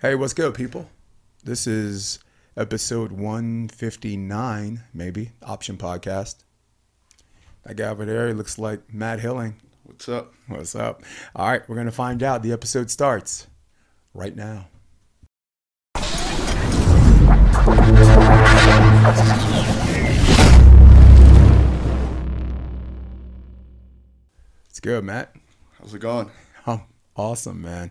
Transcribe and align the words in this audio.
Hey, 0.00 0.14
what's 0.14 0.32
good, 0.32 0.54
people? 0.54 0.88
This 1.42 1.66
is 1.66 2.20
episode 2.56 3.10
159, 3.10 4.84
maybe, 4.94 5.32
Option 5.42 5.76
Podcast. 5.76 6.36
That 7.64 7.74
guy 7.74 7.88
over 7.88 8.04
there 8.04 8.32
looks 8.32 8.60
like 8.60 8.94
Matt 8.94 9.18
Hilling. 9.18 9.56
What's 9.82 10.08
up? 10.08 10.34
What's 10.46 10.76
up? 10.76 11.02
All 11.34 11.50
right, 11.50 11.68
we're 11.68 11.74
going 11.74 11.86
to 11.86 11.90
find 11.90 12.22
out. 12.22 12.44
The 12.44 12.52
episode 12.52 12.92
starts 12.92 13.48
right 14.14 14.36
now. 14.36 14.68
It's 24.68 24.78
good, 24.80 25.02
Matt. 25.02 25.34
How's 25.80 25.92
it 25.92 25.98
going? 25.98 26.30
Oh, 26.68 26.82
awesome, 27.18 27.60
man. 27.60 27.90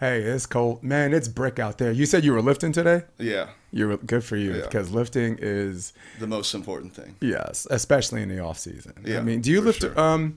Hey, 0.00 0.20
it's 0.22 0.44
cold. 0.46 0.82
Man, 0.82 1.14
it's 1.14 1.28
brick 1.28 1.58
out 1.58 1.78
there. 1.78 1.92
You 1.92 2.04
said 2.04 2.24
you 2.24 2.32
were 2.32 2.42
lifting 2.42 2.72
today? 2.72 3.02
Yeah, 3.18 3.50
You're 3.70 3.96
good 3.98 4.24
for 4.24 4.36
you 4.36 4.54
Yeah. 4.54 4.62
because 4.62 4.90
lifting 4.90 5.38
is 5.40 5.92
the 6.18 6.26
most 6.26 6.52
important 6.54 6.92
thing. 6.94 7.16
yes, 7.20 7.66
especially 7.70 8.22
in 8.22 8.28
the 8.28 8.40
off 8.40 8.58
season. 8.58 8.92
Yeah. 9.04 9.18
I 9.18 9.22
mean, 9.22 9.40
do 9.40 9.50
you 9.50 9.60
lift 9.60 9.80
sure. 9.80 9.98
um 9.98 10.36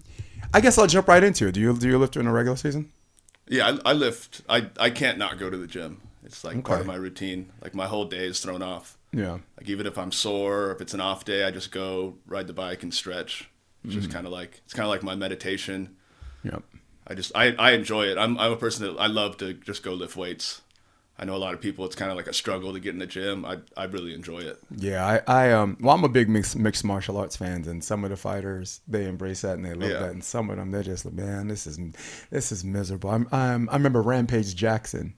I 0.54 0.62
guess 0.62 0.78
I'll 0.78 0.88
jump 0.88 1.08
right 1.08 1.24
into 1.24 1.48
it. 1.48 1.54
Do 1.54 1.60
you 1.60 1.76
do 1.76 1.88
you 1.88 1.98
lift 1.98 2.14
during 2.14 2.28
a 2.28 2.32
regular 2.32 2.56
season? 2.58 2.92
Yeah, 3.50 3.78
I, 3.86 3.92
I 3.92 3.94
lift. 3.94 4.42
I, 4.50 4.70
I 4.80 4.90
can't 4.90 5.18
not 5.18 5.40
go 5.40 5.50
to 5.50 5.58
the 5.58 5.68
gym. 5.68 6.02
It's 6.26 6.44
like 6.44 6.64
part 6.66 6.82
of 6.82 6.86
my 6.88 6.96
routine. 6.96 7.52
Like 7.62 7.74
my 7.74 7.88
whole 7.88 8.06
day 8.06 8.26
is 8.28 8.40
thrown 8.42 8.62
off. 8.62 8.98
Yeah. 9.14 9.38
Like 9.58 9.70
even 9.70 9.88
if 9.88 9.98
I'm 9.98 10.12
sore, 10.12 10.66
or 10.66 10.72
if 10.74 10.82
it's 10.82 10.94
an 10.94 11.00
off 11.02 11.24
day, 11.26 11.46
I 11.46 11.52
just 11.52 11.72
go 11.72 12.16
ride 12.28 12.48
the 12.48 12.54
bike 12.54 12.84
and 12.84 12.94
stretch. 12.94 13.50
It's 13.86 13.94
Mm. 13.96 14.00
just 14.00 14.12
kind 14.12 14.26
of 14.28 14.34
like 14.34 14.62
it's 14.66 14.74
kind 14.74 14.86
of 14.86 14.90
like 14.90 15.02
my 15.04 15.16
meditation. 15.16 15.96
Yep. 16.44 16.62
I 17.10 17.14
just 17.14 17.32
I, 17.36 17.54
I 17.58 17.72
enjoy 17.72 18.06
it. 18.08 18.18
I'm 18.18 18.38
I'm 18.38 18.52
a 18.52 18.58
person 18.58 18.86
that 18.86 19.00
I 19.02 19.08
love 19.08 19.38
to 19.38 19.54
just 19.54 19.82
go 19.84 19.94
lift 19.94 20.16
weights. 20.16 20.62
I 21.20 21.26
know 21.26 21.36
a 21.36 21.38
lot 21.38 21.56
of 21.56 21.62
people. 21.62 21.84
It's 21.86 21.96
kind 21.96 22.12
of 22.12 22.18
like 22.18 22.28
a 22.28 22.34
struggle 22.34 22.74
to 22.74 22.80
get 22.80 22.94
in 22.94 23.00
the 23.00 23.08
gym. 23.08 23.44
I 23.46 23.58
I 23.76 23.86
really 23.86 24.14
enjoy 24.14 24.40
it. 24.42 24.60
Yeah, 24.76 25.22
I, 25.28 25.48
I 25.48 25.52
um 25.54 25.78
well 25.80 25.96
I'm 25.96 26.04
a 26.04 26.10
big 26.10 26.30
mixed 26.30 26.56
mixed 26.58 26.84
martial 26.84 27.18
arts 27.18 27.36
fans 27.36 27.68
and 27.68 27.84
some 27.84 28.04
of 28.04 28.10
the 28.12 28.18
fighters 28.18 28.82
they 28.88 29.06
embrace 29.08 29.42
that 29.42 29.54
and 29.56 29.66
they 29.66 29.74
love 29.74 29.90
Yeah. 29.90 30.00
that 30.00 30.12
and 30.12 30.24
some 30.24 30.50
of 30.52 30.58
them 30.58 30.70
they're 30.72 30.84
just 30.84 31.06
like 31.06 31.16
man 31.16 31.48
this 31.48 31.66
is 31.66 31.80
this 32.30 32.52
is 32.52 32.64
miserable. 32.64 33.10
I'm, 33.10 33.28
I'm 33.32 33.68
I 33.70 33.74
remember 33.74 34.02
Rampage 34.04 34.56
Jackson 34.56 35.16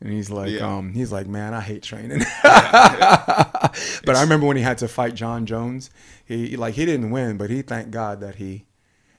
and 0.00 0.10
he's 0.12 0.30
like 0.30 0.52
Yeah. 0.52 0.74
um 0.76 0.94
he's 0.94 1.12
like 1.12 1.26
man 1.26 1.52
I 1.52 1.60
hate 1.60 1.82
training. 1.82 2.20
but 2.42 4.16
I 4.16 4.22
remember 4.22 4.46
when 4.46 4.56
he 4.56 4.62
had 4.62 4.78
to 4.78 4.88
fight 4.88 5.14
Jon 5.14 5.44
Jones, 5.44 5.90
he 6.24 6.56
like 6.56 6.74
he 6.74 6.86
didn't 6.86 7.10
win 7.10 7.36
but 7.36 7.50
he 7.50 7.62
thanked 7.62 7.90
God 7.90 8.20
that 8.20 8.36
he 8.36 8.64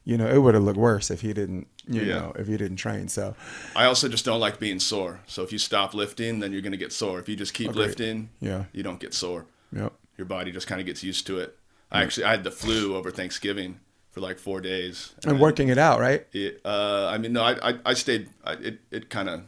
you 0.04 0.18
know 0.18 0.28
it 0.28 0.40
would 0.40 0.54
have 0.56 0.64
looked 0.64 0.78
worse 0.80 1.12
if 1.12 1.22
he 1.22 1.34
didn't 1.34 1.68
you 1.88 2.02
Yeah. 2.02 2.16
know 2.20 2.34
if 2.38 2.48
he 2.48 2.58
didn't 2.58 2.78
train. 2.78 3.08
So 3.08 3.36
I 3.76 3.86
also 3.86 4.08
just 4.08 4.26
don't 4.26 4.40
like 4.40 4.60
being 4.60 4.80
sore. 4.80 5.20
So 5.28 5.44
if 5.44 5.52
you 5.52 5.58
stop 5.58 5.94
lifting, 5.94 6.40
then 6.40 6.52
you're 6.52 6.62
gonna 6.62 6.78
get 6.78 6.92
sore. 6.92 7.20
If 7.20 7.30
you 7.30 7.36
just 7.36 7.54
keep 7.54 7.76
lifting, 7.76 8.30
yeah. 8.40 8.66
you 8.74 8.84
don't 8.84 9.00
get 9.00 9.14
sore. 9.14 9.46
Yep. 9.74 9.94
Your 10.18 10.26
body 10.26 10.52
just 10.52 10.68
kind 10.68 10.80
of 10.82 10.88
gets 10.88 11.04
used 11.04 11.26
to 11.28 11.40
it. 11.40 11.58
I 11.92 12.04
actually 12.04 12.26
I 12.26 12.32
had 12.32 12.44
the 12.44 12.52
flu 12.52 12.96
over 12.96 13.12
Thanksgiving 13.12 13.80
for 14.12 14.20
like 14.22 14.40
four 14.40 14.60
days. 14.62 15.14
And 15.26 15.40
working 15.40 15.70
it 15.70 15.78
out, 15.78 16.00
right? 16.00 16.26
It, 16.34 16.62
uh, 16.66 17.08
I 17.12 17.18
mean, 17.18 17.34
no, 17.34 17.44
I 17.44 17.70
I, 17.72 17.80
I 17.86 17.94
stayed. 17.94 18.30
I, 18.44 18.54
it 18.54 18.80
it 18.92 19.10
kind 19.10 19.30
of 19.30 19.42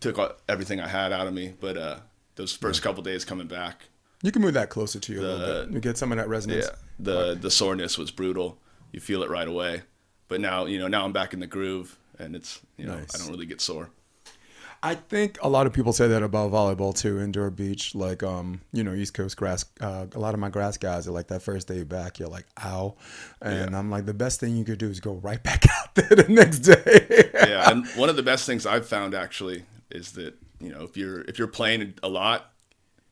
took 0.00 0.18
everything 0.48 0.80
I 0.80 0.88
had 0.88 1.12
out 1.12 1.26
of 1.26 1.34
me. 1.34 1.54
But 1.60 1.76
uh, 1.76 1.96
those 2.36 2.52
first 2.52 2.82
couple 2.82 3.02
days 3.02 3.24
coming 3.24 3.46
back, 3.46 3.84
You 4.22 4.32
can 4.32 4.42
move 4.42 4.54
that 4.54 4.68
closer 4.70 4.98
to 5.00 5.12
you 5.12 5.20
a 5.20 5.22
little 5.22 5.64
bit. 5.66 5.74
You 5.74 5.80
get 5.80 5.96
some 5.98 6.12
of 6.12 6.18
that 6.18 6.28
resonance. 6.28 6.66
yeah, 6.66 6.76
the 6.98 7.34
the 7.34 7.50
soreness 7.50 7.96
was 7.98 8.10
brutal. 8.10 8.58
You 8.94 9.00
feel 9.00 9.24
it 9.24 9.28
right 9.30 9.48
away. 9.48 9.82
But 10.28 10.40
now 10.40 10.66
you 10.66 10.78
know 10.78 10.86
now 10.88 11.04
I'm 11.04 11.12
back 11.12 11.34
in 11.34 11.40
the 11.40 11.46
groove, 11.48 11.98
and 12.18 12.36
it's 12.36 12.60
you 12.76 12.86
know 12.86 12.94
Nice. 12.96 13.14
I 13.14 13.18
don't 13.18 13.30
really 13.30 13.46
get 13.46 13.60
sore. 13.60 13.90
I 14.84 14.94
think 14.94 15.38
a 15.42 15.48
lot 15.48 15.66
of 15.66 15.72
people 15.72 15.94
say 15.94 16.08
that 16.08 16.22
about 16.22 16.52
volleyball 16.52 16.94
too, 16.94 17.18
indoor 17.18 17.50
beach, 17.50 17.94
like 17.94 18.22
um, 18.22 18.60
you 18.72 18.84
know, 18.84 18.92
East 18.94 19.14
Coast 19.14 19.36
grass. 19.36 19.64
Uh, 19.80 20.06
a 20.14 20.18
lot 20.18 20.34
of 20.34 20.40
my 20.40 20.50
grass 20.50 20.76
guys 20.76 21.08
are 21.08 21.10
like 21.10 21.28
that 21.28 21.40
first 21.42 21.66
day 21.66 21.82
back, 21.84 22.18
you're 22.18 22.28
like, 22.28 22.44
ow, 22.62 22.94
and 23.40 23.70
Yeah. 23.72 23.78
I'm 23.78 23.90
like, 23.90 24.04
the 24.06 24.14
best 24.14 24.40
thing 24.40 24.56
you 24.56 24.64
could 24.64 24.78
do 24.78 24.88
is 24.90 25.00
go 25.00 25.14
right 25.14 25.42
back 25.42 25.64
out 25.78 25.94
there 25.94 26.10
the 26.10 26.26
next 26.28 26.58
day. 26.60 27.30
yeah, 27.34 27.70
and 27.70 27.86
one 27.96 28.08
of 28.10 28.16
the 28.16 28.22
best 28.22 28.46
things 28.46 28.64
I've 28.66 28.86
found 28.86 29.14
actually 29.14 29.64
is 29.90 30.12
that 30.12 30.34
you 30.60 30.70
know 30.70 30.82
if 30.84 30.96
you're 30.96 31.22
if 31.22 31.38
you're 31.38 31.48
playing 31.48 31.94
a 32.02 32.08
lot 32.08 32.52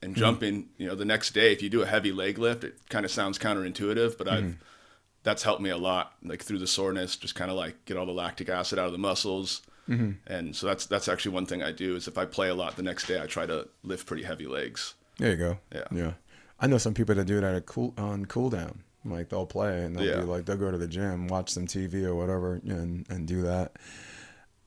and 0.02 0.14
jumping, 0.14 0.68
you 0.78 0.86
know, 0.86 0.94
the 0.94 1.04
next 1.04 1.30
day 1.32 1.52
if 1.52 1.62
you 1.62 1.70
do 1.70 1.82
a 1.82 1.86
heavy 1.86 2.12
leg 2.12 2.36
lift, 2.38 2.64
it 2.64 2.74
kind 2.90 3.04
of 3.04 3.10
sounds 3.10 3.38
counterintuitive, 3.38 4.18
but 4.18 4.28
I've 4.28 4.56
that's 5.22 5.42
helped 5.42 5.62
me 5.62 5.70
a 5.70 5.76
lot, 5.76 6.14
like 6.22 6.42
through 6.42 6.58
the 6.58 6.66
soreness, 6.66 7.16
just 7.16 7.34
kind 7.34 7.50
of 7.50 7.56
like 7.56 7.84
get 7.84 7.96
all 7.96 8.06
the 8.06 8.12
lactic 8.12 8.48
acid 8.48 8.78
out 8.78 8.86
of 8.86 8.92
the 8.92 8.98
muscles. 8.98 9.62
Mm-hmm. 9.88 10.12
And 10.26 10.54
so 10.54 10.66
that's 10.66 10.86
that's 10.86 11.08
actually 11.08 11.32
one 11.34 11.46
thing 11.46 11.62
I 11.62 11.72
do 11.72 11.96
is 11.96 12.08
if 12.08 12.16
I 12.18 12.24
play 12.24 12.48
a 12.48 12.54
lot 12.54 12.76
the 12.76 12.82
next 12.82 13.06
day, 13.06 13.20
I 13.20 13.26
try 13.26 13.46
to 13.46 13.68
lift 13.82 14.06
pretty 14.06 14.22
heavy 14.22 14.46
legs. 14.46 14.94
There 15.18 15.30
you 15.30 15.36
go. 15.36 15.58
Yeah. 15.74 15.84
yeah. 15.90 16.12
I 16.60 16.66
know 16.68 16.78
some 16.78 16.94
people 16.94 17.14
that 17.16 17.24
do 17.24 17.40
that 17.40 17.54
at 17.54 17.66
cool 17.66 17.92
on 17.98 18.26
cool 18.26 18.50
down. 18.50 18.82
Like 19.04 19.28
they'll 19.30 19.46
play 19.46 19.82
and 19.84 19.96
they'll 19.96 20.04
Yeah. 20.04 20.16
be 20.20 20.26
like 20.26 20.44
they'll 20.44 20.56
go 20.56 20.70
to 20.70 20.78
the 20.78 20.86
gym, 20.86 21.26
watch 21.26 21.50
some 21.50 21.66
TV 21.66 22.04
or 22.04 22.14
whatever, 22.14 22.60
and 22.64 23.04
and 23.10 23.26
do 23.26 23.42
that. 23.42 23.72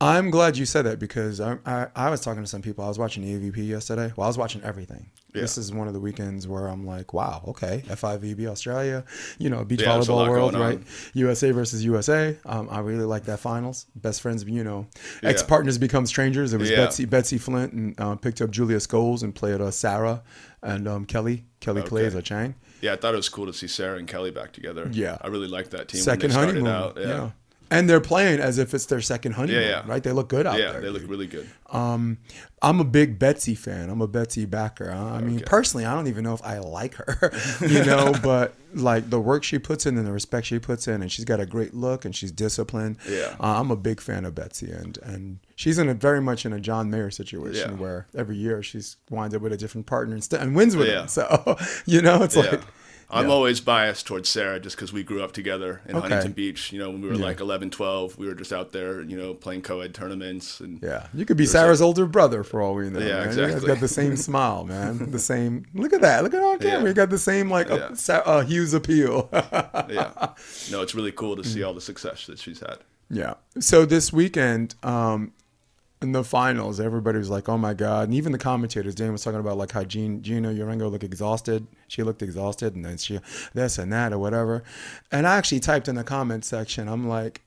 I'm 0.01 0.29
glad 0.29 0.57
you 0.57 0.65
said 0.65 0.81
that 0.85 0.99
because 0.99 1.39
I, 1.39 1.57
I 1.65 1.87
I 1.95 2.09
was 2.09 2.19
talking 2.21 2.43
to 2.43 2.47
some 2.49 2.61
people. 2.61 2.83
I 2.83 2.89
was 2.89 2.99
watching 2.99 3.23
AVP 3.23 3.65
yesterday. 3.65 4.11
Well, 4.15 4.25
I 4.25 4.27
was 4.27 4.37
watching 4.37 4.61
everything. 4.63 5.09
This 5.31 5.57
is 5.57 5.73
one 5.73 5.87
of 5.89 5.93
the 5.93 5.99
weekends 5.99 6.47
where 6.47 6.67
I'm 6.67 6.85
like, 6.87 7.13
wow, 7.13 7.43
okay, 7.49 7.83
FIVB 7.87 8.45
Australia, 8.47 9.03
you 9.37 9.49
know, 9.49 9.65
beach 9.65 9.81
Yeah, 9.81 9.87
volleyball 9.89 10.29
world, 10.29 10.53
right? 10.55 10.79
USA 11.13 11.51
versus 11.51 11.83
USA. 11.83 12.37
Um, 12.45 12.69
I 12.71 12.79
really 12.79 13.03
like 13.03 13.25
that 13.25 13.39
finals. 13.41 13.85
Best 13.97 14.21
friends, 14.21 14.45
you 14.45 14.63
know, 14.63 14.87
Yeah. 15.21 15.29
ex 15.29 15.43
partners 15.43 15.77
become 15.77 16.05
strangers. 16.05 16.53
It 16.53 16.57
was 16.57 16.69
Yeah. 16.69 16.77
Betsy 16.85 17.03
Betsy 17.05 17.37
Flint 17.37 17.73
and 17.73 17.99
uh, 17.99 18.15
picked 18.15 18.39
up 18.41 18.49
Julia 18.49 18.77
Scoles 18.77 19.23
and 19.23 19.35
played 19.35 19.59
uh, 19.59 19.71
Sarah 19.71 20.23
and 20.63 20.87
um, 20.87 21.05
Kelly 21.05 21.43
Kelly 21.59 21.81
Okay. 21.81 21.89
Claes 21.89 22.15
or 22.15 22.21
Cheng. 22.21 22.55
Yeah, 22.81 22.93
I 22.93 22.95
thought 22.95 23.13
it 23.13 23.17
was 23.17 23.27
cool 23.29 23.45
to 23.47 23.53
see 23.53 23.67
Sarah 23.67 23.97
and 23.97 24.07
Kelly 24.07 24.31
back 24.31 24.53
together. 24.53 24.87
Yeah. 24.91 25.17
I 25.21 25.27
really 25.27 25.47
liked 25.49 25.71
that 25.71 25.89
team. 25.89 25.99
Second 26.01 26.21
when 26.21 26.29
they 26.29 26.33
started 26.33 26.67
honeymoon. 26.67 26.71
Out. 26.73 26.97
yeah. 26.97 27.31
And 27.71 27.89
they're 27.89 27.99
playing 28.01 28.39
as 28.39 28.57
if 28.59 28.73
it's 28.73 28.85
their 28.85 29.01
second 29.01 29.33
honeymoon, 29.33 29.61
Yeah, 29.63 29.67
yeah. 29.69 29.83
right? 29.87 30.03
They 30.03 30.11
look 30.11 30.29
good 30.29 30.45
out 30.45 30.59
yeah, 30.59 30.71
there. 30.71 30.81
they 30.81 30.89
look 30.89 31.01
really 31.07 31.25
good. 31.27 31.49
Um, 31.71 32.19
I'm 32.61 32.79
a 32.79 32.83
big 32.83 33.17
Betsy 33.17 33.55
fan. 33.55 33.89
I'm 33.89 34.01
a 34.01 34.07
Betsy 34.07 34.45
backer. 34.45 34.91
I 34.91 35.17
I 35.17 35.21
mean, 35.21 35.37
Okay. 35.37 35.45
personally, 35.45 35.85
I 35.85 35.95
don't 35.95 36.07
even 36.07 36.23
know 36.23 36.33
if 36.33 36.43
I 36.43 36.59
like 36.59 36.93
her, 36.95 37.31
you 37.67 37.83
know, 37.83 38.13
but 38.23 38.53
like 38.75 39.09
the 39.09 39.19
work 39.19 39.43
she 39.43 39.57
puts 39.57 39.85
in 39.85 39.97
and 39.97 40.05
the 40.05 40.11
respect 40.11 40.45
she 40.47 40.59
puts 40.59 40.87
in, 40.87 41.01
and 41.01 41.11
she's 41.11 41.25
got 41.25 41.39
a 41.39 41.45
great 41.45 41.73
look 41.73 42.05
and 42.05 42.15
she's 42.15 42.31
disciplined. 42.31 42.97
Yeah. 43.09 43.35
Uh, 43.39 43.59
I'm 43.59 43.71
a 43.71 43.75
big 43.75 43.99
fan 43.99 44.25
of 44.25 44.35
Betsy, 44.35 44.71
and 44.71 44.97
and 45.03 45.39
she's 45.55 45.77
in 45.79 45.89
a 45.89 45.93
very 45.95 46.21
much 46.21 46.45
in 46.45 46.53
a 46.53 46.59
John 46.59 46.89
Mayer 46.91 47.09
situation 47.09 47.71
Yeah. 47.71 47.77
where 47.77 48.07
every 48.15 48.35
year 48.37 48.61
she's 48.61 48.97
winds 49.09 49.33
up 49.33 49.41
with 49.41 49.53
a 49.53 49.57
different 49.57 49.87
partner 49.87 50.13
and, 50.13 50.23
st- 50.23 50.41
and 50.41 50.55
wins 50.55 50.75
with 50.75 50.87
Yeah. 50.87 51.01
him. 51.01 51.07
So 51.07 51.57
you 51.85 52.01
know, 52.01 52.21
it's 52.23 52.35
Yeah. 52.35 52.43
like 52.51 52.61
I'm 53.09 53.27
yeah. 53.27 53.31
always 53.33 53.61
biased 53.61 54.07
towards 54.07 54.29
Sarah 54.29 54.59
just 54.59 54.75
because 54.75 54.91
we 54.91 55.03
grew 55.03 55.21
up 55.23 55.31
together 55.31 55.81
in 55.87 55.95
Okay. 55.95 56.01
Huntington 56.07 56.31
Beach. 56.33 56.71
You 56.73 56.79
know, 56.79 56.89
when 56.89 57.01
we 57.01 57.07
were 57.09 57.13
Yeah. 57.15 57.25
like 57.25 57.39
11, 57.39 57.69
12, 57.69 58.17
we 58.17 58.25
were 58.27 58.33
just 58.33 58.51
out 58.51 58.71
there, 58.71 59.01
you 59.01 59.15
know, 59.15 59.33
playing 59.33 59.61
co-ed 59.61 59.93
tournaments. 59.93 60.59
And 60.59 60.79
Yeah, 60.81 61.07
you 61.13 61.23
could 61.25 61.37
be 61.37 61.45
Sarah's 61.45 61.81
older 61.81 62.05
brother 62.07 62.43
for 62.43 62.61
all 62.61 62.73
we 62.75 62.89
know. 62.89 62.99
Yeah, 62.99 63.25
man. 63.25 63.37
You 63.37 63.43
exactly. 63.43 63.67
got 63.67 63.79
the 63.79 63.87
same 63.87 64.15
smile, 64.15 64.63
man. 64.65 65.11
The 65.11 65.19
same. 65.19 65.65
Look 65.75 65.93
at 65.93 66.01
that. 66.01 66.23
Look 66.23 66.33
at 66.33 66.41
on 66.41 66.59
camera. 66.59 66.81
Yeah. 66.81 66.87
You 66.87 66.93
got 66.93 67.09
the 67.11 67.17
same 67.19 67.49
like 67.49 67.69
Yeah. 67.69 67.93
Uh, 68.25 68.41
Hughes 68.41 68.73
appeal. 68.73 69.29
yeah, 69.33 70.29
no, 70.71 70.81
it's 70.81 70.95
really 70.95 71.11
cool 71.11 71.35
to 71.35 71.43
see 71.43 71.61
all 71.63 71.73
the 71.73 71.81
success 71.81 72.25
that 72.25 72.39
she's 72.39 72.59
had. 72.59 72.79
yeah. 73.09 73.35
So 73.59 73.85
this 73.85 74.11
weekend, 74.11 74.75
um, 74.83 75.31
in 76.05 76.11
the 76.11 76.23
finals, 76.23 76.79
everybody 76.79 77.17
was 77.17 77.29
like, 77.29 77.49
"Oh 77.49 77.57
my 77.57 77.73
god!" 77.73 78.07
And 78.07 78.13
even 78.13 78.31
the 78.31 78.37
commentators, 78.37 78.95
Dan 78.95 79.11
was 79.11 79.23
talking 79.23 79.39
about 79.39 79.57
like 79.57 79.71
how 79.71 79.83
Jean, 79.83 80.21
Gina 80.21 80.49
Urengo 80.49 80.89
looked 80.89 81.03
exhausted. 81.03 81.67
She 81.87 82.03
looked 82.03 82.21
exhausted, 82.21 82.75
and 82.75 82.85
then 82.85 82.97
she 82.97 83.19
this 83.53 83.77
and 83.77 83.91
that 83.91 84.13
or 84.13 84.19
whatever. 84.19 84.63
And 85.11 85.27
I 85.27 85.37
actually 85.37 85.59
typed 85.59 85.87
in 85.87 85.95
the 85.95 86.03
comment 86.03 86.45
section. 86.45 86.87
I'm 86.87 87.07
like, 87.07 87.41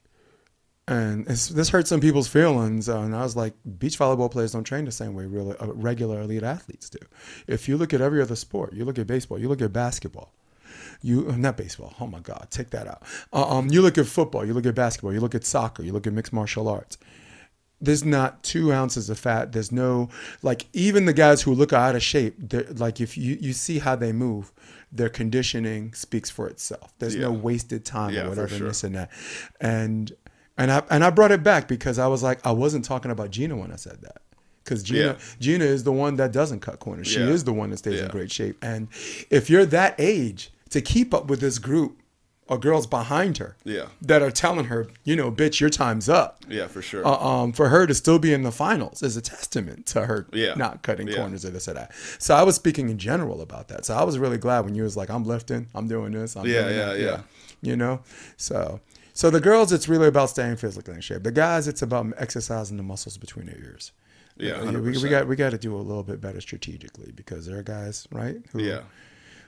and 0.88 1.26
this 1.26 1.68
hurt 1.68 1.86
some 1.86 2.00
people's 2.00 2.28
feelings. 2.28 2.88
Uh, 2.88 3.00
and 3.00 3.14
I 3.14 3.22
was 3.22 3.36
like, 3.36 3.54
beach 3.78 3.98
volleyball 3.98 4.30
players 4.30 4.52
don't 4.52 4.64
train 4.64 4.86
the 4.86 4.92
same 4.92 5.14
way 5.14 5.26
really, 5.26 5.56
uh, 5.58 5.66
regular 5.72 6.20
elite 6.22 6.42
athletes 6.42 6.88
do. 6.88 6.98
If 7.46 7.68
you 7.68 7.76
look 7.76 7.94
at 7.94 8.00
every 8.00 8.20
other 8.22 8.36
sport, 8.36 8.72
you 8.72 8.84
look 8.84 8.98
at 8.98 9.06
baseball, 9.06 9.38
you 9.38 9.48
look 9.48 9.62
at 9.62 9.72
basketball, 9.72 10.32
you 11.02 11.28
uh, 11.28 11.36
not 11.36 11.56
baseball. 11.56 11.94
Oh 12.00 12.06
my 12.06 12.20
God, 12.20 12.48
take 12.50 12.70
that 12.70 12.88
out. 12.88 13.02
Uh, 13.32 13.58
um, 13.58 13.68
you 13.68 13.82
look 13.82 13.98
at 13.98 14.06
football, 14.06 14.44
you 14.44 14.54
look 14.54 14.66
at 14.66 14.74
basketball, 14.74 15.12
you 15.12 15.20
look 15.20 15.34
at 15.34 15.44
soccer, 15.44 15.82
you 15.82 15.92
look 15.92 16.06
at 16.06 16.12
mixed 16.12 16.32
martial 16.32 16.68
arts. 16.68 16.96
There's 17.80 18.04
not 18.04 18.42
two 18.42 18.72
ounces 18.72 19.08
of 19.08 19.18
fat. 19.18 19.52
There's 19.52 19.70
no 19.70 20.08
like 20.42 20.66
even 20.72 21.04
the 21.04 21.12
guys 21.12 21.42
who 21.42 21.54
look 21.54 21.72
out 21.72 21.94
of 21.94 22.02
shape. 22.02 22.34
they're- 22.38 22.66
Like 22.74 23.00
if 23.00 23.16
you 23.16 23.38
you 23.40 23.52
see 23.52 23.78
how 23.78 23.94
they 23.96 24.12
move, 24.12 24.52
their 24.90 25.08
conditioning 25.08 25.92
speaks 25.94 26.28
for 26.30 26.48
itself. 26.48 26.92
There's 26.98 27.14
no 27.16 27.30
wasted 27.30 27.84
time 27.84 28.14
Yeah, 28.14 28.24
or 28.24 28.30
whatever, 28.30 28.48
and 28.48 28.58
sure. 28.58 28.68
this 28.68 28.82
and 28.84 28.94
that. 28.96 29.10
And 29.60 30.12
and 30.56 30.72
I 30.72 30.82
and 30.90 31.04
I 31.04 31.10
brought 31.10 31.30
it 31.30 31.42
back 31.44 31.68
because 31.68 31.98
I 32.00 32.08
was 32.08 32.22
like, 32.22 32.44
I 32.44 32.50
wasn't 32.52 32.84
talking 32.84 33.10
about 33.12 33.30
Gina 33.30 33.56
when 33.56 33.70
I 33.72 33.76
said 33.76 33.98
that. 34.02 34.22
Because 34.64 34.82
Gina, 34.82 35.00
Yeah. 35.00 35.16
Gina 35.38 35.64
is 35.64 35.84
the 35.84 35.92
one 35.92 36.16
that 36.16 36.32
doesn't 36.32 36.60
cut 36.60 36.80
corners. 36.80 37.06
She 37.06 37.20
Yeah. 37.20 37.28
is 37.28 37.44
the 37.44 37.52
one 37.52 37.70
that 37.70 37.76
stays 37.78 38.00
in 38.00 38.08
great 38.10 38.30
shape. 38.32 38.56
And 38.60 38.88
if 39.30 39.48
you're 39.48 39.64
that 39.66 39.94
age 39.98 40.50
to 40.70 40.80
keep 40.82 41.14
up 41.14 41.28
with 41.30 41.40
this 41.40 41.58
group, 41.58 41.96
or 42.48 42.58
girls 42.58 42.86
behind 42.86 43.38
her 43.38 43.56
Yeah. 43.64 43.86
that 44.02 44.22
are 44.22 44.30
telling 44.30 44.64
her, 44.66 44.88
you 45.04 45.14
know, 45.14 45.30
bitch, 45.30 45.60
your 45.60 45.68
time's 45.70 46.08
up. 46.08 46.42
Yeah, 46.48 46.66
for 46.66 46.80
sure. 46.82 47.06
Uh, 47.06 47.16
um, 47.18 47.52
for 47.52 47.68
her 47.68 47.86
to 47.86 47.94
still 47.94 48.18
be 48.18 48.32
in 48.32 48.42
the 48.42 48.50
finals 48.52 49.02
is 49.02 49.16
a 49.16 49.20
testament 49.20 49.84
to 49.86 50.06
her 50.06 50.26
Yeah. 50.32 50.54
not 50.54 50.82
cutting 50.82 51.08
Yeah. 51.08 51.16
corners 51.16 51.44
or 51.44 51.50
this 51.50 51.68
or 51.68 51.74
that. 51.74 51.92
So 52.18 52.34
I 52.34 52.42
was 52.42 52.56
speaking 52.56 52.88
in 52.88 52.98
general 52.98 53.42
about 53.42 53.68
that. 53.68 53.84
So 53.84 53.94
I 53.94 54.02
was 54.02 54.18
really 54.18 54.38
glad 54.38 54.64
when 54.64 54.74
you 54.74 54.82
was 54.82 54.96
like, 54.96 55.10
I'm 55.10 55.24
lifting, 55.24 55.68
I'm 55.74 55.88
doing 55.88 56.12
this, 56.12 56.36
I'm 56.36 56.46
Yeah, 56.46 56.62
doing 56.62 56.76
yeah, 56.76 56.86
that. 56.86 57.00
yeah. 57.00 57.20
You 57.60 57.76
know, 57.76 58.00
so 58.36 58.80
so 59.12 59.30
the 59.30 59.40
girls, 59.40 59.72
it's 59.72 59.88
really 59.88 60.06
about 60.06 60.30
staying 60.30 60.56
physically 60.56 60.94
in 60.94 61.00
shape. 61.00 61.24
The 61.24 61.32
guys, 61.32 61.66
it's 61.66 61.82
about 61.82 62.06
exercising 62.18 62.76
the 62.76 62.84
muscles 62.84 63.18
between 63.18 63.46
their 63.46 63.58
ears. 63.58 63.90
Yeah, 64.36 64.52
Uh, 64.60 64.70
we, 64.72 64.92
we 64.96 65.08
got 65.08 65.26
we 65.26 65.34
got 65.34 65.50
to 65.50 65.58
do 65.58 65.74
a 65.74 65.82
little 65.82 66.04
bit 66.04 66.20
better 66.20 66.40
strategically 66.40 67.10
because 67.14 67.44
there 67.46 67.58
are 67.58 67.62
guys, 67.64 68.06
right? 68.12 68.36
Who 68.52 68.62
yeah. 68.62 68.82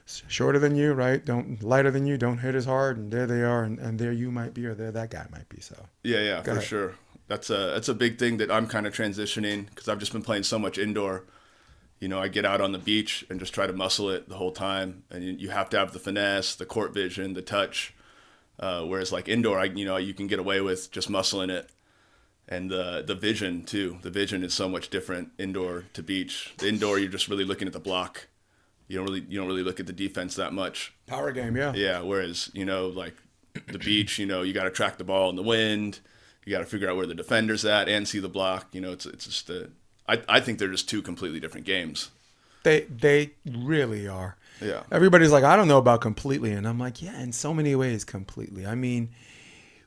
Shorter 0.05 0.59
than 0.59 0.75
you, 0.75 0.93
right? 0.93 1.23
Don't 1.23 1.61
lighter 1.63 1.91
than 1.91 2.05
you, 2.05 2.17
don't 2.17 2.39
hit 2.39 2.55
as 2.55 2.65
hard, 2.65 2.97
and 2.97 3.11
there 3.11 3.27
they 3.27 3.41
are, 3.43 3.63
and, 3.63 3.79
and 3.79 3.99
there 3.99 4.11
you 4.11 4.31
might 4.31 4.53
be, 4.53 4.65
or 4.65 4.73
there 4.73 4.91
that 4.91 5.09
guy 5.11 5.25
might 5.31 5.47
be. 5.49 5.59
So 5.61 5.75
Yeah, 6.03 6.19
yeah, 6.21 6.41
for 6.41 6.51
ahead. 6.51 6.63
sure. 6.63 6.95
That's 7.27 7.49
a 7.49 7.71
that's 7.73 7.87
a 7.87 7.93
big 7.93 8.17
thing 8.19 8.37
that 8.37 8.51
I'm 8.51 8.67
kind 8.67 8.85
of 8.85 8.93
transitioning 8.93 9.67
because 9.69 9.87
I've 9.87 9.99
just 9.99 10.11
been 10.11 10.21
playing 10.23 10.43
so 10.43 10.59
much 10.59 10.77
indoor. 10.77 11.23
You 11.99 12.07
know, 12.07 12.19
I 12.19 12.27
get 12.29 12.45
out 12.45 12.61
on 12.61 12.71
the 12.71 12.79
beach 12.79 13.25
and 13.29 13.39
just 13.39 13.53
try 13.53 13.67
to 13.67 13.73
muscle 13.73 14.09
it 14.09 14.27
the 14.27 14.35
whole 14.35 14.51
time, 14.51 15.03
and 15.09 15.23
you, 15.23 15.31
you 15.33 15.49
have 15.49 15.69
to 15.69 15.77
have 15.77 15.93
the 15.93 15.99
finesse, 15.99 16.55
the 16.55 16.65
court 16.65 16.93
vision, 16.93 17.33
the 17.33 17.41
touch. 17.41 17.93
Uh, 18.59 18.83
whereas 18.83 19.11
like 19.11 19.29
indoor, 19.29 19.59
I 19.59 19.65
you 19.65 19.85
know 19.85 19.97
you 19.97 20.13
can 20.13 20.27
get 20.27 20.39
away 20.39 20.61
with 20.61 20.91
just 20.91 21.09
muscling 21.09 21.49
it, 21.49 21.69
and 22.49 22.69
the 22.69 23.03
the 23.05 23.15
vision 23.15 23.63
too. 23.63 23.97
The 24.01 24.09
vision 24.09 24.43
is 24.43 24.53
so 24.53 24.67
much 24.67 24.89
different 24.89 25.31
indoor 25.37 25.85
to 25.93 26.03
beach. 26.03 26.53
The 26.57 26.67
indoor, 26.67 26.99
you're 26.99 27.09
just 27.11 27.27
really 27.29 27.45
looking 27.45 27.67
at 27.67 27.73
the 27.73 27.79
block. 27.79 28.27
You 28.91 28.97
don't 28.97 29.05
really 29.07 29.25
you 29.29 29.39
don't 29.39 29.47
really 29.47 29.63
look 29.63 29.79
at 29.79 29.87
the 29.87 29.93
defense 29.93 30.35
that 30.35 30.53
much. 30.53 30.93
power 31.07 31.31
game, 31.31 31.55
yeah. 31.55 31.73
Yeah. 31.73 32.01
Whereas, 32.01 32.51
you 32.53 32.65
know, 32.65 32.87
like 32.87 33.15
the 33.67 33.79
beach, 33.79 34.19
you 34.19 34.25
know, 34.25 34.41
you 34.41 34.53
got 34.53 34.65
to 34.65 34.69
track 34.69 34.97
the 34.97 35.03
ball 35.03 35.29
in 35.29 35.35
the 35.37 35.43
wind. 35.43 36.01
You 36.45 36.51
got 36.51 36.59
to 36.59 36.65
figure 36.65 36.89
out 36.89 36.97
where 36.97 37.05
the 37.05 37.15
defender's 37.15 37.63
at 37.63 37.87
and 37.87 38.07
see 38.07 38.19
the 38.19 38.29
block. 38.29 38.67
You 38.73 38.81
know, 38.81 38.91
it's 38.91 39.05
it's 39.05 39.25
just 39.25 39.49
a. 39.49 39.69
I 40.07 40.21
I 40.27 40.39
think 40.41 40.59
they're 40.59 40.67
just 40.67 40.89
two 40.89 41.01
completely 41.01 41.39
different 41.39 41.65
games. 41.65 42.09
They 42.63 42.81
they 42.81 43.31
really 43.45 44.07
are. 44.07 44.35
Yeah. 44.59 44.83
Everybody's 44.91 45.31
like, 45.31 45.43
I 45.43 45.55
don't 45.55 45.67
know 45.67 45.77
about 45.77 46.01
completely, 46.01 46.51
and 46.51 46.67
I'm 46.67 46.77
like, 46.77 47.01
yeah, 47.01 47.19
in 47.21 47.31
so 47.31 47.53
many 47.53 47.75
ways, 47.75 48.03
completely. 48.03 48.65
I 48.67 48.75
mean, 48.75 49.09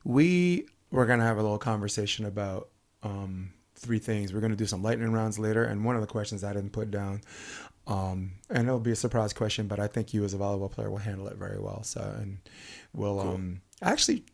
we 0.02 0.66
we're 0.90 1.06
gonna 1.06 1.24
have 1.24 1.38
a 1.38 1.42
little 1.42 1.58
conversation 1.58 2.24
about 2.24 2.68
um, 3.02 3.52
three 3.76 3.98
things. 3.98 4.32
We're 4.32 4.40
gonna 4.40 4.56
do 4.56 4.66
some 4.66 4.82
lightning 4.82 5.12
rounds 5.12 5.38
later, 5.38 5.64
and 5.64 5.84
one 5.84 5.94
of 5.94 6.00
the 6.00 6.08
questions 6.08 6.42
I 6.42 6.52
didn't 6.52 6.72
put 6.72 6.90
down, 6.90 7.20
um, 7.86 8.32
and 8.48 8.66
it'll 8.66 8.80
be 8.80 8.92
a 8.92 8.96
surprise 8.96 9.32
question, 9.32 9.66
but 9.66 9.78
I 9.78 9.86
think 9.86 10.14
you 10.14 10.24
as 10.24 10.34
a 10.34 10.38
volleyball 10.38 10.70
player 10.70 10.90
will 10.90 10.98
handle 10.98 11.28
it 11.28 11.36
very 11.36 11.58
well. 11.58 11.82
So, 11.82 12.00
and 12.18 12.38
we'll 12.92 13.20
um, 13.20 13.60
actually. 13.82 14.24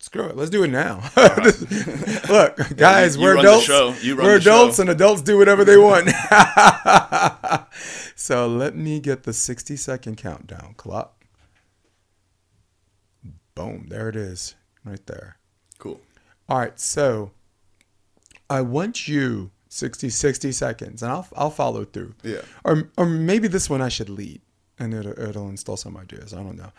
Screw 0.00 0.26
it. 0.26 0.36
Let's 0.36 0.50
do 0.50 0.62
it 0.62 0.68
now. 0.68 1.02
Look, 2.30 2.56
guys, 2.76 3.16
you 3.16 3.22
we're 3.22 3.38
adults. 3.38 3.66
You 4.04 4.16
we're 4.16 4.38
the 4.38 4.40
show. 4.40 4.62
adults, 4.62 4.78
and 4.78 4.90
adults 4.90 5.22
do 5.22 5.36
whatever 5.36 5.64
they 5.64 5.76
want. 5.76 6.08
so 8.14 8.46
let 8.46 8.76
me 8.76 9.00
get 9.00 9.24
the 9.24 9.32
60 9.32 9.74
second 9.74 10.16
countdown 10.16 10.74
clock. 10.76 11.24
Boom. 13.56 13.86
There 13.88 14.08
it 14.08 14.14
is. 14.14 14.54
Right 14.84 15.04
there. 15.06 15.38
Cool. 15.78 16.00
All 16.48 16.60
right. 16.60 16.78
So 16.78 17.32
I 18.48 18.60
want 18.60 19.08
you 19.08 19.50
60, 19.68 20.08
60 20.10 20.52
seconds, 20.52 21.02
and 21.02 21.12
I'll, 21.12 21.26
I'll 21.36 21.50
follow 21.50 21.84
through. 21.84 22.14
Yeah. 22.22 22.42
Or, 22.64 22.90
or 22.96 23.06
maybe 23.06 23.48
this 23.48 23.68
one 23.68 23.82
I 23.82 23.88
should 23.88 24.08
lead, 24.08 24.40
and 24.78 24.94
it'll, 24.94 25.18
it'll 25.18 25.48
install 25.48 25.76
some 25.76 25.96
ideas. 25.96 26.32
I 26.32 26.38
don't 26.42 26.56
know. 26.56 26.72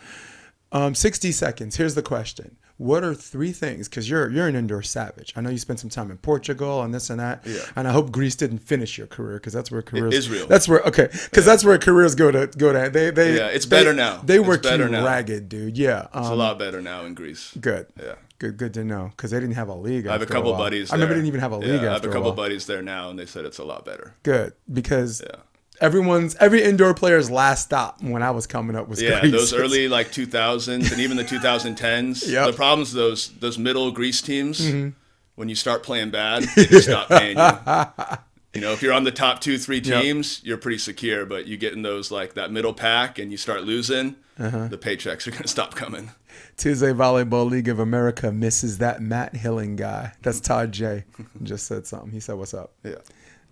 Um, 0.71 0.93
60 0.95 1.31
seconds. 1.31 1.75
Here's 1.77 1.95
the 1.95 2.03
question. 2.03 2.57
What 2.77 3.03
are 3.03 3.13
three 3.13 3.51
things? 3.51 3.89
Because 3.89 4.09
you're 4.09 4.29
you're 4.31 4.47
an 4.47 4.55
indoor 4.55 4.81
savage. 4.83 5.33
I 5.35 5.41
know 5.41 5.49
you 5.49 5.57
spent 5.57 5.81
some 5.81 5.89
time 5.89 6.09
in 6.11 6.17
Portugal 6.17 6.81
and 6.81 6.93
this 6.93 7.09
and 7.09 7.19
that. 7.19 7.45
Yeah. 7.45 7.59
And 7.75 7.87
I 7.89 7.91
hope 7.91 8.09
Greece 8.11 8.35
didn't 8.37 8.59
finish 8.59 8.97
your 8.97 9.07
career 9.07 9.33
because 9.35 9.51
that's 9.51 9.69
where 9.69 9.81
careers. 9.81 10.13
Israel. 10.13 10.47
That's 10.47 10.65
where 10.65 10.79
okay. 10.83 11.09
Because 11.25 11.43
that's 11.43 11.65
where 11.65 11.77
careers 11.77 12.15
go 12.15 12.31
to 12.31 12.47
go 12.47 12.71
to. 12.71 12.89
They 12.89 13.09
they. 13.11 13.35
Yeah, 13.35 13.47
it's 13.47 13.65
they- 13.65 13.77
better 13.77 13.93
now. 13.93 14.21
They 14.23 14.39
work 14.39 14.63
better 14.63 14.87
now. 14.87 15.03
ragged, 15.03 15.49
dude. 15.49 15.77
Yeah. 15.77 16.03
It's 16.03 16.15
a 16.29 16.31
Um, 16.31 16.37
lot 16.37 16.57
better 16.57 16.81
now 16.81 17.03
in 17.03 17.15
Greece. 17.15 17.53
good. 17.59 17.87
Yeah. 18.01 18.15
Good. 18.39 18.57
Good 18.57 18.73
to 18.75 18.83
know 18.83 19.11
because 19.15 19.31
they 19.31 19.39
didn't 19.39 19.55
have 19.55 19.67
a 19.67 19.75
league. 19.75 20.07
I 20.07 20.13
have 20.13 20.21
a 20.21 20.25
couple 20.25 20.51
while. 20.51 20.59
buddies. 20.61 20.91
I 20.91 20.95
remember 20.95 21.13
didn't 21.15 21.27
even 21.27 21.39
have 21.41 21.51
a 21.53 21.57
Yeah, 21.57 21.61
league. 21.73 21.81
I 21.81 21.83
have 21.83 21.93
after 21.97 22.09
a 22.09 22.11
couple 22.13 22.29
while. 22.29 22.35
buddies 22.35 22.65
there 22.65 22.81
now, 22.81 23.09
and 23.09 23.19
they 23.19 23.25
said 23.25 23.45
it's 23.45 23.57
a 23.59 23.63
lot 23.65 23.85
better. 23.85 24.15
Good 24.23 24.53
because 24.71 25.21
Yeah. 25.25 25.41
everyone's 25.81 26.35
every 26.35 26.63
indoor 26.63 26.93
player's 26.93 27.29
last 27.29 27.65
stop 27.65 28.01
when 28.01 28.23
I 28.23 28.31
was 28.31 28.47
coming 28.47 28.75
up 28.75 28.87
was 28.87 29.01
Yeah, 29.01 29.19
Greece. 29.19 29.31
those 29.33 29.53
early 29.53 29.87
like 29.87 30.11
2000s 30.11 30.91
and 30.91 30.99
even 31.01 31.17
the 31.17 31.23
2010s. 31.25 32.27
Yep. 32.31 32.47
The 32.47 32.53
problems 32.53 32.93
those 32.93 33.29
those 33.39 33.57
middle 33.57 33.91
Greece 33.91 34.21
teams 34.21 34.61
Mm-hmm. 34.61 34.89
when 35.35 35.49
you 35.49 35.55
start 35.55 35.83
playing 35.83 36.09
bad, 36.11 36.43
they 36.55 36.65
just 36.65 36.87
stop 36.87 37.07
paying 37.09 37.37
you. 37.37 38.17
You 38.55 38.61
know, 38.61 38.71
if 38.73 38.81
you're 38.81 38.93
on 38.93 39.03
the 39.03 39.11
top 39.11 39.41
two, 39.41 39.59
three 39.59 39.77
Yep. 39.79 40.01
teams, 40.01 40.41
you're 40.43 40.57
pretty 40.57 40.79
secure. 40.79 41.23
But 41.23 41.45
you 41.45 41.55
get 41.55 41.73
in 41.73 41.83
those 41.83 42.09
like 42.09 42.33
that 42.33 42.51
middle 42.51 42.73
pack 42.73 43.19
and 43.19 43.31
you 43.31 43.37
start 43.37 43.63
losing, 43.63 44.15
Uh-huh. 44.39 44.67
the 44.69 44.77
paychecks 44.77 45.27
are 45.27 45.31
gonna 45.31 45.47
stop 45.47 45.75
coming. 45.75 46.09
Tuesday 46.57 46.91
Volleyball 46.91 47.49
League 47.49 47.67
of 47.67 47.79
America 47.79 48.31
misses 48.31 48.77
that 48.79 49.01
Matt 49.01 49.35
Hilling 49.35 49.75
guy. 49.75 50.13
That's 50.21 50.39
Todd 50.39 50.71
J. 50.71 51.05
Just 51.43 51.65
said 51.65 51.87
something. 51.87 52.11
He 52.11 52.19
said, 52.19 52.35
"What's 52.35 52.53
up?" 52.53 52.73
Yeah. 52.83 52.95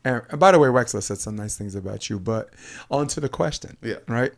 And, 0.04 0.22
and 0.30 0.40
by 0.40 0.52
the 0.52 0.60
way, 0.60 0.70
Wexler 0.70 1.04
said 1.04 1.18
some 1.18 1.36
nice 1.36 1.58
things 1.58 1.76
about 1.76 2.10
you. 2.10 2.20
But 2.20 2.50
on 2.90 3.08
to 3.08 3.20
the 3.20 3.30
question. 3.30 3.78
Yeah. 3.82 3.98
Right. 4.08 4.34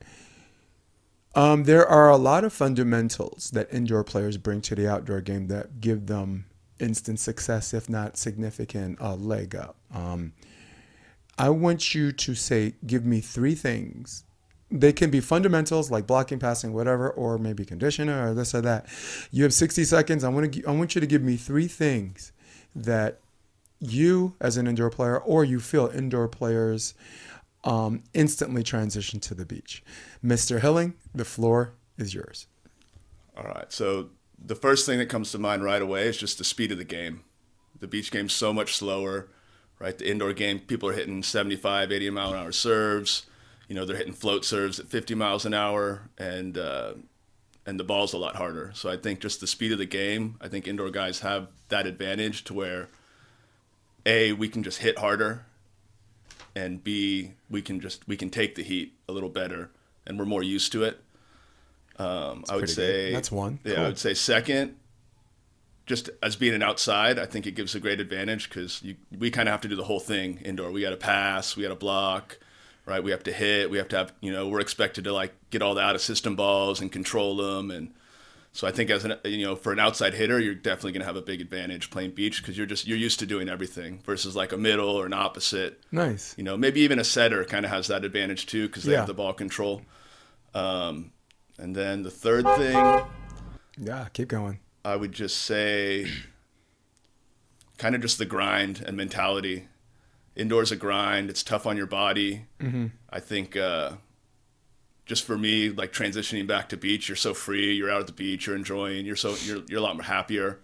Um, 1.35 1.65
there 1.65 1.87
are 1.87 2.09
a 2.09 2.17
lot 2.17 2.43
of 2.43 2.53
fundamentals 2.53 3.51
that 3.51 3.71
indoor 3.71 4.03
players 4.03 4.37
bring 4.37 4.61
to 4.61 4.75
the 4.75 4.89
outdoor 4.89 5.21
game 5.21 5.47
that 5.47 5.79
give 5.79 6.07
them 6.07 6.45
instant 6.79 7.19
success, 7.19 7.73
if 7.73 7.87
not 7.87 8.17
significant 8.17 8.99
uh, 8.99 9.15
leg 9.15 9.55
up. 9.55 9.75
Um, 9.93 10.33
I 11.37 11.49
want 11.49 11.93
you 11.93 12.11
to 12.11 12.35
say, 12.35 12.73
give 12.85 13.05
me 13.05 13.21
three 13.21 13.55
things. 13.55 14.23
They 14.71 14.93
can 14.93 15.09
be 15.09 15.19
fundamentals 15.19 15.89
like 15.89 16.05
blocking, 16.05 16.37
passing, 16.39 16.73
whatever, 16.73 17.09
or 17.09 17.37
maybe 17.37 17.65
conditioner 17.65 18.29
or 18.29 18.33
this 18.33 18.53
or 18.53 18.61
that. 18.61 18.85
You 19.31 19.43
have 19.43 19.53
60 19.53 19.83
seconds. 19.83 20.23
I 20.23 20.29
want 20.29 20.53
to. 20.53 20.65
I 20.65 20.71
want 20.71 20.93
you 20.93 21.01
to 21.01 21.07
give 21.07 21.23
me 21.23 21.37
three 21.37 21.67
things 21.67 22.31
that 22.75 23.19
you, 23.79 24.35
as 24.39 24.57
an 24.57 24.67
indoor 24.67 24.89
player, 24.89 25.17
or 25.17 25.43
you 25.43 25.59
feel 25.59 25.87
indoor 25.87 26.27
players 26.27 26.93
um, 27.63 28.03
instantly 28.13 28.63
transition 28.63 29.19
to 29.21 29.33
the 29.33 29.45
beach. 29.45 29.83
Mr. 30.23 30.61
Hilling, 30.61 30.93
the 31.13 31.25
floor 31.25 31.73
is 31.97 32.13
yours. 32.13 32.47
All 33.35 33.43
right. 33.43 33.71
So 33.71 34.09
the 34.43 34.55
first 34.55 34.85
thing 34.85 34.99
that 34.99 35.07
comes 35.07 35.31
to 35.31 35.37
mind 35.37 35.63
right 35.63 35.81
away 35.81 36.07
is 36.07 36.17
just 36.17 36.37
the 36.37 36.43
speed 36.43 36.71
of 36.71 36.77
the 36.77 36.85
game. 36.85 37.23
The 37.79 37.87
beach 37.87 38.11
game's 38.11 38.33
so 38.33 38.53
much 38.53 38.75
slower, 38.75 39.29
right? 39.79 39.97
The 39.97 40.09
indoor 40.09 40.33
game, 40.33 40.59
people 40.59 40.89
are 40.89 40.93
hitting 40.93 41.23
75, 41.23 41.91
80 41.91 42.09
mile 42.09 42.33
an 42.33 42.39
hour 42.39 42.51
serves. 42.51 43.25
You 43.69 43.75
know, 43.75 43.85
they're 43.85 43.95
hitting 43.95 44.13
float 44.13 44.43
serves 44.43 44.79
at 44.79 44.87
50 44.87 45.15
miles 45.15 45.45
an 45.45 45.53
hour, 45.53 46.09
and 46.17 46.57
uh, 46.57 46.93
and 47.65 47.79
the 47.79 47.83
ball's 47.83 48.13
a 48.13 48.17
lot 48.17 48.35
harder. 48.35 48.71
So 48.73 48.89
I 48.89 48.97
think 48.97 49.19
just 49.19 49.39
the 49.39 49.47
speed 49.47 49.71
of 49.71 49.77
the 49.77 49.85
game, 49.85 50.35
I 50.41 50.47
think 50.49 50.67
indoor 50.67 50.89
guys 50.89 51.19
have 51.19 51.47
that 51.69 51.85
advantage 51.85 52.43
to 52.45 52.53
where, 52.53 52.89
a 54.05 54.33
we 54.33 54.49
can 54.49 54.63
just 54.63 54.79
hit 54.79 54.97
harder, 54.97 55.45
and 56.55 56.83
b 56.83 57.33
we 57.49 57.61
can 57.61 57.79
just 57.79 58.07
we 58.07 58.17
can 58.17 58.29
take 58.29 58.55
the 58.55 58.63
heat 58.63 58.93
a 59.07 59.11
little 59.13 59.29
better, 59.29 59.69
and 60.05 60.17
we're 60.17 60.25
more 60.25 60.43
used 60.43 60.71
to 60.71 60.83
it. 60.83 60.99
Um, 61.97 62.43
I 62.49 62.55
would 62.55 62.61
pretty 62.61 62.65
good. 62.65 62.69
say 62.69 63.13
That's 63.13 63.31
one. 63.31 63.59
Yeah, 63.63 63.75
Cool. 63.75 63.83
I 63.83 63.87
would 63.87 63.99
say 63.99 64.13
second. 64.15 64.75
Just 65.85 66.11
as 66.21 66.35
being 66.35 66.53
an 66.53 66.61
outside, 66.61 67.17
I 67.17 67.25
think 67.25 67.47
it 67.47 67.55
gives 67.55 67.73
a 67.73 67.79
great 67.79 67.99
advantage 67.99 68.47
because 68.47 68.83
we 69.17 69.31
kind 69.31 69.49
of 69.49 69.53
have 69.53 69.61
to 69.61 69.67
do 69.67 69.75
the 69.75 69.85
whole 69.85 69.99
thing 69.99 70.37
indoor. 70.45 70.69
We 70.71 70.81
got 70.81 70.91
to 70.91 70.97
pass, 70.97 71.55
we 71.57 71.63
got 71.63 71.69
to 71.69 71.75
block, 71.75 72.37
right? 72.89 73.03
We 73.03 73.11
have 73.11 73.23
to 73.23 73.31
hit, 73.31 73.69
we 73.69 73.77
have 73.77 73.87
to 73.89 73.97
have, 73.97 74.13
you 74.19 74.31
know, 74.33 74.47
we're 74.49 74.59
expected 74.59 75.03
to 75.05 75.13
like 75.13 75.33
get 75.51 75.61
all 75.61 75.75
the 75.75 75.81
out 75.81 75.95
of 75.95 76.01
system 76.01 76.35
balls 76.35 76.81
and 76.81 76.91
control 76.91 77.37
them, 77.37 77.71
and 77.71 77.93
so 78.51 78.67
I 78.67 78.71
think 78.71 78.89
as 78.89 79.05
an, 79.05 79.13
you 79.25 79.45
know, 79.45 79.55
for 79.55 79.71
an 79.71 79.79
outside 79.79 80.15
hitter, 80.15 80.39
you're 80.39 80.55
definitely 80.55 80.93
going 80.93 81.01
to 81.01 81.05
have 81.05 81.15
a 81.15 81.21
big 81.21 81.39
advantage 81.39 81.91
playing 81.91 82.11
beach 82.11 82.41
because 82.41 82.57
you're 82.57 82.65
just 82.65 82.87
you're 82.87 82.97
used 82.97 83.19
to 83.19 83.27
doing 83.27 83.47
everything 83.47 83.99
versus 84.03 84.35
like 84.35 84.51
a 84.51 84.57
middle 84.57 84.89
or 84.89 85.05
an 85.05 85.13
opposite. 85.13 85.79
Nice. 85.91 86.33
You 86.35 86.43
know, 86.43 86.57
maybe 86.57 86.81
even 86.81 86.97
a 86.97 87.03
setter 87.03 87.45
kind 87.45 87.63
of 87.63 87.69
has 87.71 87.87
that 87.87 88.03
advantage 88.03 88.47
too 88.47 88.65
because 88.67 88.83
they 88.85 88.93
Yeah. 88.93 88.97
have 88.99 89.07
the 89.07 89.13
ball 89.13 89.33
control. 89.33 89.83
Um, 90.55 91.11
and 91.59 91.75
then 91.75 92.01
the 92.01 92.09
third 92.09 92.43
thing, 92.57 93.01
Yeah, 93.77 94.07
keep 94.13 94.29
going. 94.29 94.59
I 94.83 94.95
would 94.95 95.11
just 95.11 95.37
say 95.43 96.07
kind 97.77 97.93
of 97.93 98.01
just 98.01 98.17
the 98.17 98.25
grind 98.25 98.83
and 98.85 98.97
mentality. 98.97 99.67
Indoors 100.35 100.71
a 100.71 100.75
grind. 100.75 101.29
It's 101.29 101.43
tough 101.43 101.65
on 101.65 101.77
your 101.77 101.87
body. 101.87 102.45
Mm-hmm. 102.59 102.87
I 103.09 103.19
think 103.19 103.57
uh, 103.57 103.93
just 105.05 105.25
for 105.25 105.37
me, 105.37 105.69
like 105.69 105.91
transitioning 105.91 106.47
back 106.47 106.69
to 106.69 106.77
beach, 106.77 107.09
you're 107.09 107.15
so 107.15 107.33
free. 107.33 107.73
You're 107.73 107.91
out 107.91 108.01
at 108.01 108.07
the 108.07 108.13
beach. 108.13 108.47
You're 108.47 108.55
enjoying. 108.55 109.05
You're 109.05 109.15
so 109.15 109.35
you're 109.43 109.63
you're 109.67 109.79
a 109.79 109.83
lot 109.83 109.95
more 109.95 110.03
happier. 110.03 110.59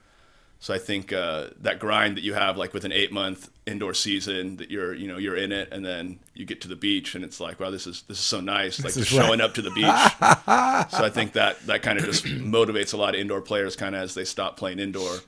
So 0.59 0.73
I 0.73 0.77
think 0.77 1.11
uh, 1.11 1.49
that 1.61 1.79
grind 1.79 2.17
that 2.17 2.23
you 2.23 2.33
have, 2.33 2.57
like 2.57 2.73
with 2.73 2.85
an 2.85 2.91
eight 2.91 3.11
month 3.11 3.49
indoor 3.65 3.93
season, 3.93 4.57
that 4.57 4.71
you're 4.71 4.93
you 4.93 5.07
know 5.07 5.17
you're 5.17 5.35
in 5.35 5.51
it, 5.51 5.69
and 5.71 5.85
then 5.85 6.19
you 6.33 6.45
get 6.45 6.61
to 6.61 6.67
the 6.67 6.75
beach, 6.75 7.15
and 7.15 7.25
it's 7.25 7.39
like, 7.39 7.59
wow, 7.59 7.69
this 7.69 7.85
is 7.85 8.03
this 8.03 8.19
is 8.19 8.23
so 8.23 8.39
nice, 8.39 8.83
like 8.83 8.93
just 8.93 9.11
right. 9.11 9.25
showing 9.25 9.41
up 9.41 9.53
to 9.55 9.61
the 9.61 9.71
beach. 9.71 9.85
so 10.91 11.05
I 11.05 11.11
think 11.13 11.33
that 11.33 11.59
that 11.67 11.81
kind 11.81 11.99
of 11.99 12.05
just 12.05 12.25
motivates 12.25 12.93
a 12.93 12.97
lot 12.97 13.15
of 13.15 13.21
indoor 13.21 13.41
players, 13.41 13.75
kind 13.75 13.95
of 13.95 14.01
as 14.01 14.13
they 14.13 14.25
stop 14.25 14.57
playing 14.57 14.79
indoor. 14.79 15.19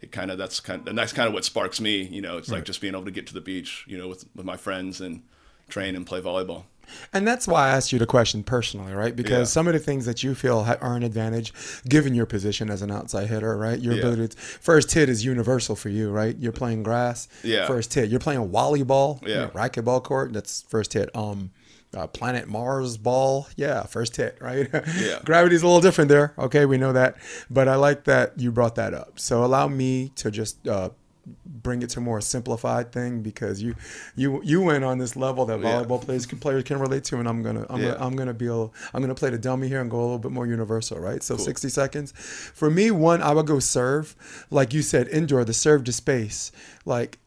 It 0.00 0.12
kind 0.12 0.30
of 0.30 0.38
that's 0.38 0.60
kind 0.60 0.80
of, 0.82 0.86
and 0.88 0.96
that's 0.98 1.12
kind 1.12 1.28
of 1.28 1.34
what 1.34 1.44
sparks 1.44 1.80
me. 1.80 2.02
You 2.02 2.22
know, 2.22 2.38
it's 2.38 2.50
like 2.50 2.64
just 2.64 2.80
being 2.80 2.94
able 2.94 3.04
to 3.04 3.10
get 3.10 3.26
to 3.28 3.34
the 3.34 3.40
beach, 3.40 3.84
you 3.86 3.98
know, 3.98 4.08
with 4.08 4.24
with 4.34 4.46
my 4.46 4.56
friends 4.56 5.00
and 5.00 5.22
train 5.68 5.94
and 5.96 6.06
play 6.06 6.20
volleyball. 6.20 6.64
And 7.12 7.24
that's 7.24 7.46
why 7.46 7.68
I 7.68 7.70
asked 7.70 7.92
you 7.92 8.00
the 8.00 8.06
question 8.06 8.42
personally, 8.42 8.92
right? 8.92 9.14
Because 9.14 9.38
Yeah. 9.38 9.44
some 9.44 9.68
of 9.68 9.74
the 9.74 9.78
things 9.78 10.06
that 10.06 10.24
you 10.24 10.34
feel 10.34 10.66
are 10.80 10.96
an 10.96 11.04
advantage, 11.04 11.52
given 11.88 12.16
your 12.16 12.26
position 12.26 12.68
as 12.68 12.82
an 12.82 12.90
outside 12.90 13.28
hitter, 13.28 13.56
right? 13.56 13.78
Your 13.78 13.92
Yeah. 13.92 14.00
ability, 14.00 14.28
to, 14.34 14.36
first 14.36 14.90
hit 14.92 15.08
is 15.08 15.24
universal 15.24 15.76
for 15.76 15.88
you, 15.88 16.10
right? 16.10 16.36
You're 16.36 16.50
playing 16.50 16.82
grass, 16.82 17.28
Yeah. 17.44 17.68
First 17.68 17.94
hit, 17.94 18.10
you're 18.10 18.18
playing 18.18 18.48
volleyball, 18.48 19.24
Yeah. 19.24 19.50
racquetball 19.50 20.02
court. 20.02 20.32
That's 20.32 20.62
first 20.68 20.92
hit. 20.94 21.14
Um, 21.14 21.52
uh, 21.96 22.06
planet 22.06 22.48
Mars 22.48 22.96
ball, 22.96 23.48
yeah, 23.56 23.82
first 23.84 24.16
hit, 24.16 24.38
right? 24.40 24.68
Yeah. 24.98 25.18
Gravity's 25.24 25.62
a 25.62 25.66
little 25.66 25.80
different 25.80 26.08
there. 26.08 26.32
Okay, 26.38 26.64
we 26.66 26.78
know 26.78 26.92
that, 26.92 27.16
but 27.50 27.66
I 27.68 27.74
like 27.76 28.04
that 28.04 28.38
you 28.38 28.52
brought 28.52 28.76
that 28.76 28.94
up. 28.94 29.18
So 29.18 29.44
allow 29.44 29.68
me 29.68 30.10
to 30.16 30.30
just. 30.30 30.66
Uh, 30.66 30.90
bring 31.44 31.82
it 31.82 31.90
to 31.90 32.00
a 32.00 32.02
more 32.02 32.20
simplified 32.20 32.90
thing 32.92 33.20
because 33.20 33.62
you 33.62 33.74
you 34.16 34.40
you 34.42 34.60
went 34.62 34.82
on 34.82 34.98
this 34.98 35.14
level 35.14 35.44
that 35.46 35.60
Yeah. 35.60 35.66
volleyball 35.84 36.00
players 36.00 36.24
can 36.26 36.38
players 36.38 36.64
can 36.64 36.80
relate 36.80 37.04
to 37.04 37.18
and 37.18 37.28
I'm 37.28 37.42
gonna 37.42 37.66
I'm 37.68 37.78
Yeah. 37.80 37.88
gonna 37.92 38.04
I'm 38.06 38.16
gonna 38.16 38.34
be 38.34 38.46
a, 38.48 38.54
I'm 38.62 39.00
gonna 39.00 39.14
play 39.14 39.30
the 39.30 39.38
dummy 39.38 39.68
here 39.68 39.80
and 39.80 39.90
go 39.90 39.98
a 39.98 40.02
little 40.02 40.18
bit 40.18 40.32
more 40.32 40.46
universal 40.46 40.98
right 40.98 41.22
so 41.22 41.36
60 41.36 41.68
seconds 41.68 42.12
for 42.12 42.70
me 42.70 42.90
one 42.90 43.22
I 43.22 43.32
would 43.32 43.46
go 43.46 43.60
serve 43.60 44.16
like 44.50 44.72
you 44.72 44.82
said 44.82 45.06
indoor 45.08 45.44
the 45.44 45.52
serve 45.52 45.84
to 45.84 45.92
space 45.92 46.50
like 46.86 47.18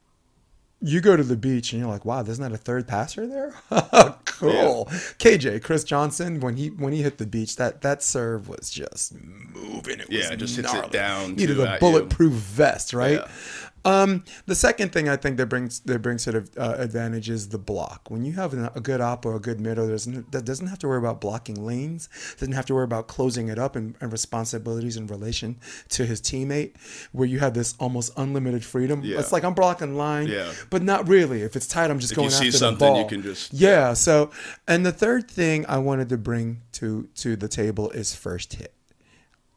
you 0.91 0.99
go 1.01 1.15
to 1.15 1.23
the 1.23 1.37
beach 1.37 1.71
and 1.73 1.81
you're 1.81 1.89
like 1.89 2.03
wow 2.05 2.21
there's 2.23 2.39
not 2.39 2.51
a 2.51 2.57
third 2.57 2.87
passer 2.87 3.25
there? 3.27 3.53
Oh, 3.95 4.15
cool. 4.25 4.85
KJ 5.19 5.63
Chris 5.63 5.83
Johnson 5.83 6.39
when 6.39 6.57
he 6.57 6.67
when 6.69 6.91
he 6.93 7.01
hit 7.03 7.17
the 7.19 7.25
beach 7.25 7.55
that 7.57 7.81
that 7.81 8.01
serve 8.03 8.49
was 8.49 8.69
just 8.69 9.13
moving. 9.13 9.99
It 9.99 10.09
was 10.09 10.17
Yeah, 10.17 10.33
it 10.33 10.37
just 10.37 10.55
hits 10.55 10.73
it 10.73 10.91
down 10.91 11.35
needed 11.35 11.59
a 11.59 11.69
uh, 11.69 11.73
you. 11.75 11.79
bulletproof 11.79 12.33
vest 12.33 12.93
right? 12.93 13.19
Yeah. 13.19 13.27
Um, 13.85 14.23
the 14.45 14.55
second 14.55 14.91
thing 14.93 15.09
I 15.09 15.15
think 15.17 15.37
that 15.37 15.47
brings 15.47 15.79
that 15.81 15.99
brings 16.01 16.23
sort 16.23 16.35
of 16.35 16.49
uh, 16.57 16.75
advantage 16.77 17.29
is 17.29 17.49
the 17.49 17.57
block. 17.57 18.09
When 18.09 18.23
you 18.23 18.33
have 18.33 18.53
a 18.53 18.79
good 18.79 19.01
op 19.01 19.25
or 19.25 19.35
a 19.35 19.39
good 19.39 19.59
middle, 19.59 19.87
doesn't 19.87 20.31
that 20.31 20.45
doesn't 20.45 20.67
have 20.67 20.79
to 20.79 20.87
worry 20.87 20.99
about 20.99 21.19
blocking 21.19 21.65
lanes, 21.65 22.09
doesn't 22.39 22.53
have 22.53 22.65
to 22.67 22.73
worry 22.75 22.85
about 22.85 23.07
closing 23.07 23.49
it 23.49 23.59
up 23.59 23.75
and, 23.75 23.95
and 24.01 24.11
responsibilities 24.11 24.95
in 24.97 25.07
relation 25.07 25.57
to 25.89 26.05
his 26.05 26.21
teammate, 26.21 26.73
where 27.11 27.27
you 27.27 27.39
have 27.39 27.53
this 27.53 27.75
almost 27.79 28.13
unlimited 28.17 28.63
freedom. 28.63 29.01
Yeah. 29.03 29.19
It's 29.19 29.31
like 29.31 29.43
I'm 29.43 29.53
blocking 29.53 29.95
line, 29.97 30.27
Yeah. 30.27 30.51
but 30.69 30.81
not 30.83 31.07
really. 31.07 31.41
If 31.41 31.55
it's 31.55 31.67
tight, 31.67 31.91
I'm 31.91 31.99
just 31.99 32.11
If 32.13 32.15
going 32.17 32.29
you 32.29 32.35
see 32.35 32.47
after 32.47 32.57
something, 32.57 32.93
the 32.93 32.99
you 32.99 33.05
can 33.07 33.21
just- 33.21 33.53
yeah. 33.53 33.93
So, 33.93 34.31
and 34.67 34.85
the 34.85 34.91
third 34.91 35.29
thing 35.29 35.65
I 35.67 35.77
wanted 35.77 36.09
to 36.09 36.17
bring 36.17 36.61
to 36.73 37.07
to 37.15 37.35
the 37.35 37.47
table 37.47 37.89
is 37.91 38.15
first 38.15 38.53
hit 38.53 38.73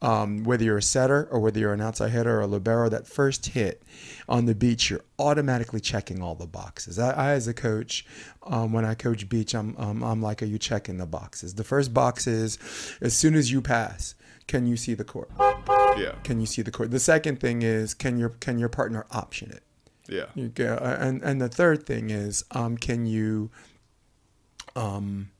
um, 0.01 0.43
whether 0.43 0.63
you're 0.63 0.77
a 0.77 0.81
setter 0.81 1.27
or 1.31 1.39
whether 1.39 1.59
you're 1.59 1.73
an 1.73 1.81
outside 1.81 2.11
hitter 2.11 2.37
or 2.37 2.41
a 2.41 2.47
libero, 2.47 2.87
that 2.89 3.07
first 3.07 3.47
hit 3.47 3.81
on 4.29 4.45
the 4.45 4.53
beach, 4.53 4.89
you're 4.89 5.03
automatically 5.17 5.79
checking 5.79 6.21
all 6.21 6.35
the 6.35 6.45
boxes. 6.45 6.99
I, 6.99 7.11
I 7.11 7.31
as 7.31 7.47
a 7.47 7.53
coach, 7.53 8.05
um, 8.43 8.73
when 8.73 8.85
I 8.85 8.93
coach 8.93 9.27
beach, 9.27 9.55
I'm, 9.55 9.75
um, 9.77 10.03
I'm 10.03 10.21
like, 10.21 10.43
are 10.43 10.45
you 10.45 10.59
checking 10.59 10.97
the 10.97 11.05
boxes? 11.07 11.55
The 11.55 11.63
first 11.63 11.93
box 11.93 12.27
is, 12.27 12.59
as 13.01 13.15
soon 13.15 13.33
as 13.35 13.51
you 13.51 13.61
pass, 13.61 14.13
can 14.47 14.67
you 14.67 14.77
see 14.77 14.93
the 14.93 15.03
court? 15.03 15.29
Yeah, 15.97 16.13
Can 16.23 16.39
you 16.39 16.45
see 16.45 16.61
the 16.61 16.71
court? 16.71 16.91
The 16.91 16.99
second 16.99 17.39
thing 17.39 17.63
is, 17.63 17.93
can 17.95 18.19
your 18.19 18.29
can 18.29 18.59
your 18.59 18.69
partner 18.69 19.05
option 19.11 19.49
it? 19.51 19.63
yeah, 20.07 20.27
You 20.35 20.49
go, 20.49 20.77
and 20.81 21.23
and 21.23 21.41
the 21.41 21.49
third 21.49 21.85
thing 21.87 22.11
is, 22.11 22.45
um, 22.51 22.77
can 22.77 23.07
you, 23.07 23.49
um, 24.75 25.31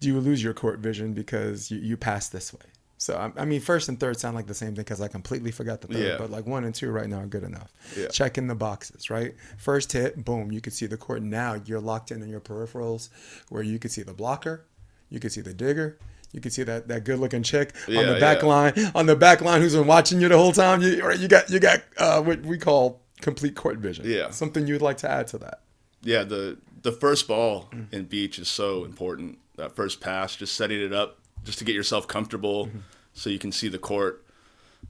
do 0.00 0.08
you 0.08 0.18
lose 0.18 0.42
your 0.42 0.52
court 0.54 0.80
vision 0.80 1.12
because 1.14 1.70
you, 1.70 1.78
you 1.78 1.96
pass 1.96 2.28
this 2.28 2.52
way? 2.52 2.66
So 3.02 3.16
I, 3.16 3.42
I 3.42 3.44
mean, 3.44 3.60
first 3.60 3.88
and 3.88 3.98
third 3.98 4.20
sound 4.20 4.36
like 4.36 4.46
the 4.46 4.54
same 4.54 4.76
thing 4.76 4.84
because 4.84 5.00
I 5.00 5.08
completely 5.08 5.50
forgot 5.50 5.80
the 5.80 5.88
third. 5.88 6.06
Yeah. 6.06 6.16
But 6.18 6.30
like 6.30 6.46
one 6.46 6.62
and 6.62 6.72
two 6.72 6.92
right 6.92 7.08
now 7.08 7.18
are 7.18 7.26
good 7.26 7.42
enough. 7.42 7.72
Yeah. 7.98 8.06
Checking 8.06 8.46
the 8.46 8.54
boxes, 8.54 9.10
right? 9.10 9.34
First 9.58 9.90
hit, 9.90 10.24
boom, 10.24 10.52
you 10.52 10.60
can 10.60 10.72
see 10.72 10.86
the 10.86 10.96
court. 10.96 11.20
Now 11.20 11.60
you're 11.64 11.80
locked 11.80 12.12
in 12.12 12.22
in 12.22 12.28
your 12.28 12.38
peripherals, 12.40 13.08
where 13.48 13.64
you 13.64 13.80
can 13.80 13.90
see 13.90 14.02
the 14.02 14.14
blocker, 14.14 14.66
you 15.10 15.18
can 15.18 15.30
see 15.30 15.40
the 15.40 15.52
digger. 15.52 15.98
You 16.30 16.40
can 16.40 16.52
see 16.52 16.62
that, 16.62 16.86
that 16.86 17.02
good 17.02 17.18
looking 17.18 17.42
chick 17.42 17.74
on 17.88 18.06
the 18.06 18.18
back 18.20 18.42
yeah. 18.42 18.48
line 18.48 18.72
on 18.94 19.06
the 19.06 19.16
back 19.16 19.40
line 19.40 19.60
who's 19.60 19.74
been 19.74 19.88
watching 19.88 20.20
you 20.20 20.28
the 20.28 20.38
whole 20.38 20.52
time. 20.52 20.80
You 20.80 21.04
right, 21.04 21.18
you 21.18 21.26
got 21.26 21.50
you 21.50 21.58
got 21.58 21.82
uh, 21.98 22.22
what 22.22 22.42
we 22.42 22.56
call 22.56 23.00
complete 23.20 23.56
court 23.56 23.78
vision. 23.78 24.04
Yeah. 24.08 24.30
something 24.30 24.68
you'd 24.68 24.80
like 24.80 24.98
to 24.98 25.10
add 25.10 25.26
to 25.28 25.38
that. 25.38 25.60
yeah. 26.02 26.22
The 26.22 26.56
the 26.82 26.92
first 26.92 27.26
ball 27.26 27.68
in 27.90 28.04
beach 28.04 28.38
is 28.38 28.46
so 28.46 28.84
important. 28.84 29.38
That 29.56 29.74
first 29.74 30.00
pass, 30.00 30.36
just 30.36 30.54
setting 30.54 30.80
it 30.80 30.92
up, 30.92 31.18
just 31.44 31.58
to 31.58 31.64
get 31.64 31.74
yourself 31.74 32.06
comfortable, 32.08 32.70
so 33.12 33.30
you 33.30 33.38
can 33.38 33.52
see 33.52 33.68
the 33.68 33.78
court. 33.78 34.24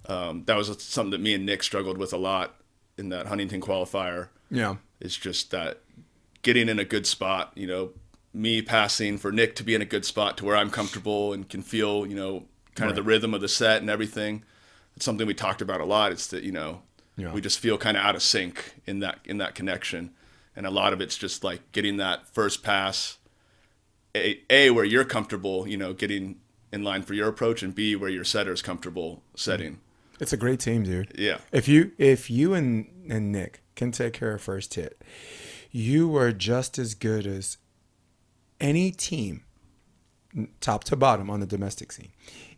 Um, 0.06 0.44
that 0.46 0.56
was 0.56 0.82
something 0.82 1.10
that 1.10 1.20
me 1.20 1.34
and 1.34 1.46
Nick 1.46 1.62
struggled 1.62 1.98
with 1.98 2.12
a 2.12 2.16
lot 2.16 2.56
in 2.98 3.08
that 3.10 3.26
Huntington 3.26 3.60
qualifier. 3.60 4.28
Yeah, 4.50 4.76
It's 5.00 5.16
just 5.16 5.50
that 5.50 5.80
getting 6.42 6.68
in 6.68 6.78
a 6.78 6.84
good 6.84 7.06
spot, 7.06 7.52
you 7.54 7.66
know, 7.66 7.90
me 8.34 8.62
passing 8.62 9.18
for 9.18 9.30
Nick 9.32 9.54
to 9.56 9.62
be 9.64 9.74
in 9.74 9.82
a 9.82 9.86
good 9.86 10.04
spot 10.04 10.36
to 10.38 10.44
where 10.44 10.56
I'm 10.56 10.70
comfortable 10.70 11.32
and 11.32 11.48
can 11.48 11.62
feel, 11.62 12.06
you 12.06 12.14
know, 12.14 12.44
kind 12.74 12.88
of 12.90 12.96
the 12.96 13.02
rhythm 13.02 13.34
of 13.34 13.40
the 13.40 13.48
set 13.48 13.80
and 13.82 13.90
everything. 13.90 14.42
It's 14.96 15.04
something 15.04 15.26
we 15.26 15.34
talked 15.34 15.62
about 15.62 15.80
a 15.80 15.84
lot. 15.84 16.12
It's 16.12 16.26
that, 16.28 16.42
you 16.42 16.52
know, 16.52 16.82
Yeah. 17.16 17.32
we 17.32 17.40
just 17.40 17.58
feel 17.58 17.76
kind 17.78 17.96
of 17.96 18.02
out 18.02 18.14
of 18.14 18.22
sync 18.22 18.74
in 18.86 19.00
that 19.00 19.18
in 19.24 19.38
that 19.38 19.54
connection. 19.54 20.12
And 20.56 20.66
a 20.66 20.70
lot 20.70 20.92
of 20.92 21.00
it's 21.00 21.16
just 21.16 21.44
like 21.44 21.72
getting 21.72 21.96
that 21.98 22.26
first 22.34 22.62
pass 22.62 23.18
a, 24.14 24.40
a 24.50 24.70
where 24.70 24.84
you're 24.84 25.04
comfortable, 25.04 25.66
you 25.66 25.76
know, 25.78 25.92
getting 25.94 26.36
in 26.72 26.82
line 26.82 27.02
for 27.02 27.14
your 27.14 27.28
approach 27.28 27.62
and 27.62 27.74
B 27.74 27.94
where 27.94 28.10
your 28.10 28.24
setter 28.24 28.52
is 28.52 28.62
comfortable 28.62 29.22
setting. 29.36 29.80
it's 30.20 30.32
a 30.32 30.36
great 30.36 30.60
team, 30.60 30.82
dude. 30.84 31.12
Yeah. 31.16 31.38
If 31.52 31.68
you 31.68 31.92
if 31.98 32.30
you 32.30 32.54
and 32.54 32.86
and 33.08 33.30
Nick 33.30 33.62
can 33.74 33.92
take 33.92 34.14
care 34.14 34.34
of 34.34 34.42
first 34.42 34.74
hit, 34.74 35.02
you 35.70 36.16
are 36.16 36.32
just 36.32 36.78
as 36.78 36.94
good 36.94 37.26
as 37.26 37.58
any 38.60 38.90
team, 38.90 39.44
top 40.60 40.84
to 40.84 40.96
bottom 40.96 41.28
on 41.28 41.40
the 41.40 41.46
domestic 41.46 41.92
scene. 41.92 42.12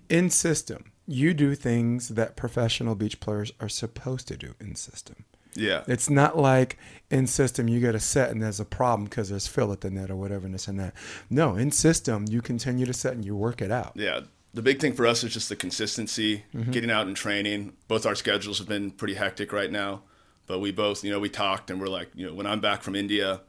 In 0.09 0.31
system, 0.31 0.93
you 1.07 1.35
do 1.35 1.55
things 1.55 2.09
that 2.11 2.37
professional 2.37 2.95
beach 2.95 3.21
players 3.21 3.53
are 3.61 3.69
supposed 3.69 4.29
to 4.29 4.37
do 4.37 4.55
in 4.61 4.75
system. 4.75 5.25
Yeah. 5.55 5.83
It's 5.87 6.11
not 6.11 6.37
like 6.39 6.79
in 7.11 7.27
system 7.27 7.69
you 7.69 7.81
get 7.81 7.95
a 7.95 8.01
set 8.01 8.31
and 8.31 8.43
there's 8.43 8.61
a 8.61 8.65
problem 8.65 9.05
because 9.05 9.29
there's 9.29 9.47
fill 9.47 9.73
at 9.73 9.81
the 9.83 9.91
net 9.91 10.11
or 10.11 10.17
whatever 10.17 10.47
and 10.47 10.55
this 10.55 10.67
and 10.69 10.79
that. 10.81 10.95
No, 11.31 11.55
in 11.55 11.71
system 11.71 12.25
you 12.29 12.43
continue 12.43 12.87
to 12.87 12.93
set 12.93 13.13
and 13.15 13.25
you 13.25 13.37
work 13.37 13.63
it 13.63 13.71
out. 13.71 13.93
Yeah, 13.95 14.21
the 14.53 14.63
big 14.63 14.81
thing 14.81 14.93
for 14.95 15.07
us 15.07 15.23
is 15.25 15.33
just 15.33 15.49
the 15.49 15.57
consistency, 15.57 16.45
Mm-hmm. 16.55 16.71
getting 16.73 16.91
out 16.91 17.07
and 17.07 17.17
training. 17.17 17.75
Both 17.89 18.07
our 18.07 18.15
schedules 18.15 18.59
have 18.59 18.69
been 18.69 18.91
pretty 18.91 19.15
hectic 19.15 19.53
right 19.53 19.71
now, 19.71 20.03
but 20.47 20.59
we 20.61 20.73
both, 20.73 21.05
you 21.05 21.11
know, 21.11 21.21
we 21.21 21.29
talked 21.29 21.71
and 21.71 21.81
we're 21.81 21.89
like, 21.89 22.09
you 22.15 22.27
know, 22.27 22.35
when 22.35 22.47
I'm 22.47 22.61
back 22.61 22.83
from 22.83 22.95
India, 22.97 23.41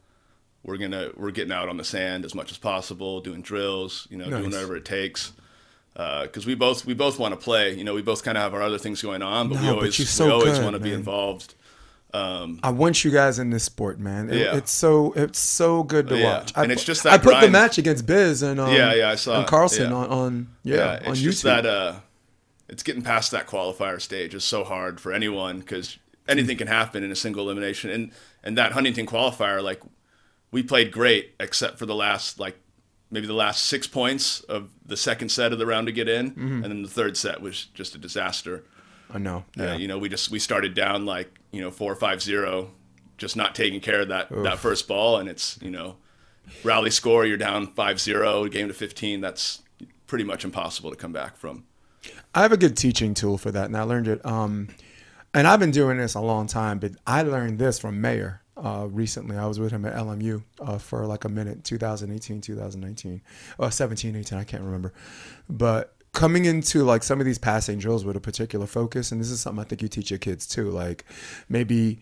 we're 0.63 0.77
gonna 0.77 1.11
we're 1.15 1.31
getting 1.31 1.51
out 1.53 1.69
on 1.69 1.77
the 1.77 1.83
sand 1.83 2.25
as 2.25 2.33
much 2.33 2.51
as 2.51 2.57
possible, 2.57 3.21
doing 3.21 3.41
drills, 3.41 4.07
you 4.09 4.17
know, 4.17 4.29
doing 4.29 4.45
whatever 4.45 4.75
it 4.75 4.83
takes. 4.85 5.31
Because 5.93 6.45
we 6.45 6.55
both 6.55 6.85
we 6.85 6.93
both 6.93 7.19
want 7.19 7.33
to 7.33 7.39
play, 7.39 7.73
you 7.73 7.83
know, 7.83 7.93
we 7.93 8.01
both 8.01 8.23
kind 8.23 8.37
of 8.37 8.43
have 8.43 8.53
our 8.53 8.61
other 8.61 8.77
things 8.79 9.01
going 9.01 9.21
on, 9.21 9.47
but 9.47 9.59
we 9.59 9.63
No, 9.65 9.73
but 9.73 9.77
always 9.77 9.99
you're 9.99 10.07
so 10.07 10.25
we 10.25 10.31
always 10.31 10.59
want 10.59 10.73
to 10.75 10.79
be 10.79 10.91
man. 10.91 11.03
Involved. 12.15 12.59
I 12.63 12.69
want 12.71 13.03
you 13.03 13.11
guys 13.11 13.39
in 13.39 13.49
this 13.49 13.63
sport, 13.63 13.99
man. 13.99 14.29
It- 14.29 14.37
Yeah. 14.39 14.55
it's 14.57 14.71
so 14.71 15.13
it's 15.13 15.39
so 15.39 15.83
good 15.83 16.07
to 16.09 16.17
Yeah. 16.17 16.23
watch. 16.39 16.51
I, 16.55 16.63
And 16.63 16.71
it's 16.71 16.83
just 16.83 17.05
I 17.05 17.17
that 17.17 17.23
put 17.23 17.41
the 17.41 17.49
match 17.49 17.77
against 17.77 18.05
Biz 18.05 18.41
and 18.41 18.59
um, 18.59 18.73
Yeah, 18.73 18.93
yeah, 18.93 19.09
I 19.09 19.15
saw 19.15 19.39
and. 19.39 19.47
Carlson 19.47 19.89
Yeah. 19.91 19.95
on, 19.97 20.07
on 20.09 20.47
yeah, 20.63 20.93
it's 20.95 21.07
on 21.07 21.15
just 21.15 21.39
YouTube. 21.41 21.43
that 21.43 21.65
uh, 21.65 21.93
it's 22.69 22.83
getting 22.83 23.01
past 23.03 23.31
that 23.31 23.47
qualifier 23.47 24.01
stage 24.01 24.33
is 24.33 24.43
so 24.43 24.63
hard 24.63 24.99
for 24.99 25.11
anyone 25.13 25.59
because 25.59 25.97
anything 26.27 26.57
can 26.57 26.67
happen 26.67 27.03
in 27.03 27.11
a 27.11 27.15
single 27.15 27.43
elimination. 27.45 27.89
And 27.91 28.11
and 28.43 28.57
that 28.57 28.71
Huntington 28.73 29.05
qualifier, 29.07 29.61
like 29.63 29.81
we 30.51 30.63
played 30.63 30.91
great 30.91 31.33
except 31.39 31.77
for 31.79 31.85
the 31.85 31.95
last 31.95 32.39
like 32.39 32.57
maybe 33.11 33.27
the 33.27 33.33
last 33.33 33.63
six 33.67 33.85
points 33.87 34.39
of 34.41 34.69
the 34.85 34.97
second 34.97 35.29
set 35.29 35.53
of 35.53 35.59
the 35.59 35.65
round 35.65 35.85
to 35.87 35.93
get 35.93 36.09
in, 36.09 36.31
Mm-hmm. 36.31 36.63
and 36.63 36.65
then 36.65 36.81
the 36.81 36.89
third 36.89 37.15
set 37.17 37.39
was 37.41 37.65
just 37.73 37.93
a 37.95 37.97
disaster. 37.99 38.63
I 39.13 39.17
know. 39.19 39.45
Uh, 39.59 39.63
Yeah. 39.63 39.75
you 39.75 39.87
know, 39.87 39.97
we 39.97 40.09
just 40.09 40.31
we 40.31 40.39
started 40.39 40.73
down 40.73 41.05
like 41.05 41.39
you 41.51 41.61
know 41.61 41.71
four 41.71 41.95
five 41.95 42.21
zero, 42.21 42.71
just 43.17 43.35
not 43.35 43.55
taking 43.55 43.79
care 43.79 44.01
of 44.01 44.07
that 44.09 44.29
that 44.43 44.59
first 44.59 44.87
ball, 44.87 45.17
and 45.17 45.29
it's 45.29 45.59
you 45.61 45.71
know 45.71 45.97
rally 46.63 46.91
score 46.91 47.25
you're 47.25 47.37
down 47.37 47.65
5-0 47.65 48.51
game 48.51 48.67
to 48.67 48.73
15 48.75 49.19
that's 49.19 49.63
pretty 50.05 50.23
much 50.23 50.45
impossible 50.45 50.91
to 50.91 50.95
come 50.95 51.11
back 51.11 51.35
from 51.37 51.63
I 52.35 52.43
have 52.43 52.51
a 52.51 52.57
good 52.57 52.77
teaching 52.77 53.15
tool 53.15 53.39
for 53.39 53.49
that, 53.51 53.65
and 53.65 53.75
I 53.75 53.81
learned 53.81 54.07
it. 54.07 54.23
Um, 54.23 54.67
and 55.33 55.47
I've 55.47 55.59
been 55.59 55.71
doing 55.71 55.97
this 55.97 56.13
a 56.13 56.21
long 56.21 56.45
time, 56.45 56.77
but 56.77 56.91
I 57.07 57.23
learned 57.23 57.57
this 57.57 57.79
from 57.79 57.99
Mayer 57.99 58.41
uh, 58.57 58.85
recently. 58.87 59.37
I 59.37 59.47
was 59.47 59.59
with 59.59 59.71
him 59.71 59.85
at 59.85 59.95
LMU 59.95 60.43
uh, 60.59 60.77
for 60.77 61.07
like 61.07 61.23
a 61.25 61.29
minute, 61.29 61.63
2018, 61.63 62.41
2019, 62.41 63.21
or 63.57 63.71
17, 63.71 64.15
18, 64.15 64.37
I 64.37 64.43
can't 64.43 64.61
remember. 64.63 64.93
But 65.49 65.94
coming 66.15 66.45
into 66.45 66.83
like 66.83 67.03
some 67.03 67.19
of 67.19 67.25
these 67.25 67.37
passing 67.37 67.77
drills 67.77 68.03
with 68.03 68.15
a 68.15 68.19
particular 68.19 68.65
focus, 68.65 69.11
and 69.11 69.21
this 69.21 69.29
is 69.29 69.39
something 69.39 69.61
I 69.63 69.67
think 69.67 69.81
you 69.83 69.87
teach 69.87 70.09
your 70.09 70.17
kids 70.19 70.47
too. 70.47 70.71
Like 70.71 71.05
maybe 71.49 71.99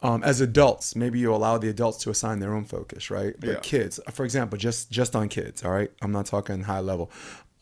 um, 0.00 0.22
as 0.22 0.40
adults, 0.40 0.96
maybe 0.96 1.18
you 1.18 1.34
allow 1.34 1.58
the 1.58 1.68
adults 1.68 1.98
to 2.04 2.10
assign 2.10 2.38
their 2.38 2.54
own 2.54 2.64
focus, 2.64 3.10
right? 3.10 3.34
But 3.38 3.48
Yeah. 3.48 3.58
kids, 3.62 4.00
for 4.12 4.24
example, 4.24 4.56
just 4.58 4.90
just 4.90 5.14
on 5.14 5.28
kids, 5.28 5.64
all 5.64 5.72
right. 5.72 5.90
I'm 6.00 6.12
not 6.12 6.26
talking 6.26 6.62
high 6.62 6.80
level. 6.80 7.10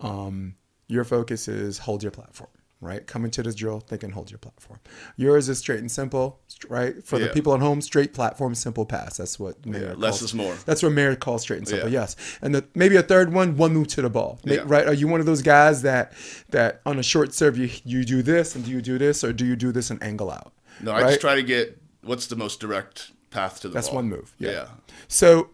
Um, 0.01 0.55
your 0.87 1.05
focus 1.05 1.49
is 1.49 1.79
hold 1.79 2.03
your 2.03 2.13
platform, 2.13 2.51
right? 2.81 3.07
Come 3.07 3.25
into 3.25 3.43
this 3.43 3.55
drill 3.55 3.81
thinking 3.81 4.11
hold 4.11 4.31
your 4.31 4.39
platform. 4.39 4.79
Yours 5.17 5.49
is 5.49 5.59
straight 5.59 5.81
and 5.81 5.91
simple, 5.91 6.41
right? 6.69 7.03
For 7.05 7.19
the 7.19 7.29
people 7.29 7.55
at 7.55 7.61
home, 7.61 7.81
straight 7.81 8.13
platform, 8.13 8.55
simple 8.55 8.85
pass. 8.85 9.17
That's 9.17 9.39
what 9.39 9.65
Mayer 9.65 9.95
less 9.97 10.19
calls- 10.19 10.23
is 10.23 10.35
more. 10.35 10.55
That's 10.67 10.83
what 10.83 10.93
Mayer 10.93 11.17
calls 11.17 11.43
straight 11.43 11.59
and 11.59 11.69
simple. 11.69 11.89
Yeah. 11.89 12.01
Yes, 12.01 12.17
and 12.43 12.55
the, 12.55 12.65
maybe 12.75 12.97
a 12.97 13.03
third 13.03 13.33
one, 13.33 13.57
one 13.57 13.73
move 13.73 13.89
to 13.89 14.03
the 14.03 14.11
ball, 14.11 14.39
Yeah. 14.45 14.63
right? 14.67 14.87
Are 14.87 14.93
you 14.95 15.09
one 15.09 15.21
of 15.21 15.27
those 15.27 15.43
guys 15.43 15.83
that 15.83 16.13
that 16.51 16.81
on 16.85 16.99
a 16.99 17.03
short 17.03 17.33
serve 17.35 17.57
you 17.57 17.71
you 17.85 18.05
do 18.05 18.23
this 18.23 18.55
and 18.55 18.65
do 18.65 18.71
you 18.71 18.83
do 18.83 18.99
this 18.99 19.25
or 19.25 19.33
do 19.33 19.45
you 19.47 19.57
do 19.57 19.73
this 19.73 19.91
and 19.91 20.03
angle 20.03 20.31
out? 20.31 20.53
No, 20.81 20.93
I 20.93 21.03
just 21.03 21.21
try 21.21 21.35
to 21.35 21.43
get 21.43 21.81
what's 22.03 22.27
the 22.27 22.37
most 22.37 22.61
direct 22.61 23.11
path 23.31 23.61
to 23.63 23.69
the 23.69 23.75
That's 23.75 23.89
ball. 23.89 23.97
one 23.97 24.09
move. 24.11 24.35
Yeah. 24.39 24.51
Yeah. 24.51 24.67
So 25.09 25.49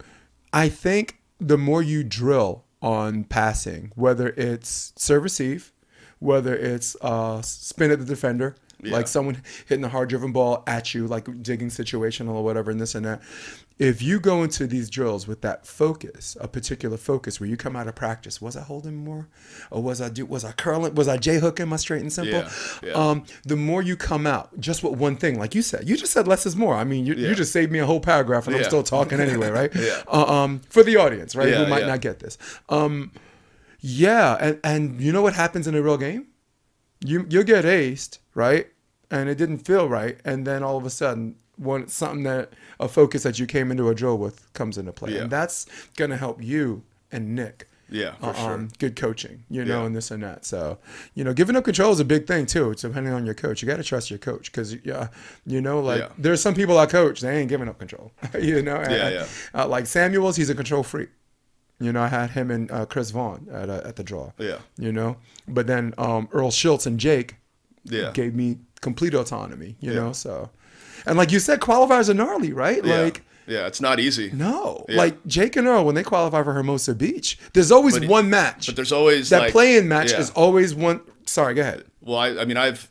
I 0.52 0.68
think 0.68 1.18
the 1.40 1.56
more 1.56 1.82
you 1.82 2.02
drill 2.04 2.64
on 2.82 3.24
passing, 3.24 3.92
whether 3.94 4.30
it's 4.30 4.92
serve 4.96 5.22
receive, 5.22 5.72
whether 6.22 6.54
it's 6.54 6.96
uh, 7.02 7.42
spin 7.42 7.90
at 7.90 7.98
the 7.98 8.04
defender, 8.04 8.54
Yeah. 8.80 8.92
like 8.92 9.08
someone 9.08 9.42
hitting 9.66 9.84
a 9.84 9.88
hard 9.88 10.08
driven 10.08 10.32
ball 10.32 10.62
at 10.66 10.94
you, 10.94 11.06
like 11.06 11.42
digging 11.42 11.68
situational 11.68 12.34
or 12.34 12.44
whatever, 12.44 12.70
and 12.70 12.80
this 12.80 12.94
and 12.94 13.04
that. 13.04 13.20
If 13.78 14.00
you 14.00 14.20
go 14.20 14.44
into 14.44 14.68
these 14.68 14.88
drills 14.88 15.26
with 15.26 15.40
that 15.40 15.66
focus, 15.66 16.36
a 16.40 16.46
particular 16.46 16.96
focus, 16.96 17.40
where 17.40 17.48
you 17.48 17.56
come 17.56 17.74
out 17.74 17.88
of 17.88 17.96
practice, 17.96 18.40
was 18.40 18.56
I 18.56 18.62
holding 18.62 18.94
more, 18.94 19.26
or 19.72 19.82
was 19.82 20.00
I 20.00 20.08
do 20.08 20.24
was 20.24 20.44
I 20.44 20.52
curling, 20.52 20.94
was 20.94 21.08
I 21.08 21.16
j 21.16 21.38
hooking 21.40 21.66
my 21.68 21.76
straight 21.76 22.02
and 22.02 22.12
simple? 22.12 22.40
Yeah, 22.40 22.50
yeah. 22.84 22.92
Um, 22.92 23.24
the 23.44 23.56
more 23.56 23.82
you 23.82 23.96
come 23.96 24.24
out 24.26 24.60
just 24.60 24.84
with 24.84 24.92
one 25.00 25.16
thing, 25.16 25.36
like 25.40 25.56
you 25.56 25.62
said, 25.62 25.88
you 25.88 25.96
just 25.96 26.12
said 26.12 26.28
less 26.28 26.46
is 26.46 26.54
more. 26.54 26.76
I 26.76 26.84
mean, 26.84 27.04
you, 27.06 27.14
you 27.14 27.34
just 27.34 27.50
saved 27.52 27.72
me 27.72 27.80
a 27.80 27.86
whole 27.86 27.98
paragraph, 28.00 28.46
and 28.46 28.54
I'm 28.54 28.62
still 28.64 28.84
talking 28.84 29.18
anyway, 29.20 29.50
right? 29.50 29.70
Yeah. 29.88 30.02
Uh, 30.06 30.26
um, 30.32 30.60
for 30.68 30.84
the 30.84 30.96
audience, 30.98 31.34
right, 31.34 31.52
who 31.52 31.66
might 31.66 31.86
not 31.86 32.00
get 32.00 32.20
this. 32.20 32.38
Um, 32.68 33.10
yeah, 33.82 34.36
and 34.40 34.58
and 34.64 35.00
you 35.00 35.12
know 35.12 35.22
what 35.22 35.34
happens 35.34 35.66
in 35.66 35.74
a 35.74 35.82
real 35.82 35.98
game? 35.98 36.28
You 37.04 37.26
you'll 37.28 37.42
get 37.44 37.64
aced, 37.64 38.18
right? 38.34 38.68
And 39.10 39.28
it 39.28 39.36
didn't 39.36 39.58
feel 39.58 39.88
right, 39.88 40.18
and 40.24 40.46
then 40.46 40.62
all 40.62 40.78
of 40.78 40.86
a 40.86 40.90
sudden, 40.90 41.36
one 41.56 41.86
something 41.88 42.22
that 42.22 42.52
a 42.80 42.88
focus 42.88 43.24
that 43.24 43.38
you 43.38 43.46
came 43.46 43.70
into 43.70 43.88
a 43.90 43.94
drill 43.94 44.16
with 44.16 44.50
comes 44.54 44.78
into 44.78 44.92
play, 44.92 45.14
Yeah. 45.14 45.22
and 45.22 45.30
that's 45.30 45.66
gonna 45.96 46.16
help 46.16 46.42
you 46.42 46.84
and 47.10 47.34
Nick. 47.34 47.68
Yeah, 47.90 48.14
for 48.14 48.26
uh, 48.28 48.32
sure. 48.32 48.52
um, 48.54 48.68
good 48.78 48.96
coaching, 48.96 49.44
you 49.50 49.66
know, 49.66 49.80
Yeah. 49.80 49.86
and 49.86 49.94
this 49.94 50.10
and 50.10 50.22
that. 50.22 50.46
So, 50.46 50.78
you 51.14 51.24
know, 51.24 51.34
giving 51.34 51.56
up 51.56 51.64
control 51.64 51.92
is 51.92 52.00
a 52.00 52.06
big 52.06 52.26
thing 52.26 52.46
too. 52.46 52.70
It's 52.70 52.80
depending 52.80 53.12
on 53.12 53.26
your 53.26 53.34
coach. 53.34 53.60
You 53.60 53.68
got 53.68 53.76
to 53.76 53.82
trust 53.82 54.08
your 54.08 54.18
coach 54.18 54.50
because, 54.50 54.74
yeah, 54.82 55.08
you 55.44 55.60
know, 55.60 55.78
like 55.80 55.98
Yeah. 56.00 56.08
there's 56.16 56.40
some 56.40 56.54
people 56.54 56.78
I 56.78 56.86
coach 56.86 57.20
they 57.20 57.36
ain't 57.38 57.50
giving 57.50 57.68
up 57.68 57.78
control. 57.78 58.10
you 58.40 58.62
know, 58.62 58.76
and, 58.76 58.90
Yeah, 58.90 59.08
yeah. 59.10 59.26
Uh, 59.54 59.68
like 59.68 59.84
Samuels, 59.86 60.36
he's 60.36 60.48
a 60.48 60.54
control 60.54 60.82
freak. 60.82 61.10
You 61.82 61.92
know, 61.92 62.02
I 62.02 62.08
had 62.08 62.30
him 62.30 62.50
and 62.50 62.70
uh, 62.70 62.86
Chris 62.86 63.10
Vaughn 63.10 63.48
at 63.52 63.68
uh, 63.68 63.82
at 63.84 63.96
the 63.96 64.04
draw. 64.04 64.32
Yeah. 64.38 64.58
You 64.78 64.92
know, 64.92 65.16
but 65.48 65.66
then 65.66 65.94
um, 65.98 66.28
Earl 66.32 66.50
Schultz 66.50 66.86
and 66.86 66.98
Jake 67.00 67.36
Yeah. 67.84 68.10
gave 68.12 68.34
me 68.34 68.58
complete 68.80 69.14
autonomy. 69.14 69.76
You 69.80 69.92
Yeah. 69.92 70.00
know, 70.00 70.12
so 70.12 70.50
and 71.06 71.16
like 71.18 71.32
you 71.32 71.40
said, 71.40 71.60
qualifiers 71.60 72.08
are 72.08 72.14
gnarly, 72.14 72.52
right? 72.52 72.84
Yeah. 72.84 73.00
Like. 73.02 73.22
yeah, 73.46 73.66
it's 73.66 73.80
not 73.80 73.98
easy. 73.98 74.30
No, 74.32 74.84
Yeah. 74.88 74.96
like 74.98 75.26
Jake 75.26 75.56
and 75.56 75.66
Earl 75.66 75.84
when 75.84 75.94
they 75.96 76.04
qualify 76.04 76.42
for 76.44 76.52
Hermosa 76.52 76.94
Beach, 76.94 77.38
there's 77.54 77.72
always 77.72 77.98
But- 77.98 78.08
one 78.08 78.30
match. 78.30 78.66
But 78.66 78.76
there's 78.76 78.92
always 78.92 79.30
that 79.30 79.40
like, 79.42 79.52
playing 79.52 79.88
match 79.88 80.12
yeah. 80.12 80.20
is 80.20 80.30
always 80.30 80.74
one. 80.74 81.00
Sorry, 81.26 81.54
go 81.54 81.62
ahead. 81.62 81.84
Well, 82.00 82.18
I, 82.18 82.28
I 82.40 82.44
mean, 82.44 82.56
I've 82.56 82.90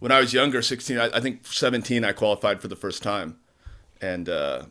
when 0.00 0.12
I 0.12 0.20
was 0.20 0.32
younger, 0.32 0.62
16, 0.62 0.98
I, 0.98 1.10
I 1.16 1.20
think 1.20 1.46
17, 1.46 2.04
I 2.04 2.12
qualified 2.12 2.60
for 2.62 2.68
the 2.68 2.76
first 2.76 3.02
time, 3.02 3.36
and 4.00 4.28
uh, 4.28 4.62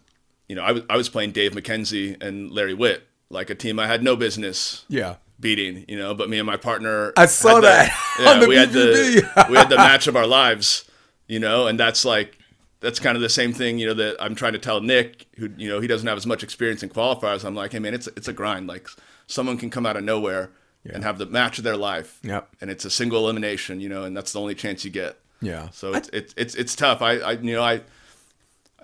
you 0.48 0.56
know, 0.56 0.63
I 0.63 0.72
was 0.72 0.84
I 0.89 0.98
was 0.98 1.10
playing 1.10 1.32
Dave 1.34 1.51
McKenzie 1.53 2.22
and 2.22 2.51
Larry 2.51 2.74
Witt, 2.74 3.03
like 3.29 3.50
a 3.50 3.55
team 3.55 3.79
I 3.79 3.88
had 3.88 4.03
no 4.03 4.15
business 4.15 4.86
Yeah, 4.89 5.15
beating, 5.39 5.86
you 5.88 5.98
know. 5.98 6.13
But 6.13 6.29
me 6.29 6.38
and 6.39 6.45
my 6.48 6.57
partner, 6.57 7.13
I 7.17 7.25
saw 7.27 7.55
had 7.55 7.57
the- 7.57 7.62
that 7.62 8.15
Yeah, 8.19 8.48
we 8.48 8.55
had 8.55 8.71
the 8.71 9.45
we 9.50 9.55
had 9.57 9.69
the 9.69 9.77
match 9.77 10.07
of 10.07 10.15
our 10.15 10.27
lives, 10.27 10.86
you 11.27 11.39
know, 11.39 11.67
and 11.67 11.79
that's 11.79 12.03
like 12.05 12.38
that's 12.81 13.00
kind 13.00 13.15
of 13.17 13.21
the 13.21 13.29
same 13.29 13.51
thing, 13.53 13.77
you 13.77 13.88
know, 13.88 13.93
that 13.93 14.15
I'm 14.21 14.36
trying 14.36 14.53
to 14.53 14.59
tell 14.59 14.79
Nick, 14.81 15.27
who 15.38 15.50
you 15.57 15.69
know 15.69 15.79
he 15.79 15.88
doesn't 15.88 16.07
have 16.07 16.17
as 16.17 16.25
much 16.25 16.43
experience 16.43 16.81
in 16.83 16.89
qualifiers. 16.89 17.43
I'm 17.45 17.55
like, 17.55 17.71
hey 17.74 17.79
man, 17.79 17.93
it's 17.93 18.07
it's 18.07 18.27
a 18.27 18.33
grind. 18.33 18.67
Like 18.67 18.88
someone 19.27 19.57
can 19.57 19.69
come 19.69 19.86
out 19.86 19.95
of 19.97 20.04
nowhere 20.04 20.51
and 20.86 21.04
have 21.04 21.17
the 21.19 21.25
match 21.25 21.58
of 21.60 21.63
their 21.65 21.77
life, 21.77 22.19
Yep. 22.23 22.49
and 22.62 22.71
it's 22.71 22.86
a 22.86 22.89
single 22.89 23.19
elimination, 23.25 23.80
you 23.82 23.89
know, 23.89 24.04
and 24.06 24.15
that's 24.17 24.32
the 24.34 24.39
only 24.39 24.56
chance 24.56 24.84
you 24.86 24.89
get. 24.91 25.19
Yeah. 25.41 25.69
So 25.71 25.93
it's 25.93 26.10
it's 26.13 26.34
it's 26.38 26.56
it's 26.56 26.75
tough. 26.75 27.01
I, 27.01 27.17
I 27.17 27.32
you 27.34 27.54
know 27.54 27.62
I. 27.63 27.82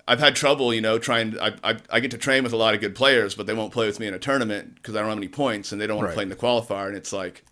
I've 0.07 0.19
had 0.19 0.35
trouble, 0.35 0.73
you 0.73 0.81
know, 0.81 0.99
trying. 0.99 1.39
I, 1.39 1.53
I 1.63 1.77
I 1.89 1.99
get 1.99 2.11
to 2.11 2.17
train 2.17 2.43
with 2.43 2.53
a 2.53 2.57
lot 2.57 2.73
of 2.75 2.81
good 2.81 2.93
players, 2.95 3.33
but 3.35 3.47
they 3.47 3.53
won't 3.53 3.73
play 3.73 3.87
with 3.87 3.99
me 3.99 4.07
in 4.07 4.13
a 4.13 4.19
tournament 4.19 4.75
because 4.75 4.95
I 4.95 4.99
don't 4.99 5.09
have 5.09 5.17
any 5.17 5.27
points, 5.27 5.71
and 5.71 5.81
they 5.81 5.87
don't 5.87 5.97
want 5.97 6.05
Right. 6.07 6.11
to 6.11 6.15
play 6.15 6.23
in 6.23 6.29
the 6.29 6.35
qualifier. 6.35 6.87
And 6.87 6.95
it's 6.95 7.11
like, 7.11 7.43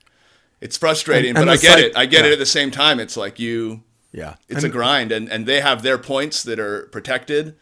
it's 0.61 0.77
frustrating, 0.77 1.29
And- 1.31 1.39
and 1.39 1.47
but 1.47 1.53
I 1.53 1.57
get 1.61 1.73
psych- 1.73 1.85
it. 1.85 1.97
I 1.97 2.05
get 2.05 2.21
yeah. 2.25 2.29
it 2.29 2.33
at 2.33 2.39
the 2.39 2.45
same 2.45 2.69
time. 2.69 2.99
It's 2.99 3.17
like 3.17 3.39
you, 3.39 3.83
yeah. 4.11 4.35
it's 4.47 4.63
And- 4.63 4.71
a 4.71 4.73
grind, 4.77 5.11
and 5.11 5.27
and 5.31 5.45
they 5.47 5.61
have 5.61 5.81
their 5.81 5.97
points 5.97 6.43
that 6.43 6.59
are 6.59 6.83
protected, 6.91 7.55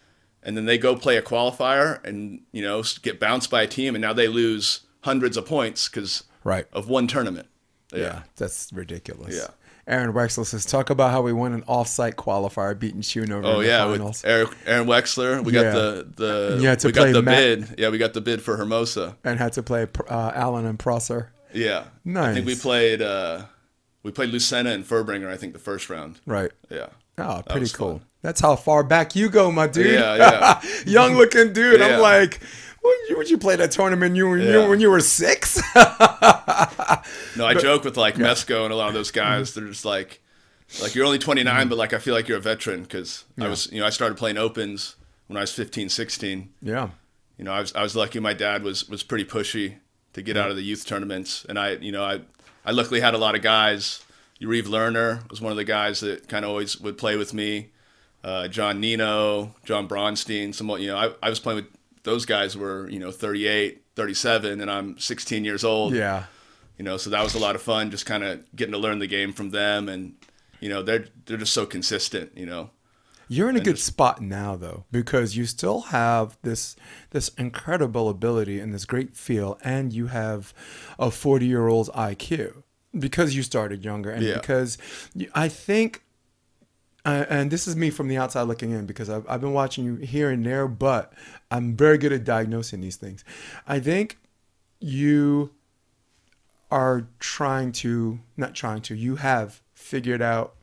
and 0.43 0.57
then 0.57 0.65
they 0.65 0.77
go 0.77 0.95
play 0.95 1.15
a 1.15 1.21
qualifier, 1.21 2.03
and 2.03 2.41
you 2.51 2.61
know 2.61 2.83
get 3.01 3.19
bounced 3.19 3.49
by 3.49 3.61
a 3.63 3.67
team, 3.67 3.95
and 3.95 4.01
now 4.01 4.11
they 4.13 4.27
lose 4.27 4.81
hundreds 5.01 5.37
of 5.37 5.45
points 5.45 5.87
because 5.87 6.23
right. 6.43 6.65
of 6.73 6.89
one 6.89 7.07
tournament. 7.07 7.47
Yeah. 7.93 8.23
that's 8.37 8.71
ridiculous. 8.73 9.35
Yeah. 9.35 9.47
Aaron 9.91 10.13
Wexler 10.13 10.45
says, 10.45 10.65
"Talk 10.65 10.89
about 10.89 11.11
how 11.11 11.21
we 11.21 11.33
won 11.33 11.53
an 11.53 11.63
off-site 11.67 12.15
qualifier, 12.15 12.77
beating 12.79 13.01
Schoonover 13.01 13.43
Oh 13.45 13.59
in 13.59 13.67
yeah, 13.67 13.85
the 13.85 13.91
with 14.03 14.21
Eric, 14.25 14.49
Aaron 14.65 14.87
Wexler, 14.87 15.43
we 15.43 15.53
Yeah. 15.53 15.63
got 15.63 15.73
the 15.73 16.07
the 16.15 16.57
You 16.61 16.67
had 16.69 16.79
to 16.79 16.87
we 16.87 16.93
play 16.93 17.11
got 17.11 17.13
the 17.13 17.21
Matt- 17.21 17.37
bid. 17.67 17.79
Yeah, 17.79 17.89
we 17.89 17.97
got 17.97 18.13
the 18.13 18.21
bid 18.21 18.41
for 18.41 18.57
Hermosa. 18.57 19.17
and 19.23 19.37
had 19.37 19.53
to 19.53 19.63
play 19.63 19.85
uh, 20.09 20.31
Allen 20.33 20.65
and 20.65 20.79
Prosser. 20.79 21.31
Yeah, 21.53 21.83
nice. 22.05 22.29
I 22.31 22.33
think 22.35 22.45
we 22.47 22.55
played 22.55 23.01
uh, 23.01 23.43
we 24.03 24.11
played 24.11 24.31
Lucena 24.31 24.71
and 24.73 24.85
Fuerbringer. 24.85 25.27
I 25.29 25.35
think 25.37 25.53
the 25.53 25.59
first 25.59 25.89
round. 25.89 26.19
Right. 26.25 26.51
Yeah. 26.69 26.87
Oh, 27.17 27.43
pretty 27.49 27.67
cool. 27.69 27.99
fun. 27.99 28.05
That's 28.21 28.39
how 28.39 28.55
far 28.55 28.83
back 28.83 29.15
you 29.15 29.29
go, 29.29 29.51
my 29.51 29.67
dude. 29.67 29.87
Yeah, 29.99 30.15
yeah. 30.15 30.61
Young 30.85 31.15
looking 31.15 31.53
dude. 31.53 31.81
I'm 31.81 31.99
like, 31.99 32.39
when 32.81 32.93
you, 33.09 33.23
you 33.23 33.37
play 33.37 33.55
that 33.55 33.71
tournament 33.71 34.15
you, 34.15 34.29
when 34.29 34.41
you 34.41 34.67
when 34.67 34.79
you 34.79 34.89
were 34.89 34.99
six? 35.01 35.61
No, 37.37 37.45
I 37.45 37.53
joke 37.53 37.83
with 37.83 37.97
like 37.97 38.15
Mesco 38.15 38.65
and 38.65 38.73
a 38.73 38.75
lot 38.75 38.89
of 38.89 38.93
those 38.93 39.11
guys. 39.11 39.53
They're 39.53 39.65
just 39.65 39.85
like, 39.85 40.21
like 40.81 40.95
you're 40.95 41.05
only 41.05 41.17
29, 41.17 41.69
but 41.69 41.77
like 41.77 41.93
I 41.93 41.97
feel 41.97 42.13
like 42.13 42.27
you're 42.27 42.37
a 42.37 42.41
veteran 42.41 42.83
because 42.83 43.23
I 43.39 43.47
was, 43.47 43.71
you 43.71 43.79
know, 43.79 43.87
I 43.87 43.89
started 43.89 44.17
playing 44.17 44.37
opens 44.37 44.95
when 45.27 45.37
I 45.37 45.41
was 45.41 45.53
15, 45.53 45.89
16. 45.89 46.49
yeah. 46.61 46.89
You 47.37 47.45
know, 47.45 47.53
I 47.53 47.61
was 47.61 47.73
I 47.73 47.81
was 47.81 47.95
lucky. 47.95 48.19
My 48.19 48.33
dad 48.33 48.61
was 48.61 48.87
was 48.87 49.01
pretty 49.01 49.25
pushy 49.25 49.77
to 50.13 50.21
get 50.21 50.37
out 50.37 50.51
of 50.51 50.55
the 50.57 50.61
youth 50.61 50.85
tournaments, 50.85 51.43
and 51.49 51.57
I, 51.57 51.71
you 51.71 51.91
know, 51.91 52.03
I 52.03 52.21
I 52.63 52.71
luckily 52.71 52.99
had 52.99 53.15
a 53.15 53.17
lot 53.17 53.33
of 53.33 53.41
guys. 53.41 54.03
Yariv 54.39 54.63
Lerner 54.63 55.27
was 55.29 55.41
one 55.41 55.51
of 55.51 55.57
the 55.57 55.63
guys 55.63 56.01
that 56.01 56.27
kind 56.27 56.45
of 56.45 56.51
always 56.51 56.79
would 56.79 56.99
play 56.99 57.15
with 57.17 57.33
me. 57.33 57.69
Uh, 58.23 58.47
John 58.47 58.79
Nino, 58.79 59.55
John 59.65 59.87
Bronstein, 59.87 60.53
somewhat. 60.53 60.81
You 60.81 60.89
know, 60.89 60.97
I, 60.97 61.13
I 61.23 61.29
was 61.29 61.39
playing 61.39 61.55
with 61.63 61.67
those 62.03 62.25
guys 62.25 62.57
were 62.57 62.89
you 62.89 62.99
know 62.99 63.11
38, 63.11 63.83
37, 63.95 64.61
and 64.61 64.71
I'm 64.71 64.97
16 64.97 65.45
years 65.45 65.63
old 65.63 65.93
Yeah. 65.93 66.25
you 66.77 66.85
know 66.85 66.97
so 66.97 67.09
that 67.09 67.23
was 67.23 67.35
a 67.35 67.39
lot 67.39 67.55
of 67.55 67.61
fun 67.61 67.91
just 67.91 68.05
kind 68.05 68.23
of 68.23 68.43
getting 68.55 68.73
to 68.73 68.77
learn 68.79 68.99
the 68.99 69.07
game 69.07 69.33
from 69.33 69.49
them 69.51 69.87
and 69.89 70.13
you 70.59 70.69
know 70.69 70.81
they're 70.83 71.05
they're 71.25 71.37
just 71.37 71.53
so 71.53 71.65
consistent 71.65 72.31
you 72.37 72.45
know 72.45 72.69
You're 73.27 73.49
in 73.49 73.55
a 73.55 73.61
good 73.61 73.79
spot 73.79 74.21
now 74.21 74.55
though 74.55 74.85
because 74.91 75.35
you 75.37 75.45
still 75.45 75.81
have 75.81 76.37
this 76.43 76.75
this 77.11 77.29
incredible 77.37 78.09
ability 78.09 78.59
and 78.59 78.73
this 78.73 78.85
great 78.85 79.15
feel 79.15 79.57
and 79.63 79.93
you 79.93 80.07
have 80.07 80.53
a 80.99 81.07
40-year-old's 81.07 81.89
IQ 81.89 82.63
because 82.97 83.35
you 83.35 83.41
started 83.43 83.83
younger 83.85 84.11
and 84.11 84.23
Yeah. 84.23 84.35
because 84.35 84.77
I 85.33 85.47
think 85.47 86.03
uh, 87.05 87.25
and 87.29 87.49
this 87.51 87.67
is 87.67 87.75
me 87.75 87.89
from 87.89 88.07
the 88.07 88.17
outside 88.17 88.43
looking 88.43 88.71
in 88.71 88.85
because 88.85 89.09
I've, 89.09 89.25
I've 89.29 89.41
been 89.41 89.53
watching 89.53 89.83
you 89.85 89.95
here 89.95 90.29
and 90.29 90.45
there 90.45 90.67
but 90.67 91.13
I'm 91.49 91.75
very 91.75 91.97
good 91.97 92.13
at 92.13 92.23
diagnosing 92.23 92.81
these 92.81 92.95
things. 92.95 93.23
I 93.67 93.79
think 93.79 94.17
you 94.79 95.51
are 96.69 97.07
trying 97.19 97.71
to 97.73 98.19
not 98.37 98.55
trying 98.55 98.81
to 98.83 98.95
you 98.95 99.17
have 99.17 99.61
figured 99.73 100.21
out 100.21 100.55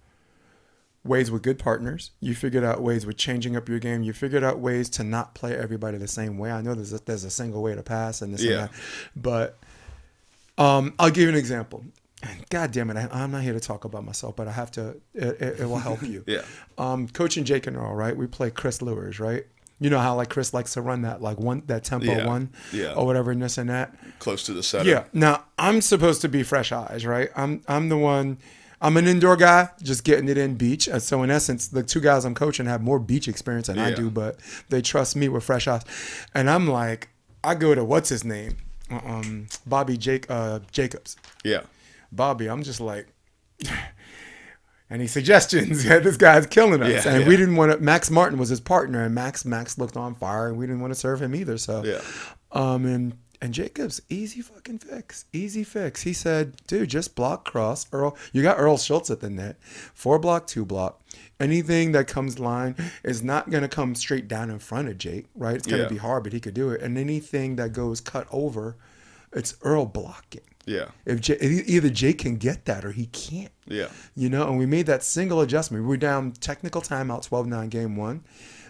ways 1.05 1.31
with 1.31 1.42
good 1.42 1.59
partners. 1.59 2.11
You 2.20 2.35
figured 2.35 2.64
out 2.64 2.83
ways 2.83 3.07
with 3.07 3.16
changing 3.16 3.57
up 3.57 3.68
your 3.68 3.79
game. 3.79 4.03
You 4.03 4.12
figured 4.12 4.44
out 4.44 4.59
ways 4.59 4.88
to 4.90 5.05
not 5.05 5.35
play 5.35 5.57
everybody 5.57 5.96
the 5.98 6.09
same 6.09 6.38
way. 6.38 6.51
I 6.51 6.61
know 6.61 6.74
there's 6.74 6.92
a, 6.92 6.98
there's 6.98 7.24
a 7.24 7.31
single 7.31 7.62
way 7.62 7.74
to 7.74 7.83
pass 7.83 8.20
and 8.22 8.33
this 8.35 8.42
Yeah. 8.42 8.51
and 8.51 8.61
that, 8.68 8.72
but 9.16 9.59
um, 10.59 10.94
I'll 10.98 11.11
give 11.11 11.22
you 11.24 11.29
an 11.29 11.35
example. 11.35 11.85
And 12.23 12.49
God 12.51 12.73
damn 12.73 12.91
it, 12.91 12.97
I, 12.97 13.09
I'm 13.13 13.31
not 13.31 13.43
here 13.43 13.53
to 13.53 13.61
talk 13.61 13.85
about 13.85 14.05
myself, 14.05 14.35
but 14.35 14.49
I 14.49 14.53
have 14.53 14.71
to. 14.73 14.97
It, 15.15 15.41
it, 15.41 15.61
it 15.61 15.67
will 15.69 15.79
help 15.79 16.03
you. 16.03 16.25
Yeah. 16.27 16.43
Um, 16.77 17.07
coaching 17.09 17.45
Jake 17.45 17.67
and 17.69 17.77
Earl, 17.77 17.95
right? 17.95 18.17
We 18.17 18.27
play 18.27 18.51
Chris 18.51 18.83
Lewis, 18.83 19.21
right? 19.21 19.45
You 19.81 19.91
know 19.91 20.01
how 20.01 20.17
like 20.17 20.29
Chris 20.29 20.53
likes 20.53 20.73
to 20.75 20.81
run 20.83 21.03
that 21.03 21.23
like 21.23 21.39
one 21.39 21.63
that 21.69 21.85
tempo 21.85 22.07
Yeah. 22.07 22.27
one, 22.27 22.51
Yeah. 22.73 22.95
or 22.95 23.07
whatever, 23.07 23.31
and 23.31 23.41
this 23.41 23.59
and 23.59 23.71
that. 23.71 23.95
Close 24.19 24.43
to 24.45 24.53
the 24.53 24.63
center. 24.65 24.91
Yeah. 24.91 25.05
Now 25.13 25.45
I'm 25.57 25.81
supposed 25.81 26.21
to 26.23 26.29
be 26.29 26.43
fresh 26.43 26.73
eyes, 26.73 27.07
right? 27.07 27.31
I'm 27.37 27.63
I'm 27.69 27.89
the 27.89 27.97
one. 27.97 28.39
I'm 28.81 28.97
an 28.97 29.07
indoor 29.09 29.37
guy, 29.37 29.71
just 29.83 30.03
getting 30.05 30.29
it 30.29 30.39
in 30.39 30.55
beach. 30.55 30.87
And 30.89 31.03
so 31.03 31.23
in 31.25 31.31
essence, 31.31 31.67
the 31.69 31.83
two 31.83 32.01
guys 32.01 32.25
I'm 32.25 32.35
coaching 32.35 32.67
have 32.67 32.81
more 32.81 33.01
beach 33.01 33.27
experience 33.29 33.67
than 33.69 33.79
I 33.79 33.93
do, 33.93 34.09
but 34.09 34.39
they 34.69 34.81
trust 34.83 35.17
me 35.17 35.29
with 35.29 35.43
fresh 35.43 35.67
eyes. 35.67 35.83
And 36.33 36.49
I'm 36.49 36.69
like, 36.69 37.09
I 37.43 37.57
go 37.57 37.75
to 37.75 37.85
what's 37.85 38.09
his 38.09 38.25
name, 38.25 38.57
um, 38.89 39.49
Bobby 39.67 39.97
Jake 39.97 40.27
uh, 40.31 40.61
Jacobs. 40.71 41.17
Yeah. 41.45 41.63
Bobby, 42.12 42.49
I'm 42.49 42.62
just 42.62 42.81
like, 42.81 43.07
any 44.90 45.07
suggestions? 45.07 45.85
Yeah, 45.88 45.99
this 45.99 46.16
guy's 46.16 46.47
killing 46.47 46.83
us, 46.83 47.05
Yeah, 47.05 47.12
and 47.12 47.23
yeah. 47.23 47.29
we 47.29 47.37
didn't 47.37 47.57
want 47.57 47.73
to. 47.73 47.79
Max 47.79 48.11
Martin 48.11 48.38
was 48.38 48.49
his 48.49 48.61
partner, 48.61 49.05
and 49.05 49.14
Max 49.14 49.44
Max 49.44 49.79
looked 49.79 49.97
on 49.97 50.14
fire, 50.14 50.49
and 50.49 50.57
we 50.57 50.66
didn't 50.66 50.81
want 50.81 50.92
to 50.92 50.99
serve 50.99 51.21
him 51.23 51.35
either. 51.35 51.59
So, 51.59 51.85
Yeah. 51.85 52.01
um, 52.53 52.87
and 52.87 53.16
and 53.40 53.55
Jacobs, 53.55 54.03
easy 54.09 54.40
fucking 54.40 54.79
fix, 54.79 55.25
easy 55.33 55.62
fix. 55.62 56.03
He 56.03 56.12
said, 56.12 56.57
dude, 56.66 56.88
just 56.90 57.14
block 57.14 57.44
cross 57.44 57.87
Earl. 57.92 58.16
You 58.33 58.42
got 58.42 58.59
Earl 58.59 58.79
Schultz 58.79 59.11
at 59.11 59.21
the 59.21 59.31
net, 59.31 59.57
four 59.62 60.18
block, 60.18 60.49
two 60.49 60.64
block. 60.64 61.01
Anything 61.38 61.92
that 61.92 62.09
comes 62.09 62.40
line 62.40 62.75
is 63.05 63.23
not 63.23 63.49
gonna 63.49 63.68
come 63.68 63.94
straight 63.94 64.27
down 64.27 64.51
in 64.51 64.59
front 64.59 64.88
of 64.88 64.99
Jake, 64.99 65.27
right? 65.37 65.55
It's 65.55 65.68
gonna 65.68 65.85
Yeah. 65.85 65.88
be 65.88 65.99
hard, 65.99 66.25
but 66.25 66.33
he 66.33 66.40
could 66.40 66.55
do 66.55 66.71
it. 66.71 66.81
And 66.83 66.99
anything 66.99 67.55
that 67.57 67.73
goes 67.73 68.01
cut 68.01 68.27
over, 68.33 68.77
it's 69.33 69.55
Earl 69.62 69.87
blocking. 69.87 70.40
Yeah. 70.69 70.89
If 71.07 71.29
either 71.31 71.89
Jake 71.91 72.19
can 72.19 72.37
get 72.37 72.65
that 72.67 72.85
or 72.85 72.93
he 72.93 73.07
can't. 73.07 73.53
Yeah. 73.67 73.89
You 74.15 74.29
know, 74.29 74.49
and 74.49 74.59
we 74.59 74.67
made 74.67 74.87
that 74.87 75.03
single 75.03 75.41
adjustment. 75.41 75.83
We 75.85 75.89
were 75.89 75.97
down 75.97 76.33
technical 76.33 76.81
timeout 76.83 77.27
12 77.27 77.47
9 77.47 77.69
game 77.69 77.97
one, 77.97 78.25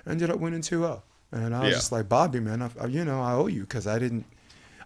ended 0.06 0.30
up 0.30 0.38
winning 0.38 0.62
2 0.62 0.80
0. 0.80 1.02
And 1.32 1.54
I 1.54 1.60
was 1.60 1.68
Yeah. 1.70 1.74
just 1.74 1.92
like, 1.92 2.08
Bobby, 2.08 2.40
man, 2.40 2.62
I, 2.62 2.86
you 2.86 3.04
know, 3.04 3.20
I 3.20 3.32
owe 3.34 3.48
you 3.48 3.62
because 3.62 3.86
I 3.86 3.98
didn't, 3.98 4.24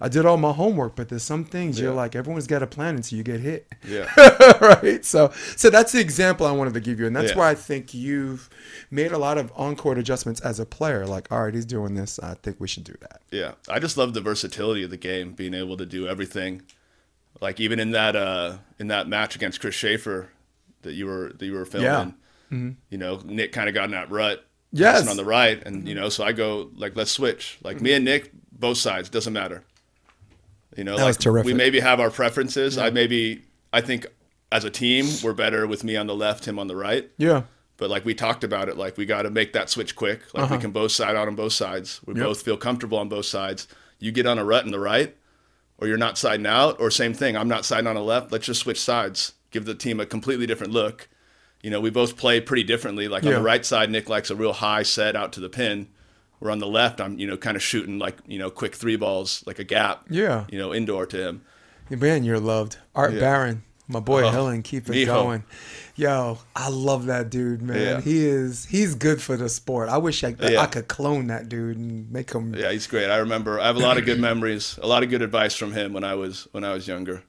I 0.01 0.09
did 0.09 0.27
all 0.27 0.37
my 0.37 0.51
homework, 0.51 0.96
but 0.96 1.09
there's 1.09 1.22
some 1.22 1.44
things 1.44 1.79
you're 1.79 1.94
like, 1.94 2.16
everyone's 2.16 2.48
got 2.48 2.61
a 2.61 2.66
plan 2.66 2.96
until 2.96 3.16
you 3.18 3.22
get 3.22 3.38
hit. 3.38 3.68
Yeah. 3.87 4.11
right. 4.61 5.05
So, 5.05 5.31
so 5.57 5.70
that's 5.70 5.92
the 5.92 6.01
example 6.01 6.44
I 6.44 6.51
wanted 6.51 6.75
to 6.75 6.81
give 6.81 6.98
you. 6.98 7.07
And 7.07 7.14
that's 7.14 7.31
Yeah. 7.31 7.38
why 7.38 7.51
I 7.51 7.55
think 7.55 7.94
you've 7.94 8.51
made 8.90 9.12
a 9.12 9.18
lot 9.18 9.38
of 9.38 9.53
on 9.55 9.77
court 9.77 9.98
adjustments 9.98 10.40
as 10.40 10.59
a 10.59 10.66
player. 10.66 11.07
Like, 11.07 11.31
all 11.31 11.44
right, 11.44 11.55
he's 11.55 11.64
doing 11.64 11.94
this. 11.94 12.18
I 12.18 12.35
think 12.35 12.57
we 12.59 12.66
should 12.66 12.83
do 12.83 12.96
that. 13.03 13.20
Yeah, 13.31 13.53
I 13.68 13.79
just 13.79 13.96
love 13.96 14.12
the 14.12 14.20
versatility 14.20 14.83
of 14.83 14.90
the 14.90 14.96
game, 14.96 15.35
being 15.35 15.55
able 15.55 15.77
to 15.77 15.87
do 15.87 16.09
everything. 16.09 16.62
Like 17.40 17.58
even 17.60 17.80
in 17.80 17.90
that 17.92 18.14
uh, 18.16 18.58
in 18.78 18.88
that 18.88 19.08
match 19.08 19.34
against 19.36 19.60
Chris 19.60 19.74
Schaefer 19.74 20.28
that 20.82 20.92
you 20.92 21.06
were 21.06 21.32
that 21.38 21.44
you 21.44 21.52
were 21.54 21.64
filming, 21.64 22.14
you 22.90 22.98
know, 22.98 23.20
Nick 23.24 23.52
kind 23.52 23.68
of 23.68 23.74
got 23.74 23.84
in 23.86 23.92
that 23.92 24.10
rut, 24.10 24.44
Yes. 24.72 25.08
on 25.08 25.16
the 25.16 25.24
right, 25.24 25.60
and 25.64 25.88
you 25.88 25.94
know, 25.94 26.08
so 26.08 26.22
I 26.24 26.32
go 26.32 26.70
like, 26.76 26.94
let's 26.96 27.10
switch. 27.10 27.58
Like 27.62 27.80
me 27.80 27.92
and 27.94 28.04
Nick, 28.04 28.30
both 28.52 28.76
sides 28.78 29.08
doesn't 29.08 29.32
matter. 29.32 29.64
You 30.76 30.84
know, 30.84 30.96
That 30.96 31.02
like 31.04 31.08
was 31.10 31.16
terrific. 31.18 31.46
we 31.46 31.54
maybe 31.54 31.80
have 31.80 32.00
our 32.00 32.10
preferences. 32.10 32.78
I 32.78 32.90
maybe 32.90 33.42
I 33.72 33.80
think 33.80 34.06
as 34.52 34.64
a 34.64 34.70
team 34.70 35.06
we're 35.24 35.32
better 35.34 35.66
with 35.66 35.82
me 35.84 35.96
on 35.96 36.06
the 36.06 36.14
left, 36.14 36.44
him 36.46 36.58
on 36.58 36.66
the 36.68 36.76
right. 36.76 37.10
Yeah. 37.18 37.42
But 37.78 37.90
like 37.90 38.04
we 38.04 38.14
talked 38.14 38.44
about 38.44 38.68
it, 38.68 38.76
like 38.76 38.96
we 38.96 39.04
got 39.06 39.22
to 39.22 39.30
make 39.30 39.54
that 39.54 39.68
switch 39.68 39.96
quick. 39.96 40.20
Like 40.34 40.50
we 40.50 40.58
can 40.58 40.70
both 40.70 40.92
side 40.92 41.16
out 41.16 41.26
on 41.26 41.34
both 41.34 41.52
sides. 41.54 42.00
We 42.06 42.12
Uh-huh. 42.12 42.20
Yep. 42.20 42.28
both 42.28 42.42
feel 42.42 42.56
comfortable 42.56 42.98
on 42.98 43.08
both 43.08 43.26
sides. 43.26 43.66
You 43.98 44.12
get 44.12 44.26
on 44.26 44.38
a 44.38 44.44
rut 44.44 44.64
in 44.64 44.70
the 44.70 44.78
right, 44.80 45.16
or 45.78 45.88
you're 45.88 45.96
not 45.96 46.18
siding 46.18 46.46
out, 46.46 46.80
or 46.80 46.90
same 46.90 47.14
thing. 47.14 47.37
I'm 47.37 47.48
not 47.48 47.64
siding 47.64 47.87
on 47.87 47.94
the 47.96 48.02
left. 48.02 48.30
Let's 48.32 48.46
just 48.46 48.61
switch 48.61 48.80
sides. 48.80 49.32
Give 49.50 49.64
the 49.64 49.74
team 49.74 50.00
a 50.00 50.06
completely 50.06 50.46
different 50.46 50.72
look. 50.72 51.08
You 51.62 51.70
know, 51.70 51.80
we 51.80 51.90
both 51.90 52.16
play 52.16 52.40
pretty 52.40 52.64
differently. 52.64 53.06
Like 53.08 53.24
on 53.24 53.32
the 53.32 53.42
right 53.42 53.64
side, 53.64 53.90
Nick 53.90 54.08
likes 54.08 54.30
a 54.30 54.37
real 54.37 54.52
high 54.52 54.82
set 54.82 55.14
out 55.16 55.32
to 55.35 55.40
the 55.40 55.48
pin. 55.48 55.88
Where 56.38 56.50
on 56.50 56.58
the 56.58 56.66
left, 56.66 57.00
I'm 57.00 57.18
you 57.20 57.26
know 57.28 57.37
kind 57.37 57.56
of 57.56 57.62
shooting 57.62 57.98
like 58.00 58.18
you 58.26 58.38
know 58.38 58.50
quick 58.50 58.74
three 58.74 58.96
balls, 58.96 59.44
like 59.46 59.61
a 59.61 59.64
gap. 59.64 60.06
Yeah. 60.11 60.46
You 60.50 60.58
know, 60.58 60.74
indoor 60.74 61.06
to 61.06 61.16
him. 61.28 61.42
Man, 61.88 62.24
you're 62.24 62.40
loved. 62.40 62.78
Art 62.96 63.12
Yeah. 63.14 63.20
Barron, 63.20 63.62
my 63.87 64.00
boy 64.00 64.24
Oh, 64.24 64.30
Helen, 64.30 64.62
keep 64.62 64.88
it 64.88 64.92
mijo. 64.92 65.06
going. 65.06 65.44
Yo, 65.94 66.38
I 66.57 66.68
love 66.70 67.07
that 67.07 67.28
dude, 67.31 67.61
man. 67.62 67.76
Yeah. 67.81 68.00
He 68.00 68.26
is 68.26 68.64
he's 68.64 68.94
good 68.94 69.20
for 69.20 69.37
the 69.37 69.48
sport. 69.48 69.88
I 69.88 69.98
wish 69.98 70.24
I, 70.24 70.35
Yeah. 70.40 70.61
I 70.62 70.66
could 70.66 70.88
clone 70.88 71.26
that 71.26 71.48
dude 71.48 71.76
and 71.76 72.11
make 72.11 72.33
him 72.33 72.55
Yeah, 72.55 72.72
he's 72.72 72.87
great. 72.87 73.11
I 73.11 73.18
remember. 73.18 73.61
I 73.61 73.66
have 73.66 73.76
a 73.76 73.81
lot 73.81 73.98
of 73.98 74.05
good 74.07 74.18
memories, 74.31 74.78
a 74.83 74.87
lot 74.87 75.02
of 75.02 75.11
good 75.11 75.22
advice 75.22 75.55
from 75.55 75.72
him 75.72 75.92
when 75.92 76.05
I 76.05 76.14
was 76.14 76.48
when 76.52 76.64
I 76.64 76.72
was 76.72 76.88
younger. 76.88 77.22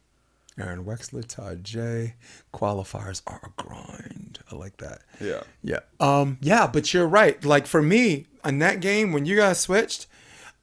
Aaron 0.57 0.85
Wexler, 0.85 1.25
Todd 1.27 1.63
J. 1.63 2.13
Qualifiers 2.53 3.21
are 3.25 3.41
a 3.43 3.61
grind. 3.61 4.37
I 4.51 4.55
like 4.55 4.77
that. 4.77 5.01
Yeah. 5.19 5.41
Yeah. 5.63 5.79
Um, 5.99 6.37
yeah, 6.41 6.67
but 6.67 6.93
you're 6.93 7.07
right. 7.07 7.43
Like 7.43 7.65
for 7.65 7.81
me, 7.81 8.27
in 8.45 8.59
that 8.59 8.79
game, 8.79 9.11
when 9.13 9.25
you 9.25 9.35
guys 9.35 9.59
switched, 9.59 10.05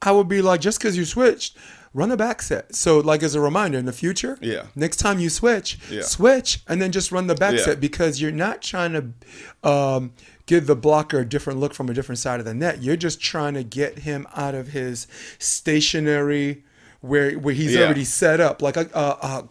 I 0.01 0.13
would 0.13 0.29
be 0.29 0.41
like, 0.41 0.61
just 0.61 0.79
because 0.79 0.95
you 0.97 1.03
switched, 1.03 1.57
run 1.93 2.09
a 2.11 2.17
back 2.17 2.41
set. 2.41 2.73
So, 2.73 2.99
like 2.99 3.21
as 3.23 3.35
a 3.35 3.41
reminder, 3.41 3.77
in 3.77 3.85
the 3.85 3.91
future, 3.93 4.37
Yeah. 4.41 4.67
next 4.75 4.97
time 4.97 5.19
you 5.19 5.29
switch, 5.29 5.77
Yeah. 5.89 6.03
switch 6.03 6.61
and 6.67 6.81
then 6.81 6.91
just 6.91 7.11
run 7.11 7.27
the 7.27 7.35
back 7.35 7.55
Yeah. 7.57 7.65
set 7.65 7.81
because 7.81 8.21
you're 8.21 8.31
not 8.31 8.61
trying 8.61 8.93
to 8.93 9.69
um, 9.69 10.13
give 10.45 10.67
the 10.67 10.75
blocker 10.75 11.19
a 11.19 11.25
different 11.25 11.59
look 11.59 11.73
from 11.73 11.89
a 11.89 11.93
different 11.93 12.19
side 12.19 12.39
of 12.39 12.45
the 12.45 12.53
net. 12.53 12.81
You're 12.81 12.95
just 12.95 13.19
trying 13.21 13.53
to 13.55 13.63
get 13.63 13.99
him 13.99 14.25
out 14.35 14.55
of 14.55 14.69
his 14.69 15.05
stationary 15.39 16.63
where 17.01 17.33
where 17.37 17.53
he's 17.53 17.73
Yeah. 17.73 17.81
already 17.81 18.05
set 18.05 18.39
up. 18.39 18.61
Like 18.61 18.77
a, 18.77 18.89
a, 18.93 18.99
a 19.27 19.49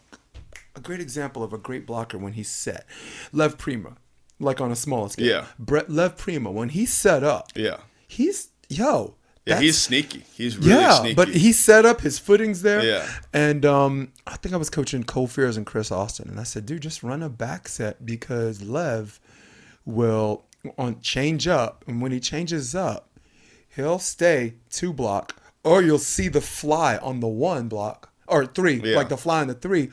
a 0.77 0.81
great 0.81 1.01
example 1.01 1.43
of 1.43 1.53
a 1.53 1.59
great 1.59 1.85
blocker 1.87 2.17
when 2.19 2.33
he's 2.35 2.49
set. 2.49 2.87
Lev 3.33 3.59
Prima, 3.59 3.97
like 4.39 4.61
on 4.61 4.71
a 4.71 4.77
smaller 4.77 5.09
scale. 5.09 5.27
Yeah. 5.27 5.45
Brett 5.59 5.91
Lev 5.91 6.17
Prima, 6.17 6.51
when 6.51 6.71
he's 6.71 6.93
set 6.93 7.23
up, 7.25 7.51
Yeah. 7.55 7.79
he's 8.07 8.49
yo. 8.69 9.17
Yeah, 9.51 9.61
he's 9.61 9.79
sneaky. 9.79 10.25
He's 10.35 10.57
really 10.59 10.71
yeah, 10.71 11.01
sneaky. 11.01 11.15
but 11.15 11.29
he 11.29 11.53
set 11.53 11.85
up 11.85 12.01
his 12.01 12.19
footings 12.19 12.63
there. 12.63 12.83
Yeah. 12.85 13.07
And 13.33 13.65
um, 13.67 14.13
I 14.27 14.37
think 14.37 14.55
I 14.55 14.59
was 14.59 14.71
coaching 14.71 15.05
Cole 15.05 15.27
Fears 15.27 15.57
and 15.57 15.67
Chris 15.67 15.91
Austin, 15.93 16.29
and 16.31 16.41
I 16.41 16.45
said, 16.45 16.67
dude, 16.67 16.83
just 16.83 17.03
run 17.03 17.23
a 17.23 17.29
back 17.29 17.69
set 17.69 18.05
because 18.07 18.63
Lev 18.63 19.21
will 19.85 20.45
on 20.79 21.01
change 21.01 21.49
up, 21.49 21.85
and 21.87 22.01
when 22.03 22.13
he 22.13 22.21
changes 22.21 22.75
up, 22.75 23.09
he'll 23.75 23.99
stay 23.99 24.55
two 24.71 24.93
block, 24.93 25.37
or 25.65 25.83
you'll 25.83 25.99
see 25.99 26.29
the 26.29 26.41
fly 26.41 26.97
on 26.99 27.21
the 27.21 27.29
one 27.29 27.69
block 27.69 28.13
or 28.27 28.47
three, 28.47 28.81
Yeah. 28.85 28.97
like 28.97 29.09
the 29.09 29.17
fly 29.17 29.41
on 29.41 29.49
the 29.49 29.55
three, 29.55 29.91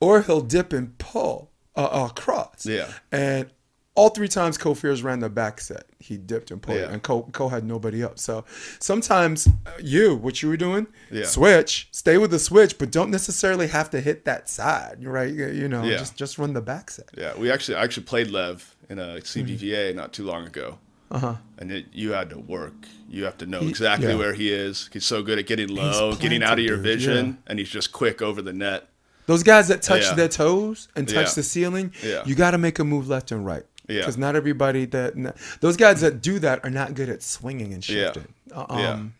or 0.00 0.22
he'll 0.22 0.40
dip 0.42 0.72
and 0.72 0.96
pull 0.98 1.50
uh, 1.76 2.08
across. 2.10 2.66
Yeah. 2.66 2.88
And 3.12 3.50
all 3.98 4.10
three 4.10 4.28
times 4.28 4.56
Fears 4.56 5.02
ran 5.02 5.18
the 5.20 5.28
back 5.28 5.60
set, 5.60 5.84
he 5.98 6.16
dipped 6.16 6.50
and 6.50 6.62
pulled 6.62 6.78
Yeah. 6.78 6.90
and 6.92 7.02
Cole, 7.02 7.28
Cole 7.32 7.48
had 7.48 7.64
nobody 7.64 8.02
up. 8.04 8.18
So 8.18 8.44
sometimes 8.78 9.46
uh, 9.66 9.70
you, 9.82 10.14
what 10.14 10.42
you 10.42 10.48
were 10.48 10.56
doing, 10.56 10.86
Yeah. 11.10 11.24
switch, 11.26 11.88
stay 11.90 12.16
with 12.18 12.30
the 12.30 12.38
switch, 12.38 12.78
but 12.78 12.90
don't 12.90 13.10
necessarily 13.10 13.66
have 13.68 13.90
to 13.90 14.00
hit 14.00 14.24
that 14.24 14.48
side, 14.48 15.04
right? 15.04 15.32
You 15.32 15.68
know, 15.68 15.82
Yeah. 15.84 15.98
just 15.98 16.16
just 16.16 16.38
run 16.38 16.52
the 16.52 16.60
back 16.60 16.90
set. 16.90 17.08
yeah, 17.16 17.32
we 17.36 17.50
actually 17.50 17.76
I 17.76 17.82
actually 17.84 18.04
played 18.04 18.28
Lev 18.30 18.74
in 18.88 18.98
a 18.98 19.20
CBVA 19.20 19.94
not 19.94 20.12
too 20.12 20.24
long 20.24 20.46
ago. 20.46 20.78
Uh 21.10 21.18
huh. 21.18 21.34
And 21.58 21.72
it, 21.72 21.86
you 21.92 22.12
had 22.12 22.28
to 22.30 22.38
work. 22.38 22.74
You 23.08 23.24
have 23.24 23.38
to 23.38 23.46
know 23.46 23.60
exactly 23.60 24.14
where 24.14 24.34
he 24.34 24.52
is. 24.52 24.90
He's 24.92 25.06
so 25.06 25.22
good 25.22 25.38
at 25.38 25.46
getting 25.46 25.68
low, 25.68 26.14
getting 26.14 26.42
out 26.42 26.58
of 26.58 26.64
your 26.64 26.76
dude, 26.76 26.84
vision, 26.84 27.38
and 27.46 27.58
he's 27.58 27.70
just 27.70 27.92
quick 27.92 28.20
over 28.20 28.42
the 28.42 28.52
net. 28.52 28.88
Those 29.24 29.42
guys 29.42 29.68
that 29.68 29.82
touch 29.82 30.14
their 30.16 30.28
toes 30.28 30.88
and 30.96 31.08
touch 31.08 31.34
the 31.34 31.42
ceiling, 31.42 31.92
you 32.26 32.34
got 32.34 32.50
to 32.52 32.58
make 32.58 32.78
a 32.78 32.84
move 32.84 33.08
left 33.08 33.32
and 33.32 33.44
right. 33.44 33.64
Yeah. 33.88 34.00
Because 34.00 34.18
not 34.18 34.36
everybody 34.36 34.84
that 34.86 35.14
those 35.60 35.76
guys 35.76 36.00
that 36.02 36.20
do 36.20 36.38
that 36.40 36.64
are 36.64 36.70
not 36.70 36.94
good 36.94 37.08
at 37.08 37.22
swinging 37.22 37.72
and 37.72 37.82
shifting. 37.82 38.28
Uh, 38.54 38.66
Um, 38.68 39.14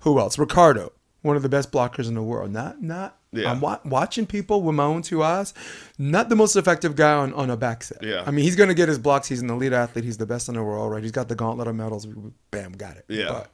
Who 0.00 0.18
else? 0.20 0.38
Ricardo, 0.38 0.92
one 1.22 1.36
of 1.36 1.42
the 1.42 1.48
best 1.48 1.72
blockers 1.72 2.06
in 2.08 2.14
the 2.14 2.22
world. 2.22 2.52
Not 2.52 2.80
not. 2.82 3.16
Yeah. 3.32 3.50
I'm 3.50 3.60
wa- 3.60 3.80
watching 3.84 4.24
people 4.24 4.62
with 4.62 4.74
my 4.74 4.84
own 4.84 5.02
two 5.02 5.22
eyes. 5.22 5.52
Not 5.98 6.30
the 6.30 6.36
most 6.36 6.56
effective 6.56 6.96
guy 6.96 7.12
on, 7.12 7.34
on 7.34 7.50
a 7.50 7.56
back 7.58 7.82
set. 7.84 8.02
Yeah. 8.02 8.24
I 8.26 8.30
mean, 8.30 8.42
he's 8.44 8.56
going 8.56 8.68
to 8.70 8.74
get 8.74 8.88
his 8.88 8.98
blocks. 8.98 9.28
He's 9.28 9.42
an 9.42 9.50
elite 9.50 9.74
athlete. 9.74 10.04
He's 10.06 10.16
the 10.16 10.24
best 10.24 10.48
in 10.48 10.54
the 10.54 10.62
world, 10.62 10.90
right? 10.92 11.02
He's 11.02 11.12
got 11.12 11.28
the 11.28 11.34
gauntlet 11.34 11.68
of 11.68 11.74
medals. 11.76 12.06
Bam, 12.50 12.72
got 12.72 12.96
it. 12.96 13.04
Yeah. 13.08 13.26
But, 13.28 13.50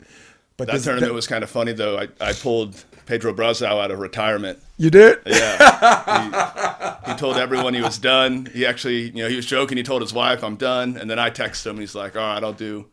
but 0.59 0.67
That 0.69 0.73
this- 0.75 0.85
tournament 0.85 1.11
that- 1.11 1.15
was 1.15 1.27
kind 1.27 1.43
of 1.43 1.51
funny 1.51 1.73
though. 1.73 1.99
I, 1.99 2.09
I 2.21 2.33
pulled 2.35 2.85
Pedro 3.07 3.33
Brazao 3.35 3.83
out 3.83 3.91
of 3.91 3.99
retirement. 3.99 4.59
you 4.79 4.91
did. 4.91 5.19
Yeah. 5.27 6.99
he, 7.05 7.11
he 7.13 7.17
told 7.19 7.37
everyone 7.37 7.75
he 7.75 7.83
was 7.83 7.99
done. 7.99 8.47
He 8.53 8.65
actually, 8.67 9.11
you 9.11 9.23
know, 9.23 9.29
he 9.29 9.37
was 9.37 9.47
joking. 9.47 9.77
He 9.77 9.83
told 9.83 10.03
his 10.03 10.13
wife, 10.13 10.43
"I'm 10.43 10.57
done." 10.57 10.97
And 10.97 11.11
then 11.11 11.19
I 11.19 11.31
texted 11.31 11.67
him. 11.67 11.79
He's 11.79 11.95
like, 11.95 12.17
"All 12.17 12.23
right, 12.35 12.43
I'll 12.43 12.53
do, 12.53 12.87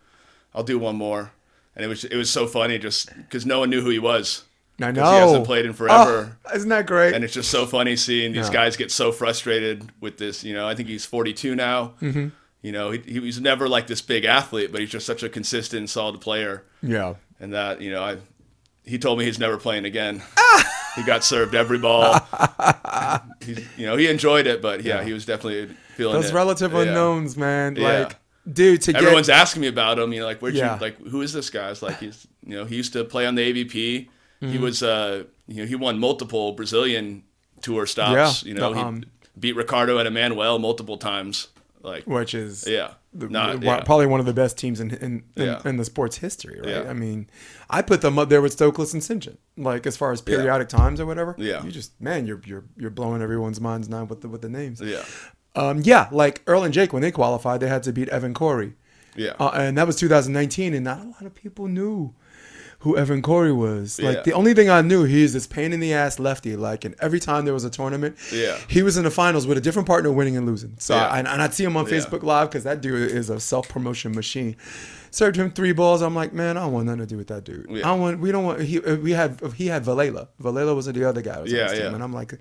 I'll 0.54 0.64
do 0.64 0.78
one 0.80 0.96
more." 0.96 1.32
And 1.76 1.86
it 1.86 1.88
was 1.88 2.04
it 2.04 2.16
was 2.18 2.30
so 2.30 2.48
funny 2.48 2.78
just 2.78 3.16
because 3.16 3.46
no 3.46 3.60
one 3.60 3.70
knew 3.70 3.82
who 3.82 3.90
he 3.90 4.00
was. 4.00 4.44
I 4.82 4.92
know. 4.92 5.04
He 5.12 5.18
hasn't 5.20 5.46
played 5.46 5.66
in 5.66 5.74
forever. 5.74 6.38
Oh, 6.46 6.56
isn't 6.56 6.70
that 6.70 6.88
great? 6.88 7.14
And 7.14 7.24
it's 7.24 7.34
just 7.34 7.52
so 7.52 7.66
funny 7.66 7.96
seeing 7.96 8.34
these 8.34 8.48
Yeah. 8.48 8.54
guys 8.54 8.78
get 8.78 8.92
so 8.92 9.12
frustrated 9.12 9.90
with 10.02 10.18
this. 10.18 10.44
You 10.44 10.54
know, 10.56 10.68
I 10.68 10.74
think 10.76 10.90
he's 10.90 11.06
42 11.06 11.56
now. 11.56 11.94
Mm-hmm. 12.02 12.30
You 12.64 12.72
know, 12.72 12.90
he, 12.92 13.00
he 13.00 13.20
was 13.20 13.40
never 13.40 13.70
like 13.70 13.88
this 13.88 14.02
big 14.02 14.26
athlete, 14.26 14.72
but 14.72 14.82
he's 14.82 14.90
just 14.90 15.06
such 15.06 15.22
a 15.24 15.30
consistent, 15.30 15.90
solid 15.90 16.20
player. 16.20 16.64
yeah. 16.82 17.14
And 17.40 17.54
that, 17.54 17.82
you 17.82 17.90
know, 17.92 18.04
I 18.04 18.18
he 18.86 18.98
told 18.98 19.20
me 19.20 19.26
he's 19.26 19.40
never 19.40 19.58
playing 19.58 19.86
again. 19.86 20.22
he 20.96 21.04
got 21.04 21.24
served 21.24 21.56
every 21.56 21.78
ball. 21.78 22.20
He's, 23.42 23.60
you 23.78 23.86
know, 23.86 23.96
he 23.98 24.08
enjoyed 24.08 24.46
it, 24.48 24.62
but 24.62 24.84
yeah, 24.84 24.98
Yeah. 25.00 25.04
he 25.04 25.14
was 25.14 25.26
definitely 25.26 25.74
feeling 25.96 26.14
Those 26.16 26.30
it. 26.30 26.34
relative 26.34 26.74
Yeah. 26.74 26.82
unknowns, 26.82 27.38
man. 27.38 27.76
Yeah. 27.76 28.00
Like 28.04 28.16
dude, 28.52 28.82
to 28.84 28.96
everyone's 28.96 29.28
get 29.28 29.38
asking 29.38 29.62
me 29.62 29.68
about 29.68 29.98
him. 30.00 30.14
You 30.14 30.20
know, 30.22 30.26
like 30.26 30.40
where'd 30.42 30.54
Yeah. 30.56 30.76
you 30.76 30.82
like 30.82 30.98
who 31.08 31.22
is 31.22 31.34
this 31.34 31.50
guy? 31.50 31.70
It's 31.72 31.82
like 31.82 32.00
he's 32.00 32.28
you 32.46 32.56
know 32.56 32.66
he 32.66 32.76
used 32.76 32.94
to 32.94 33.04
play 33.04 33.26
on 33.26 33.36
the 33.36 33.42
AVP. 33.42 33.74
He 33.74 34.10
Mm-hmm. 34.42 34.62
was 34.62 34.82
uh 34.84 35.24
you 35.48 35.62
know 35.62 35.68
he 35.68 35.76
won 35.76 36.00
multiple 36.00 36.52
Brazilian 36.54 37.24
tour 37.62 37.86
stops. 37.86 38.44
Yeah. 38.44 38.50
You 38.50 38.56
know 38.60 38.74
he 38.74 38.82
Um, 38.82 39.04
beat 39.40 39.56
Ricardo 39.56 39.98
and 39.98 40.08
Emanuel 40.08 40.60
multiple 40.60 40.98
times. 40.98 41.48
Like 41.84 42.04
which 42.06 42.34
is 42.36 42.68
yeah, 42.68 42.92
the- 43.14 43.28
not 43.30 43.62
yeah. 43.62 43.80
probably 43.82 44.06
one 44.08 44.20
of 44.20 44.26
the 44.26 44.34
best 44.34 44.58
teams 44.58 44.80
in 44.80 44.92
in, 44.92 45.24
in, 45.36 45.44
Yeah. 45.46 45.62
in 45.66 45.78
the 45.78 45.86
sport's 45.86 46.18
history, 46.18 46.60
right? 46.62 46.70
Yeah. 46.70 46.90
I 46.90 46.94
mean, 46.94 47.30
I 47.70 47.82
put 47.82 48.02
them 48.02 48.18
up 48.18 48.30
there 48.30 48.42
with 48.42 48.56
Stoklos 48.58 48.94
and 48.94 49.02
Sinjin, 49.02 49.38
like 49.58 49.86
as 49.86 49.98
far 49.98 50.12
as 50.12 50.22
periodic 50.22 50.70
times 50.70 51.00
or 51.02 51.06
whatever. 51.06 51.36
Yeah. 51.38 51.64
you 51.64 51.72
just 51.72 52.00
man, 52.02 52.26
you're 52.26 52.42
you're 52.46 52.64
you're 52.78 52.90
blowing 52.90 53.22
everyone's 53.22 53.60
minds 53.60 53.90
now 53.90 54.04
with 54.06 54.22
the 54.22 54.30
with 54.30 54.42
the 54.42 54.50
names. 54.50 54.80
yeah, 54.82 55.04
Um, 55.56 55.80
yeah, 55.84 56.08
like 56.12 56.42
Earl 56.48 56.64
and 56.64 56.74
Jake 56.74 56.94
when 56.94 57.02
they 57.02 57.12
qualified, 57.12 57.60
they 57.60 57.68
had 57.68 57.84
to 57.84 57.92
beat 57.92 58.08
Evan 58.10 58.34
Cory, 58.34 58.76
yeah, 59.16 59.34
uh, 59.40 59.52
and 59.54 59.78
that 59.78 59.88
was 59.88 59.98
2019, 59.98 60.74
and 60.74 60.86
not 60.86 61.00
a 61.00 61.04
lot 61.10 61.24
of 61.26 61.34
people 61.36 61.68
knew 61.68 62.14
who 62.82 62.98
Evan 62.98 63.22
Cory 63.22 63.52
was. 63.54 64.00
Like 64.02 64.18
Yeah. 64.18 64.22
the 64.24 64.34
only 64.34 64.54
thing 64.54 64.70
I 64.70 64.82
knew, 64.82 65.04
he's 65.04 65.34
this 65.34 65.48
pain 65.48 65.72
in 65.74 65.80
the 65.80 65.94
ass 65.94 66.20
lefty. 66.20 66.56
Like, 66.56 66.84
and 66.84 66.96
every 67.00 67.20
time 67.20 67.46
there 67.46 67.54
was 67.54 67.64
a 67.64 67.70
tournament, 67.70 68.18
Yeah. 68.32 68.58
he 68.68 68.82
was 68.84 68.98
in 68.98 69.04
the 69.04 69.12
finals 69.12 69.46
with 69.48 69.58
a 69.58 69.62
different 69.62 69.88
partner, 69.88 70.12
winning 70.12 70.36
and 70.36 70.46
losing. 70.48 70.74
So, 70.80 70.96
Yeah. 70.96 71.08
I, 71.08 71.20
and 71.20 71.28
I'd 71.28 71.54
see 71.54 71.64
him 71.64 71.78
on 71.78 71.86
Yeah. 71.86 71.92
Facebook 71.94 72.24
Live 72.24 72.50
because 72.50 72.64
that 72.64 72.82
dude 72.82 73.12
is 73.12 73.30
a 73.30 73.40
self 73.40 73.70
promotion 73.70 74.14
machine. 74.16 74.56
Served 75.12 75.36
him 75.36 75.52
three 75.52 75.74
balls. 75.74 76.02
I'm 76.02 76.16
like, 76.16 76.34
man, 76.34 76.58
I 76.58 76.62
don't 76.62 76.72
want 76.74 76.86
nothing 76.86 77.02
to 77.02 77.06
do 77.06 77.18
with 77.18 77.28
that 77.28 77.44
dude. 77.44 77.68
Yeah. 77.70 77.86
I 77.88 77.92
don't 77.92 78.00
want. 78.02 78.20
We 78.20 78.32
don't 78.32 78.46
want. 78.46 78.62
He 78.62 78.80
we 78.80 79.12
had 79.12 79.40
he 79.56 79.68
had 79.68 79.84
Valela. 79.84 80.30
Valela 80.42 80.74
was 80.76 80.86
the 80.86 81.04
other 81.08 81.22
guy. 81.22 81.34
who 81.36 81.42
was 81.44 81.52
on 81.54 81.58
Yeah, 81.58 81.64
his 81.66 81.72
team. 81.74 81.82
yeah. 81.82 81.94
And 81.94 82.04
I'm 82.04 82.14
like. 82.14 82.34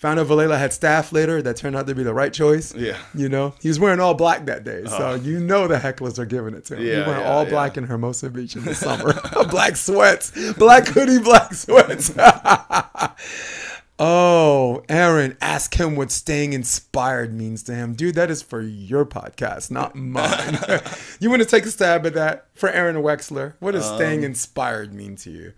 Found 0.00 0.18
out 0.18 0.26
Valela 0.28 0.58
had 0.58 0.72
staff 0.72 1.12
later. 1.12 1.42
That 1.42 1.56
turned 1.56 1.76
out 1.76 1.86
to 1.86 1.94
be 1.94 2.02
the 2.02 2.14
right 2.14 2.32
choice. 2.32 2.74
Yeah. 2.74 2.96
You 3.14 3.28
know, 3.28 3.52
he 3.60 3.68
was 3.68 3.78
wearing 3.78 4.00
all 4.00 4.14
black 4.14 4.46
that 4.46 4.64
day. 4.64 4.84
So 4.86 5.10
Oh. 5.10 5.14
you 5.14 5.38
know 5.40 5.68
the 5.68 5.76
hecklers 5.76 6.18
are 6.18 6.24
giving 6.24 6.54
it 6.54 6.64
to 6.66 6.74
him. 6.76 6.80
he 6.82 6.90
Yeah, 6.90 7.06
went 7.06 7.20
yeah, 7.20 7.30
all 7.30 7.44
yeah. 7.44 7.50
black 7.50 7.76
in 7.76 7.84
Hermosa 7.84 8.30
Beach 8.30 8.56
in 8.56 8.64
the 8.64 8.74
summer. 8.74 9.12
black 9.50 9.76
sweats. 9.76 10.32
Black 10.54 10.86
hoodie, 10.88 11.18
black 11.18 11.52
sweats. 11.52 12.12
oh, 13.98 14.82
Aaron, 14.88 15.36
ask 15.40 15.74
him 15.78 15.96
what 15.96 16.10
staying 16.10 16.52
inspired 16.54 17.34
means 17.34 17.62
to 17.64 17.74
him. 17.74 17.94
Dude, 17.94 18.14
that 18.14 18.30
is 18.30 18.40
for 18.42 18.62
your 18.62 19.04
podcast, 19.04 19.70
not 19.70 19.94
mine. 19.94 20.58
you 21.20 21.28
want 21.28 21.42
to 21.42 21.48
take 21.48 21.66
a 21.66 21.70
stab 21.70 22.06
at 22.06 22.14
that 22.14 22.46
for 22.54 22.70
Aaron 22.70 22.96
Wexler? 22.96 23.54
What 23.60 23.72
does 23.72 23.86
Um, 23.88 23.96
staying 23.96 24.22
inspired 24.22 24.94
mean 24.94 25.16
to 25.16 25.30
you? 25.30 25.52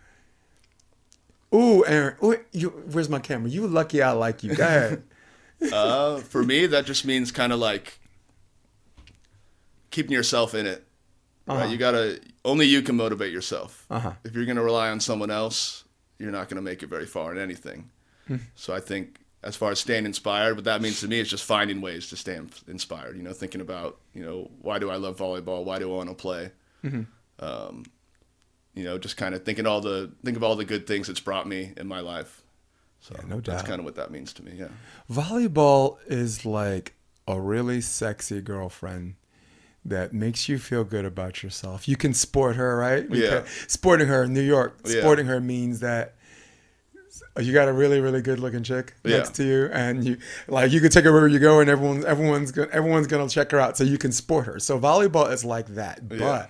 Ooh, 1.55 1.85
Aaron, 1.85 2.17
ooh, 2.23 2.37
you, 2.53 2.71
where's 2.91 3.09
my 3.09 3.19
camera? 3.19 3.51
You 3.51 3.67
lucky 3.67 4.03
I 4.03 4.13
like 4.13 4.43
you. 4.43 4.55
Go 4.55 4.65
ahead. 4.65 5.03
Uh, 5.73 6.17
for 6.19 6.43
me, 6.43 6.67
that 6.67 6.85
just 6.85 7.05
means 7.05 7.31
kind 7.31 7.53
of 7.53 7.61
like 7.61 8.01
keeping 9.93 10.11
yourself 10.11 10.57
in 10.57 10.67
it. 10.67 10.85
Uh-huh. 11.47 11.61
Right? 11.61 11.71
You 11.71 11.77
gotta 11.77 12.21
only 12.45 12.67
you 12.67 12.83
can 12.83 12.97
motivate 12.97 13.33
yourself. 13.33 13.87
Uh-huh. 13.89 14.11
If 14.25 14.35
you're 14.35 14.45
gonna 14.45 14.65
rely 14.65 14.91
on 14.91 14.99
someone 14.99 15.31
else, 15.31 15.85
you're 16.19 16.33
not 16.33 16.49
gonna 16.49 16.63
make 16.63 16.83
it 16.83 16.89
very 16.89 17.07
far 17.07 17.31
in 17.31 17.39
anything. 17.39 17.91
Hmm. 18.27 18.37
so 18.55 18.75
I 18.75 18.81
think 18.81 19.21
as 19.43 19.57
far 19.57 19.73
as 19.73 19.81
staying 19.81 20.05
inspired, 20.05 20.55
what 20.55 20.65
that 20.65 20.81
means 20.81 21.01
to 21.01 21.09
me 21.09 21.19
is 21.19 21.29
just 21.29 21.45
finding 21.45 21.81
ways 21.81 22.09
to 22.11 22.17
stay 22.17 22.41
inspired. 22.69 23.17
You 23.17 23.23
know, 23.23 23.33
thinking 23.33 23.61
about 23.61 23.99
you 24.15 24.25
know 24.25 24.51
why 24.61 24.79
do 24.79 24.91
I 24.91 24.97
love 24.97 25.17
volleyball? 25.19 25.65
Why 25.65 25.79
do 25.79 25.93
I 25.93 25.97
want 25.97 26.09
to 26.09 26.15
play? 26.15 26.51
Mm-hmm. 26.85 27.03
Um, 27.45 27.85
you 28.75 28.85
know, 28.85 28.99
just 28.99 29.17
kind 29.17 29.35
of 29.35 29.45
thinking 29.45 29.67
all 29.67 29.81
the 29.81 30.11
think 30.25 30.37
of 30.37 30.43
all 30.43 30.57
the 30.57 30.65
good 30.65 30.87
things 30.87 31.09
it's 31.09 31.21
brought 31.21 31.47
me 31.47 31.73
in 31.77 31.87
my 31.87 32.01
life. 32.01 32.43
So 33.01 33.15
Yeah, 33.19 33.27
no 33.29 33.41
that's 33.41 33.63
kind 33.65 33.79
of 33.81 33.85
what 33.85 33.97
that 33.97 34.11
means 34.11 34.33
to 34.35 34.45
me. 34.45 34.53
Yeah. 34.57 34.69
Volleyball 35.11 35.99
is 36.07 36.45
like 36.47 36.95
a 37.27 37.41
really 37.41 37.81
sexy 37.81 38.41
girlfriend 38.41 39.15
that 39.85 40.13
makes 40.13 40.49
you 40.49 40.59
feel 40.59 40.85
good 40.85 41.05
about 41.05 41.43
yourself. 41.43 41.89
You 41.89 41.97
can 41.97 42.15
sport 42.15 42.55
her, 42.57 42.77
right? 42.77 43.09
We 43.11 43.25
Yeah. 43.25 43.41
can- 43.41 43.47
sporting 43.69 44.07
her 44.09 44.23
in 44.25 44.33
New 44.33 44.41
York. 44.43 44.79
Yeah. 44.85 45.01
Sporting 45.01 45.27
her 45.27 45.41
means 45.41 45.81
that 45.81 46.15
you 47.41 47.53
got 47.53 47.67
a 47.69 47.73
really, 47.73 48.01
really 48.01 48.23
good 48.23 48.39
looking 48.39 48.63
chick 48.63 48.95
Yeah. 49.05 49.17
next 49.19 49.35
to 49.37 49.45
you, 49.45 49.69
and 49.73 50.05
you 50.05 50.19
like 50.49 50.71
you 50.71 50.81
can 50.81 50.91
take 50.91 51.05
her 51.05 51.11
wherever 51.13 51.29
you 51.29 51.39
go, 51.39 51.61
and 51.61 51.69
everyone's 51.69 52.05
everyone's 52.05 52.53
gonna 52.53 52.69
everyone's 52.73 53.07
gonna 53.07 53.29
check 53.29 53.51
her 53.51 53.59
out, 53.61 53.77
so 53.77 53.85
you 53.85 53.99
can 53.99 54.13
sport 54.13 54.47
her. 54.47 54.59
So 54.61 54.79
volleyball 54.79 55.31
is 55.33 55.45
like 55.45 55.67
that, 55.75 56.09
but. 56.09 56.19
Yeah. 56.21 56.47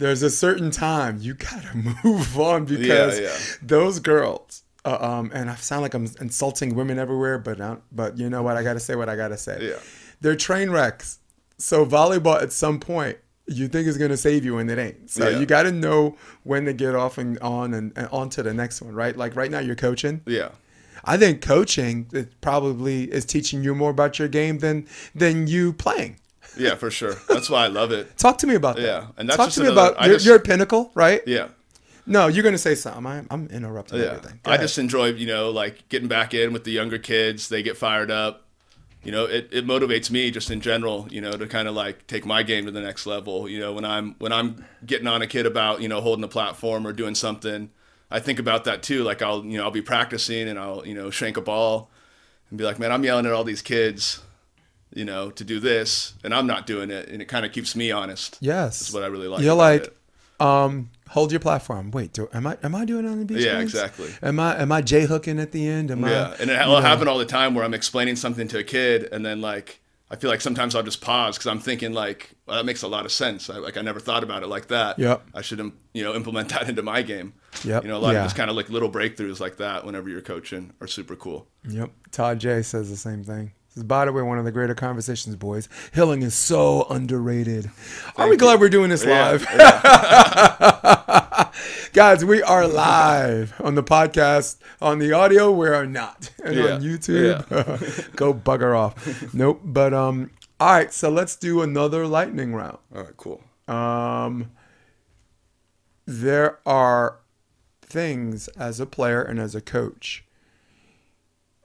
There's 0.00 0.22
a 0.22 0.30
certain 0.30 0.70
time 0.70 1.18
you 1.20 1.34
gotta 1.34 1.76
move 2.04 2.38
on 2.40 2.64
because 2.64 3.20
yeah. 3.20 3.36
those 3.62 4.00
girls, 4.00 4.62
uh, 4.84 4.96
um, 4.98 5.30
and 5.34 5.50
I 5.50 5.54
sound 5.56 5.82
like 5.82 5.92
I'm 5.92 6.08
insulting 6.20 6.74
women 6.74 6.98
everywhere, 6.98 7.38
but 7.38 7.60
I, 7.60 7.76
but 7.92 8.16
you 8.18 8.30
know 8.30 8.42
what? 8.42 8.56
I 8.56 8.62
gotta 8.62 8.80
say 8.80 8.96
what 8.96 9.10
I 9.10 9.16
gotta 9.16 9.36
say. 9.36 9.58
Yeah. 9.60 9.78
They're 10.22 10.36
train 10.36 10.70
wrecks. 10.70 11.18
So 11.58 11.84
volleyball 11.84 12.40
at 12.42 12.50
some 12.52 12.80
point 12.80 13.18
you 13.46 13.68
think 13.68 13.86
is 13.86 13.98
gonna 13.98 14.16
save 14.16 14.42
you 14.44 14.56
and 14.58 14.70
it 14.70 14.78
ain't. 14.78 15.10
So 15.10 15.28
Yeah. 15.28 15.38
you 15.38 15.44
gotta 15.44 15.70
know 15.70 16.16
when 16.44 16.64
to 16.64 16.72
get 16.72 16.94
off 16.94 17.18
and 17.18 17.38
on 17.40 17.74
and, 17.74 17.92
and 17.94 18.08
on 18.08 18.30
to 18.30 18.42
the 18.42 18.54
next 18.54 18.80
one, 18.80 18.94
right? 18.94 19.14
Like 19.16 19.36
right 19.36 19.50
now 19.50 19.58
you're 19.58 19.76
coaching. 19.76 20.22
Yeah. 20.26 20.50
I 21.04 21.16
think 21.16 21.42
coaching 21.42 22.06
it 22.12 22.40
probably 22.40 23.04
is 23.04 23.24
teaching 23.24 23.62
you 23.62 23.74
more 23.74 23.90
about 23.90 24.18
your 24.18 24.28
game 24.28 24.58
than 24.60 24.86
than 25.14 25.46
you 25.46 25.72
playing. 25.74 26.16
Yeah, 26.56 26.74
for 26.74 26.90
sure. 26.90 27.14
That's 27.28 27.48
why 27.48 27.64
I 27.64 27.68
love 27.68 27.92
it. 27.92 28.16
Talk 28.18 28.38
to 28.38 28.46
me 28.46 28.54
about 28.54 28.76
that. 28.76 28.82
Yeah, 28.82 29.06
and 29.16 29.28
that's 29.28 29.36
talk 29.36 29.50
to 29.50 29.60
me 29.60 29.66
another- 29.68 29.90
about 29.92 30.02
I 30.02 30.06
you're, 30.06 30.14
just- 30.16 30.26
you're 30.26 30.38
Pinnacle, 30.38 30.90
right? 30.94 31.22
Yeah. 31.26 31.48
No, 32.06 32.26
you're 32.26 32.42
gonna 32.42 32.58
say 32.58 32.74
something. 32.74 33.06
I'm, 33.06 33.26
I'm 33.30 33.46
interrupting 33.48 34.00
Yeah. 34.00 34.06
everything. 34.06 34.40
Go 34.42 34.50
I 34.50 34.54
ahead. 34.54 34.64
just 34.64 34.78
enjoy, 34.78 35.10
you 35.10 35.26
know, 35.26 35.50
like 35.50 35.88
getting 35.88 36.08
back 36.08 36.34
in 36.34 36.52
with 36.52 36.64
the 36.64 36.72
younger 36.72 36.98
kids. 36.98 37.48
They 37.48 37.62
get 37.62 37.76
fired 37.76 38.10
up. 38.10 38.46
You 39.04 39.12
know, 39.12 39.24
it, 39.24 39.48
it 39.52 39.66
motivates 39.66 40.10
me 40.10 40.30
just 40.30 40.50
in 40.50 40.60
general, 40.60 41.06
you 41.10 41.20
know, 41.22 41.32
to 41.32 41.46
kind 41.46 41.68
of 41.68 41.74
like 41.74 42.06
take 42.06 42.26
my 42.26 42.42
game 42.42 42.66
to 42.66 42.70
the 42.70 42.80
next 42.82 43.06
level. 43.06 43.48
You 43.48 43.60
know, 43.60 43.72
when 43.72 43.84
I'm 43.84 44.16
when 44.18 44.32
I'm 44.32 44.64
getting 44.84 45.06
on 45.06 45.22
a 45.22 45.26
kid 45.26 45.46
about, 45.46 45.80
you 45.82 45.88
know, 45.88 46.00
holding 46.00 46.24
a 46.24 46.28
platform 46.28 46.86
or 46.86 46.92
doing 46.92 47.14
something, 47.14 47.70
I 48.10 48.18
think 48.18 48.38
about 48.38 48.64
that 48.64 48.82
too. 48.82 49.04
Like 49.04 49.22
I'll, 49.22 49.44
you 49.44 49.56
know, 49.58 49.64
I'll 49.64 49.70
be 49.70 49.80
practicing 49.82 50.48
and 50.48 50.58
I'll, 50.58 50.84
you 50.86 50.94
know, 50.94 51.10
shank 51.10 51.36
a 51.36 51.40
ball 51.40 51.90
and 52.50 52.58
be 52.58 52.64
like, 52.64 52.78
man, 52.78 52.90
I'm 52.92 53.04
yelling 53.04 53.24
at 53.26 53.32
all 53.32 53.44
these 53.44 53.62
kids, 53.62 54.20
you 54.92 55.04
know, 55.04 55.30
to 55.30 55.44
do 55.44 55.60
this 55.60 56.14
and 56.24 56.34
I'm 56.34 56.46
not 56.46 56.66
doing 56.66 56.90
it. 56.90 57.08
And 57.08 57.20
it 57.22 57.26
kind 57.26 57.46
of 57.46 57.52
keeps 57.52 57.76
me 57.76 57.90
honest. 57.92 58.36
Yes. 58.40 58.78
That's 58.80 58.92
what 58.92 59.02
I 59.02 59.06
really 59.06 59.28
like. 59.28 59.42
You're 59.42 59.54
like, 59.54 59.84
it. 59.84 59.96
um, 60.40 60.90
hold 61.10 61.30
your 61.32 61.40
platform. 61.40 61.90
Wait, 61.90 62.12
do, 62.12 62.28
am 62.32 62.46
I 62.46 62.56
am 62.62 62.74
I 62.74 62.84
doing 62.84 63.04
it 63.04 63.08
on 63.08 63.18
the 63.18 63.24
beach? 63.24 63.44
Yeah, 63.44 63.60
exactly. 63.60 64.10
Am 64.22 64.40
I 64.40 64.60
am 64.60 64.72
I 64.72 64.80
j 64.82 65.02
hooking 65.06 65.38
at 65.38 65.52
the 65.52 65.66
end? 65.68 65.90
Am 65.90 66.02
Yeah, 66.04 66.34
I? 66.38 66.42
and 66.42 66.50
it 66.50 66.66
will 66.66 66.80
happen 66.80 67.08
all 67.08 67.18
the 67.18 67.24
time 67.26 67.54
where 67.54 67.64
I'm 67.64 67.74
explaining 67.74 68.16
something 68.16 68.48
to 68.48 68.58
a 68.58 68.64
kid, 68.64 69.08
and 69.12 69.24
then 69.24 69.40
like 69.40 69.80
I 70.12 70.16
feel 70.16 70.28
like 70.28 70.40
sometimes 70.40 70.74
I'll 70.74 70.82
just 70.82 71.00
pause 71.00 71.36
because 71.38 71.46
I'm 71.46 71.60
thinking 71.60 71.92
like 71.92 72.30
well, 72.46 72.56
that 72.56 72.64
makes 72.64 72.82
a 72.82 72.88
lot 72.88 73.04
of 73.04 73.12
sense. 73.12 73.48
I, 73.48 73.58
like 73.58 73.76
I 73.76 73.82
never 73.82 74.00
thought 74.00 74.24
about 74.24 74.42
it 74.42 74.48
like 74.48 74.66
that. 74.68 74.98
Yep. 74.98 75.22
I 75.34 75.40
should 75.42 75.60
you 75.94 76.02
know 76.04 76.14
implement 76.14 76.48
that 76.54 76.68
into 76.68 76.82
my 76.82 77.02
game. 77.02 77.34
Yep. 77.64 77.82
You 77.84 77.88
know, 77.90 77.98
a 77.98 78.00
lot 78.00 78.12
Yeah. 78.14 78.20
of 78.20 78.24
just 78.26 78.36
kind 78.36 78.50
of 78.50 78.56
like 78.56 78.70
little 78.70 78.90
breakthroughs 78.90 79.38
like 79.40 79.56
that 79.58 79.84
whenever 79.86 80.08
you're 80.08 80.20
coaching 80.20 80.72
are 80.80 80.86
super 80.88 81.14
cool. 81.16 81.46
Yep. 81.68 81.90
Todd 82.12 82.38
J 82.40 82.62
says 82.62 82.90
the 82.90 82.96
same 82.96 83.22
thing. 83.22 83.52
Says, 83.74 83.84
by 83.84 84.04
the 84.04 84.12
way, 84.12 84.22
one 84.22 84.38
of 84.38 84.44
the 84.44 84.50
greater 84.50 84.74
conversations, 84.74 85.36
boys. 85.36 85.68
Hilling 85.92 86.22
is 86.22 86.34
so 86.34 86.86
underrated. 86.90 87.70
Are 88.16 88.28
we 88.28 88.36
glad 88.36 88.58
we're 88.58 88.68
doing 88.68 88.90
this 88.90 89.04
Yeah, 89.04 89.30
live? 89.30 89.46
Guys, 91.92 92.24
we 92.24 92.42
are 92.42 92.66
live 92.66 93.54
on 93.60 93.76
the 93.76 93.82
podcast. 93.84 94.56
On 94.82 94.98
the 94.98 95.12
audio, 95.12 95.52
we 95.52 95.68
are 95.68 95.86
not. 95.86 96.30
And 96.44 96.56
Yeah, 96.56 96.72
on 96.74 96.80
YouTube, 96.80 98.10
go 98.16 98.34
bugger 98.34 98.76
off. 98.76 99.32
Nope. 99.34 99.60
But 99.62 99.94
um, 99.94 100.30
all 100.58 100.72
right, 100.72 100.92
so 100.92 101.08
let's 101.10 101.36
do 101.36 101.62
another 101.62 102.06
lightning 102.08 102.54
round. 102.54 102.78
All 102.94 103.02
right, 103.02 103.16
cool. 103.16 103.42
Um, 103.68 104.50
there 106.06 106.58
are 106.66 107.18
things 107.82 108.48
as 108.48 108.80
a 108.80 108.86
player 108.86 109.22
and 109.22 109.38
as 109.38 109.54
a 109.54 109.60
coach 109.60 110.24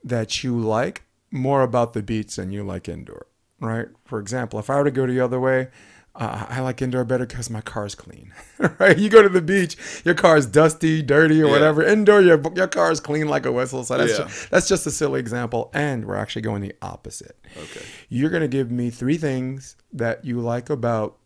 that 0.03 0.43
you 0.43 0.55
like 0.59 1.03
more 1.35 1.61
about 1.61 1.93
the 1.93 2.01
beach 2.01 2.35
than 2.37 2.51
you 2.51 2.63
like 2.63 2.87
indoor, 2.89 3.27
right? 3.59 3.87
For 4.05 4.19
example, 4.19 4.57
if 4.59 4.69
I 4.69 4.77
were 4.77 4.85
to 4.85 4.91
go 4.91 5.05
the 5.05 5.19
other 5.19 5.39
way, 5.39 5.67
uh, 6.15 6.45
I 6.47 6.61
like 6.61 6.81
indoor 6.81 7.03
better 7.03 7.25
because 7.25 7.49
my 7.49 7.59
car's 7.59 7.93
clean, 7.93 8.33
right? 8.79 8.97
You 8.97 9.09
go 9.09 9.21
to 9.21 9.27
the 9.27 9.41
beach, 9.41 9.75
your 10.05 10.15
car's 10.15 10.45
dusty, 10.45 11.01
dirty, 11.01 11.41
or 11.41 11.47
Yeah. 11.47 11.51
whatever. 11.51 11.83
Indoor, 11.83 12.21
your 12.21 12.41
your 12.55 12.67
car's 12.67 13.01
clean 13.01 13.27
like 13.27 13.45
a 13.45 13.51
whistle. 13.51 13.83
So 13.83 13.97
that's 13.97 14.17
Yeah. 14.17 14.23
just, 14.25 14.49
that's 14.49 14.67
just 14.69 14.87
a 14.87 14.91
silly 14.91 15.19
example, 15.19 15.69
and 15.73 16.05
we're 16.05 16.15
actually 16.15 16.43
going 16.43 16.61
the 16.61 16.73
opposite. 16.81 17.37
Okay. 17.57 17.81
You're 18.07 18.29
gonna 18.29 18.47
give 18.47 18.71
me 18.71 18.89
three 18.89 19.17
things 19.17 19.75
that 19.91 20.23
you 20.23 20.39
like 20.39 20.69
about 20.69 21.17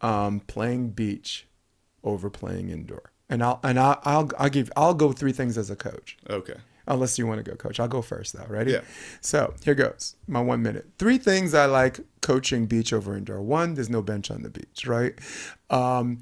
um, 0.00 0.40
playing 0.40 0.90
beach 0.90 1.48
over 2.04 2.30
playing 2.30 2.68
indoor, 2.68 3.10
and 3.28 3.42
I'll 3.42 3.58
and 3.64 3.80
I'll, 3.80 4.00
I'll 4.04 4.30
I'll 4.38 4.48
give 4.48 4.70
I'll 4.76 4.94
go 4.94 5.10
three 5.10 5.32
things 5.32 5.58
as 5.58 5.70
a 5.70 5.76
coach. 5.76 6.16
Okay. 6.30 6.54
Unless 6.88 7.18
you 7.18 7.26
want 7.26 7.44
to 7.44 7.50
go, 7.50 7.56
coach. 7.56 7.80
I'll 7.80 7.88
go 7.88 8.02
first, 8.02 8.32
though. 8.32 8.46
Ready? 8.48 8.72
Yeah. 8.72 8.82
So 9.20 9.54
here 9.64 9.74
goes. 9.74 10.14
My 10.28 10.40
one 10.40 10.62
minute. 10.62 10.86
Three 10.98 11.18
things 11.18 11.52
I 11.52 11.66
like 11.66 12.00
coaching 12.22 12.66
beach 12.66 12.92
over 12.92 13.16
indoor. 13.16 13.42
One, 13.42 13.74
there's 13.74 13.90
no 13.90 14.02
bench 14.02 14.30
on 14.30 14.42
the 14.42 14.50
beach, 14.50 14.86
right? 14.86 15.14
Um, 15.70 16.20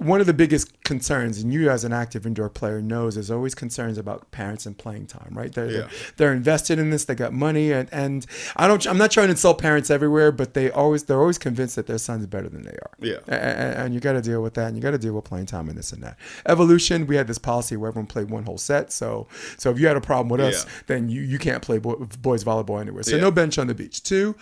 one 0.00 0.18
of 0.18 0.26
the 0.26 0.32
biggest 0.32 0.82
concerns, 0.82 1.40
and 1.42 1.52
you 1.52 1.68
as 1.70 1.84
an 1.84 1.92
active 1.92 2.24
indoor 2.24 2.48
player 2.48 2.80
knows, 2.80 3.14
there's 3.16 3.30
always 3.30 3.54
concerns 3.54 3.98
about 3.98 4.30
parents 4.30 4.64
and 4.64 4.76
playing 4.78 5.06
time, 5.06 5.28
right? 5.32 5.52
They're, 5.52 5.66
Yeah. 5.70 5.78
they're, 5.80 5.88
they're 6.16 6.32
invested 6.32 6.78
in 6.78 6.88
this, 6.88 7.04
they 7.04 7.14
got 7.14 7.34
money, 7.34 7.70
and, 7.70 7.86
and 7.92 8.24
I 8.56 8.66
don't, 8.66 8.86
I'm 8.86 8.96
not 8.96 9.10
trying 9.10 9.26
to 9.26 9.32
insult 9.32 9.58
parents 9.58 9.90
everywhere, 9.90 10.32
but 10.32 10.54
they 10.54 10.70
always, 10.70 11.04
they're 11.04 11.20
always 11.20 11.36
convinced 11.36 11.76
that 11.76 11.86
their 11.86 11.98
son's 11.98 12.26
better 12.26 12.48
than 12.48 12.62
they 12.62 12.70
are. 12.70 12.90
Yeah. 12.98 13.16
A- 13.28 13.34
a- 13.34 13.84
And, 13.84 13.92
you 13.94 14.00
got 14.00 14.14
to 14.14 14.22
deal 14.22 14.40
with 14.42 14.54
that, 14.54 14.68
and 14.68 14.76
you 14.76 14.82
got 14.82 14.92
to 14.92 14.98
deal 14.98 15.12
with 15.12 15.24
playing 15.26 15.46
time 15.46 15.68
and 15.68 15.76
this 15.76 15.92
and 15.92 16.02
that. 16.02 16.16
Evolution, 16.46 17.06
we 17.06 17.16
had 17.16 17.26
this 17.26 17.38
policy 17.38 17.76
where 17.76 17.88
everyone 17.88 18.06
played 18.06 18.30
one 18.30 18.44
whole 18.44 18.56
set, 18.58 18.92
so 18.92 19.28
so 19.58 19.70
if 19.70 19.78
you 19.78 19.86
had 19.86 19.96
a 19.98 20.00
problem 20.00 20.30
with 20.30 20.40
us, 20.40 20.64
Yeah. 20.64 20.70
then 20.86 21.08
you 21.10 21.20
you 21.20 21.38
can't 21.38 21.62
play 21.62 21.76
boy, 21.78 21.94
boys 22.22 22.42
volleyball 22.42 22.80
anywhere. 22.80 23.02
So 23.02 23.16
Yeah. 23.16 23.22
no 23.22 23.30
bench 23.30 23.58
on 23.58 23.66
the 23.66 23.74
beach. 23.74 24.02
Two, 24.02 24.34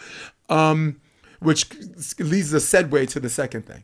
um, 0.48 1.00
which 1.40 1.68
leads 2.18 2.50
the 2.50 2.58
segue 2.58 3.08
to 3.10 3.20
the 3.20 3.28
second 3.28 3.66
thing. 3.66 3.82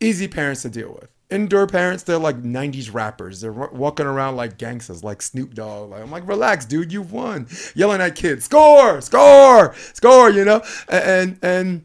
Easy 0.00 0.28
parents 0.28 0.62
to 0.62 0.68
deal 0.68 0.92
with. 0.92 1.08
Indoor 1.28 1.66
parents, 1.66 2.04
they're 2.04 2.18
like 2.18 2.42
90s 2.42 2.92
rappers. 2.92 3.40
They're 3.40 3.52
walking 3.52 4.06
around 4.06 4.36
like 4.36 4.58
gangsters, 4.58 5.02
like 5.02 5.20
Snoop 5.20 5.54
Dogg. 5.54 5.90
Like, 5.90 6.02
I'm 6.02 6.10
like, 6.10 6.28
relax, 6.28 6.64
dude, 6.64 6.92
you 6.92 7.02
won. 7.02 7.48
Yelling 7.74 8.00
at 8.00 8.14
kids, 8.14 8.44
score, 8.44 9.00
score, 9.00 9.74
score, 9.92 10.30
you 10.30 10.44
know? 10.44 10.62
And, 10.88 11.38
and, 11.42 11.84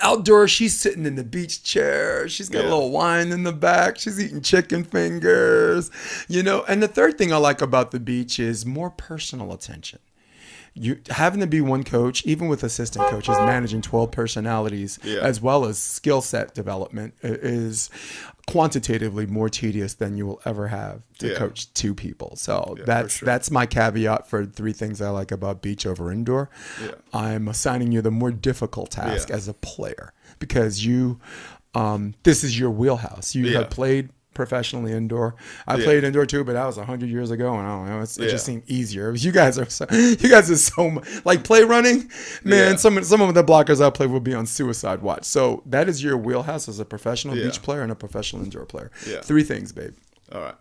outdoor 0.00 0.46
she's 0.46 0.78
sitting 0.78 1.06
in 1.06 1.16
the 1.16 1.24
beach 1.24 1.62
chair 1.62 2.28
she's 2.28 2.48
got 2.48 2.60
a 2.60 2.68
little 2.68 2.90
wine 2.90 3.32
in 3.32 3.42
the 3.42 3.52
back 3.52 3.98
she's 3.98 4.20
eating 4.20 4.40
chicken 4.40 4.84
fingers 4.84 5.90
you 6.28 6.42
know 6.42 6.64
and 6.68 6.82
the 6.82 6.88
third 6.88 7.16
thing 7.18 7.32
i 7.32 7.36
like 7.36 7.60
about 7.60 7.90
the 7.90 7.98
beach 7.98 8.38
is 8.38 8.66
more 8.66 8.90
personal 8.90 9.52
attention 9.52 9.98
you 10.80 10.98
having 11.10 11.40
to 11.40 11.46
be 11.46 11.60
one 11.60 11.82
coach 11.84 12.24
even 12.24 12.48
with 12.48 12.62
assistant 12.62 13.06
coaches 13.08 13.36
managing 13.38 13.82
12 13.82 14.10
personalities 14.10 14.98
Yeah. 15.02 15.20
as 15.20 15.40
well 15.40 15.64
as 15.64 15.78
skill 15.78 16.20
set 16.20 16.54
development 16.54 17.14
is 17.22 17.90
quantitatively 18.46 19.26
more 19.26 19.48
tedious 19.48 19.94
than 19.94 20.16
you 20.16 20.26
will 20.26 20.40
ever 20.44 20.68
have 20.68 21.02
to 21.18 21.28
Yeah. 21.28 21.38
coach 21.38 21.72
two 21.74 21.94
people 21.94 22.34
so 22.36 22.74
for 22.78 22.84
that's 22.84 23.16
sure. 23.16 23.26
that's 23.26 23.50
my 23.50 23.66
caveat 23.66 24.26
for 24.28 24.46
three 24.46 24.72
things 24.72 25.02
i 25.02 25.10
like 25.10 25.30
about 25.30 25.60
beach 25.60 25.84
over 25.84 26.10
indoor 26.10 26.48
Yeah. 26.82 26.92
i'm 27.12 27.48
assigning 27.48 27.92
you 27.92 28.00
the 28.00 28.10
more 28.10 28.30
difficult 28.30 28.92
task 28.92 29.28
Yeah. 29.28 29.36
as 29.36 29.48
a 29.48 29.54
player 29.54 30.12
because 30.38 30.84
you 30.84 31.18
um, 31.74 32.14
this 32.22 32.42
is 32.42 32.58
your 32.58 32.70
wheelhouse 32.70 33.34
you 33.34 33.44
Yeah. 33.46 33.58
have 33.60 33.70
played 33.70 34.08
professionally 34.42 34.92
indoor 34.92 35.34
i 35.66 35.76
Yeah. 35.76 35.84
played 35.84 36.04
indoor 36.04 36.24
too 36.24 36.44
but 36.44 36.52
that 36.52 36.64
was 36.64 36.76
100 36.76 37.10
years 37.10 37.30
ago 37.30 37.48
and 37.58 37.66
i 37.66 37.70
don't 37.76 37.86
know 37.88 38.00
it's, 38.00 38.16
it 38.18 38.30
just 38.30 38.46
seemed 38.46 38.62
easier 38.68 39.12
you 39.14 39.32
guys 39.32 39.58
are 39.58 39.68
so 39.68 39.84
you 39.92 40.28
guys 40.36 40.48
are 40.50 40.56
so 40.56 41.02
like 41.24 41.42
play 41.42 41.62
running 41.64 42.08
man 42.44 42.70
Yeah. 42.72 42.76
some 42.76 43.02
some 43.02 43.20
of 43.20 43.34
the 43.34 43.42
blockers 43.42 43.84
i 43.84 43.90
play 43.90 44.06
will 44.06 44.20
be 44.20 44.34
on 44.34 44.46
suicide 44.46 45.02
watch 45.02 45.24
so 45.24 45.62
that 45.66 45.88
is 45.88 46.02
your 46.04 46.16
wheelhouse 46.16 46.68
as 46.68 46.78
a 46.78 46.84
professional 46.84 47.34
beach 47.34 47.60
player 47.62 47.82
and 47.82 47.90
a 47.90 47.96
professional 47.96 48.42
indoor 48.44 48.64
player 48.64 48.90
three 49.22 49.42
things 49.42 49.72
babe 49.72 49.94
All 50.32 50.40
right. 50.40 50.54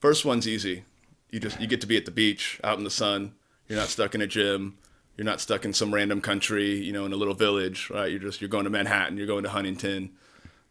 First 0.00 0.24
one's 0.24 0.46
easy. 0.48 0.84
You 1.30 1.40
just 1.40 1.60
you 1.60 1.66
get 1.66 1.80
to 1.80 1.86
be 1.86 1.96
at 1.96 2.04
the 2.04 2.10
beach, 2.10 2.60
out 2.64 2.76
in 2.78 2.84
the 2.84 2.90
sun. 2.90 3.32
You're 3.68 3.78
not 3.78 3.88
stuck 3.88 4.14
in 4.14 4.20
a 4.20 4.26
gym. 4.26 4.76
You're 5.16 5.24
not 5.24 5.40
stuck 5.40 5.64
in 5.64 5.72
some 5.72 5.94
random 5.94 6.20
country, 6.20 6.74
you 6.82 6.92
know, 6.92 7.04
in 7.06 7.12
a 7.12 7.16
little 7.16 7.34
village, 7.34 7.88
right? 7.90 8.10
You're 8.10 8.18
just 8.20 8.40
you're 8.40 8.50
going 8.50 8.64
to 8.64 8.70
Manhattan, 8.70 9.16
you're 9.16 9.26
going 9.28 9.44
to 9.44 9.50
Huntington. 9.50 10.10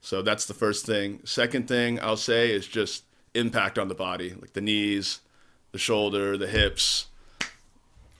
So 0.01 0.21
that's 0.21 0.45
the 0.45 0.53
first 0.53 0.85
thing. 0.85 1.21
Second 1.23 1.67
thing 1.67 1.99
I'll 2.01 2.17
say 2.17 2.51
is 2.51 2.67
just 2.67 3.03
impact 3.33 3.77
on 3.77 3.87
the 3.87 3.95
body, 3.95 4.33
like 4.39 4.53
the 4.53 4.61
knees, 4.61 5.21
the 5.71 5.77
shoulder, 5.77 6.37
the 6.37 6.47
hips. 6.47 7.07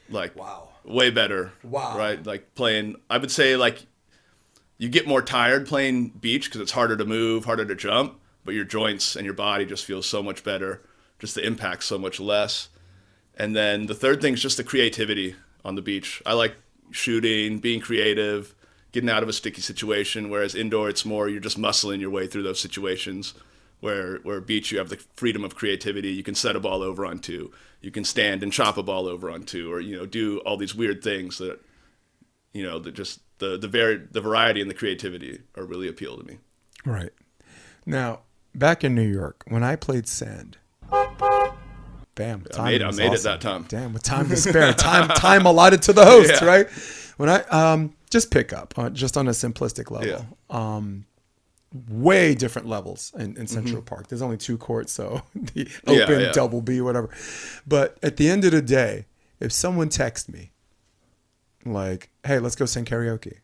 Like 0.10 0.36
Wow. 0.36 0.70
way 0.84 1.10
better. 1.10 1.54
Wow. 1.64 1.98
Right? 1.98 2.24
Like 2.26 2.54
playing 2.56 2.98
I 3.10 3.18
would 3.18 3.32
say 3.32 3.56
like 3.56 3.86
you 4.78 4.90
get 4.90 5.08
more 5.08 5.22
tired 5.22 5.68
playing 5.68 6.10
beach 6.10 6.46
because 6.46 6.62
it's 6.62 6.72
harder 6.72 6.98
to 6.98 7.06
move, 7.06 7.46
harder 7.46 7.66
to 7.66 7.76
jump, 7.76 8.20
but 8.44 8.54
your 8.56 8.64
joints 8.66 9.16
and 9.16 9.26
your 9.26 9.34
body 9.34 9.66
just 9.66 9.86
feel 9.86 10.02
so 10.02 10.22
much 10.24 10.44
better. 10.44 10.82
Just 11.20 11.36
the 11.36 11.46
impact 11.46 11.84
so 11.84 11.98
much 11.98 12.20
less. 12.20 12.70
And 13.38 13.56
then 13.56 13.86
the 13.86 13.94
third 13.96 14.22
thing 14.22 14.34
is 14.34 14.42
just 14.42 14.58
the 14.58 14.64
creativity 14.64 15.36
on 15.64 15.76
the 15.76 15.82
beach. 15.82 16.22
I 16.26 16.34
like 16.34 16.56
shooting, 16.92 17.60
being 17.60 17.80
creative, 17.80 18.54
getting 18.92 19.10
out 19.10 19.24
of 19.24 19.30
a 19.30 19.34
sticky 19.34 19.62
situation. 19.62 20.30
Whereas 20.30 20.56
indoor, 20.56 20.90
it's 20.90 21.06
more 21.06 21.30
you're 21.30 21.40
just 21.40 21.60
muscling 21.60 22.00
your 22.00 22.10
way 22.10 22.28
through 22.28 22.44
those 22.44 22.60
situations. 22.60 23.34
Where 23.80 24.18
where 24.18 24.40
beach, 24.42 24.72
you 24.72 24.78
have 24.78 24.90
the 24.90 24.98
freedom 25.16 25.44
of 25.44 25.56
creativity. 25.56 26.10
You 26.10 26.22
can 26.24 26.36
set 26.36 26.56
a 26.56 26.60
ball 26.60 26.84
over 26.84 27.04
on 27.06 27.18
two. 27.20 27.52
You 27.82 27.90
can 27.90 28.04
stand 28.04 28.44
and 28.44 28.54
chop 28.54 28.78
a 28.78 28.84
ball 28.84 29.08
over 29.08 29.30
on 29.32 29.44
two, 29.44 29.72
or 29.74 29.80
you 29.80 29.98
know 29.98 30.06
do 30.06 30.38
all 30.40 30.56
these 30.56 30.76
weird 30.76 31.04
things 31.04 31.40
that 31.40 31.60
you 32.54 32.62
know 32.64 32.78
that 32.78 32.94
just 32.94 33.22
the 33.40 33.58
the 33.58 33.68
vari- 33.68 34.08
the 34.12 34.22
variety 34.22 34.62
and 34.62 34.70
the 34.70 34.76
creativity 34.76 35.40
are 35.58 35.66
really 35.66 35.88
appeal 35.88 36.16
to 36.18 36.24
me. 36.24 36.38
Right. 36.86 37.10
Now, 37.88 38.20
back 38.54 38.84
in 38.84 38.94
New 38.94 39.02
York, 39.08 39.44
when 39.48 39.64
I 39.64 39.76
played 39.76 40.08
sand, 40.08 40.58
bam, 42.16 42.46
I 42.58 42.64
made, 42.72 42.84
I 42.84 42.92
made 42.92 43.14
it 43.14 43.24
that 43.24 43.42
time. 43.42 43.66
Damn, 43.68 43.94
with 43.94 44.04
time 44.04 44.30
to 44.30 44.38
spare, 44.38 44.74
time 44.76 45.08
time 45.10 45.46
allotted 45.48 45.82
to 45.84 45.94
the 45.94 46.06
host, 46.06 46.34
Yeah. 46.42 46.46
right? 46.46 46.68
When 47.22 47.30
I 47.30 47.42
um 47.46 47.94
just 48.10 48.32
pick 48.32 48.52
up, 48.52 48.74
uh, 48.78 48.90
just 48.90 49.16
on 49.18 49.28
a 49.28 49.32
simplistic 49.32 49.90
level. 49.92 50.08
Yeah. 50.10 50.24
Um, 50.50 51.06
way 51.90 52.36
different 52.36 52.68
levels 52.68 53.14
in, 53.18 53.38
in 53.38 53.48
Central 53.48 53.82
Park. 53.82 54.08
There's 54.10 54.22
only 54.22 54.36
two 54.38 54.58
courts, 54.58 54.92
so 54.92 55.22
the 55.34 55.64
Mm-hmm. 55.66 55.92
Yeah, 55.94 56.04
open, 56.04 56.20
yeah. 56.20 56.32
double 56.34 56.62
B, 56.62 56.82
whatever. 56.82 57.10
But 57.66 57.98
at 58.04 58.18
the 58.18 58.30
end 58.30 58.44
of 58.44 58.52
the 58.52 58.62
day, 58.62 59.06
if 59.40 59.54
someone 59.54 59.88
texts 59.88 60.28
me, 60.28 60.52
like, 61.66 62.10
"Hey, 62.26 62.40
let's 62.40 62.56
go 62.58 62.66
sing 62.66 62.84
karaoke," 62.86 63.38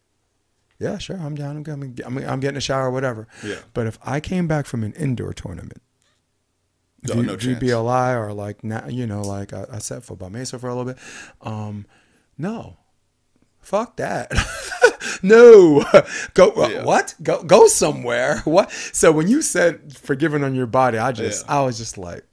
yeah, 0.80 0.98
sure, 0.98 1.18
I'm 1.18 1.36
down. 1.36 1.56
I'm, 1.58 1.66
I'm, 1.72 1.96
I'm, 2.06 2.18
I'm 2.30 2.40
getting 2.42 2.58
a 2.58 2.62
shower, 2.62 2.92
whatever. 2.92 3.28
Yeah. 3.44 3.60
But 3.74 3.88
if 3.88 3.98
I 4.04 4.20
came 4.20 4.48
back 4.48 4.66
from 4.66 4.84
an 4.84 4.94
indoor 4.94 5.34
tournament, 5.34 5.82
Oh, 7.10 7.14
V- 7.14 7.22
no. 7.22 7.38
VBLI 7.38 8.18
or 8.20 8.34
like 8.34 8.58
you 8.90 9.06
know 9.08 9.22
like 9.22 9.54
I, 9.54 9.66
I 9.72 9.78
set 9.78 10.04
football 10.04 10.30
Mesa 10.32 10.60
for 10.60 10.68
a 10.68 10.76
little 10.76 10.92
bit. 10.94 10.98
Um, 11.42 11.86
no, 12.38 12.78
fuck 13.68 13.98
that. 13.98 14.32
no, 15.22 15.84
go 16.34 16.52
uh, 16.52 16.70
Yeah. 16.70 16.84
what? 16.84 17.16
Go 17.22 17.44
go 17.44 17.68
somewhere. 17.68 18.42
What? 18.46 18.72
So 18.72 19.12
when 19.12 19.28
you 19.28 19.42
said 19.42 19.96
forgiven 19.98 20.44
on 20.44 20.56
your 20.56 20.68
body, 20.68 20.98
I 20.98 21.12
just 21.12 21.46
Yeah. 21.46 21.56
I 21.60 21.66
was 21.66 21.78
just 21.78 21.98
like, 21.98 22.24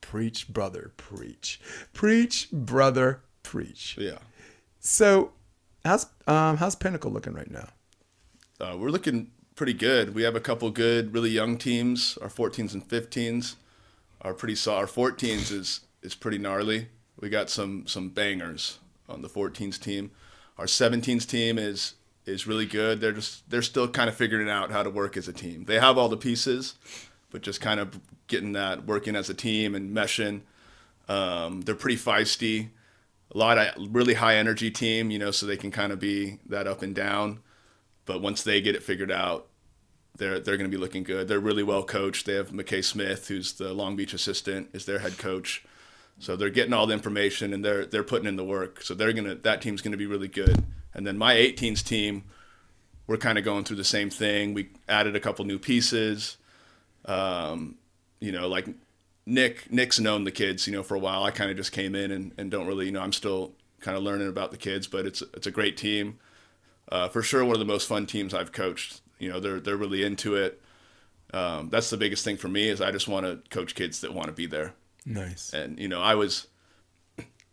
preach, 0.00 0.48
brother, 0.48 0.92
preach, 0.96 1.60
preach, 1.92 2.48
brother, 2.50 3.20
preach. 3.42 3.96
Yeah. 3.98 4.18
So 4.78 5.32
how's 5.84 6.06
um 6.26 6.56
how's 6.56 6.74
Pinnacle 6.76 7.10
looking 7.12 7.34
right 7.34 7.50
now? 7.50 7.68
Uh, 8.60 8.76
we're 8.78 8.90
looking 8.90 9.30
pretty 9.54 9.74
good. 9.74 10.14
We 10.14 10.22
have 10.22 10.36
a 10.36 10.40
couple 10.40 10.70
good, 10.70 11.12
really 11.14 11.30
young 11.30 11.58
teams. 11.58 12.18
Our 12.22 12.28
14s 12.28 12.72
and 12.74 12.86
15s 12.86 13.56
are 14.22 14.34
pretty 14.34 14.54
saw. 14.54 14.78
Our 14.78 14.86
14s 14.86 15.52
is 15.52 15.80
is 16.02 16.14
pretty 16.14 16.38
gnarly. 16.38 16.88
We 17.20 17.28
got 17.28 17.50
some 17.50 17.86
some 17.86 18.08
bangers 18.08 18.78
on 19.08 19.20
the 19.22 19.28
14s 19.28 19.78
team. 19.78 20.10
Our 20.60 20.66
17s 20.66 21.26
team 21.26 21.58
is 21.58 21.94
is 22.26 22.46
really 22.46 22.66
good. 22.66 23.00
They're 23.00 23.12
just 23.12 23.48
they're 23.50 23.62
still 23.62 23.88
kind 23.88 24.08
of 24.08 24.14
figuring 24.14 24.48
out 24.48 24.70
how 24.70 24.84
to 24.84 24.90
work 24.90 25.16
as 25.16 25.26
a 25.26 25.32
team. 25.32 25.64
They 25.64 25.80
have 25.80 25.98
all 25.98 26.08
the 26.08 26.16
pieces, 26.16 26.74
but 27.30 27.42
just 27.42 27.60
kind 27.60 27.80
of 27.80 27.98
getting 28.28 28.52
that 28.52 28.86
working 28.86 29.16
as 29.16 29.28
a 29.28 29.34
team 29.34 29.74
and 29.74 29.96
meshing. 29.96 30.42
Um, 31.08 31.62
they're 31.62 31.74
pretty 31.74 31.96
feisty. 31.96 32.68
A 33.34 33.38
lot 33.38 33.58
of 33.58 33.94
really 33.94 34.14
high 34.14 34.36
energy 34.36 34.70
team, 34.70 35.10
you 35.10 35.18
know, 35.18 35.32
so 35.32 35.46
they 35.46 35.56
can 35.56 35.72
kind 35.72 35.92
of 35.92 35.98
be 35.98 36.38
that 36.46 36.68
up 36.68 36.82
and 36.82 36.94
down 36.94 37.40
but 38.10 38.20
once 38.20 38.42
they 38.42 38.60
get 38.60 38.74
it 38.74 38.82
figured 38.82 39.12
out, 39.12 39.46
they're 40.16 40.40
they're 40.40 40.56
going 40.56 40.68
to 40.68 40.76
be 40.76 40.80
looking 40.80 41.04
good. 41.04 41.28
They're 41.28 41.38
really 41.38 41.62
well 41.62 41.84
coached. 41.84 42.26
They 42.26 42.34
have 42.34 42.50
McKay 42.50 42.84
Smith, 42.84 43.28
who's 43.28 43.52
the 43.52 43.72
Long 43.72 43.94
Beach 43.94 44.12
assistant, 44.12 44.68
is 44.72 44.84
their 44.84 44.98
head 44.98 45.16
coach. 45.16 45.64
So 46.20 46.36
they're 46.36 46.50
getting 46.50 46.72
all 46.72 46.86
the 46.86 46.94
information 46.94 47.52
and 47.52 47.64
they're 47.64 47.84
they're 47.84 48.04
putting 48.04 48.28
in 48.28 48.36
the 48.36 48.44
work. 48.44 48.82
So 48.82 48.94
they're 48.94 49.12
gonna 49.12 49.34
that 49.34 49.60
team's 49.60 49.82
gonna 49.82 49.96
be 49.96 50.06
really 50.06 50.28
good. 50.28 50.62
And 50.94 51.06
then 51.06 51.18
my 51.18 51.34
18s 51.34 51.82
team, 51.82 52.24
we're 53.06 53.16
kind 53.16 53.38
of 53.38 53.44
going 53.44 53.64
through 53.64 53.76
the 53.76 53.84
same 53.84 54.10
thing. 54.10 54.54
We 54.54 54.70
added 54.88 55.16
a 55.16 55.20
couple 55.20 55.44
new 55.44 55.58
pieces. 55.58 56.36
Um, 57.06 57.76
you 58.20 58.30
know, 58.30 58.46
like 58.48 58.68
Nick 59.26 59.72
Nick's 59.72 59.98
known 59.98 60.24
the 60.24 60.30
kids, 60.30 60.66
you 60.66 60.72
know, 60.72 60.82
for 60.82 60.94
a 60.94 61.00
while. 61.00 61.24
I 61.24 61.32
kind 61.32 61.50
of 61.50 61.56
just 61.56 61.72
came 61.72 61.94
in 61.94 62.10
and, 62.10 62.32
and 62.38 62.50
don't 62.50 62.66
really, 62.66 62.86
you 62.86 62.92
know, 62.92 63.00
I'm 63.00 63.12
still 63.12 63.52
kind 63.80 63.96
of 63.96 64.02
learning 64.02 64.28
about 64.28 64.50
the 64.50 64.58
kids, 64.58 64.86
but 64.86 65.06
it's 65.06 65.22
it's 65.34 65.46
a 65.46 65.50
great 65.50 65.76
team 65.76 66.18
uh, 66.90 67.08
for 67.08 67.22
sure 67.22 67.44
one 67.44 67.54
of 67.54 67.60
the 67.60 67.64
most 67.64 67.88
fun 67.88 68.06
teams 68.06 68.34
I've 68.34 68.52
coached. 68.52 69.00
You 69.18 69.30
know, 69.30 69.40
they're 69.40 69.60
they're 69.60 69.76
really 69.76 70.04
into 70.04 70.36
it. 70.36 70.60
Um, 71.32 71.70
that's 71.70 71.90
the 71.90 71.96
biggest 71.96 72.24
thing 72.24 72.36
for 72.36 72.48
me 72.48 72.68
is 72.68 72.80
I 72.80 72.90
just 72.90 73.06
want 73.06 73.24
to 73.26 73.40
coach 73.50 73.74
kids 73.74 74.00
that 74.00 74.12
want 74.12 74.26
to 74.26 74.32
be 74.32 74.46
there. 74.46 74.74
Nice. 75.06 75.52
And 75.52 75.78
you 75.78 75.88
know, 75.88 76.00
I 76.00 76.14
was 76.14 76.46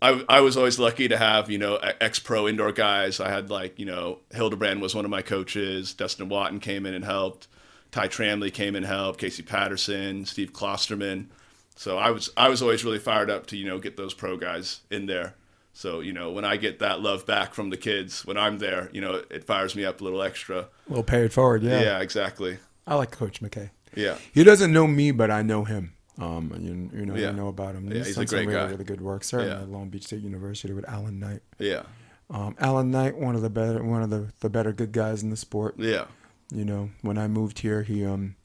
I, 0.01 0.23
I 0.29 0.41
was 0.41 0.55
always 0.57 0.77
lucky 0.77 1.07
to 1.07 1.17
have 1.17 1.49
you 1.49 1.57
know 1.57 1.77
ex 1.77 2.19
pro 2.19 2.47
indoor 2.47 2.71
guys. 2.71 3.19
I 3.19 3.29
had 3.29 3.49
like 3.49 3.79
you 3.79 3.85
know 3.85 4.19
Hildebrand 4.33 4.81
was 4.81 4.93
one 4.93 5.05
of 5.05 5.11
my 5.11 5.21
coaches. 5.21 5.93
Dustin 5.93 6.29
Watten 6.29 6.61
came 6.61 6.85
in 6.85 6.93
and 6.93 7.05
helped. 7.05 7.47
Ty 7.91 8.09
Tramblie 8.09 8.53
came 8.53 8.75
in 8.75 8.83
and 8.83 8.85
helped. 8.85 9.19
Casey 9.19 9.43
Patterson, 9.43 10.25
Steve 10.25 10.53
Klosterman. 10.53 11.27
So 11.75 11.97
I 11.97 12.11
was 12.11 12.29
I 12.37 12.49
was 12.49 12.61
always 12.61 12.83
really 12.83 12.99
fired 12.99 13.29
up 13.29 13.47
to 13.47 13.57
you 13.57 13.65
know 13.65 13.79
get 13.79 13.97
those 13.97 14.13
pro 14.13 14.37
guys 14.37 14.81
in 14.91 15.05
there. 15.07 15.35
So 15.73 15.99
you 16.01 16.13
know 16.13 16.31
when 16.31 16.45
I 16.45 16.57
get 16.57 16.79
that 16.79 17.01
love 17.01 17.25
back 17.25 17.53
from 17.53 17.69
the 17.71 17.77
kids 17.77 18.25
when 18.25 18.37
I'm 18.37 18.59
there, 18.59 18.89
you 18.93 19.01
know 19.01 19.23
it 19.31 19.45
fires 19.45 19.75
me 19.75 19.85
up 19.85 20.01
a 20.01 20.03
little 20.03 20.21
extra. 20.21 20.59
A 20.59 20.67
little 20.89 21.03
paid 21.03 21.33
forward, 21.33 21.63
Yeah, 21.63 21.81
yeah. 21.81 21.99
exactly. 21.99 22.57
I 22.85 22.95
like 22.95 23.11
Coach 23.11 23.41
McKay. 23.41 23.69
Yeah. 23.95 24.17
He 24.33 24.43
doesn't 24.43 24.71
know 24.71 24.85
me, 24.87 25.11
but 25.11 25.29
I 25.31 25.41
know 25.41 25.63
him. 25.65 25.93
Um, 26.19 26.51
you, 26.59 26.99
you 26.99 27.05
know, 27.05 27.15
Yeah. 27.15 27.29
I 27.29 27.31
know 27.33 27.47
about 27.47 27.75
him. 27.75 27.87
Yeah, 27.91 27.99
he's 28.03 28.11
a 28.11 28.15
done 28.15 28.27
some 28.27 28.35
great 28.37 28.47
really, 28.47 28.59
guy. 28.59 28.71
really 28.71 28.83
good 28.83 29.01
work. 29.01 29.23
Certainly 29.23 29.51
Yeah. 29.53 29.61
at 29.61 29.69
Long 29.69 29.89
Beach 29.89 30.05
State 30.05 30.21
University 30.21 30.73
with 30.73 30.87
Alan 30.89 31.19
Knipe. 31.19 31.43
Yeah. 31.59 31.83
Um, 32.29 32.55
Alan 32.59 32.89
Knipe, 32.91 33.15
one 33.15 33.35
of 33.35 33.41
the 33.41 33.49
better, 33.49 33.83
one 33.83 34.01
of 34.01 34.09
the, 34.09 34.33
the 34.39 34.49
better 34.49 34.73
good 34.73 34.91
guys 34.91 35.21
in 35.23 35.29
the 35.29 35.37
sport. 35.37 35.75
Yeah. 35.77 36.05
You 36.51 36.65
know, 36.65 36.89
when 37.01 37.17
I 37.17 37.27
moved 37.27 37.59
here, 37.59 37.83
he 37.83 38.05
um 38.05 38.35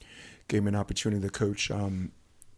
gave 0.48 0.62
me 0.64 0.68
an 0.68 0.76
opportunity 0.76 1.22
to 1.22 1.30
coach. 1.30 1.70
Um, 1.70 2.12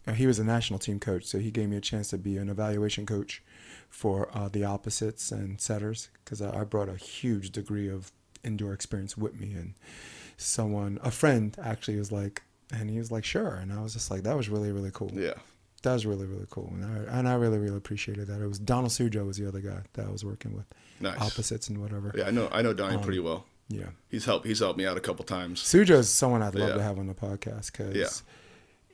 uh, 0.06 0.12
he 0.12 0.26
was 0.26 0.38
a 0.38 0.44
national 0.44 0.78
team 0.80 0.98
coach, 1.00 1.24
so 1.24 1.38
he 1.38 1.50
gave 1.50 1.68
me 1.68 1.76
a 1.76 1.80
chance 1.80 2.08
to 2.08 2.18
be 2.18 2.36
an 2.36 2.48
evaluation 2.48 3.06
coach 3.06 3.42
for 3.88 4.28
uh, 4.36 4.48
the 4.48 4.64
opposites 4.64 5.30
and 5.30 5.60
setters 5.60 6.08
because 6.24 6.42
I, 6.42 6.60
I 6.60 6.64
brought 6.64 6.88
a 6.88 6.96
huge 6.96 7.50
degree 7.52 7.88
of 7.88 8.10
indoor 8.42 8.72
experience 8.72 9.16
with 9.16 9.38
me. 9.38 9.54
And 9.54 9.74
someone, 10.36 10.98
a 11.02 11.10
friend, 11.10 11.56
actually 11.62 11.96
was 11.98 12.10
like, 12.12 12.42
and 12.80 12.90
he 12.90 12.98
was 12.98 13.10
like, 13.10 13.24
sure, 13.24 13.54
and 13.54 13.72
I 13.72 13.80
was 13.82 13.92
just 13.92 14.10
like, 14.10 14.22
that 14.24 14.36
was 14.36 14.48
really 14.48 14.72
really 14.72 14.90
cool. 14.92 15.10
Yeah. 15.14 15.34
That 15.82 15.92
was 15.92 16.06
really 16.06 16.24
really 16.26 16.46
cool, 16.50 16.72
and 16.72 16.84
I 16.84 17.18
and 17.18 17.28
I 17.28 17.34
really 17.34 17.58
really 17.58 17.76
appreciated 17.76 18.26
that. 18.28 18.40
It 18.40 18.46
was 18.46 18.58
Donald 18.58 18.90
Suxho 18.90 19.26
was 19.26 19.36
the 19.36 19.46
other 19.46 19.60
guy 19.60 19.80
that 19.94 20.06
I 20.06 20.10
was 20.10 20.24
working 20.24 20.54
with, 20.56 20.64
Nice. 21.00 21.20
opposites 21.20 21.68
and 21.68 21.78
whatever. 21.82 22.10
Yeah, 22.16 22.28
I 22.28 22.30
know. 22.30 22.48
I 22.50 22.62
know 22.62 22.72
Donnie 22.72 22.96
Um, 22.96 23.02
pretty 23.02 23.18
well. 23.20 23.44
yeah. 23.68 23.90
He's 24.08 24.24
helped. 24.24 24.46
He's 24.46 24.60
helped 24.60 24.78
me 24.78 24.86
out 24.86 24.96
a 24.96 25.00
couple 25.00 25.24
times. 25.26 25.60
Suxho 25.62 25.90
is 25.98 26.08
someone 26.08 26.40
I'd 26.42 26.54
love 26.54 26.70
Yeah. 26.70 26.74
to 26.76 26.82
have 26.82 26.98
on 26.98 27.06
the 27.06 27.14
podcast 27.14 27.70
because 27.72 27.94
Yeah. 27.94 28.08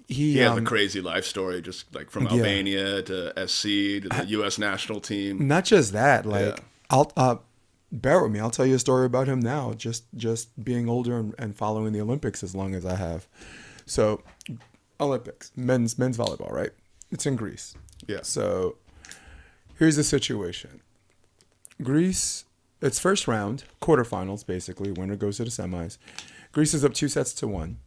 he, 0.08 0.32
He 0.32 0.38
has 0.38 0.50
a 0.50 0.56
um, 0.56 0.64
crazy 0.64 1.00
life 1.00 1.24
story, 1.24 1.62
just 1.62 1.94
like 1.94 2.10
from 2.10 2.24
Yeah. 2.24 2.32
Albania 2.32 3.02
to 3.02 3.32
SC 3.46 4.00
to 4.02 4.08
the 4.08 4.24
U.S. 4.38 4.58
national 4.58 5.00
team. 5.00 5.46
not 5.46 5.64
just 5.66 5.92
that. 5.92 6.26
Like 6.26 6.56
Yeah. 6.56 6.64
I'll 6.90 7.12
uh, 7.16 7.36
bear 7.92 8.20
with 8.20 8.32
me. 8.32 8.40
I'll 8.40 8.50
tell 8.50 8.66
you 8.66 8.74
a 8.74 8.78
story 8.80 9.06
about 9.06 9.28
him 9.28 9.38
now. 9.38 9.74
Just 9.74 10.04
just 10.16 10.48
being 10.64 10.88
older 10.88 11.16
and, 11.20 11.36
and 11.38 11.54
following 11.56 11.92
the 11.92 12.00
Olympics 12.00 12.42
as 12.42 12.52
long 12.52 12.74
as 12.74 12.84
I 12.84 12.96
have. 12.96 13.28
So 13.90 14.22
Olympics, 15.00 15.50
men's 15.56 15.98
men's 15.98 16.16
volleyball, 16.16 16.52
right? 16.52 16.70
It's 17.10 17.26
in 17.26 17.34
Greece. 17.34 17.74
Yeah. 18.06 18.20
So 18.22 18.76
here's 19.80 19.96
the 19.96 20.04
situation. 20.04 20.80
Greece, 21.82 22.44
it's 22.80 23.00
first 23.00 23.26
round, 23.26 23.64
quarterfinals 23.82 24.46
basically. 24.46 24.92
Winner 24.92 25.16
goes 25.16 25.38
to 25.38 25.44
the 25.44 25.50
semis. 25.50 25.98
Greece 26.52 26.72
is 26.72 26.84
up 26.84 26.94
two 26.94 27.08
sets 27.08 27.32
to 27.34 27.48
one. 27.48 27.78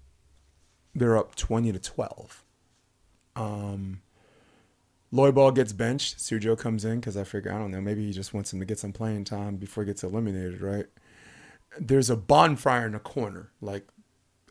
They're 0.94 1.18
up 1.18 1.36
twenty 1.36 1.72
to 1.72 1.80
twelve. 1.80 2.44
Um, 3.38 4.02
Lloy 5.10 5.32
Ball 5.32 5.52
gets 5.52 5.72
benched. 5.72 6.18
Suxho 6.18 6.58
comes 6.58 6.84
in 6.84 7.00
because 7.00 7.16
I 7.16 7.24
figure 7.24 7.54
I 7.54 7.58
don't 7.58 7.72
know. 7.72 7.80
Maybe 7.80 8.06
he 8.06 8.12
just 8.12 8.34
wants 8.34 8.52
him 8.52 8.60
to 8.60 8.66
get 8.66 8.78
some 8.78 8.92
playing 8.92 9.24
time 9.24 9.56
before 9.56 9.86
he 9.86 9.88
gets 9.88 10.04
eliminated, 10.04 10.60
right? 10.60 10.88
There's 11.80 12.10
a 12.10 12.18
bonfire 12.18 12.88
in 12.88 12.92
the 12.92 13.00
corner, 13.00 13.52
like 13.62 13.88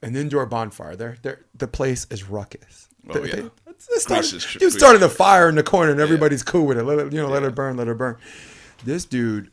an 0.03 0.17
indoor 0.17 0.47
bonfire. 0.47 0.97
There, 0.97 1.17
there, 1.23 1.41
the 1.57 1.69
place 1.69 2.07
is 2.11 2.29
ruckus. 2.29 2.89
Oh, 3.09 3.15
They- 3.21 3.29
yeah. 3.29 3.37
they- 3.37 3.51
they 3.91 3.99
started- 3.99 4.61
you 4.61 4.71
started 4.71 5.03
a 5.03 5.09
fire 5.09 5.49
in 5.49 5.55
the 5.57 5.63
corner 5.63 5.91
and 5.93 6.01
everybody's 6.01 6.43
cool 6.43 6.67
with 6.67 6.79
it. 6.79 6.85
Let 6.85 6.99
it, 6.99 7.13
you 7.13 7.21
know, 7.21 7.29
let 7.29 7.43
Yeah. 7.43 7.49
it 7.49 7.55
burn, 7.55 7.77
let 7.77 7.89
it 7.89 7.99
burn. 7.99 8.17
This 8.85 9.05
dude 9.05 9.51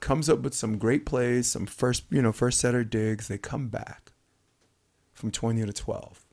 comes 0.00 0.28
up 0.28 0.40
with 0.40 0.52
some 0.54 0.76
great 0.76 1.06
plays, 1.06 1.50
some 1.50 1.64
first, 1.66 2.04
you 2.10 2.20
know, 2.20 2.32
first 2.32 2.60
setter 2.60 2.84
digs. 2.84 3.28
They 3.28 3.38
come 3.38 3.68
back 3.68 4.12
from 5.14 5.30
20 5.30 5.64
to 5.64 5.72
12 5.72 6.26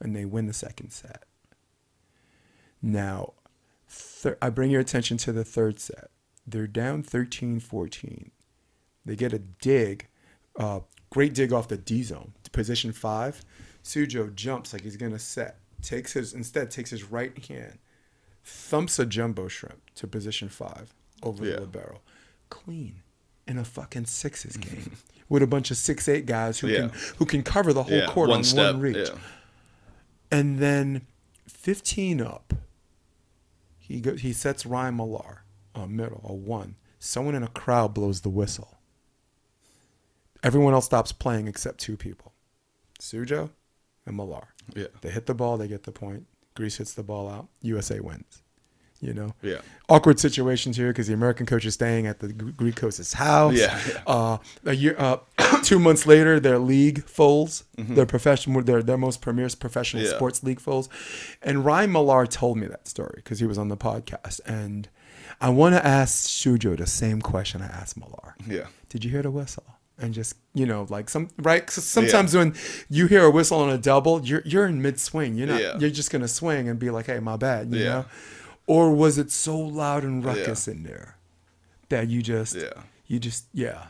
and 0.00 0.14
they 0.16 0.24
win 0.24 0.46
the 0.46 0.52
second 0.54 0.90
set. 0.90 1.24
Now, 2.80 3.34
thir- 3.88 4.38
I 4.40 4.50
bring 4.50 4.70
your 4.70 4.80
attention 4.80 5.16
to 5.18 5.32
the 5.32 5.44
third 5.44 5.80
set. 5.80 6.10
They're 6.46 6.66
down 6.66 7.02
13 7.02 7.60
14. 7.60 8.30
They 9.04 9.16
get 9.16 9.32
a 9.32 9.38
dig, 9.38 10.08
uh, 10.56 10.80
great 11.10 11.34
dig 11.34 11.52
off 11.52 11.68
the 11.68 11.76
D 11.76 12.02
zone, 12.02 12.32
position 12.54 12.92
five. 12.92 13.44
Suxho 13.84 14.34
jumps 14.34 14.72
like 14.72 14.80
he's 14.82 14.96
going 14.96 15.12
to 15.12 15.18
set. 15.18 15.58
Takes 15.82 16.14
his, 16.14 16.32
instead, 16.32 16.70
takes 16.70 16.88
his 16.88 17.04
right 17.04 17.36
hand, 17.46 17.78
thumps 18.42 18.98
a 18.98 19.04
jumbo 19.04 19.48
shrimp 19.48 19.82
to 19.96 20.06
position 20.06 20.48
five 20.48 20.94
over 21.22 21.44
Yeah. 21.44 21.56
the 21.56 21.60
libero. 21.62 22.00
Clean 22.48 23.02
in 23.46 23.58
a 23.58 23.64
fucking 23.64 24.06
sixes 24.06 24.56
game 24.68 24.96
with 25.28 25.42
a 25.42 25.46
bunch 25.46 25.70
of 25.70 25.76
six 25.76 26.08
eight 26.08 26.24
guys 26.24 26.60
who 26.60 26.68
Yeah. 26.68 26.88
can 26.88 26.88
who 27.18 27.26
can 27.26 27.42
cover 27.42 27.74
the 27.74 27.82
whole 27.82 27.98
Yeah, 27.98 28.06
court 28.06 28.30
one 28.30 28.38
on 28.38 28.44
step. 28.44 28.72
one 28.74 28.80
reach. 28.80 29.08
And 30.30 30.58
then 30.58 31.06
15 31.46 32.22
up, 32.22 32.54
he 33.78 34.00
go, 34.00 34.16
he 34.16 34.32
sets 34.32 34.64
Ryan 34.64 34.96
Millar, 34.96 35.42
a 35.74 35.86
middle, 35.86 36.22
a 36.24 36.32
one. 36.32 36.76
Someone 36.98 37.34
in 37.34 37.42
a 37.42 37.48
crowd 37.48 37.92
blows 37.92 38.22
the 38.22 38.30
whistle. 38.30 38.78
Everyone 40.42 40.72
else 40.74 40.86
stops 40.86 41.12
playing 41.12 41.48
except 41.48 41.78
two 41.78 41.96
people, 41.96 42.32
Suxho 43.00 43.50
and 44.06 44.16
Millar. 44.16 44.48
Yeah. 44.74 44.86
They 45.00 45.10
hit 45.10 45.26
the 45.26 45.34
ball, 45.34 45.56
they 45.56 45.68
get 45.68 45.82
the 45.84 45.92
point. 45.92 46.26
Greece 46.54 46.76
hits 46.76 46.94
the 46.94 47.02
ball 47.02 47.28
out. 47.28 47.48
USA 47.62 48.00
wins. 48.00 48.42
You 49.00 49.12
know, 49.12 49.34
Yeah. 49.42 49.58
awkward 49.88 50.18
situations 50.18 50.76
here 50.78 50.88
because 50.88 51.08
the 51.08 51.12
American 51.14 51.44
coach 51.44 51.66
is 51.66 51.74
staying 51.74 52.06
at 52.06 52.20
the 52.20 52.32
Gr- 52.32 52.50
Greek 52.52 52.76
coach's 52.76 53.12
house. 53.12 53.52
Yeah, 53.54 53.78
yeah. 53.86 54.02
Uh, 54.06 54.38
a 54.64 54.72
year, 54.72 54.94
uh, 54.98 55.18
two 55.62 55.78
months 55.78 56.06
later, 56.06 56.40
their 56.40 56.58
league 56.58 57.04
folds. 57.04 57.64
Mm-hmm. 57.76 57.96
Their 57.96 58.06
professional, 58.06 58.62
their 58.62 58.82
their 58.82 58.96
most 58.96 59.20
premier 59.20 59.48
professional 59.60 60.04
Yeah. 60.04 60.14
sports 60.14 60.42
league 60.42 60.60
folds. 60.60 60.88
And 61.42 61.64
Ryan 61.66 61.92
Millar 61.92 62.26
told 62.26 62.56
me 62.56 62.66
that 62.68 62.88
story 62.88 63.14
because 63.16 63.40
he 63.40 63.46
was 63.46 63.58
on 63.58 63.68
the 63.68 63.76
podcast. 63.76 64.40
And 64.46 64.88
I 65.38 65.50
want 65.50 65.74
to 65.74 65.84
ask 65.84 66.26
Suxho 66.26 66.78
the 66.78 66.86
same 66.86 67.20
question 67.20 67.60
I 67.60 67.66
asked 67.66 67.98
Millar. 67.98 68.36
Yeah. 68.48 68.68
Did 68.88 69.04
you 69.04 69.10
hear 69.10 69.22
the 69.22 69.30
whistle? 69.30 69.64
And 69.98 70.12
just 70.12 70.34
you 70.54 70.66
know, 70.66 70.86
like 70.90 71.08
some 71.08 71.28
right. 71.38 71.64
'cause 71.64 71.84
sometimes 71.84 72.34
when 72.34 72.54
you 72.90 73.06
hear 73.06 73.24
a 73.24 73.30
whistle 73.30 73.60
on 73.60 73.70
a 73.70 73.78
double, 73.78 74.20
you're 74.24 74.42
you're 74.44 74.66
in 74.66 74.82
mid 74.82 74.98
swing. 74.98 75.36
You're 75.36 75.46
not. 75.46 75.60
Yeah. 75.60 75.78
You're 75.78 75.90
just 75.90 76.10
gonna 76.10 76.26
swing 76.26 76.68
and 76.68 76.78
be 76.80 76.90
like, 76.90 77.06
"Hey, 77.06 77.20
my 77.20 77.36
bad." 77.36 77.72
You 77.72 77.78
Yeah. 77.80 77.88
know. 77.90 78.04
Or 78.66 78.92
was 78.92 79.18
it 79.18 79.30
so 79.30 79.56
loud 79.56 80.02
and 80.02 80.24
ruckus 80.24 80.66
in 80.66 80.82
there 80.82 81.16
that 81.90 82.08
you 82.08 82.22
just 82.22 82.56
Yeah. 82.56 82.82
you 83.06 83.20
just 83.20 83.44
yeah. 83.52 83.86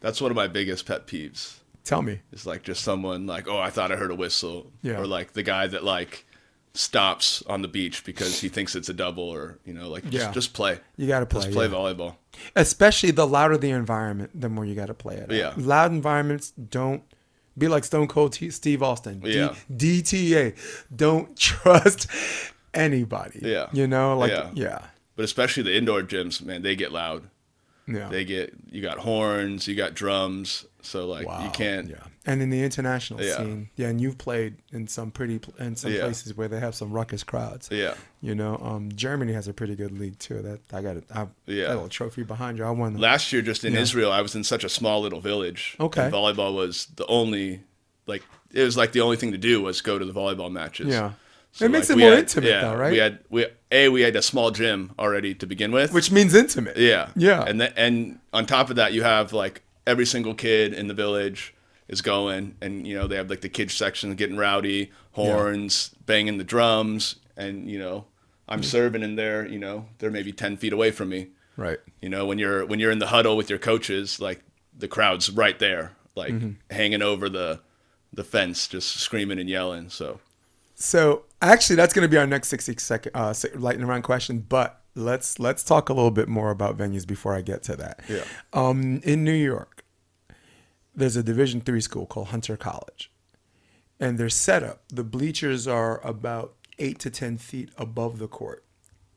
That's 0.00 0.20
one 0.20 0.30
of 0.30 0.36
my 0.36 0.46
biggest 0.46 0.86
pet 0.86 1.08
peeves. 1.08 1.54
Tell 1.82 2.02
me. 2.02 2.20
It's 2.32 2.46
like 2.46 2.62
just 2.62 2.82
someone 2.84 3.26
like, 3.26 3.48
oh, 3.48 3.58
I 3.58 3.70
thought 3.70 3.90
I 3.90 3.96
heard 3.96 4.12
a 4.12 4.14
whistle. 4.14 4.70
Yeah. 4.82 5.00
Or 5.00 5.06
like 5.06 5.32
the 5.32 5.42
guy 5.42 5.66
that 5.66 5.82
like 5.82 6.26
stops 6.74 7.42
on 7.46 7.62
the 7.62 7.68
beach 7.68 8.04
because 8.04 8.40
he 8.40 8.48
thinks 8.48 8.74
it's 8.76 8.88
a 8.88 8.94
double 8.94 9.24
or, 9.24 9.58
you 9.64 9.72
know, 9.72 9.88
like 9.88 10.04
just, 10.04 10.14
Yeah. 10.26 10.32
just 10.32 10.52
play. 10.52 10.78
You 10.96 11.06
got 11.08 11.20
to 11.20 11.26
play. 11.26 11.42
Just 11.42 11.52
play 11.54 11.66
yeah. 11.66 11.72
volleyball. 11.72 12.14
Especially 12.54 13.10
the 13.10 13.26
louder 13.26 13.56
the 13.56 13.70
environment, 13.70 14.30
the 14.40 14.48
more 14.48 14.64
you 14.64 14.74
got 14.74 14.86
to 14.86 14.94
play 14.94 15.16
it. 15.16 15.24
out. 15.24 15.30
Yeah. 15.32 15.52
Loud 15.56 15.90
environments 15.92 16.50
don't 16.52 17.02
be 17.56 17.66
like 17.68 17.84
Stone 17.84 18.06
Cold 18.08 18.32
T- 18.34 18.50
Steve 18.50 18.82
Austin. 18.82 19.18
D- 19.20 19.34
Yeah. 19.36 19.54
DTA. 19.74 20.54
Don't 20.94 21.36
trust 21.38 22.06
anybody. 22.74 23.40
Yeah. 23.42 23.68
You 23.72 23.86
know, 23.86 24.16
like 24.18 24.30
Yeah. 24.30 24.50
yeah. 24.54 24.78
But 25.16 25.24
especially 25.24 25.64
the 25.64 25.76
indoor 25.76 26.02
gyms, 26.02 26.40
man, 26.42 26.62
they 26.62 26.76
get 26.76 26.92
loud. 26.92 27.24
Yeah. 27.88 28.08
They 28.08 28.24
get 28.24 28.52
you 28.70 28.82
got 28.82 28.98
horns, 28.98 29.66
you 29.66 29.74
got 29.74 29.94
drums, 29.94 30.66
so 30.82 31.06
like 31.06 31.26
you 31.42 31.50
can't 31.50 31.88
Yeah. 31.90 31.96
And 32.28 32.42
in 32.42 32.50
the 32.50 32.62
international 32.62 33.22
Yeah. 33.22 33.38
scene, 33.38 33.70
yeah, 33.76 33.88
and 33.88 34.00
you've 34.00 34.18
played 34.18 34.56
in 34.70 34.86
some 34.86 35.10
pretty 35.10 35.38
pl- 35.38 35.54
in 35.58 35.76
some 35.76 35.92
Yeah. 35.92 36.00
places 36.02 36.36
where 36.36 36.46
they 36.46 36.60
have 36.60 36.74
some 36.74 36.92
ruckus 36.92 37.24
crowds. 37.24 37.68
Yeah. 37.72 37.94
You 38.20 38.34
know, 38.34 38.60
um, 38.62 38.90
Germany 38.94 39.32
has 39.32 39.48
a 39.48 39.54
pretty 39.54 39.74
good 39.74 39.98
league 39.98 40.18
too. 40.18 40.42
That 40.42 40.60
I 40.72 40.82
got 40.82 40.96
it. 40.98 41.04
I 41.12 41.26
Yeah. 41.46 41.68
little 41.68 41.88
trophy 41.88 42.24
behind 42.24 42.58
you. 42.58 42.64
I 42.64 42.70
won. 42.70 42.98
Last 42.98 43.32
year 43.32 43.40
just 43.40 43.64
in 43.64 43.72
Yeah. 43.72 43.80
Israel, 43.80 44.12
I 44.12 44.20
was 44.20 44.34
in 44.34 44.44
such 44.44 44.62
a 44.62 44.68
small 44.68 45.00
little 45.00 45.20
village. 45.22 45.74
Okay. 45.80 46.02
And 46.04 46.12
volleyball 46.12 46.54
was 46.54 46.88
the 46.96 47.06
only 47.06 47.60
like 48.06 48.22
it 48.52 48.62
was 48.62 48.76
like 48.76 48.92
the 48.92 49.00
only 49.00 49.16
thing 49.16 49.32
to 49.32 49.38
do 49.38 49.62
was 49.62 49.80
go 49.80 49.98
to 49.98 50.04
the 50.04 50.12
volleyball 50.12 50.52
matches. 50.52 50.88
Yeah. 50.88 51.12
So, 51.52 51.64
it 51.64 51.70
makes 51.70 51.88
like, 51.88 51.96
it 51.96 52.00
more 52.00 52.10
had- 52.10 52.18
intimate 52.20 52.48
yeah, 52.50 52.60
though, 52.60 52.74
right? 52.76 52.92
We 52.92 52.98
had 52.98 53.18
we 53.30 53.46
a 53.72 53.88
we 53.88 54.02
had 54.02 54.14
a 54.16 54.22
small 54.22 54.50
gym 54.50 54.92
already 54.98 55.34
to 55.34 55.46
begin 55.46 55.72
with. 55.72 55.94
Which 55.94 56.10
means 56.10 56.34
intimate. 56.34 56.76
yeah. 56.76 57.08
Yeah. 57.16 57.42
And 57.42 57.58
then 57.58 57.72
and 57.74 58.18
on 58.34 58.44
top 58.44 58.68
of 58.68 58.76
that 58.76 58.92
you 58.92 59.02
have 59.02 59.32
like 59.32 59.62
every 59.86 60.04
single 60.04 60.34
kid 60.34 60.74
in 60.74 60.88
the 60.88 60.94
village 60.94 61.54
is 61.88 62.02
going 62.02 62.54
and 62.60 62.86
you 62.86 62.94
know 62.96 63.06
they 63.06 63.16
have 63.16 63.30
like 63.30 63.40
the 63.40 63.48
kids 63.48 63.74
section 63.74 64.14
getting 64.14 64.36
rowdy, 64.36 64.90
horns, 65.12 65.90
banging 66.06 66.38
the 66.38 66.44
drums 66.44 67.16
and 67.36 67.70
you 67.70 67.78
know 67.78 68.04
I'm 68.50 68.62
serving 68.62 69.02
in 69.02 69.16
there, 69.16 69.46
you 69.46 69.58
know, 69.58 69.86
they're 69.98 70.10
maybe 70.10 70.32
10 70.32 70.56
feet 70.56 70.72
away 70.72 70.90
from 70.90 71.10
me. 71.10 71.28
Right. 71.58 71.78
You 72.00 72.08
know, 72.08 72.24
when 72.24 72.38
you're 72.38 72.64
when 72.64 72.78
you're 72.80 72.90
in 72.90 72.98
the 72.98 73.08
huddle 73.08 73.36
with 73.36 73.50
your 73.50 73.58
coaches, 73.58 74.20
like 74.20 74.42
the 74.76 74.88
crowd's 74.88 75.28
right 75.30 75.58
there, 75.58 75.92
like 76.14 76.32
Mm-hmm. 76.32 76.52
hanging 76.74 77.02
over 77.02 77.28
the 77.28 77.60
the 78.12 78.24
fence, 78.24 78.66
just 78.66 78.96
screaming 79.00 79.38
and 79.38 79.50
yelling. 79.50 79.90
So 79.90 80.20
So 80.74 81.24
actually, 81.42 81.76
that's 81.76 81.92
going 81.92 82.04
to 82.04 82.08
be 82.08 82.16
our 82.16 82.26
next 82.26 82.48
sixty 82.48 82.74
second 82.78 83.12
uh, 83.14 83.34
lightning 83.54 83.86
round 83.86 84.04
question. 84.04 84.38
But 84.48 84.80
let's 84.94 85.38
let's 85.38 85.62
talk 85.62 85.90
a 85.90 85.92
little 85.92 86.10
bit 86.10 86.28
more 86.28 86.50
about 86.50 86.78
venues 86.78 87.06
before 87.06 87.34
I 87.34 87.42
get 87.42 87.62
to 87.64 87.76
that. 87.76 88.00
Yeah. 88.08 88.24
Um, 88.54 89.00
in 89.04 89.24
New 89.24 89.32
York, 89.32 89.77
there's 90.98 91.16
a 91.16 91.22
Division 91.22 91.60
three 91.60 91.80
school 91.80 92.06
called 92.06 92.28
Hunter 92.28 92.56
College, 92.56 93.10
and 94.00 94.18
their 94.18 94.28
setup, 94.28 94.82
the 94.88 95.04
bleachers 95.04 95.66
are 95.66 96.00
about 96.06 96.54
eight 96.78 96.98
to 97.00 97.10
ten 97.10 97.38
feet 97.38 97.70
above 97.76 98.18
the 98.18 98.28
court, 98.28 98.64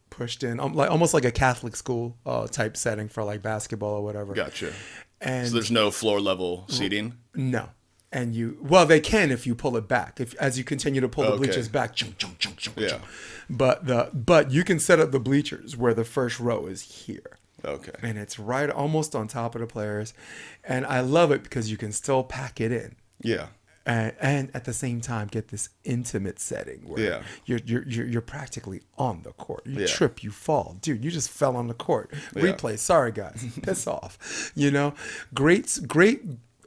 pushed 0.10 0.44
in, 0.44 0.60
um, 0.60 0.74
like 0.74 0.90
almost 0.90 1.14
like 1.14 1.26
a 1.26 1.32
Catholic 1.32 1.76
school 1.76 2.18
uh, 2.26 2.48
type 2.48 2.76
setting 2.78 3.08
for 3.10 3.24
like 3.24 3.42
basketball 3.42 3.94
or 3.96 4.04
whatever. 4.04 4.34
gotcha. 4.34 4.72
And 5.20 5.48
So 5.48 5.54
there's 5.54 5.70
no 5.72 5.92
floor 5.92 6.20
level 6.20 6.66
seating. 6.68 7.18
no, 7.36 7.70
and 8.12 8.34
you 8.36 8.58
well 8.62 8.86
they 8.86 9.00
can 9.00 9.30
if 9.32 9.46
you 9.46 9.54
pull 9.56 9.78
it 9.78 9.88
back 9.88 10.20
if 10.20 10.34
as 10.36 10.58
you 10.58 10.64
continue 10.64 11.00
to 11.02 11.08
pull 11.08 11.24
the 11.26 11.32
Okay. 11.32 11.38
bleachers 11.46 11.68
back 11.68 11.96
chung, 11.96 12.16
chung, 12.18 12.36
chung, 12.40 12.74
Yeah. 12.78 13.00
but 13.50 13.86
the 13.86 14.10
but 14.14 14.50
you 14.52 14.64
can 14.64 14.80
set 14.80 15.00
up 15.00 15.12
the 15.12 15.20
bleachers 15.20 15.78
where 15.78 15.94
the 15.94 16.04
first 16.04 16.40
row 16.40 16.66
is 16.66 16.82
here 17.06 17.38
Okay. 17.66 17.92
and 18.02 18.18
it's 18.18 18.40
right 18.40 18.70
almost 18.70 19.16
on 19.16 19.28
top 19.28 19.56
of 19.56 19.62
the 19.62 19.68
players 19.68 20.14
and 20.64 20.86
i 20.86 21.00
love 21.02 21.32
it 21.32 21.44
because 21.44 21.70
you 21.72 21.78
can 21.78 21.92
still 21.92 22.24
pack 22.24 22.60
it 22.62 22.72
in 22.72 22.96
Yeah. 23.24 23.48
and, 23.86 24.14
and 24.22 24.52
at 24.54 24.66
the 24.66 24.74
same 24.74 25.02
time 25.02 25.28
get 25.28 25.48
this 25.50 25.70
intimate 25.84 26.40
setting 26.40 26.82
where 26.88 27.00
Yeah. 27.02 27.22
you're, 27.46 27.60
you're 27.66 27.88
you're 27.88 28.06
you're 28.08 28.22
practically 28.22 28.82
on 28.98 29.24
the 29.24 29.32
court. 29.34 29.66
You 29.66 29.82
Yeah. 29.82 29.88
trip, 29.88 30.24
you 30.24 30.32
fall, 30.32 30.78
dude. 30.82 31.04
You 31.04 31.10
just 31.12 31.30
fell 31.30 31.56
on 31.56 31.68
the 31.68 31.74
court. 31.74 32.12
Yeah. 32.36 32.44
Replay. 32.44 32.78
Sorry, 32.78 33.12
guys. 33.12 33.44
Piss 33.64 33.88
off. 33.88 34.52
You 34.56 34.70
know, 34.72 34.94
great 35.34 35.80
great. 35.88 36.22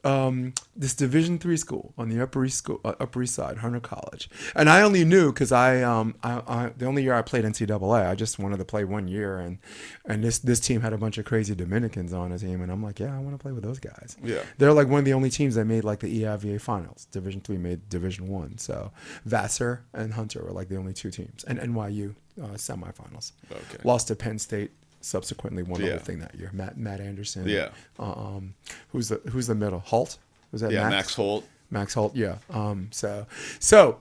Um, 0.05 0.53
this 0.77 0.95
Division 0.95 1.39
three 1.39 1.57
school 1.57 1.95
on 1.97 2.09
the 2.09 2.23
Upper 2.23 2.45
East 2.45 2.59
school, 2.59 2.81
uh, 2.85 2.95
Upper 3.01 3.23
East 3.23 3.35
Side, 3.35 3.59
Hunter 3.59 3.81
College, 3.81 4.29
and 4.55 4.69
I 4.69 4.83
only 4.83 5.05
knew 5.05 5.33
because 5.33 5.53
I, 5.53 5.83
um, 5.83 6.15
I, 6.23 6.43
I, 6.47 6.71
the 6.77 6.87
only 6.87 7.03
year 7.03 7.15
I 7.15 7.23
played 7.23 7.45
NCAA, 7.45 8.09
I 8.09 8.15
just 8.15 8.39
wanted 8.39 8.59
to 8.59 8.65
play 8.65 8.85
one 8.85 9.09
year, 9.09 9.39
and 9.39 9.59
and 10.05 10.23
this 10.23 10.39
this 10.39 10.61
team 10.61 10.83
had 10.83 10.93
a 10.93 10.99
bunch 10.99 11.17
of 11.19 11.25
crazy 11.25 11.55
Dominicans 11.55 12.13
on 12.13 12.31
the 12.31 12.39
team, 12.39 12.61
and 12.61 12.71
I'm 12.71 12.83
like, 12.83 13.01
yeah, 13.01 13.17
I 13.17 13.19
want 13.19 13.33
to 13.33 13.39
play 13.39 13.53
with 13.53 13.65
those 13.65 13.79
guys. 13.79 14.17
Yeah. 14.23 14.43
They're 14.59 14.73
like 14.73 14.89
one 14.89 14.99
of 14.99 15.05
the 15.05 15.15
only 15.15 15.31
teams 15.31 15.55
that 15.55 15.65
made 15.65 15.85
like 15.85 16.01
the 16.01 16.23
EIVA 16.23 16.61
finals. 16.61 17.07
Division 17.11 17.41
three 17.41 17.59
made 17.59 17.89
Division 17.89 18.29
one. 18.29 18.59
So 18.59 18.93
Vassar 19.25 19.85
and 19.93 20.13
Hunter 20.15 20.43
were 20.45 20.53
like 20.53 20.69
the 20.69 20.77
only 20.77 20.93
two 20.93 21.11
teams, 21.11 21.45
and 21.45 21.59
NYU 21.59 22.15
uh, 22.43 22.49
semifinals. 22.57 23.33
Okay. 23.51 23.79
Lost 23.85 24.09
to 24.09 24.17
Penn 24.17 24.39
State. 24.39 24.73
Subsequently, 25.05 25.63
won 25.63 25.81
the 25.81 25.87
Yeah. 25.87 25.93
whole 25.95 26.01
thing 26.01 26.19
that 26.21 26.35
year. 26.35 26.51
Matt 26.53 26.77
Matt 26.79 27.01
Anderson. 27.01 27.47
Yeah. 27.47 27.69
Um, 27.99 28.55
who's 28.93 29.09
the 29.09 29.21
who's 29.31 29.47
the 29.49 29.55
middle? 29.55 29.81
Holt. 29.81 30.17
Was 30.51 30.61
that 30.63 30.71
Yeah. 30.73 30.83
Max? 30.85 30.93
Max 30.95 31.15
Holt. 31.15 31.45
Max 31.71 31.95
Holt. 31.95 32.17
Yeah. 32.17 32.37
Um. 32.51 32.89
So 32.91 33.27
so. 33.59 33.99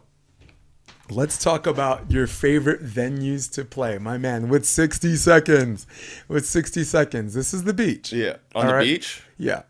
Let's 1.10 1.38
talk 1.38 1.68
about 1.68 2.10
your 2.10 2.28
favorite 2.28 2.82
venues 2.84 3.52
to 3.54 3.66
play, 3.66 3.98
my 3.98 4.18
man. 4.18 4.48
With 4.48 4.66
60 4.66 5.18
seconds, 5.18 5.86
with 6.30 6.46
60 6.46 6.86
seconds, 6.86 7.34
this 7.34 7.54
is 7.54 7.66
the 7.66 7.74
beach. 7.74 8.14
Yeah. 8.14 8.38
On 8.56 8.64
All 8.64 8.68
the 8.70 8.74
right? 8.76 8.84
beach. 8.86 9.22
Yeah. 9.38 9.64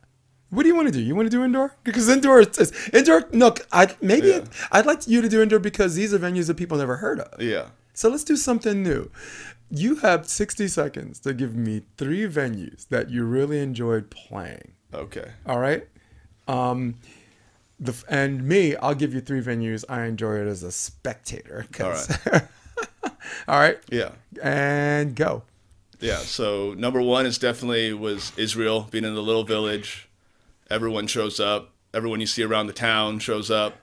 What 0.52 0.62
do 0.62 0.70
you 0.70 0.76
want 0.76 0.90
to 0.90 0.94
do? 0.94 1.02
You 1.02 1.16
want 1.16 1.26
to 1.26 1.36
do 1.36 1.44
indoor? 1.44 1.76
Because 1.84 2.08
indoor, 2.08 2.42
is, 2.42 2.58
is- 2.60 2.90
indoor. 2.94 3.24
No, 3.34 3.56
I 3.72 3.96
maybe 4.00 4.28
Yeah. 4.28 4.44
I'd 4.72 4.86
like 4.86 5.08
you 5.08 5.24
to 5.24 5.28
do 5.28 5.42
indoor 5.42 5.58
because 5.60 5.96
these 5.96 6.14
are 6.14 6.20
venues 6.20 6.46
that 6.48 6.56
people 6.56 6.78
never 6.78 6.98
heard 6.98 7.20
of. 7.20 7.42
Yeah. 7.42 7.70
So 7.96 8.10
let's 8.10 8.24
do 8.24 8.38
something 8.38 8.84
new. 8.84 9.10
You 9.70 9.95
have 9.97 10.28
60 10.30 10.68
seconds 10.68 11.20
to 11.22 11.34
give 11.34 11.55
me 11.55 11.82
three 11.97 12.28
venues 12.28 12.88
that 12.89 13.09
you 13.09 13.24
really 13.24 13.59
enjoyed 13.59 14.09
playing. 14.11 14.74
Okay. 14.93 15.32
All 15.47 15.59
right. 15.59 15.88
Um, 16.47 16.95
the 17.80 17.95
and 18.07 18.43
me, 18.47 18.76
I'll 18.76 18.93
give 18.95 19.14
you 19.14 19.22
three 19.22 19.41
venues 19.41 19.84
I 19.89 20.03
enjoy 20.05 20.36
it 20.41 20.47
as 20.47 20.61
a 20.64 20.72
spectator. 20.72 21.66
'cause- 21.72 22.16
All 23.47 23.59
right. 23.59 23.80
Yeah. 23.89 24.11
And 24.41 25.16
go. 25.16 25.43
Yeah. 25.99 26.18
So 26.18 26.74
number 26.76 27.01
one 27.01 27.26
is 27.26 27.38
definitely 27.38 27.93
was 27.93 28.32
Israel 28.38 28.88
being 28.91 29.05
in 29.05 29.16
the 29.16 29.24
little 29.24 29.43
village. 29.43 30.07
Everyone 30.70 31.07
shows 31.07 31.39
up. 31.39 31.72
Everyone 31.93 32.20
you 32.20 32.28
see 32.28 32.43
around 32.43 32.68
the 32.68 32.74
town 32.74 33.20
shows 33.20 33.49
up. 33.49 33.78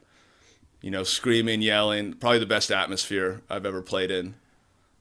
You 0.83 0.91
know, 0.91 1.03
screaming, 1.03 1.63
yelling. 1.63 2.15
Probably 2.15 2.39
the 2.39 2.47
best 2.47 2.71
atmosphere 2.71 3.43
I've 3.51 3.67
ever 3.67 3.83
played 3.83 4.11
in. 4.11 4.35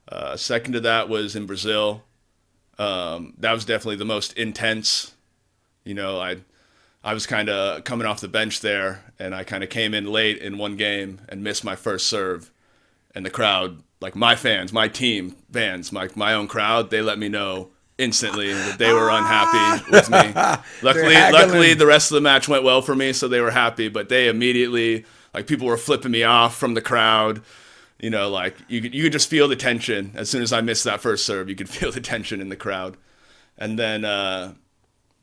Uh, 0.10 0.36
second 0.36 0.74
to 0.74 0.80
that 0.82 1.08
was 1.08 1.36
in 1.36 1.46
Brazil. 1.46 2.04
Um, 2.80 3.34
that 3.38 3.52
was 3.52 3.64
definitely 3.66 3.98
the 3.98 4.06
most 4.06 4.34
intense. 4.34 5.14
You 5.84 5.94
know, 5.94 6.20
I 6.20 6.38
I 7.04 7.14
was 7.14 7.28
kind 7.28 7.50
of 7.50 7.84
coming 7.84 8.08
off 8.08 8.20
the 8.20 8.28
bench 8.28 8.62
there, 8.62 9.04
and 9.20 9.36
I 9.36 9.44
kind 9.44 9.64
of 9.64 9.70
came 9.70 9.94
in 9.94 10.06
late 10.06 10.40
in 10.40 10.58
one 10.58 10.76
game 10.76 11.22
and 11.30 11.44
missed 11.44 11.64
my 11.64 11.76
first 11.76 12.08
serve. 12.08 12.52
And 13.14 13.26
the 13.26 13.30
crowd, 13.30 13.84
like 14.02 14.16
my 14.16 14.36
fans, 14.36 14.74
my 14.74 14.88
team 14.88 15.36
fans, 15.52 15.92
my 15.92 16.10
my 16.16 16.34
own 16.34 16.48
crowd, 16.48 16.90
they 16.90 17.02
let 17.02 17.20
me 17.20 17.30
know 17.30 17.70
instantly 17.98 18.54
that 18.54 18.80
they 18.80 18.94
were 18.94 19.10
unhappy 19.10 19.92
with 19.92 20.10
me. 20.10 20.18
Luckily, 20.82 21.16
luckily 21.16 21.74
the 21.74 21.86
rest 21.86 22.10
of 22.12 22.16
the 22.16 22.22
match 22.22 22.48
went 22.48 22.64
well 22.64 22.82
for 22.82 22.96
me, 22.96 23.14
so 23.14 23.28
they 23.28 23.42
were 23.42 23.52
happy. 23.52 23.90
But 23.90 24.10
they 24.10 24.28
immediately, 24.28 25.06
like 25.34 25.46
people 25.46 25.68
were 25.68 25.78
flipping 25.78 26.12
me 26.12 26.24
off 26.24 26.56
from 26.56 26.74
the 26.74 26.82
crowd. 26.82 27.42
You 28.00 28.10
know, 28.10 28.30
like 28.30 28.56
you 28.68 28.82
could 28.82 28.94
you 28.96 29.04
could 29.04 29.12
just 29.12 29.30
feel 29.30 29.48
the 29.48 29.56
tension 29.56 30.12
as 30.16 30.30
soon 30.30 30.42
as 30.42 30.54
I 30.54 30.62
missed 30.62 30.86
that 30.86 31.02
first 31.02 31.26
serve. 31.26 31.50
You 31.50 31.56
could 31.56 31.70
feel 31.78 31.92
the 31.92 32.02
tension 32.02 32.40
in 32.42 32.50
the 32.50 32.56
crowd. 32.56 32.98
And 33.58 33.78
then 33.78 34.06
uh, 34.06 34.54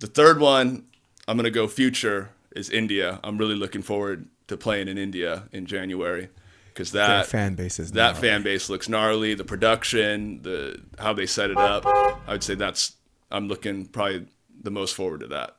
the 0.00 0.06
third 0.06 0.40
one, 0.40 0.84
I'm 1.26 1.36
gonna 1.36 1.50
go 1.50 1.66
future 1.68 2.30
is 2.54 2.68
India. 2.70 3.18
I'm 3.24 3.38
really 3.38 3.54
looking 3.54 3.82
forward 3.82 4.26
to 4.48 4.56
playing 4.56 4.88
in 4.88 4.98
India 4.98 5.44
in 5.52 5.64
January 5.66 6.28
because 6.68 6.92
Their 6.92 7.06
that 7.08 7.26
fan 7.26 7.54
base 7.54 7.78
is 7.78 7.92
that 7.92 8.12
gnarly. 8.14 8.28
fan 8.28 8.42
base 8.42 8.68
looks 8.68 8.88
gnarly. 8.88 9.32
The 9.34 9.44
production, 9.44 10.42
the 10.42 10.80
how 10.98 11.14
they 11.14 11.26
set 11.26 11.50
it 11.50 11.56
up. 11.56 11.86
I 11.86 12.32
would 12.32 12.42
say 12.42 12.54
that's 12.56 12.92
I'm 13.30 13.48
looking 13.48 13.86
probably 13.86 14.26
the 14.62 14.70
most 14.70 14.94
forward 14.94 15.20
to 15.20 15.26
that. 15.28 15.56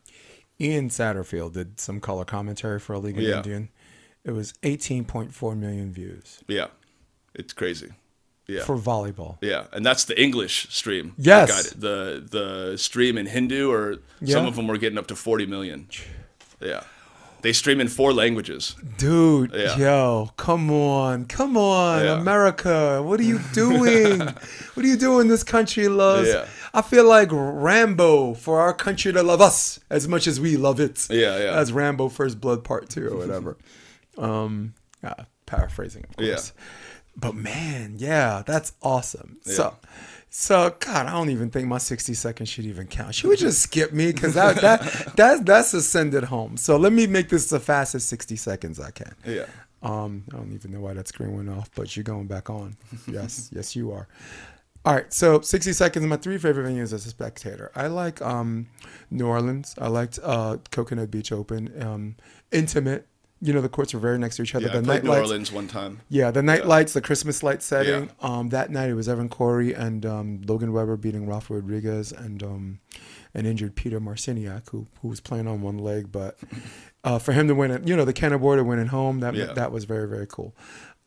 Ian 0.62 0.90
Satterfield 0.90 1.54
did 1.54 1.80
some 1.80 2.00
color 2.00 2.26
commentary 2.26 2.80
for 2.80 2.94
a 2.94 3.00
League 3.00 3.18
of 3.18 3.24
Yeah. 3.24 3.38
Indian. 3.38 3.70
It 4.24 4.32
was 4.32 4.54
18.4 4.64 5.58
million 5.58 5.92
views 5.94 6.44
Yeah, 6.48 6.68
it's 7.38 7.54
crazy. 7.54 7.92
Yeah. 8.50 8.64
for 8.64 8.78
volleyball. 8.78 9.38
Yeah, 9.42 9.66
and 9.74 9.86
that's 9.86 10.06
the 10.06 10.16
English 10.22 10.68
stream. 10.70 11.14
Yes. 11.18 11.50
Got 11.50 11.66
it. 11.66 11.82
The 11.82 12.24
the 12.38 12.78
stream 12.78 13.18
in 13.18 13.26
Hindu 13.26 13.70
or 13.70 13.98
some 14.26 14.46
of 14.46 14.56
them 14.56 14.68
were 14.68 14.78
getting 14.78 14.98
up 14.98 15.08
to 15.08 15.16
40 15.18 15.46
million. 15.48 15.88
Yeah. 16.62 16.84
They 17.42 17.52
stream 17.54 17.82
in 17.82 17.88
four 17.90 18.14
languages. 18.14 18.76
Dude, 18.98 19.52
Yeah. 19.54 19.78
yo, 19.78 20.30
come 20.38 20.72
on, 20.72 21.26
come 21.26 21.58
on, 21.58 22.04
Yeah. 22.06 22.20
America, 22.22 23.04
what 23.04 23.20
are 23.20 23.24
you 23.24 23.40
doing? 23.54 24.20
what 24.74 24.86
are 24.86 24.90
you 24.90 24.98
doing? 24.98 25.28
This 25.28 25.44
country 25.44 25.90
loves. 25.90 26.30
Yeah. 26.30 26.46
I 26.74 26.82
feel 26.82 27.06
like 27.06 27.28
Rambo 27.32 28.34
for 28.36 28.62
our 28.62 28.74
country 28.74 29.12
to 29.12 29.24
love 29.24 29.42
us 29.42 29.80
as 29.90 30.08
much 30.08 30.26
as 30.26 30.40
we 30.40 30.56
love 30.58 30.80
it. 30.80 31.06
Yeah, 31.10 31.38
yeah. 31.38 31.60
As 31.60 31.74
Rambo 31.74 32.08
First 32.10 32.40
Blood 32.40 32.64
Part 32.64 32.90
Two 32.90 33.08
or 33.08 33.18
whatever. 33.18 33.58
um, 34.18 34.74
uh, 35.04 35.24
paraphrasing, 35.46 36.06
of 36.10 36.16
course. 36.16 36.54
Yeah. 36.56 36.64
But 37.20 37.36
man, 37.36 37.96
yeah, 37.98 38.44
that's 38.46 38.74
awesome. 38.82 39.38
So, 39.42 39.76
so 40.30 40.76
God, 40.80 41.08
I 41.08 41.12
don't 41.12 41.30
even 41.32 41.50
think 41.50 41.68
my 41.68 41.80
sixty 41.80 42.14
seconds 42.14 42.48
should 42.50 42.66
even 42.66 42.86
count. 42.88 43.16
Should 43.16 43.30
we 43.30 43.36
just 43.36 43.62
skip 43.62 43.92
me? 43.92 44.12
Because 44.12 44.36
that 44.36 44.62
that 44.62 45.16
that 45.18 45.46
that's 45.46 45.74
a 45.74 45.82
send 45.82 46.14
it 46.14 46.26
home. 46.26 46.58
So 46.58 46.78
let 46.78 46.94
me 46.94 47.08
make 47.08 47.30
this 47.30 47.50
the 47.50 47.60
fastest 47.60 48.08
sixty 48.08 48.36
seconds 48.36 48.80
I 48.80 48.92
can. 48.92 49.16
Yeah. 49.26 49.48
Um, 49.82 50.24
I 50.34 50.38
don't 50.38 50.54
even 50.54 50.72
know 50.72 50.82
why 50.82 50.94
that 50.94 51.08
screen 51.08 51.36
went 51.36 51.50
off, 51.50 51.70
but 51.76 51.96
you're 51.96 52.04
going 52.04 52.28
back 52.28 52.50
on. 52.50 52.78
Yes, 53.08 53.50
yes, 53.54 53.76
you 53.76 53.92
are. 53.92 54.08
All 54.86 54.94
right, 54.94 55.12
so 55.14 55.42
60 55.42 55.74
seconds. 55.74 56.06
My 56.06 56.16
three 56.18 56.38
favorite 56.38 56.66
venues 56.66 56.94
as 56.94 57.06
a 57.06 57.10
spectator. 57.10 57.72
I 57.76 57.88
like 57.88 58.22
um, 58.22 58.68
New 59.12 59.28
Orleans. 59.28 59.76
I 59.78 59.88
liked 59.88 60.18
uh, 60.24 60.58
Coconut 60.72 61.12
Beach 61.12 61.32
Open. 61.32 61.82
Um, 61.82 62.16
intimate. 62.52 63.06
You 63.40 63.54
know, 63.54 63.62
the 63.62 63.70
courts 63.70 63.94
were 63.94 64.00
very 64.00 64.18
next 64.18 64.38
to 64.38 64.42
each 64.44 64.56
other. 64.56 64.66
Yeah, 64.66 64.74
the 64.78 64.82
played 64.82 64.88
night 64.88 65.04
New 65.04 65.10
lights. 65.12 65.22
Orleans 65.30 65.52
one 65.52 65.68
time. 65.68 66.00
Yeah, 66.10 66.32
the 66.32 66.42
night 66.42 66.66
lights, 66.66 66.94
the 66.94 67.02
Christmas 67.02 67.44
light 67.44 67.62
setting. 67.62 68.06
Yeah. 68.06 68.28
Um, 68.28 68.50
that 68.50 68.72
night 68.72 68.90
it 68.90 68.96
was 68.96 69.08
Evan 69.08 69.30
Cory 69.30 69.74
and 69.74 70.06
um, 70.08 70.42
Logan 70.48 70.74
Weber 70.74 70.98
beating 70.98 71.28
Rafa 71.28 71.54
Rodriguez 71.54 72.12
and 72.12 72.42
um, 72.42 72.80
an 73.36 73.46
injured 73.46 73.76
Peter 73.76 74.00
Marciniak 74.00 74.70
who 74.72 74.88
who 75.02 75.08
was 75.08 75.20
playing 75.20 75.48
on 75.48 75.62
one 75.62 75.78
leg, 75.78 76.12
but 76.12 76.40
uh, 77.04 77.20
for 77.20 77.32
him 77.34 77.48
to 77.48 77.54
win 77.54 77.70
it, 77.70 77.88
you 77.88 77.96
know, 77.96 78.06
the 78.06 78.14
Cannon 78.14 78.40
Border 78.40 78.64
winning 78.64 78.88
home, 78.88 79.20
that 79.20 79.36
Yeah. 79.36 79.54
that 79.54 79.72
was 79.72 79.86
very 79.86 80.08
very 80.08 80.26
cool. 80.28 80.56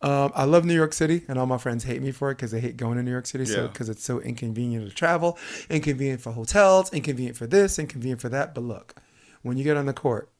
Um, 0.03 0.33
I 0.35 0.45
love 0.45 0.64
New 0.64 0.72
York 0.74 0.93
City, 0.95 1.24
and 1.28 1.39
all 1.39 1.45
my 1.47 1.59
friends 1.59 1.85
hate 1.85 2.01
me 2.01 2.11
for 2.11 2.31
it 2.31 2.37
because 2.37 2.53
they 2.53 2.61
hate 2.61 2.76
going 2.78 2.97
to 2.97 3.03
New 3.03 3.11
York 3.11 3.26
City. 3.26 3.45
So 3.45 3.62
Yeah. 3.62 3.66
because 3.66 3.89
it's 3.89 4.05
so 4.05 4.20
inconvenient 4.20 4.89
to 4.89 4.95
travel, 4.95 5.37
inconvenient 5.68 6.22
for 6.22 6.31
hotels, 6.33 6.91
inconvenient 6.93 7.37
for 7.37 7.47
this, 7.49 7.78
inconvenient 7.78 8.20
for 8.20 8.28
that. 8.31 8.55
But 8.55 8.62
look, 8.62 8.95
when 9.43 9.59
you 9.59 9.64
get 9.64 9.76
on 9.76 9.85
the 9.87 9.93
court 9.93 10.31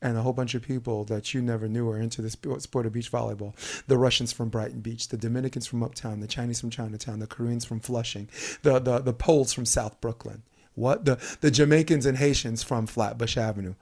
and 0.00 0.16
a 0.16 0.22
whole 0.22 0.32
bunch 0.32 0.54
of 0.54 0.62
people 0.62 1.04
that 1.04 1.34
you 1.34 1.42
never 1.42 1.68
knew 1.68 1.88
are 1.88 1.98
into 1.98 2.22
the 2.22 2.30
sport 2.30 2.86
of 2.86 2.92
beach 2.92 3.10
volleyball. 3.10 3.54
The 3.86 3.98
Russians 3.98 4.32
from 4.32 4.48
Brighton 4.48 4.80
Beach, 4.80 5.08
the 5.08 5.16
Dominicans 5.16 5.66
from 5.66 5.82
Uptown, 5.82 6.20
the 6.20 6.26
Chinese 6.26 6.60
from 6.60 6.70
Chinatown, 6.70 7.18
the 7.18 7.26
Koreans 7.26 7.64
from 7.64 7.80
Flushing, 7.80 8.28
the 8.62 8.78
the, 8.78 8.98
the 9.00 9.12
Poles 9.12 9.52
from 9.52 9.64
South 9.64 10.00
Brooklyn. 10.00 10.42
What 10.74 11.04
the 11.04 11.18
the 11.40 11.50
Jamaicans 11.50 12.06
and 12.06 12.18
Haitians 12.18 12.62
from 12.62 12.86
Flatbush 12.86 13.36
Avenue. 13.36 13.74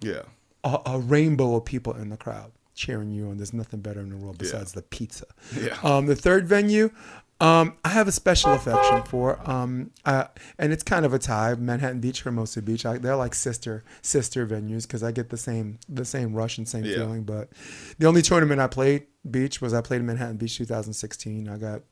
Yeah. 0.00 0.22
A, 0.64 0.80
a 0.86 0.98
rainbow 0.98 1.56
of 1.56 1.66
people 1.66 1.94
in 1.94 2.08
the 2.08 2.16
crowd 2.16 2.52
cheering 2.74 3.10
you 3.10 3.28
on. 3.28 3.36
There's 3.36 3.52
nothing 3.52 3.80
better 3.80 4.00
in 4.00 4.10
the 4.10 4.16
world 4.16 4.38
besides 4.38 4.72
the 4.72 4.82
pizza. 4.82 5.26
Yeah. 5.58 5.78
Um, 5.82 6.06
the 6.06 6.16
third 6.16 6.48
venue, 6.48 6.90
um, 7.44 7.74
I 7.84 7.88
have 7.90 8.08
a 8.08 8.12
special 8.12 8.52
affection 8.54 9.02
for, 9.02 9.38
um, 9.48 9.90
uh, 10.04 10.24
and 10.58 10.72
it's 10.72 10.82
kind 10.82 11.04
of 11.04 11.12
a 11.12 11.18
tie. 11.18 11.54
Manhattan 11.54 12.00
Beach, 12.00 12.22
Hermosa 12.22 12.62
Beach, 12.62 12.86
I, 12.86 12.98
they're 12.98 13.16
like 13.16 13.34
sister 13.34 13.84
sister 14.02 14.46
venues 14.46 14.82
because 14.86 15.02
I 15.02 15.12
get 15.12 15.28
the 15.30 15.36
same 15.36 15.78
the 15.88 16.04
same 16.04 16.32
rush 16.34 16.58
and 16.58 16.66
same 16.68 16.84
Yeah. 16.84 16.94
feeling. 16.94 17.24
But 17.24 17.50
the 17.98 18.06
only 18.06 18.22
tournament 18.22 18.60
I 18.60 18.66
played 18.68 19.06
beach 19.30 19.60
was 19.60 19.72
I 19.74 19.80
played 19.80 20.00
in 20.00 20.06
Manhattan 20.06 20.36
Beach 20.36 20.56
2016. 20.58 21.48
I 21.48 21.56
got 21.58 21.82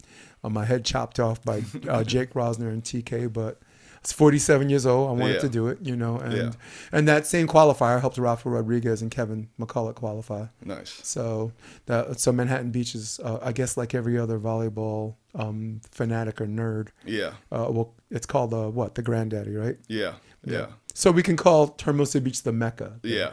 uh, 0.44 0.48
my 0.48 0.64
head 0.64 0.84
chopped 0.84 1.18
off 1.20 1.42
by 1.44 1.62
uh, 1.88 2.02
Jake 2.12 2.32
Rosener 2.34 2.68
and 2.72 2.82
TK, 2.82 3.32
but 3.32 3.60
was 4.02 4.12
47 4.12 4.68
years 4.70 4.84
old. 4.86 5.08
I 5.10 5.12
wanted 5.12 5.34
Yeah. 5.34 5.40
to 5.40 5.48
do 5.48 5.68
it, 5.68 5.78
you 5.82 5.96
know, 5.96 6.16
and 6.18 6.32
Yeah. 6.36 6.50
and 6.90 7.06
that 7.08 7.26
same 7.26 7.46
qualifier 7.46 8.00
helped 8.00 8.18
Rafa 8.18 8.48
Rodriguez 8.50 9.00
and 9.02 9.10
Kevin 9.10 9.48
McCullough 9.60 9.94
qualify. 9.94 10.46
Nice. 10.64 11.00
So 11.02 11.52
that 11.86 12.18
so 12.20 12.32
Manhattan 12.32 12.70
Beach 12.70 12.94
is, 12.94 13.20
uh, 13.22 13.38
I 13.42 13.52
guess, 13.52 13.76
like 13.76 13.94
every 13.94 14.18
other 14.18 14.38
volleyball 14.38 15.14
um, 15.34 15.80
fanatic 15.90 16.40
or 16.40 16.46
nerd. 16.46 16.88
Yeah. 17.06 17.32
Uh, 17.50 17.68
well, 17.70 17.94
it's 18.10 18.26
called 18.26 18.52
uh, 18.52 18.68
what 18.68 18.94
the 18.96 19.02
granddaddy, 19.02 19.54
right? 19.54 19.78
Yeah. 19.88 20.14
Yeah. 20.44 20.66
So 20.94 21.10
we 21.10 21.22
can 21.22 21.36
call 21.36 21.74
Hermosa 21.82 22.20
Beach 22.20 22.42
the 22.42 22.52
Mecca. 22.52 22.98
Yeah. 23.02 23.30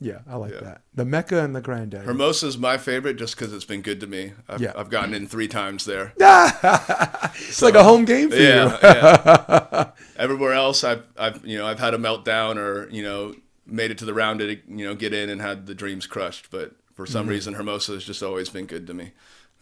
Yeah, 0.00 0.18
I 0.28 0.36
like 0.36 0.52
Yeah. 0.52 0.60
that. 0.60 0.82
The 0.94 1.04
Mecca 1.04 1.42
and 1.42 1.56
the 1.56 1.60
granddaddy. 1.60 2.04
Hermosa's 2.06 2.56
my 2.56 2.78
favorite 2.78 3.14
just 3.16 3.36
because 3.36 3.52
it's 3.52 3.64
been 3.64 3.82
good 3.82 3.98
to 4.00 4.06
me. 4.06 4.32
I've, 4.48 4.60
Yeah. 4.60 4.72
I've 4.76 4.90
gotten 4.90 5.12
in 5.12 5.26
three 5.26 5.48
times 5.48 5.84
there. 5.86 6.12
it's 6.18 7.62
like 7.62 7.74
a 7.74 7.82
home 7.82 8.04
game 8.04 8.30
for 8.30 8.36
you. 8.36 8.42
Yeah, 8.42 8.78
yeah. 8.82 9.90
Everywhere 10.16 10.52
else, 10.52 10.84
I've, 10.84 11.02
I've, 11.16 11.44
you 11.44 11.58
know, 11.58 11.66
I've 11.66 11.80
had 11.80 11.94
a 11.94 11.98
meltdown 11.98 12.56
or 12.58 12.88
you 12.90 13.02
know, 13.02 13.34
made 13.66 13.90
it 13.90 13.98
to 13.98 14.04
the 14.04 14.14
round 14.14 14.38
to 14.40 14.46
you 14.68 14.86
know 14.86 14.94
get 14.94 15.12
in 15.12 15.28
and 15.30 15.40
had 15.40 15.66
the 15.66 15.74
dreams 15.74 16.06
crushed. 16.06 16.50
But 16.50 16.72
for 16.94 17.04
some 17.04 17.22
Mm-hmm. 17.22 17.30
reason, 17.30 17.54
Hermosa 17.54 17.92
has 17.92 18.04
just 18.04 18.22
always 18.22 18.48
been 18.48 18.66
good 18.66 18.86
to 18.86 18.94
me. 18.94 19.12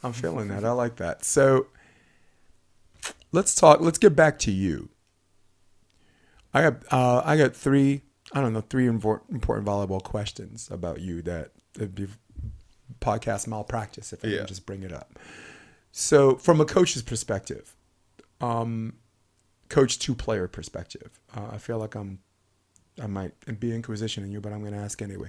I'm 0.02 0.12
feeling 0.12 0.48
that. 0.48 0.64
I 0.64 0.72
like 0.72 0.96
that. 0.96 1.24
So 1.24 1.66
let's 3.32 3.54
talk. 3.54 3.80
Let's 3.80 3.98
get 3.98 4.14
back 4.14 4.38
to 4.40 4.50
you. 4.50 4.90
I 6.52 6.62
got 6.62 6.74
uh, 6.92 7.22
I 7.24 7.36
got 7.36 7.54
three. 7.56 8.02
I 8.36 8.42
don't 8.42 8.52
know 8.52 8.60
three 8.60 8.86
important 8.86 9.40
volleyball 9.40 10.02
questions 10.02 10.68
about 10.70 11.00
you 11.00 11.22
that 11.22 11.52
it'd 11.74 11.94
be 11.94 12.06
podcast 13.00 13.46
malpractice 13.46 14.12
if 14.12 14.22
I 14.22 14.28
Yeah. 14.28 14.44
just 14.44 14.66
bring 14.66 14.82
it 14.82 14.92
up. 14.92 15.18
So 15.90 16.36
from 16.36 16.60
a 16.60 16.66
coach's 16.66 17.00
perspective, 17.02 17.74
um, 18.42 18.92
coach 19.70 19.98
to 20.00 20.14
player 20.14 20.48
perspective, 20.48 21.18
uh, 21.34 21.48
I 21.52 21.56
feel 21.58 21.78
like 21.78 21.94
I'm 21.94 22.18
I 23.00 23.06
might 23.06 23.32
be 23.60 23.74
inquisition 23.74 24.22
in 24.24 24.32
you, 24.32 24.40
but 24.40 24.52
I'm 24.54 24.60
going 24.60 24.72
to 24.72 24.78
ask 24.78 25.00
anyway. 25.02 25.28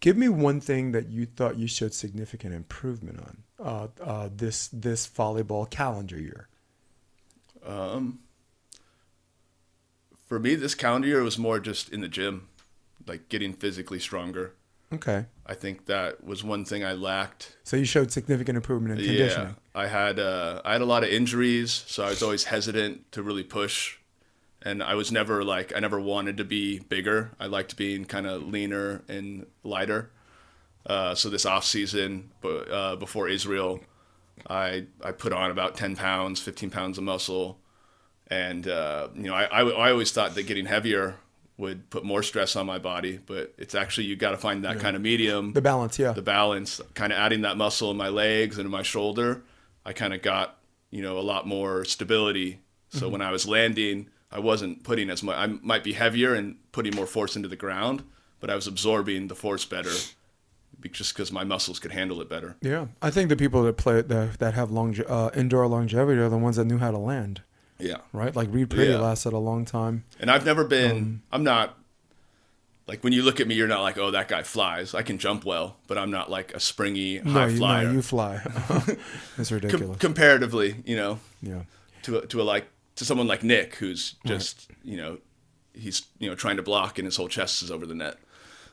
Give 0.00 0.16
me 0.18 0.28
one 0.28 0.60
thing 0.60 0.92
that 0.92 1.08
you 1.08 1.24
thought 1.24 1.56
you 1.56 1.66
showed 1.66 1.94
significant 1.94 2.52
improvement 2.54 3.20
on 3.20 3.42
uh, 3.58 3.88
uh, 4.02 4.28
this 4.34 4.68
this 4.72 5.06
volleyball 5.06 5.68
calendar 5.68 6.18
year. 6.18 6.48
Um, 7.64 8.20
for 10.26 10.38
me, 10.38 10.54
this 10.54 10.74
calendar 10.74 11.08
year 11.08 11.22
was 11.22 11.38
more 11.38 11.58
just 11.60 11.88
in 11.88 12.00
the 12.00 12.08
gym, 12.08 12.48
like 13.06 13.28
getting 13.28 13.52
physically 13.52 13.98
stronger. 13.98 14.54
Okay, 14.92 15.26
I 15.44 15.54
think 15.54 15.86
that 15.86 16.22
was 16.22 16.44
one 16.44 16.64
thing 16.64 16.84
I 16.84 16.92
lacked. 16.92 17.56
so 17.64 17.76
you 17.76 17.84
showed 17.84 18.12
significant 18.12 18.56
improvement 18.56 19.00
in 19.00 19.06
conditioning. 19.06 19.48
Yeah, 19.48 19.80
I 19.80 19.86
had 19.88 20.20
uh, 20.20 20.62
I 20.64 20.72
had 20.74 20.80
a 20.80 20.84
lot 20.86 21.02
of 21.02 21.08
injuries, 21.10 21.72
so 21.88 22.04
I 22.04 22.10
was 22.10 22.22
always 22.22 22.44
hesitant 22.44 23.10
to 23.12 23.22
really 23.22 23.42
push, 23.42 23.96
and 24.62 24.82
I 24.84 24.94
was 24.94 25.10
never 25.10 25.42
like 25.42 25.74
I 25.74 25.80
never 25.80 25.98
wanted 26.00 26.36
to 26.36 26.44
be 26.44 26.78
bigger. 26.78 27.32
I 27.40 27.46
liked 27.46 27.76
being 27.76 28.04
kind 28.04 28.26
of 28.28 28.44
leaner 28.44 29.02
and 29.08 29.46
lighter. 29.64 30.10
Uh, 30.84 31.16
so 31.16 31.28
this 31.30 31.44
off 31.44 31.64
season, 31.64 32.30
but 32.40 32.70
uh, 32.70 32.94
before 32.94 33.28
Israel, 33.28 33.80
I 34.48 34.86
I 35.02 35.10
put 35.10 35.32
on 35.32 35.50
about 35.50 35.74
ten 35.74 35.96
pounds, 35.96 36.40
fifteen 36.40 36.70
pounds 36.70 36.96
of 36.96 37.02
muscle, 37.02 37.58
and 38.28 38.66
uh, 38.68 39.08
you 39.14 39.24
know 39.24 39.34
I, 39.34 39.44
I 39.44 39.62
I 39.62 39.90
always 39.90 40.10
thought 40.12 40.34
that 40.34 40.44
getting 40.46 40.66
heavier 40.66 41.16
would 41.58 41.88
put 41.88 42.04
more 42.04 42.22
stress 42.22 42.54
on 42.54 42.66
my 42.66 42.78
body, 42.78 43.18
but 43.24 43.54
it's 43.56 43.74
actually 43.74 44.06
you 44.06 44.14
got 44.14 44.32
to 44.32 44.36
find 44.36 44.64
that 44.64 44.78
kind 44.78 44.94
of 44.94 45.00
medium 45.00 45.54
The 45.54 45.62
balance, 45.62 45.98
yeah. 45.98 46.12
the 46.12 46.20
balance, 46.20 46.82
kind 46.92 47.12
of 47.14 47.18
adding 47.18 47.40
that 47.42 47.56
muscle 47.56 47.90
in 47.90 47.96
my 47.96 48.08
legs 48.10 48.58
and 48.58 48.66
in 48.66 48.70
my 48.70 48.82
shoulder, 48.82 49.42
I 49.82 49.94
kind 49.94 50.12
of 50.12 50.20
got, 50.20 50.58
you 50.90 51.00
know, 51.00 51.18
a 51.18 51.20
lot 51.24 51.46
more 51.46 51.86
stability. 51.86 52.60
So 52.90 53.08
when 53.08 53.22
I 53.22 53.30
was 53.30 53.46
landing, 53.48 54.10
I 54.30 54.38
wasn't 54.38 54.84
putting 54.84 55.08
as 55.08 55.22
much, 55.22 55.34
I 55.36 55.46
might 55.46 55.82
be 55.82 55.94
heavier 55.94 56.34
and 56.34 56.56
putting 56.72 56.94
more 56.94 57.06
force 57.06 57.36
into 57.36 57.48
the 57.48 57.56
ground, 57.56 58.02
but 58.38 58.50
I 58.50 58.54
was 58.54 58.66
absorbing 58.66 59.28
the 59.28 59.34
force 59.34 59.64
better 59.64 59.92
just 60.92 61.14
because 61.14 61.32
my 61.32 61.42
muscles 61.42 61.78
could 61.78 61.92
handle 61.92 62.20
it 62.20 62.28
better. 62.28 62.56
yeah, 62.60 62.86
I 63.00 63.10
think 63.10 63.28
the 63.30 63.36
people 63.36 63.62
that 63.64 63.76
play 63.78 64.02
that 64.02 64.38
that 64.40 64.52
have 64.54 64.70
longe- 64.70 65.00
uh, 65.08 65.30
indoor 65.34 65.66
longevity 65.66 66.20
are 66.20 66.28
the 66.28 66.36
ones 66.38 66.56
that 66.56 66.66
knew 66.66 66.78
how 66.78 66.90
to 66.90 66.98
land, 66.98 67.40
Yeah. 67.78 67.96
right? 68.12 68.34
Like 68.34 68.48
Reid 68.52 68.70
Priddy 68.70 68.90
Yeah. 68.90 68.98
lasted 68.98 69.32
a 69.32 69.38
long 69.38 69.64
time. 69.64 70.04
And 70.20 70.30
I've 70.30 70.44
never 70.46 70.64
been, 70.64 70.90
um, 70.96 71.22
I'm 71.32 71.44
not, 71.44 71.76
like 72.86 73.02
when 73.02 73.12
you 73.12 73.22
look 73.22 73.40
at 73.40 73.46
me, 73.48 73.54
you're 73.54 73.66
not 73.68 73.82
like, 73.82 73.98
oh, 73.98 74.10
that 74.12 74.28
guy 74.28 74.42
flies. 74.42 74.94
I 74.94 75.02
can 75.02 75.18
jump 75.18 75.44
well, 75.44 75.76
but 75.88 75.98
I'm 75.98 76.10
not 76.10 76.30
like 76.30 76.54
a 76.54 76.60
springy 76.60 77.20
No, 77.24 77.32
high 77.32 77.46
you, 77.48 77.56
flyer. 77.58 77.84
no, 77.88 77.92
you 77.92 78.02
fly. 78.02 78.40
it's 79.38 79.48
Com- 79.48 79.54
ridiculous. 79.58 79.98
comparatively, 79.98 80.76
you 80.86 80.96
know, 80.96 81.18
yeah. 81.42 81.62
to 82.02 82.18
a, 82.18 82.26
to 82.28 82.40
a 82.40 82.44
like 82.44 82.66
to 82.96 83.04
someone 83.04 83.26
like 83.26 83.42
Nick, 83.42 83.74
who's 83.76 84.14
just 84.24 84.70
you 84.84 84.96
know 84.96 85.18
he's 85.74 86.06
you 86.18 86.28
know 86.30 86.34
trying 86.36 86.56
to 86.56 86.62
block 86.62 86.98
and 86.98 87.04
his 87.06 87.16
whole 87.16 87.28
chest 87.28 87.62
is 87.62 87.70
over 87.70 87.84
the 87.86 87.94
net. 87.94 88.16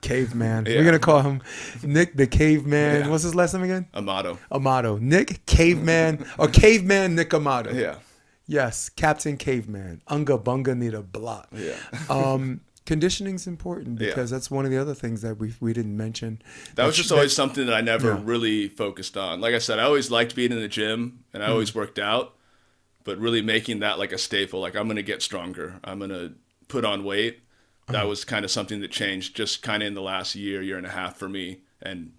Caveman. 0.02 0.66
Yeah. 0.68 0.78
We're 0.78 0.86
gonna 0.86 1.00
call 1.00 1.22
him 1.24 1.42
Nick 1.82 2.16
the 2.16 2.28
Caveman. 2.28 3.02
Yeah. 3.02 3.08
What's 3.10 3.24
his 3.24 3.34
last 3.36 3.54
name 3.54 3.64
again? 3.64 3.88
Amato. 3.96 4.38
Amato. 4.52 4.98
Nick 4.98 5.46
Caveman 5.48 6.26
or 6.38 6.48
Caveman 6.50 7.16
Nick 7.16 7.34
Amato. 7.34 7.72
Yeah. 7.74 7.96
Yes, 8.48 8.90
Captain 8.90 9.38
Caveman. 9.38 10.02
Unga 10.08 10.38
bunga 10.38 10.76
need 10.78 10.94
a 10.94 11.02
block. 11.02 11.48
Yeah. 11.52 11.76
Um, 12.10 12.62
conditioning's 12.86 13.48
important 13.48 14.02
Yeah. 14.02 14.08
because 14.10 14.30
that's 14.30 14.52
one 14.52 14.66
of 14.66 14.72
the 14.72 14.78
other 14.78 14.94
things 14.94 15.22
that 15.22 15.38
we 15.40 15.54
we 15.62 15.72
didn't 15.74 15.96
mention. 15.96 16.42
That 16.76 16.86
was 16.86 16.98
just 16.98 17.12
always 17.12 17.34
something 17.34 17.66
that 17.68 17.74
I 17.76 17.82
never 17.82 18.10
Yeah. 18.16 18.22
really 18.24 18.68
focused 18.68 19.16
on. 19.16 19.40
Like 19.40 19.56
I 19.56 19.60
said, 19.60 19.80
I 19.80 19.84
always 19.84 20.12
liked 20.12 20.36
being 20.36 20.52
in 20.52 20.60
the 20.60 20.68
gym 20.68 21.24
and 21.34 21.42
I 21.44 21.48
always 21.48 21.70
Mm-hmm. 21.70 21.80
worked 21.80 22.00
out, 22.00 22.36
but 23.06 23.18
really 23.18 23.42
making 23.42 23.80
that 23.80 23.98
like 24.00 24.12
a 24.12 24.18
staple. 24.18 24.60
Like 24.60 24.76
I'm 24.76 24.88
gonna 24.88 25.02
get 25.02 25.22
stronger. 25.22 25.80
I'm 25.84 26.00
gonna 26.00 26.34
put 26.68 26.84
on 26.84 27.04
weight. 27.06 27.40
Uh-huh. 27.88 27.94
That 27.94 28.08
was 28.08 28.26
kind 28.26 28.44
of 28.46 28.52
something 28.52 28.82
that 28.82 28.92
changed 28.92 29.36
just 29.38 29.62
kind 29.62 29.82
of 29.84 29.88
in 29.88 29.94
the 29.94 30.02
last 30.02 30.36
year, 30.36 30.62
year 30.62 30.78
and 30.78 30.86
a 30.86 30.90
half 30.92 31.18
for 31.18 31.30
me, 31.30 31.62
and 31.82 32.12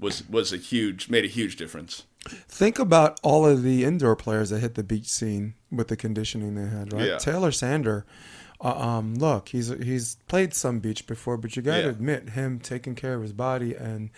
was 0.00 0.28
was 0.28 0.52
a 0.52 0.56
huge 0.56 1.08
made 1.08 1.24
a 1.24 1.28
huge 1.28 1.54
difference. 1.56 2.02
Think 2.28 2.78
about 2.78 3.18
all 3.22 3.44
of 3.46 3.62
the 3.62 3.84
indoor 3.84 4.14
players 4.14 4.50
that 4.50 4.60
hit 4.60 4.74
the 4.76 4.84
beach 4.84 5.06
scene 5.08 5.54
with 5.70 5.88
the 5.88 5.96
conditioning 5.96 6.54
they 6.54 6.68
had, 6.68 6.92
right? 6.92 7.06
Yeah. 7.08 7.18
Taylor 7.18 7.50
Sander. 7.52 8.04
Uh, 8.60 8.78
um, 8.78 9.16
look, 9.16 9.48
he's 9.48 9.68
he's 9.82 10.18
played 10.28 10.54
some 10.54 10.78
beach 10.78 11.04
before, 11.08 11.36
but 11.36 11.56
you 11.56 11.62
got 11.62 11.78
to 11.78 11.82
Yeah. 11.82 11.88
admit 11.88 12.30
him 12.30 12.60
taking 12.60 12.94
care 12.94 13.14
of 13.14 13.22
his 13.22 13.32
body 13.32 13.74
and 13.74 14.10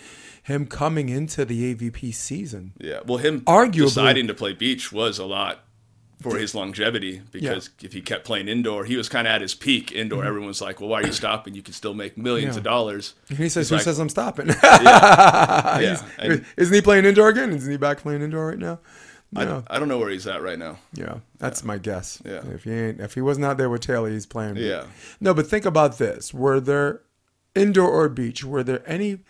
him 0.42 0.66
coming 0.66 1.08
into 1.08 1.46
the 1.46 1.74
AVP 1.74 2.12
season. 2.12 2.72
Yeah. 2.78 3.00
Well, 3.06 3.18
him 3.18 3.40
Arguably- 3.42 3.72
deciding 3.86 4.26
to 4.26 4.34
play 4.34 4.52
beach 4.52 4.92
was 4.92 5.18
a 5.18 5.24
lot 5.24 5.63
for 6.30 6.38
his 6.38 6.54
longevity 6.54 7.22
because 7.30 7.70
if 7.82 7.92
he 7.92 8.00
kept 8.00 8.24
playing 8.24 8.48
indoor, 8.48 8.84
he 8.84 8.96
was 8.96 9.08
kind 9.08 9.26
of 9.26 9.32
at 9.32 9.40
his 9.40 9.54
peak 9.54 9.92
indoor. 9.92 10.24
Everyone's 10.24 10.60
like, 10.60 10.80
"Well, 10.80 10.88
why 10.88 11.02
are 11.02 11.06
you 11.06 11.12
stopping? 11.12 11.54
You 11.54 11.62
can 11.62 11.74
still 11.74 11.94
make 11.94 12.16
millions 12.18 12.56
Mm-hmm. 12.56 12.56
Yeah. 12.56 12.58
of 12.58 12.64
dollars." 12.64 13.14
And 13.28 13.38
he 13.38 13.48
says, 13.48 13.66
He's 13.66 13.70
"Who 13.70 13.76
like- 13.76 13.84
says 13.84 13.98
I'm 13.98 14.08
stopping?" 14.08 14.48
Yeah. 14.48 14.54
yeah. 15.80 16.02
And 16.18 16.44
Isn't 16.56 16.74
he 16.74 16.80
playing 16.80 17.04
indoor 17.04 17.28
again? 17.28 17.52
Isn't 17.52 17.70
he 17.70 17.76
back 17.76 17.98
playing 17.98 18.22
indoor 18.22 18.48
right 18.48 18.58
now? 18.58 18.80
I, 19.36 19.44
No. 19.44 19.64
I 19.68 19.78
don't 19.78 19.88
know 19.88 19.98
where 19.98 20.10
he's 20.10 20.26
at 20.26 20.42
right 20.42 20.58
now. 20.58 20.78
Yeah, 20.92 21.18
that's 21.38 21.64
my 21.64 21.78
guess. 21.78 22.22
Yeah. 22.24 22.42
If 22.52 22.64
he 22.64 22.72
ain't, 22.72 23.00
if 23.00 23.14
he 23.14 23.20
was 23.20 23.36
not 23.38 23.56
there 23.58 23.68
with 23.68 23.80
Taylor, 23.82 24.08
he's 24.10 24.26
playing. 24.26 24.56
Yeah. 24.56 24.84
No, 25.20 25.34
but 25.34 25.46
think 25.46 25.64
about 25.64 25.98
this: 25.98 26.32
Were 26.32 26.60
there 26.60 27.02
indoor 27.54 27.88
or 27.90 28.08
beach? 28.08 28.44
Were 28.44 28.62
there 28.62 28.82
any? 28.86 29.20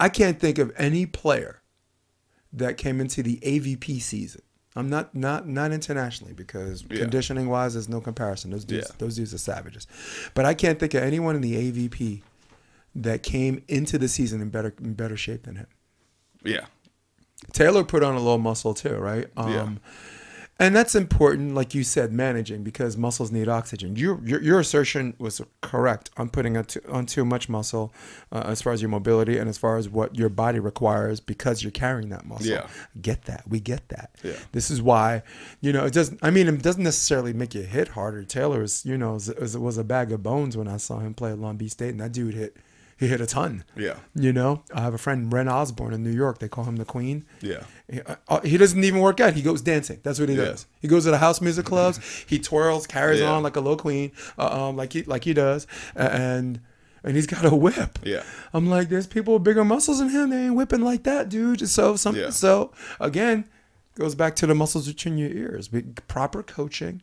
I 0.00 0.08
can't 0.08 0.38
think 0.38 0.58
of 0.58 0.70
any 0.76 1.06
player 1.06 1.62
that 2.52 2.76
came 2.76 3.00
into 3.00 3.22
the 3.22 3.36
AVP 3.42 4.00
season. 4.00 4.42
I'm 4.78 4.88
not 4.88 5.14
not 5.14 5.48
not 5.48 5.72
internationally 5.72 6.32
because 6.34 6.84
Yeah. 6.88 7.00
conditioning 7.00 7.48
wise, 7.48 7.74
there's 7.74 7.88
no 7.88 8.00
comparison. 8.00 8.50
Those 8.52 8.64
dudes, 8.64 8.86
Yeah. 8.90 8.94
those 8.98 9.16
dudes 9.16 9.34
are 9.34 9.38
savages. 9.38 9.86
But 10.34 10.44
I 10.44 10.54
can't 10.54 10.78
think 10.78 10.94
of 10.94 11.02
anyone 11.02 11.34
in 11.34 11.42
the 11.42 11.56
AVP 11.56 12.22
that 12.94 13.22
came 13.22 13.62
into 13.68 13.98
the 13.98 14.08
season 14.08 14.40
in 14.40 14.50
better 14.50 14.72
in 14.80 14.94
better 14.94 15.16
shape 15.16 15.42
than 15.44 15.56
him. 15.56 15.66
Yeah. 16.44 16.66
Taylor 17.52 17.84
put 17.84 18.02
on 18.02 18.14
a 18.14 18.18
little 18.18 18.38
muscle 18.38 18.74
too, 18.74 18.94
right? 18.96 19.28
Um, 19.36 19.52
Yeah. 19.52 19.68
And 20.60 20.74
that's 20.74 20.96
important, 20.96 21.54
like 21.54 21.72
you 21.72 21.84
said, 21.84 22.12
managing 22.12 22.64
because 22.64 22.96
muscles 22.96 23.30
need 23.30 23.48
oxygen. 23.48 23.94
Your 23.94 24.20
your, 24.24 24.42
your 24.42 24.58
assertion 24.58 25.14
was 25.18 25.40
correct 25.60 26.10
on 26.16 26.30
putting 26.30 26.56
on 26.56 26.64
too, 26.64 26.80
on 26.90 27.06
too 27.06 27.24
much 27.24 27.48
muscle, 27.48 27.92
uh, 28.32 28.42
as 28.44 28.60
far 28.60 28.72
as 28.72 28.82
your 28.82 28.88
mobility 28.88 29.38
and 29.38 29.48
as 29.48 29.56
far 29.56 29.76
as 29.76 29.88
what 29.88 30.16
your 30.16 30.28
body 30.28 30.58
requires 30.58 31.20
because 31.20 31.62
you're 31.62 31.70
carrying 31.70 32.08
that 32.08 32.26
muscle. 32.26 32.48
Yeah. 32.48 32.66
Get 33.00 33.26
that? 33.26 33.44
We 33.48 33.60
get 33.60 33.88
that. 33.90 34.16
Yeah. 34.24 34.32
This 34.50 34.68
is 34.68 34.82
why, 34.82 35.22
you 35.60 35.72
know, 35.72 35.84
it 35.84 35.92
doesn't. 35.92 36.18
I 36.24 36.30
mean, 36.30 36.48
it 36.48 36.62
doesn't 36.62 36.82
necessarily 36.82 37.32
make 37.32 37.54
you 37.54 37.62
hit 37.62 37.88
harder. 37.88 38.24
Taylor 38.24 38.62
is, 38.62 38.84
you 38.84 38.98
know, 38.98 39.12
was, 39.12 39.32
was, 39.40 39.56
was 39.56 39.78
a 39.78 39.84
bag 39.84 40.10
of 40.10 40.24
bones 40.24 40.56
when 40.56 40.66
I 40.66 40.78
saw 40.78 40.98
him 40.98 41.14
play 41.14 41.30
at 41.30 41.38
Long 41.38 41.56
Beach 41.56 41.72
State, 41.72 41.90
and 41.90 42.00
that 42.00 42.12
dude 42.12 42.34
hit. 42.34 42.56
He 42.98 43.06
hit 43.06 43.20
a 43.20 43.26
ton. 43.26 43.62
Yeah. 43.76 43.94
You 44.14 44.32
know, 44.32 44.64
I 44.74 44.80
have 44.80 44.92
a 44.92 44.98
friend, 44.98 45.32
Ren 45.32 45.48
Osborne 45.48 45.94
in 45.94 46.02
New 46.02 46.10
York. 46.12 46.38
They 46.40 46.48
call 46.48 46.64
him 46.64 46.76
the 46.76 46.84
Queen. 46.84 47.24
Yeah. 47.40 47.62
He, 47.88 48.00
uh, 48.28 48.40
he 48.40 48.56
doesn't 48.56 48.82
even 48.82 49.00
work 49.00 49.20
out. 49.20 49.34
He 49.34 49.42
goes 49.42 49.60
dancing. 49.62 50.00
That's 50.02 50.18
what 50.18 50.28
he 50.28 50.34
Yeah. 50.34 50.46
does. 50.46 50.66
He 50.80 50.88
goes 50.88 51.04
to 51.04 51.12
the 51.12 51.18
house 51.18 51.40
music 51.40 51.64
clubs. 51.66 52.00
he 52.26 52.38
twirls, 52.40 52.86
carries 52.88 53.20
Yeah. 53.20 53.30
on 53.30 53.42
like 53.44 53.54
a 53.56 53.60
low 53.60 53.76
queen, 53.76 54.10
uh, 54.36 54.48
um, 54.68 54.76
like 54.76 54.92
he 54.94 55.04
like 55.04 55.22
he 55.24 55.32
does, 55.32 55.66
and 55.94 56.60
and 57.04 57.14
he's 57.14 57.28
got 57.28 57.44
a 57.44 57.54
whip. 57.54 58.00
Yeah. 58.02 58.24
I'm 58.52 58.68
like, 58.68 58.88
there's 58.88 59.06
people 59.06 59.34
with 59.34 59.44
bigger 59.44 59.64
muscles 59.64 60.00
than 60.00 60.08
him. 60.08 60.30
They 60.30 60.46
ain't 60.46 60.56
whipping 60.56 60.80
like 60.82 61.04
that, 61.04 61.28
dude. 61.28 61.68
So 61.68 61.94
some 61.94 62.16
Yeah. 62.16 62.30
so 62.30 62.72
again, 62.98 63.44
goes 63.94 64.16
back 64.16 64.34
to 64.36 64.46
the 64.48 64.54
muscles 64.56 64.88
between 64.88 65.18
your 65.18 65.30
ears. 65.30 65.70
Proper 66.08 66.42
coaching, 66.42 67.02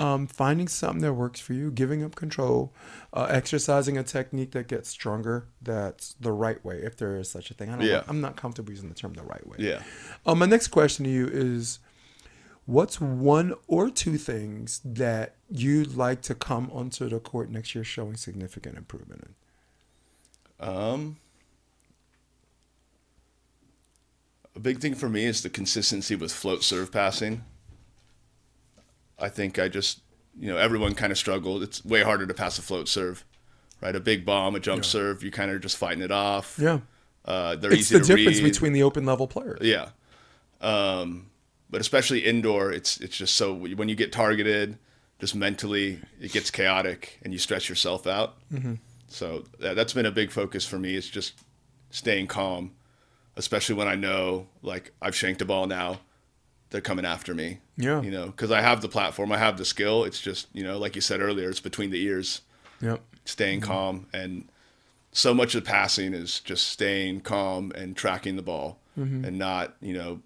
um, 0.00 0.26
finding 0.26 0.66
something 0.66 1.02
that 1.02 1.12
works 1.12 1.38
for 1.38 1.52
you, 1.52 1.70
giving 1.70 2.02
up 2.02 2.16
control, 2.16 2.72
uh, 3.12 3.28
exercising 3.30 3.98
a 3.98 4.02
technique 4.02 4.52
that 4.52 4.66
gets 4.66 4.88
stronger. 4.88 5.46
That's 5.60 6.14
the 6.18 6.32
right 6.32 6.64
way, 6.64 6.78
if 6.78 6.96
there 6.96 7.16
is 7.16 7.30
such 7.30 7.50
a 7.50 7.54
thing. 7.54 7.68
I 7.68 7.76
don't. 7.76 7.86
Yeah. 7.86 8.02
I'm 8.08 8.20
not 8.20 8.34
comfortable 8.34 8.70
using 8.70 8.88
the 8.88 8.94
term 8.94 9.12
the 9.12 9.22
right 9.22 9.46
way. 9.46 9.58
Yeah. 9.60 9.82
Um, 10.24 10.38
my 10.38 10.46
next 10.46 10.68
question 10.68 11.04
to 11.04 11.10
you 11.10 11.28
is, 11.28 11.80
what's 12.64 13.00
one 13.00 13.52
or 13.66 13.90
two 13.90 14.16
things 14.16 14.80
that 14.84 15.36
you'd 15.50 15.96
like 15.96 16.22
to 16.22 16.34
come 16.34 16.70
onto 16.72 17.08
the 17.08 17.20
court 17.20 17.50
next 17.50 17.74
year 17.74 17.84
showing 17.84 18.16
significant 18.16 18.78
improvement 18.78 19.34
in? 20.60 20.68
Um, 20.68 21.16
a 24.56 24.60
big 24.60 24.78
thing 24.78 24.94
for 24.94 25.08
me 25.08 25.26
is 25.26 25.42
the 25.42 25.50
consistency 25.50 26.16
with 26.16 26.32
float 26.32 26.62
serve 26.62 26.90
passing. 26.90 27.44
I 29.20 29.28
think 29.28 29.58
I 29.58 29.68
just, 29.68 30.00
you 30.38 30.48
know, 30.48 30.56
everyone 30.56 30.94
kind 30.94 31.12
of 31.12 31.18
struggled. 31.18 31.62
It's 31.62 31.84
way 31.84 32.02
harder 32.02 32.26
to 32.26 32.34
pass 32.34 32.58
a 32.58 32.62
float 32.62 32.88
serve, 32.88 33.24
right? 33.80 33.94
A 33.94 34.00
big 34.00 34.24
bomb, 34.24 34.54
a 34.54 34.60
jump 34.60 34.82
Yeah. 34.84 34.88
serve, 34.90 35.22
you 35.22 35.30
kind 35.30 35.50
of 35.50 35.60
just 35.60 35.76
fighting 35.76 36.02
it 36.02 36.10
off. 36.10 36.56
Yeah, 36.60 36.80
Uh, 37.24 37.56
they're 37.56 37.72
it's 37.72 37.82
easy 37.82 37.98
the 37.98 38.04
to 38.04 38.16
difference 38.16 38.38
read. 38.40 38.52
between 38.52 38.72
the 38.72 38.82
open 38.82 39.04
level 39.04 39.26
players. 39.28 39.60
Yeah. 39.62 39.90
Um, 40.60 41.30
but 41.70 41.80
especially 41.80 42.20
indoor, 42.24 42.72
it's 42.72 42.98
it's 42.98 43.16
just 43.16 43.34
so 43.36 43.54
when 43.54 43.88
you 43.88 43.94
get 43.94 44.12
targeted, 44.12 44.78
just 45.20 45.34
mentally 45.34 46.00
it 46.20 46.32
gets 46.32 46.50
chaotic 46.50 47.18
and 47.22 47.32
you 47.32 47.38
stress 47.38 47.68
yourself 47.68 48.06
out. 48.06 48.36
Mm-hmm. 48.52 48.74
So 49.08 49.44
that, 49.60 49.76
that's 49.76 49.92
been 49.92 50.06
a 50.06 50.10
big 50.10 50.30
focus 50.30 50.66
for 50.66 50.78
me. 50.78 50.94
Is 50.96 51.08
just 51.08 51.34
staying 51.90 52.26
calm, 52.26 52.72
especially 53.36 53.74
when 53.76 53.86
I 53.88 53.94
know 53.94 54.48
like 54.62 54.92
I've 55.00 55.14
shanked 55.14 55.40
a 55.42 55.44
ball 55.44 55.66
now, 55.66 56.00
they're 56.70 56.80
coming 56.80 57.04
after 57.04 57.34
me. 57.34 57.58
Yeah. 57.82 58.02
You 58.02 58.10
know, 58.10 58.26
because 58.26 58.50
I 58.50 58.60
have 58.60 58.80
the 58.80 58.88
platform, 58.88 59.32
I 59.32 59.38
have 59.38 59.56
the 59.58 59.64
skill. 59.64 60.04
It's 60.04 60.20
just 60.20 60.48
you 60.52 60.62
know, 60.64 60.78
like 60.78 60.94
you 60.94 61.00
said 61.00 61.20
earlier, 61.20 61.48
it's 61.50 61.60
between 61.60 61.90
the 61.90 62.02
ears 62.02 62.42
Yep. 62.80 63.00
staying 63.24 63.60
mm-hmm. 63.60 63.70
calm 63.70 64.06
and 64.12 64.48
so 65.12 65.34
much 65.34 65.54
of 65.54 65.64
the 65.64 65.70
passing 65.70 66.14
is 66.14 66.40
just 66.40 66.68
staying 66.68 67.20
calm 67.20 67.72
and 67.74 67.94
tracking 67.96 68.36
the 68.36 68.42
ball 68.42 68.78
mm-hmm. 68.98 69.24
and 69.24 69.38
not 69.38 69.74
you 69.82 69.92
know 69.92 70.20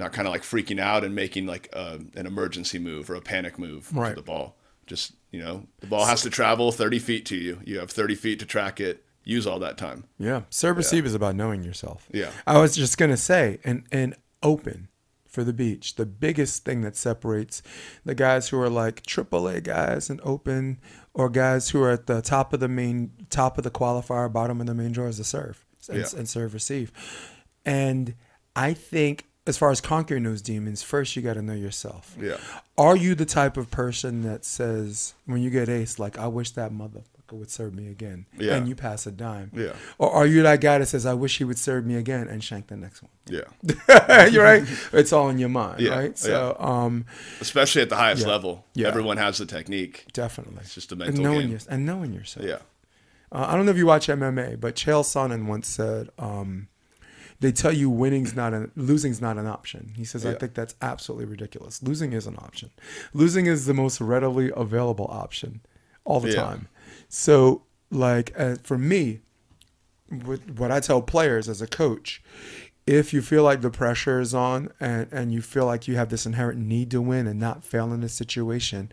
not 0.00 0.12
kind 0.12 0.26
of 0.26 0.32
like 0.32 0.42
freaking 0.42 0.80
out 0.80 1.04
and 1.04 1.14
making 1.14 1.46
like 1.46 1.68
a, 1.72 2.00
an 2.16 2.26
emergency 2.26 2.78
move 2.78 3.08
or 3.10 3.14
a 3.14 3.20
panic 3.20 3.58
move 3.58 3.94
Right. 3.94 4.08
to 4.10 4.14
the 4.16 4.22
ball 4.22 4.56
just 4.86 5.12
you 5.30 5.40
know 5.40 5.66
the 5.80 5.86
ball 5.86 6.04
has 6.06 6.22
to 6.22 6.30
travel 6.30 6.72
30 6.72 6.98
feet 6.98 7.26
to 7.26 7.36
you 7.36 7.60
you 7.64 7.78
have 7.78 7.90
30 7.92 8.16
feet 8.16 8.38
to 8.40 8.46
track 8.46 8.80
it 8.80 9.04
use 9.24 9.46
all 9.46 9.60
that 9.60 9.78
time 9.78 10.02
Yeah, 10.18 10.42
serve 10.50 10.76
receive 10.78 11.06
is 11.06 11.14
about 11.14 11.36
knowing 11.36 11.62
yourself. 11.62 12.08
Yeah. 12.12 12.30
I 12.44 12.58
was 12.58 12.74
just 12.74 12.98
gonna 12.98 13.16
say, 13.16 13.60
and 13.62 13.84
and 13.92 14.16
open 14.42 14.88
for 15.32 15.42
the 15.44 15.52
beach. 15.52 15.96
The 15.96 16.06
biggest 16.06 16.64
thing 16.64 16.82
that 16.82 16.94
separates 16.96 17.62
the 18.04 18.14
guys 18.14 18.50
who 18.50 18.60
are 18.60 18.68
like 18.70 19.02
AAA 19.02 19.64
guys 19.64 20.10
and 20.10 20.20
open, 20.22 20.78
or 21.14 21.28
guys 21.28 21.70
who 21.70 21.82
are 21.82 21.90
at 21.90 22.06
the 22.06 22.20
top 22.22 22.52
of 22.52 22.60
the 22.60 22.68
main 22.68 23.12
top 23.30 23.56
of 23.58 23.64
the 23.64 23.70
qualifier, 23.70 24.30
bottom 24.32 24.60
of 24.60 24.66
the 24.66 24.74
main 24.74 24.92
draw 24.92 25.06
is 25.06 25.18
the 25.18 25.24
serve 25.24 25.64
and, 25.88 25.98
Yeah. 25.98 26.06
and 26.18 26.28
serve 26.28 26.54
receive. 26.54 26.92
And 27.64 28.14
I 28.54 28.74
think 28.74 29.26
as 29.46 29.56
far 29.58 29.70
as 29.70 29.80
conquering 29.80 30.22
those 30.22 30.42
demons, 30.42 30.82
first 30.82 31.16
you 31.16 31.22
got 31.22 31.34
to 31.34 31.42
know 31.42 31.54
yourself. 31.54 32.14
Yeah. 32.20 32.36
Are 32.78 32.96
you 32.96 33.14
the 33.14 33.24
type 33.26 33.56
of 33.56 33.70
person 33.70 34.22
that 34.22 34.44
says 34.44 35.14
when 35.26 35.40
you 35.42 35.50
get 35.50 35.68
ace, 35.68 35.98
like 35.98 36.18
I 36.18 36.28
wish 36.28 36.50
that 36.52 36.72
motherfucker 37.32 37.38
would 37.38 37.50
serve 37.50 37.74
me 37.74 37.88
again, 37.88 38.26
Yeah. 38.38 38.54
and 38.54 38.68
you 38.68 38.74
pass 38.74 39.06
a 39.06 39.10
dime? 39.12 39.50
Yeah. 39.54 39.72
Or 39.98 40.10
are 40.12 40.26
you 40.26 40.42
that 40.42 40.60
guy 40.60 40.78
that 40.78 40.86
says 40.86 41.06
I 41.06 41.14
wish 41.14 41.38
he 41.38 41.44
would 41.44 41.58
serve 41.58 41.84
me 41.86 41.96
again 41.96 42.28
and 42.28 42.42
shank 42.42 42.68
the 42.68 42.76
next 42.76 43.02
one? 43.02 43.10
yeah 43.28 44.26
You're 44.26 44.44
right. 44.44 44.64
It's 44.92 45.12
all 45.12 45.28
in 45.28 45.38
your 45.38 45.48
mind, 45.48 45.80
Yeah, 45.80 45.90
right? 45.98 46.18
So, 46.18 46.56
um, 46.58 47.06
especially 47.40 47.82
at 47.82 47.88
the 47.88 47.96
highest 47.96 48.22
Yeah. 48.22 48.28
level 48.28 48.64
Yeah. 48.74 48.88
everyone 48.88 49.16
has 49.16 49.38
the 49.38 49.46
technique 49.46 50.06
definitely. 50.12 50.58
it's 50.60 50.74
just 50.74 50.90
a 50.92 50.94
and 50.94 50.98
mental 51.00 51.22
knowing 51.24 51.40
game 51.42 51.50
your, 51.50 51.60
and 51.68 51.86
knowing 51.86 52.12
yourself. 52.12 52.46
yeah 52.46 52.58
Uh, 53.30 53.46
I 53.48 53.56
don't 53.56 53.64
know 53.64 53.70
if 53.72 53.78
you 53.78 53.86
watch 53.86 54.08
MMA, 54.08 54.60
but 54.60 54.76
Chael 54.76 55.02
Sonnen 55.04 55.46
once 55.46 55.66
said, 55.66 56.10
um, 56.18 56.68
"They 57.40 57.50
tell 57.50 57.72
you 57.72 57.88
winning's 57.88 58.34
not 58.36 58.52
an 58.52 58.70
losing's 58.76 59.22
not 59.22 59.38
an 59.38 59.46
option." 59.46 59.92
He 59.96 60.04
says, 60.04 60.26
"I 60.26 60.34
think 60.34 60.52
that's 60.52 60.74
absolutely 60.82 61.24
ridiculous. 61.24 61.82
Losing 61.82 62.12
is 62.12 62.26
an 62.26 62.36
option. 62.36 62.68
Losing 63.14 63.46
is 63.46 63.64
the 63.64 63.72
most 63.72 64.02
readily 64.02 64.52
available 64.54 65.06
option 65.10 65.60
all 66.04 66.20
the 66.20 66.28
Yeah. 66.32 66.42
time." 66.44 66.68
So, 67.14 67.62
like 67.90 68.32
uh, 68.38 68.56
for 68.62 68.78
me, 68.78 69.20
with 70.10 70.58
what 70.58 70.70
I 70.72 70.80
tell 70.80 71.02
players 71.02 71.46
as 71.46 71.60
a 71.60 71.66
coach, 71.66 72.22
if 72.86 73.12
you 73.12 73.20
feel 73.20 73.42
like 73.44 73.60
the 73.60 73.70
pressure 73.70 74.18
is 74.18 74.32
on 74.32 74.70
and, 74.80 75.12
and 75.12 75.30
you 75.30 75.42
feel 75.42 75.66
like 75.66 75.86
you 75.86 75.94
have 75.96 76.08
this 76.08 76.24
inherent 76.24 76.58
need 76.58 76.90
to 76.92 77.02
win 77.02 77.26
and 77.26 77.38
not 77.38 77.64
fail 77.64 77.92
in 77.92 78.02
a 78.02 78.08
situation, 78.08 78.90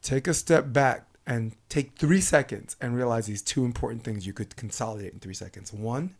take 0.00 0.28
a 0.28 0.32
step 0.32 0.72
back 0.72 1.06
and 1.26 1.56
take 1.68 1.96
three 1.98 2.20
seconds 2.20 2.76
and 2.80 2.94
realize 2.96 3.26
these 3.26 3.42
two 3.42 3.64
important 3.64 4.04
things 4.04 4.28
you 4.28 4.32
could 4.32 4.54
consolidate 4.54 5.12
in 5.12 5.18
three 5.18 5.34
seconds. 5.34 5.72
One, 5.72 6.14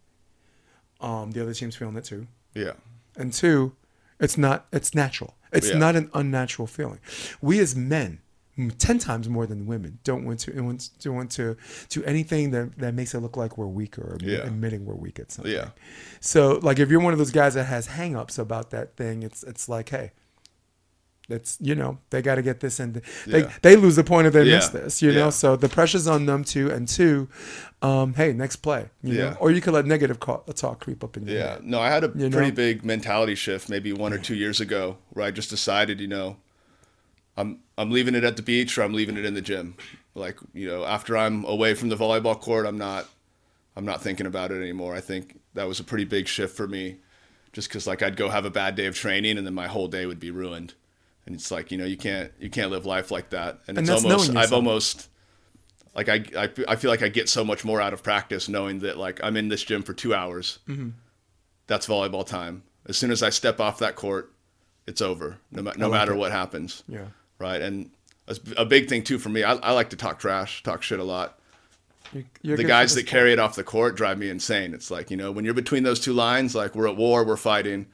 um, 1.01 1.31
the 1.31 1.41
other 1.43 1.55
team's 1.55 1.77
feeling 1.77 1.97
it 1.97 2.05
too. 2.05 2.27
yeah 2.55 2.73
And 3.17 3.33
two, 3.33 3.77
it's 4.19 4.37
not 4.37 4.67
it's 4.73 4.97
natural. 4.97 5.37
It's 5.53 5.69
Yeah. 5.71 5.79
not 5.79 5.95
an 5.95 6.11
unnatural 6.13 6.67
feeling. 6.67 6.99
We 7.41 7.61
as 7.61 7.77
men, 7.77 8.19
ten 8.79 8.99
times 8.99 9.29
more 9.29 9.47
than 9.47 9.67
women, 9.67 9.99
don't 10.05 10.25
want 10.25 10.41
to 10.41 10.61
want 10.63 10.91
to 11.01 11.13
want 11.13 11.31
to 11.33 11.57
do 11.89 12.05
anything 12.05 12.51
that, 12.51 12.77
that 12.79 12.95
makes 12.95 13.15
it 13.15 13.21
look 13.21 13.37
like 13.37 13.57
we're 13.57 13.67
weaker 13.67 14.03
or 14.03 14.19
Yeah. 14.21 14.39
admitting 14.39 14.85
we're 14.85 14.95
weak 14.95 15.19
at 15.19 15.33
something. 15.33 15.53
Yeah. 15.53 15.71
So 16.21 16.59
like 16.63 16.79
if 16.79 16.91
you're 16.91 17.01
one 17.01 17.13
of 17.13 17.19
those 17.19 17.31
guys 17.31 17.55
that 17.55 17.65
has 17.65 17.89
hangups 17.89 18.39
about 18.39 18.71
that 18.71 18.97
thing, 18.97 19.23
it's 19.23 19.43
it's 19.45 19.69
like, 19.69 19.89
hey, 19.89 20.13
it's 21.29 21.57
you 21.61 21.77
know 21.77 21.99
they 22.11 22.21
got 22.23 22.35
to 22.35 22.43
get 22.43 22.59
this 22.61 22.81
and 22.81 23.01
they 23.27 23.41
Yeah. 23.43 23.53
they 23.63 23.77
lose 23.77 23.95
the 23.97 24.03
point 24.05 24.27
if 24.27 24.33
they 24.33 24.45
miss 24.45 24.69
this, 24.71 25.01
you 25.01 25.13
know. 25.13 25.31
So 25.31 25.55
the 25.57 25.69
pressure's 25.69 26.09
on 26.09 26.27
them 26.27 26.43
too, 26.45 26.71
and 26.71 26.89
two, 26.89 27.29
um, 27.83 28.15
hey, 28.15 28.33
next 28.33 28.57
play, 28.57 28.91
you 29.03 29.15
know, 29.15 29.25
Yeah. 29.27 29.37
or 29.39 29.53
you 29.53 29.61
could 29.61 29.73
let 29.73 29.87
negative 29.87 30.19
call, 30.19 30.39
talk 30.55 30.81
creep 30.81 31.05
up 31.05 31.17
in 31.17 31.27
your 31.29 31.39
Yeah, 31.39 31.53
head. 31.55 31.65
no, 31.65 31.79
I 31.81 31.89
had 31.89 32.03
a 32.05 32.11
You 32.17 32.29
know? 32.29 32.37
pretty 32.37 32.51
big 32.51 32.85
mentality 32.85 33.37
shift 33.37 33.69
maybe 33.71 33.93
one 33.93 34.13
or 34.13 34.19
two 34.19 34.35
years 34.35 34.61
ago 34.61 34.99
where 35.11 35.25
I 35.25 35.31
just 35.31 35.51
decided, 35.51 36.01
you 36.01 36.09
know, 36.09 36.37
I'm 37.37 37.61
I'm 37.79 37.91
leaving 37.91 38.15
it 38.15 38.25
at 38.25 38.37
the 38.37 38.43
beach 38.43 38.77
or 38.77 38.83
I'm 38.83 38.93
leaving 38.93 39.17
it 39.17 39.25
in 39.25 39.35
the 39.35 39.41
gym. 39.41 39.75
Like, 40.15 40.39
you 40.53 40.67
know, 40.67 40.85
after 40.85 41.17
I'm 41.17 41.45
away 41.45 41.75
from 41.75 41.89
the 41.89 41.97
volleyball 41.97 42.39
court, 42.41 42.67
I'm 42.67 42.79
not 42.79 43.09
I'm 43.77 43.85
not 43.85 44.03
thinking 44.03 44.27
about 44.27 44.51
it 44.51 44.61
anymore. 44.61 44.95
I 44.95 45.01
think 45.01 45.41
that 45.55 45.67
was 45.67 45.81
a 45.81 45.85
pretty 45.85 46.05
big 46.05 46.29
shift 46.29 46.57
for 46.57 46.69
me 46.69 46.99
just 47.53 47.71
cuz 47.71 47.87
like 47.87 48.03
I'd 48.03 48.17
go 48.17 48.29
have 48.29 48.45
a 48.45 48.51
bad 48.51 48.75
day 48.77 48.87
of 48.87 48.95
training 48.95 49.39
and 49.39 49.47
then 49.47 49.55
my 49.55 49.67
whole 49.67 49.89
day 49.89 50.07
would 50.07 50.21
be 50.21 50.31
ruined. 50.31 50.75
And 51.27 51.35
it's 51.35 51.51
like, 51.51 51.71
you 51.71 51.79
know, 51.79 51.85
you 51.85 51.97
can't 51.97 52.33
you 52.39 52.51
can't 52.51 52.71
live 52.71 52.87
life 52.87 53.11
like 53.11 53.31
that. 53.31 53.61
And, 53.67 53.79
And 53.79 53.89
it's 53.89 54.03
that's 54.03 54.05
almost 54.05 54.37
I've 54.37 54.53
almost 54.53 55.09
like 55.95 56.09
I, 56.09 56.25
I 56.37 56.49
I 56.69 56.77
feel 56.77 56.91
like 56.91 57.03
I 57.03 57.09
get 57.09 57.29
so 57.29 57.45
much 57.45 57.65
more 57.65 57.81
out 57.81 57.93
of 57.93 58.03
practice 58.03 58.49
knowing 58.49 58.81
that 58.81 58.99
like 58.99 59.21
I'm 59.23 59.37
in 59.37 59.49
this 59.49 59.63
gym 59.63 59.83
for 59.83 59.95
2 59.95 60.15
hours 60.15 60.59
mm-hmm. 60.69 60.91
that's 61.67 61.87
volleyball 61.87 62.27
time. 62.27 62.65
As 62.87 62.97
soon 62.97 63.11
as 63.11 63.23
I 63.23 63.31
step 63.31 63.61
off 63.61 63.79
that 63.79 63.95
court, 63.95 64.33
it's 64.87 65.01
over. 65.01 65.39
No, 65.53 65.63
no 65.63 65.89
like 65.89 65.91
matter 65.93 66.15
it. 66.15 66.17
what 66.17 66.33
happens. 66.33 66.83
Yeah. 66.89 67.07
Right. 67.41 67.61
And 67.61 67.91
a, 68.29 68.37
a 68.59 68.65
big 68.65 68.89
thing 68.89 69.03
too 69.03 69.19
for 69.19 69.29
me, 69.31 69.43
I, 69.43 69.55
I 69.55 69.73
like 69.73 69.91
to 69.91 69.97
talk 69.97 70.19
trash, 70.21 70.63
talk 70.63 70.83
shit 70.83 71.01
a 71.01 71.05
lot. 71.05 71.39
You- 72.13 72.25
you're 72.43 72.57
the 72.57 72.65
guys 72.65 72.95
that 72.95 73.01
sport. 73.03 73.11
carry 73.11 73.33
it 73.33 73.39
off 73.39 73.55
the 73.57 73.65
court 73.65 73.97
drive 73.97 74.19
me 74.19 74.29
insane. 74.29 74.75
It's 74.75 74.91
like 74.91 75.11
you 75.11 75.17
know 75.17 75.31
when 75.33 75.45
you're 75.45 75.55
between 75.55 75.83
those 75.85 76.01
two 76.01 76.13
lines, 76.13 76.55
like 76.55 76.75
we're 76.75 76.89
at 76.89 76.97
war, 76.97 77.25
we're 77.25 77.37
fighting. 77.37 77.87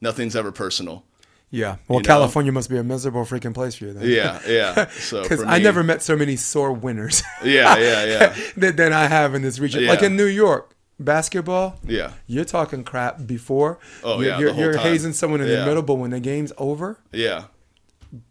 Nothing's 0.00 0.34
ever 0.36 0.50
personal. 0.52 1.04
Yeah. 1.52 1.76
Well, 1.88 1.98
you 1.98 2.02
know? 2.04 2.06
California 2.06 2.52
must 2.52 2.70
be 2.70 2.76
a 2.78 2.84
miserable 2.84 3.24
freaking 3.24 3.52
place 3.52 3.74
for 3.74 3.86
you 3.86 3.92
then. 3.92 4.08
Yeah, 4.08 4.40
yeah. 4.46 4.88
So 4.92 5.22
Because 5.22 5.42
I 5.42 5.58
never 5.58 5.82
met 5.82 6.00
so 6.00 6.16
many 6.16 6.36
sore 6.36 6.72
winners 6.72 7.22
Yeah, 7.44 7.76
yeah, 7.76 8.04
yeah, 8.04 8.36
than, 8.56 8.76
than 8.76 8.92
I 8.92 9.06
have 9.08 9.34
in 9.34 9.42
this 9.42 9.58
region. 9.58 9.84
Like 9.86 10.02
in 10.02 10.16
New 10.16 10.26
York, 10.26 10.74
basketball, 11.00 11.78
yeah, 11.84 12.12
you're 12.28 12.44
talking 12.44 12.84
crap 12.84 13.26
before. 13.26 13.78
Oh, 14.04 14.20
you're, 14.20 14.28
yeah, 14.30 14.38
You're, 14.38 14.54
you're 14.54 14.78
hazing 14.78 15.12
someone 15.12 15.40
in 15.40 15.48
the 15.48 15.64
middle, 15.66 15.82
but 15.82 15.94
when 15.94 16.10
the 16.12 16.20
game's 16.20 16.52
over, 16.56 16.98
yeah, 17.12 17.44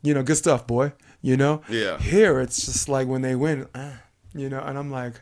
you 0.02 0.14
know, 0.14 0.24
good 0.24 0.38
stuff, 0.38 0.66
boy. 0.68 0.94
You 1.22 1.36
know? 1.38 1.62
Yeah. 1.70 1.98
Here, 2.00 2.40
it's 2.40 2.66
just 2.66 2.88
like 2.90 3.08
when 3.08 3.22
they 3.22 3.36
win, 3.36 3.68
ah, 3.76 4.02
you 4.34 4.50
know, 4.50 4.60
and 4.62 4.78
I'm 4.78 4.90
like, 4.92 5.20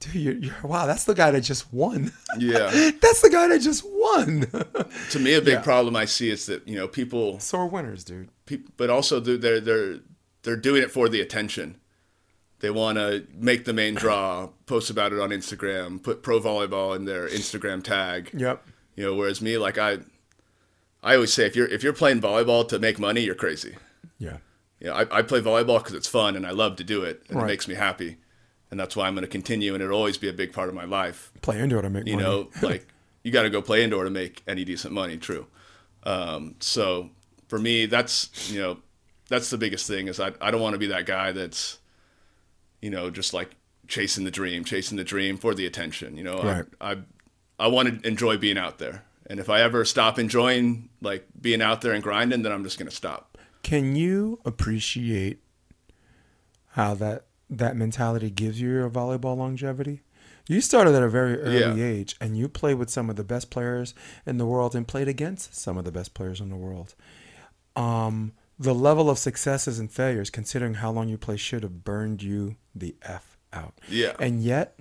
dude, 0.00 0.14
you're, 0.16 0.34
you're, 0.34 0.54
wow, 0.64 0.86
that's 0.86 1.04
the 1.04 1.14
guy 1.14 1.30
that 1.30 1.42
just 1.42 1.72
won. 1.72 2.12
yeah. 2.38 2.90
that's 3.00 3.20
the 3.20 3.30
guy 3.30 3.46
that 3.48 3.60
just 3.60 3.84
won. 3.86 4.46
to 5.10 5.18
me, 5.18 5.34
a 5.34 5.40
big 5.40 5.54
Yeah. 5.54 5.60
problem 5.62 5.94
I 5.96 6.04
see 6.06 6.30
is 6.30 6.46
that 6.46 6.66
you 6.66 6.76
know 6.76 6.88
people 6.88 7.38
So 7.40 7.58
are 7.58 7.66
winners, 7.66 8.02
dude. 8.04 8.28
peop- 8.46 8.76
but 8.76 8.90
also 8.90 9.20
they're 9.20 9.36
they're 9.36 9.60
they're, 9.60 9.98
they're 10.42 10.56
doing 10.56 10.82
it 10.82 10.90
for 10.90 11.08
the 11.08 11.20
attention. 11.20 11.76
They 12.60 12.70
want 12.70 12.98
to 12.98 13.24
make 13.36 13.64
the 13.66 13.72
main 13.72 13.94
draw, 13.94 14.48
post 14.66 14.90
about 14.90 15.12
it 15.12 15.20
on 15.20 15.30
Instagram, 15.30 16.02
put 16.02 16.24
pro 16.24 16.40
volleyball 16.40 16.96
in 16.96 17.04
their 17.04 17.28
Instagram 17.28 17.84
tag. 17.84 18.30
Yep. 18.34 18.66
You 18.96 19.04
know, 19.04 19.14
whereas 19.14 19.40
me, 19.40 19.56
like 19.58 19.78
I, 19.78 19.98
I 21.00 21.14
always 21.14 21.32
say, 21.32 21.46
if 21.46 21.54
you're 21.54 21.68
if 21.68 21.84
you're 21.84 21.92
playing 21.92 22.20
volleyball 22.20 22.66
to 22.68 22.80
make 22.80 22.98
money, 22.98 23.20
you're 23.20 23.36
crazy. 23.36 23.76
Yeah. 24.18 24.38
You 24.80 24.88
know, 24.88 24.94
I, 24.94 25.18
I 25.18 25.22
play 25.22 25.40
volleyball 25.40 25.78
because 25.78 25.94
it's 25.94 26.06
fun 26.08 26.36
and 26.36 26.46
I 26.46 26.50
love 26.50 26.76
to 26.76 26.84
do 26.84 27.02
it 27.02 27.22
and 27.28 27.36
Right. 27.38 27.44
it 27.44 27.46
makes 27.48 27.68
me 27.68 27.74
happy, 27.74 28.16
and 28.70 28.78
that's 28.78 28.94
why 28.94 29.06
I'm 29.06 29.14
going 29.14 29.22
to 29.24 29.28
continue 29.30 29.74
and 29.74 29.82
it'll 29.82 29.96
always 29.96 30.18
be 30.18 30.28
a 30.28 30.32
big 30.32 30.52
part 30.52 30.68
of 30.68 30.74
my 30.74 30.84
life 30.84 31.32
Play 31.42 31.60
indoor 31.60 31.82
to 31.82 31.90
make 31.90 32.06
you 32.06 32.16
money. 32.16 32.24
know 32.28 32.50
like 32.62 32.86
you 33.24 33.32
got 33.32 33.42
to 33.42 33.50
go 33.50 33.60
play 33.62 33.82
indoor 33.82 34.04
to 34.04 34.10
make 34.10 34.42
any 34.46 34.64
decent 34.64 34.92
money 34.94 35.16
true 35.16 35.46
um, 36.04 36.54
so 36.60 37.10
for 37.48 37.58
me 37.58 37.86
that's 37.86 38.30
you 38.52 38.60
know 38.60 38.78
that's 39.28 39.50
the 39.50 39.58
biggest 39.58 39.86
thing 39.86 40.06
is 40.08 40.20
I 40.20 40.32
I 40.40 40.50
don't 40.50 40.60
want 40.60 40.74
to 40.74 40.78
be 40.78 40.86
that 40.86 41.04
guy 41.06 41.32
that's, 41.32 41.78
you 42.80 42.88
know, 42.90 43.10
just 43.10 43.34
like 43.34 43.50
chasing 43.86 44.24
the 44.24 44.30
dream, 44.30 44.64
chasing 44.64 44.96
the 44.96 45.04
dream 45.04 45.36
for 45.36 45.54
the 45.54 45.66
attention. 45.66 46.16
You 46.16 46.24
know, 46.24 46.42
Right. 46.42 46.64
I, 46.80 46.92
I 46.92 46.96
I 47.58 47.66
want 47.68 48.02
to 48.02 48.08
enjoy 48.08 48.38
being 48.38 48.56
out 48.56 48.78
there, 48.78 49.02
and 49.26 49.38
if 49.40 49.50
I 49.50 49.60
ever 49.60 49.84
stop 49.84 50.18
enjoying 50.18 50.88
like 51.02 51.26
being 51.38 51.60
out 51.60 51.80
there 51.82 51.92
and 51.92 52.02
grinding, 52.02 52.40
then 52.42 52.52
I'm 52.52 52.64
just 52.64 52.78
gonna 52.78 52.90
stop. 52.90 53.27
Can 53.68 53.96
you 53.96 54.40
appreciate 54.46 55.40
how 56.68 56.94
that 56.94 57.26
that 57.50 57.76
mentality 57.76 58.30
gives 58.30 58.58
you 58.58 58.70
your 58.70 58.88
volleyball 58.88 59.36
longevity? 59.36 60.00
You 60.48 60.62
started 60.62 60.94
at 60.94 61.02
a 61.02 61.08
very 61.10 61.38
early 61.38 61.78
Yeah. 61.78 61.86
age, 61.86 62.16
and 62.18 62.34
you 62.38 62.48
played 62.48 62.76
with 62.78 62.88
some 62.88 63.10
of 63.10 63.16
the 63.16 63.24
best 63.24 63.50
players 63.50 63.92
in 64.24 64.38
the 64.38 64.46
world, 64.46 64.74
and 64.74 64.88
played 64.88 65.06
against 65.06 65.54
some 65.54 65.76
of 65.76 65.84
the 65.84 65.92
best 65.92 66.14
players 66.14 66.40
in 66.40 66.48
the 66.48 66.56
world. 66.56 66.94
Um, 67.76 68.32
the 68.58 68.74
level 68.74 69.10
of 69.10 69.18
successes 69.18 69.78
and 69.78 69.92
failures, 69.92 70.30
considering 70.30 70.74
how 70.74 70.90
long 70.90 71.10
you 71.10 71.18
play, 71.18 71.36
should 71.36 71.62
have 71.62 71.84
burned 71.84 72.22
you 72.22 72.56
the 72.74 72.96
f 73.02 73.36
out. 73.52 73.74
Yeah. 73.86 74.14
And 74.18 74.42
yet, 74.42 74.78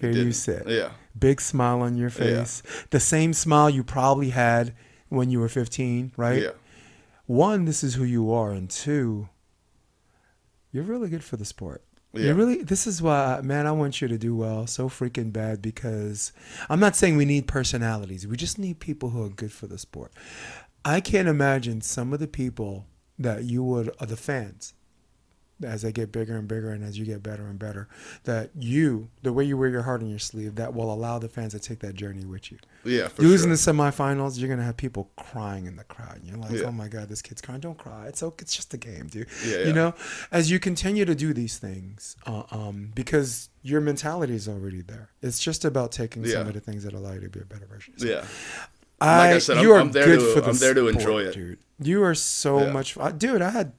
here 0.00 0.10
you 0.10 0.32
sit, 0.32 0.66
Yeah. 0.66 0.90
big 1.16 1.40
smile 1.40 1.80
on 1.82 1.96
your 1.96 2.08
Yeah. 2.10 2.42
face, 2.42 2.62
the 2.90 2.98
same 2.98 3.32
smile 3.32 3.70
you 3.70 3.84
probably 3.84 4.30
had 4.30 4.74
when 5.10 5.30
you 5.30 5.38
were 5.38 5.48
15, 5.48 6.10
right? 6.16 6.42
Yeah. 6.42 6.50
One, 7.28 7.66
this 7.66 7.84
is 7.84 7.94
who 7.94 8.04
you 8.04 8.32
are, 8.32 8.52
and 8.52 8.70
two, 8.70 9.28
you're 10.72 10.82
really 10.82 11.10
good 11.10 11.22
for 11.22 11.36
the 11.36 11.44
sport. 11.44 11.84
Yeah. 12.14 12.28
You 12.28 12.34
really. 12.34 12.62
This 12.62 12.86
is 12.86 13.02
why, 13.02 13.42
man. 13.44 13.66
I 13.66 13.72
want 13.72 14.00
you 14.00 14.08
to 14.08 14.16
do 14.16 14.34
well 14.34 14.66
so 14.66 14.88
freaking 14.88 15.30
bad 15.30 15.60
because 15.60 16.32
I'm 16.70 16.80
not 16.80 16.96
saying 16.96 17.18
we 17.18 17.26
need 17.26 17.46
personalities. 17.46 18.26
We 18.26 18.38
just 18.38 18.58
need 18.58 18.80
people 18.80 19.10
who 19.10 19.22
are 19.24 19.28
good 19.28 19.52
for 19.52 19.66
the 19.66 19.76
sport. 19.76 20.12
I 20.86 21.02
can't 21.02 21.28
imagine 21.28 21.82
some 21.82 22.14
of 22.14 22.18
the 22.18 22.26
people 22.26 22.86
that 23.18 23.44
you 23.44 23.62
would, 23.62 23.94
are 24.00 24.06
the 24.06 24.16
fans, 24.16 24.72
as 25.62 25.82
they 25.82 25.90
get 25.92 26.12
bigger 26.12 26.36
and 26.36 26.46
bigger 26.46 26.70
and 26.70 26.84
as 26.84 26.98
you 26.98 27.04
get 27.04 27.22
better 27.22 27.46
and 27.46 27.58
better, 27.58 27.88
that 28.24 28.50
you, 28.56 29.08
the 29.22 29.32
way 29.32 29.42
you 29.44 29.56
wear 29.56 29.68
your 29.68 29.82
heart 29.82 30.02
on 30.02 30.08
your 30.08 30.18
sleeve, 30.18 30.54
that 30.54 30.72
will 30.74 30.92
allow 30.92 31.18
the 31.18 31.28
fans 31.28 31.52
to 31.52 31.58
take 31.58 31.80
that 31.80 31.94
journey 31.94 32.24
with 32.24 32.52
you. 32.52 32.58
Yeah. 32.84 33.08
For 33.08 33.22
in 33.22 33.28
sure. 33.36 33.46
the 33.48 33.54
semifinals, 33.54 34.38
you're 34.38 34.48
gonna 34.48 34.62
have 34.62 34.76
people 34.76 35.10
crying 35.16 35.66
in 35.66 35.76
the 35.76 35.84
crowd. 35.84 36.16
And 36.16 36.26
you're 36.26 36.36
like, 36.38 36.52
Yeah. 36.52 36.66
oh 36.66 36.72
my 36.72 36.86
god, 36.88 37.08
this 37.08 37.22
kid's 37.22 37.40
crying. 37.40 37.60
Don't 37.60 37.76
cry. 37.76 38.06
It's 38.06 38.22
okay. 38.22 38.42
It's 38.42 38.54
just 38.54 38.72
a 38.72 38.76
game, 38.76 39.08
dude. 39.08 39.26
Yeah, 39.46 39.64
You 39.64 39.72
know, 39.72 39.94
as 40.30 40.50
you 40.50 40.58
continue 40.60 41.04
to 41.04 41.14
do 41.14 41.32
these 41.34 41.58
things, 41.58 42.16
uh, 42.26 42.44
um, 42.52 42.92
because 42.94 43.48
your 43.62 43.80
mentality 43.80 44.34
is 44.34 44.48
already 44.48 44.82
there. 44.82 45.10
It's 45.22 45.40
just 45.40 45.64
about 45.64 45.90
taking 45.92 46.24
some 46.24 46.46
of 46.46 46.54
the 46.54 46.60
things 46.60 46.84
that 46.84 46.92
allow 46.92 47.12
you 47.14 47.20
to 47.20 47.28
be 47.28 47.40
a 47.40 47.44
better 47.44 47.66
version. 47.66 47.94
of 47.96 48.04
Yeah. 48.04 48.24
I, 49.00 49.34
I 49.34 49.38
said, 49.38 49.60
you 49.62 49.72
I'm- 49.72 49.76
are 49.76 49.80
I'm 49.80 49.92
there 49.92 50.04
good 50.06 50.20
to- 50.20 50.34
for 50.34 50.40
the 50.40 50.50
I'm 50.50 50.56
there 50.58 50.74
to 50.74 50.80
sport, 50.80 50.94
enjoy 50.94 51.18
it. 51.24 51.34
dude. 51.34 51.58
You 51.80 52.02
are 52.04 52.14
so 52.14 52.60
Yeah. 52.60 52.72
much, 52.72 52.96
I- 52.98 53.12
dude. 53.12 53.42
I 53.42 53.50
had, 53.50 53.72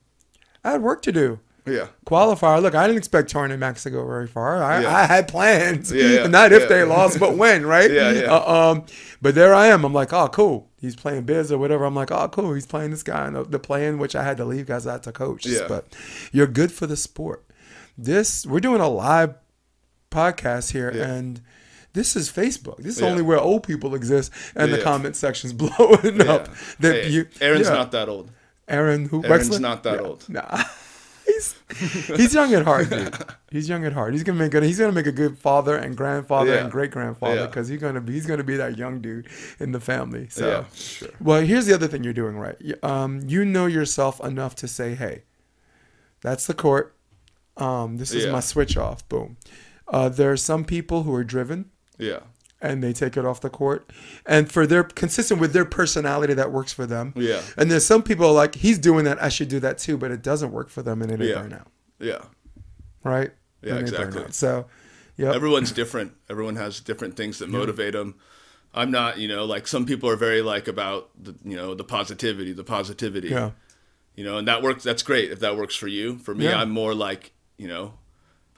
I 0.63 0.71
had 0.71 0.81
work 0.81 1.01
to 1.03 1.11
do. 1.11 1.39
Yeah. 1.71 1.87
Qualifier. 2.05 2.61
Look, 2.61 2.75
I 2.75 2.85
didn't 2.87 2.97
expect 2.97 3.29
Torrent 3.29 3.57
Max 3.59 3.83
to 3.83 3.89
go 3.89 4.05
very 4.05 4.27
far. 4.27 4.61
I, 4.63 4.81
Yeah. 4.81 4.95
I 4.95 5.03
had 5.05 5.27
plans. 5.27 5.91
Yeah, 5.91 6.03
yeah, 6.05 6.27
Not 6.39 6.51
if 6.51 6.63
yeah. 6.63 6.67
they 6.67 6.83
lost, 6.83 7.19
but 7.19 7.35
when, 7.37 7.65
right? 7.65 7.89
Yeah, 7.91 8.11
yeah. 8.11 8.21
Uh, 8.33 8.71
um, 8.71 8.85
but 9.21 9.35
there 9.35 9.53
I 9.53 9.67
am. 9.67 9.83
I'm 9.85 9.93
like, 9.93 10.11
oh, 10.13 10.27
cool. 10.29 10.69
He's 10.79 10.95
playing 10.95 11.23
biz 11.23 11.51
or 11.51 11.57
whatever. 11.57 11.85
I'm 11.85 11.95
like, 11.95 12.11
oh, 12.11 12.27
cool. 12.29 12.53
He's 12.53 12.65
playing 12.65 12.91
this 12.91 13.03
guy 13.03 13.27
in 13.27 13.33
the, 13.33 13.43
the 13.43 13.59
play-in, 13.59 13.97
which 13.99 14.15
I 14.15 14.23
had 14.23 14.37
to 14.37 14.45
leave 14.45 14.65
guys 14.67 14.87
I 14.87 14.93
had 14.93 15.03
to 15.03 15.11
coach. 15.11 15.45
Yeah. 15.45 15.65
But 15.67 15.85
you're 16.31 16.47
good 16.47 16.71
for 16.71 16.87
the 16.87 16.95
sport. 16.97 17.45
This 17.97 18.45
we're 18.45 18.61
doing 18.61 18.79
a 18.81 18.87
live 18.89 19.35
podcast 20.11 20.71
here, 20.71 20.91
Yeah. 20.95 21.03
and 21.09 21.41
this 21.93 22.15
is 22.15 22.31
Facebook. 22.31 22.77
This 22.77 22.95
is 22.95 23.01
Yeah. 23.01 23.09
only 23.09 23.21
where 23.23 23.39
old 23.39 23.63
people 23.63 23.93
exist, 23.93 24.31
and 24.55 24.71
the 24.71 24.81
comment 24.81 25.15
section's 25.17 25.51
blowing 25.63 26.21
Yeah. 26.21 26.31
up. 26.33 26.49
That 26.79 27.03
Hey, 27.03 27.09
you, 27.09 27.27
Aaron's 27.41 27.67
yeah. 27.67 27.73
not 27.73 27.91
that 27.91 28.07
old. 28.07 28.31
Aaron 28.67 29.05
who 29.09 29.23
Aaron's 29.25 29.49
Wexler? 29.49 29.59
not 29.59 29.83
that 29.83 29.95
Yeah. 29.99 30.07
old. 30.07 30.29
Nah. 30.29 30.63
He's 31.77 32.07
he's 32.07 32.33
young 32.33 32.53
at 32.53 32.63
heart, 32.65 32.89
dude. 32.89 33.15
He's 33.51 33.67
young 33.69 33.85
at 33.85 33.93
heart. 33.93 34.13
He's 34.13 34.23
gonna 34.23 34.37
make 34.39 34.51
good. 34.51 34.63
He's 34.63 34.77
gonna 34.79 34.91
make 34.91 35.07
a 35.07 35.11
good 35.11 35.37
father 35.37 35.75
and 35.75 35.95
grandfather 35.95 36.51
Yeah. 36.53 36.61
and 36.63 36.71
great 36.71 36.91
grandfather 36.91 37.35
Yeah. 37.41 37.45
because 37.47 37.67
he's 37.67 37.79
gonna 37.81 38.01
be 38.01 38.13
he's 38.13 38.25
gonna 38.25 38.43
be 38.43 38.57
that 38.57 38.77
young 38.77 39.01
dude 39.01 39.27
in 39.59 39.71
the 39.71 39.79
family. 39.79 40.27
So, 40.29 40.47
Yeah, 40.47 40.63
sure. 40.73 41.09
well, 41.19 41.41
here's 41.41 41.65
the 41.65 41.73
other 41.73 41.87
thing 41.87 42.03
you're 42.03 42.13
doing 42.13 42.37
right. 42.37 42.55
You- 42.59 42.77
Um, 42.83 43.21
you 43.27 43.45
know 43.45 43.65
yourself 43.65 44.19
enough 44.23 44.55
to 44.57 44.67
say, 44.67 44.95
hey, 44.95 45.23
that's 46.21 46.45
the 46.47 46.53
court. 46.53 46.95
Um, 47.57 47.97
this 47.97 48.13
is 48.13 48.25
Yeah. 48.25 48.31
my 48.31 48.39
switch 48.39 48.77
off. 48.77 49.07
Boom. 49.09 49.37
Uh, 49.87 50.09
there 50.09 50.31
are 50.31 50.37
some 50.37 50.63
people 50.65 51.03
who 51.03 51.13
are 51.15 51.23
driven 51.23 51.65
Yeah. 51.97 52.19
And 52.61 52.83
they 52.83 52.91
take 52.93 53.15
it 53.17 53.25
off 53.25 53.39
the 53.41 53.49
court 53.49 53.89
and 54.25 54.51
for 54.51 54.67
their 54.67 54.83
consistent 54.83 55.39
with 55.39 55.53
their 55.53 55.65
personality 55.65 56.33
that 56.33 56.51
works 56.51 56.73
for 56.73 56.85
them 56.85 57.13
Yeah. 57.15 57.41
and 57.57 57.71
there's 57.71 57.85
some 57.85 58.03
people 58.03 58.33
like 58.33 58.55
he's 58.55 58.77
doing 58.77 59.05
that 59.05 59.21
i 59.23 59.29
should 59.29 59.47
do 59.47 59.59
that 59.61 59.77
too 59.77 59.97
but 59.97 60.11
it 60.11 60.21
doesn't 60.21 60.51
work 60.51 60.69
for 60.69 60.81
them 60.81 61.01
and 61.01 61.11
it 61.11 61.19
they 61.19 61.29
Yeah. 61.29 61.41
burn 61.41 61.53
out 61.53 61.67
Yeah. 61.99 62.21
right 63.03 63.31
Yeah, 63.61 63.75
And 63.75 63.81
exactly. 63.81 64.25
so 64.31 64.65
yeah 65.17 65.33
Everyone's 65.33 65.71
different. 65.73 66.13
Everyone 66.29 66.55
has 66.55 66.79
different 66.79 67.17
things 67.17 67.39
that 67.39 67.49
motivate 67.49 67.91
them. 67.93 68.15
I'm 68.73 68.89
not, 68.89 69.17
you 69.17 69.27
know, 69.27 69.43
like 69.43 69.67
some 69.67 69.85
people 69.85 70.09
are 70.09 70.15
very 70.15 70.41
like 70.41 70.67
about 70.69 71.09
the, 71.21 71.35
you 71.43 71.57
know, 71.57 71.73
the 71.75 71.83
positivity, 71.83 72.53
the 72.53 72.63
positivity. 72.63 73.27
yeah 73.29 73.51
You 74.15 74.23
know, 74.23 74.37
and 74.37 74.47
that 74.47 74.61
works. 74.63 74.83
That's 74.83 75.03
great 75.03 75.29
if 75.31 75.39
that 75.41 75.57
works 75.57 75.75
for 75.75 75.87
you. 75.89 76.19
For 76.19 76.33
me, 76.35 76.45
Yeah. 76.45 76.61
I'm 76.61 76.69
more 76.69 76.93
like, 76.93 77.33
you 77.57 77.67
know, 77.67 77.95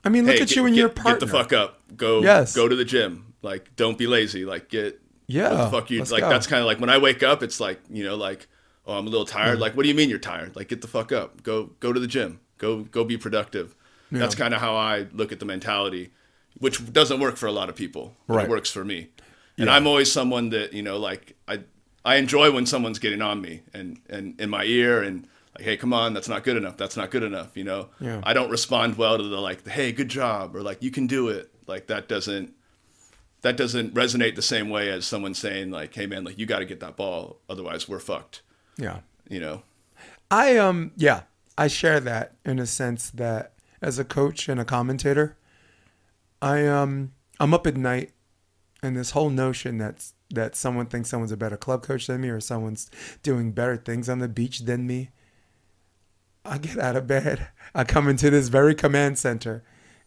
i 0.04 0.08
mean 0.08 0.24
look 0.24 0.36
hey, 0.36 0.42
at 0.42 0.48
get, 0.48 0.56
you 0.56 0.66
and 0.66 0.74
get, 0.74 0.80
your 0.80 0.88
partner 0.88 1.14
Get 1.14 1.20
the 1.20 1.26
fuck 1.38 1.52
up. 1.52 1.80
Go. 1.96 2.22
Yes. 2.22 2.54
Go 2.54 2.68
to 2.68 2.76
the 2.76 2.84
gym. 2.84 3.31
Like, 3.42 3.74
don't 3.76 3.98
be 3.98 4.06
lazy. 4.06 4.44
Like, 4.44 4.68
get. 4.68 5.00
Yeah, 5.26 5.70
fuck 5.70 5.90
you 5.90 6.02
like? 6.04 6.20
go. 6.20 6.28
That's 6.28 6.46
kind 6.46 6.60
of 6.60 6.66
like 6.66 6.80
when 6.80 6.90
I 6.90 6.98
wake 6.98 7.22
up. 7.22 7.42
It's 7.42 7.58
like 7.60 7.80
you 7.90 8.04
know, 8.04 8.16
like, 8.16 8.48
oh, 8.86 8.98
I'm 8.98 9.06
a 9.06 9.10
little 9.10 9.24
tired. 9.24 9.58
Mm. 9.58 9.60
Like, 9.60 9.76
what 9.76 9.84
do 9.84 9.88
you 9.88 9.94
mean 9.94 10.10
you're 10.10 10.18
tired? 10.18 10.54
Like, 10.56 10.68
get 10.68 10.82
the 10.82 10.88
fuck 10.88 11.10
up. 11.12 11.42
Go. 11.42 11.70
Go 11.80 11.92
to 11.92 12.00
the 12.00 12.06
gym. 12.06 12.40
Go. 12.58 12.82
Go 12.82 13.04
be 13.04 13.16
productive. 13.16 13.74
That's 14.10 14.34
kind 14.34 14.52
of 14.52 14.60
how 14.60 14.76
I 14.76 15.06
look 15.12 15.32
at 15.32 15.40
the 15.40 15.46
mentality, 15.46 16.10
which 16.58 16.92
doesn't 16.92 17.18
work 17.18 17.36
for 17.36 17.46
a 17.46 17.52
lot 17.52 17.68
of 17.70 17.76
people. 17.76 18.14
But 18.26 18.34
Right. 18.34 18.44
It 18.44 18.50
works 18.50 18.70
for 18.70 18.84
me. 18.84 19.08
And 19.58 19.70
I'm 19.70 19.86
always 19.86 20.10
someone 20.10 20.50
that 20.50 20.72
you 20.72 20.82
know, 20.82 20.98
like 20.98 21.36
I, 21.48 21.60
I 22.04 22.16
enjoy 22.16 22.50
when 22.50 22.66
someone's 22.66 22.98
getting 22.98 23.22
on 23.22 23.40
me 23.40 23.62
and 23.72 24.00
and 24.10 24.38
in 24.40 24.50
my 24.50 24.64
ear 24.64 25.02
and 25.02 25.26
like, 25.56 25.64
hey, 25.64 25.76
come 25.76 25.92
on, 25.92 26.14
that's 26.14 26.28
not 26.28 26.44
good 26.44 26.56
enough. 26.56 26.76
That's 26.76 26.96
not 26.96 27.10
good 27.10 27.22
enough. 27.22 27.56
You 27.56 27.64
know. 27.64 27.88
Yeah. 28.00 28.20
I 28.22 28.32
don't 28.32 28.50
respond 28.50 28.98
well 28.98 29.16
to 29.18 29.22
the 29.22 29.40
like, 29.40 29.66
hey, 29.66 29.92
good 29.92 30.08
job, 30.08 30.56
or 30.56 30.62
like 30.62 30.82
you 30.82 30.90
can 30.90 31.06
do 31.06 31.28
it. 31.28 31.50
Like 31.66 31.86
that 31.86 32.08
doesn't 32.08 32.54
that 33.42 33.56
doesn't 33.56 33.94
resonate 33.94 34.34
the 34.36 34.42
same 34.42 34.70
way 34.70 34.88
as 34.90 35.04
someone 35.04 35.34
saying 35.34 35.70
like, 35.70 35.94
hey 35.94 36.06
man, 36.06 36.24
like 36.24 36.38
you 36.38 36.46
got 36.46 36.60
to 36.60 36.64
get 36.64 36.80
that 36.80 36.96
ball, 36.96 37.38
otherwise 37.48 37.88
we're 37.88 37.98
fucked. 37.98 38.42
yeah 38.78 39.00
You 39.28 39.40
know. 39.40 39.62
i 40.30 40.56
um 40.56 40.92
yeah 40.96 41.22
i 41.58 41.66
share 41.68 42.00
that 42.00 42.34
in 42.44 42.58
a 42.58 42.66
sense 42.66 43.10
that 43.10 43.52
as 43.82 43.98
a 43.98 44.04
coach 44.04 44.48
and 44.48 44.58
a 44.60 44.64
commentator 44.64 45.36
i 46.40 46.66
um 46.66 47.12
i'm 47.40 47.52
up 47.52 47.66
at 47.66 47.76
night 47.76 48.12
and 48.82 48.96
this 48.96 49.10
whole 49.10 49.28
notion 49.30 49.78
that's 49.78 50.14
that 50.30 50.56
someone 50.56 50.86
thinks 50.86 51.10
someone's 51.10 51.32
a 51.32 51.36
better 51.36 51.56
club 51.58 51.82
coach 51.82 52.06
than 52.06 52.20
me 52.22 52.28
or 52.30 52.40
someone's 52.40 52.90
doing 53.22 53.52
better 53.52 53.76
things 53.76 54.08
on 54.08 54.18
the 54.20 54.28
beach 54.28 54.60
than 54.60 54.86
me 54.86 55.10
i 56.44 56.56
get 56.58 56.78
out 56.78 56.96
of 56.96 57.06
bed 57.06 57.48
i 57.74 57.84
come 57.84 58.08
into 58.08 58.30
this 58.30 58.48
very 58.48 58.74
command 58.74 59.18
center 59.18 59.62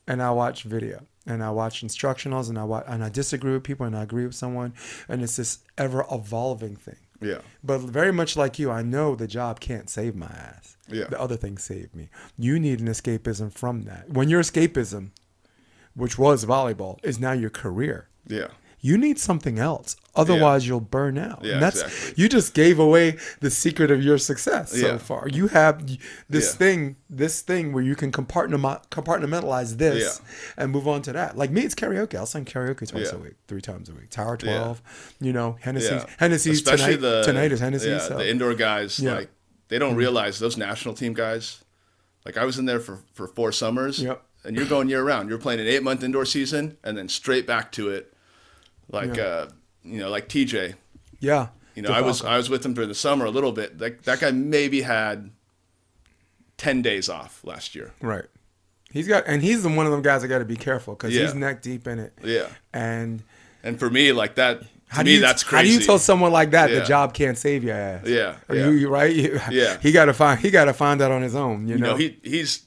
and 0.08 0.22
i 0.24 0.32
watch 0.32 0.64
video 0.64 1.06
and 1.26 1.44
i 1.44 1.50
watch 1.50 1.84
instructionals 1.84 2.50
and 2.50 2.58
i 2.60 2.64
watch, 2.64 2.84
and 2.88 3.04
i 3.04 3.10
disagree 3.10 3.54
with 3.54 3.64
people 3.64 3.86
and 3.86 3.96
i 3.98 4.04
agree 4.04 4.26
with 4.26 4.36
someone 4.36 4.74
and 5.10 5.22
it's 5.24 5.36
this 5.38 5.60
ever 5.78 6.06
evolving 6.12 6.76
thing 6.76 6.98
Yeah. 7.22 7.40
but 7.64 7.80
very 7.80 8.12
much 8.12 8.36
like 8.38 8.60
you 8.60 8.72
i 8.72 8.82
know 8.82 9.16
the 9.16 9.28
job 9.28 9.60
can't 9.60 9.90
save 9.90 10.16
my 10.16 10.28
ass 10.28 10.78
Yeah. 10.88 11.06
the 11.06 11.20
other 11.20 11.38
things 11.38 11.64
save 11.64 11.94
me 11.96 12.10
you 12.38 12.60
need 12.60 12.80
an 12.80 12.88
escapism 12.88 13.52
from 13.52 13.84
that 13.84 14.10
when 14.10 14.30
your 14.30 14.42
escapism 14.42 15.12
which 15.96 16.18
was 16.18 16.46
volleyball 16.46 17.00
is 17.04 17.20
now 17.20 17.32
your 17.32 17.50
career 17.50 18.08
Yeah. 18.28 18.48
You 18.88 18.96
need 19.06 19.18
something 19.30 19.58
else 19.72 19.96
otherwise 20.22 20.62
you'll 20.68 20.88
burn 20.98 21.18
out 21.18 21.40
Yeah, 21.44 21.54
and 21.54 21.62
that's 21.66 21.82
exactly. 21.82 22.14
you 22.22 22.28
just 22.38 22.50
gave 22.54 22.78
away 22.88 23.18
the 23.46 23.50
secret 23.64 23.90
of 23.96 24.00
your 24.08 24.18
success 24.18 24.72
so 24.82 24.88
Yeah. 24.88 24.98
far 25.10 25.28
you 25.40 25.46
have 25.60 25.76
this 26.36 26.48
Yeah. 26.52 26.58
thing 26.62 26.80
this 27.24 27.36
thing 27.50 27.64
where 27.74 27.84
you 27.90 27.96
can 28.02 28.12
compartment- 28.12 28.64
compartmentalize 28.92 29.78
this 29.78 30.22
and 30.58 30.72
move 30.72 30.88
on 30.88 31.02
to 31.04 31.12
that 31.14 31.38
like 31.38 31.52
me 31.52 31.62
it's 31.62 31.76
karaoke 31.76 32.16
i'll 32.16 32.26
sing 32.26 32.46
karaoke 32.46 32.88
twice 32.88 33.10
Yeah. 33.12 33.18
a 33.20 33.22
week 33.26 33.36
three 33.48 33.62
times 33.62 33.90
a 33.90 33.94
week 33.94 34.10
tower 34.10 34.38
Yeah. 34.42 34.58
12 34.60 34.82
you 35.22 35.34
know 35.34 35.58
hennessy's 35.62 35.92
Yeah. 35.92 36.06
hennessy's 36.18 36.58
Especially 36.62 36.98
tonight 36.98 37.02
the 37.02 37.24
tonight 37.24 37.52
is 37.52 37.60
hennessy 37.60 37.90
Yeah, 37.90 38.00
so 38.00 38.18
the 38.18 38.30
indoor 38.30 38.54
guys 38.54 39.00
Yeah. 39.00 39.10
Mm-hmm. 39.10 39.20
like 39.20 39.30
they 39.70 39.80
don't 39.80 39.96
realize 39.96 40.38
those 40.40 40.58
national 40.58 40.94
team 40.94 41.14
guys. 41.16 41.62
Like 42.26 42.38
I 42.38 42.46
was 42.46 42.60
in 42.60 42.66
there 42.66 42.80
for 42.80 43.00
for 43.14 43.28
four 43.28 43.52
summers. 43.52 44.00
Yep. 44.00 44.22
And 44.44 44.56
you're 44.56 44.68
going 44.68 44.90
year 44.90 45.04
round. 45.04 45.28
You're 45.28 45.40
playing 45.40 45.60
an 45.60 45.66
eight 45.66 45.82
month 45.82 46.04
indoor 46.04 46.24
season 46.26 46.78
and 46.84 46.96
then 46.98 47.10
straight 47.10 47.48
back 47.48 47.72
to 47.74 47.90
it. 47.90 48.14
Like 48.90 49.16
Yeah. 49.16 49.24
uh, 49.24 49.50
you 49.84 50.00
know, 50.00 50.10
like 50.10 50.28
TJ. 50.30 50.76
yeah 51.20 51.48
You 51.76 51.82
know, 51.84 51.90
I 51.90 52.02
was 52.02 52.24
I 52.24 52.38
was 52.38 52.50
with 52.50 52.66
him 52.66 52.74
during 52.74 52.90
the 52.90 52.96
summer 52.96 53.26
a 53.26 53.32
little 53.32 53.52
bit. 53.52 53.80
Like 53.80 54.04
that 54.04 54.20
guy 54.20 54.32
maybe 54.32 54.82
had 54.82 55.32
ten 56.58 56.82
days 56.82 57.10
off 57.10 57.44
last 57.44 57.76
year. 57.76 57.92
right 58.02 58.26
he's 58.92 59.08
got 59.10 59.24
and 59.28 59.42
he's 59.42 59.62
the 59.64 59.70
one 59.70 59.86
of 59.86 59.92
them 59.92 60.02
guys 60.02 60.24
i 60.24 60.28
got 60.28 60.40
to 60.40 60.46
be 60.46 60.56
careful 60.56 60.94
because 60.96 61.14
he's 61.14 61.34
neck 61.36 61.62
deep 61.62 61.86
in 61.86 62.00
it 62.00 62.14
Yeah. 62.24 62.48
and 62.74 63.22
And 63.64 63.78
for 63.80 63.90
me, 63.90 64.12
like 64.14 64.36
that 64.36 64.62
How 64.88 65.02
me, 65.02 65.06
do 65.06 65.12
you, 65.16 65.20
that's 65.22 65.44
crazy. 65.44 65.58
How 65.58 65.74
do 65.76 65.80
you 65.82 65.86
tell 65.86 66.00
someone 66.00 66.32
like 66.32 66.52
that 66.52 66.70
Yeah. 66.70 66.80
the 66.80 66.86
job 66.86 67.14
can't 67.14 67.38
save 67.38 67.64
your 67.64 67.76
ass? 67.76 68.06
Yeah, 68.06 68.36
Are 68.48 68.56
yeah. 68.56 68.66
You, 68.68 68.72
you 68.74 68.90
right? 68.90 69.14
You- 69.14 69.40
Yeah. 69.52 69.78
He 69.82 69.92
got 69.92 70.06
to 70.06 70.14
find. 70.14 70.40
He 70.40 70.52
got 70.52 70.66
to 70.66 70.74
find 70.74 71.02
that 71.02 71.10
on 71.12 71.24
his 71.24 71.34
own. 71.36 71.68
You, 71.68 71.76
you 71.76 71.82
know. 71.82 71.92
know, 71.92 71.96
he 71.98 72.18
he's 72.24 72.62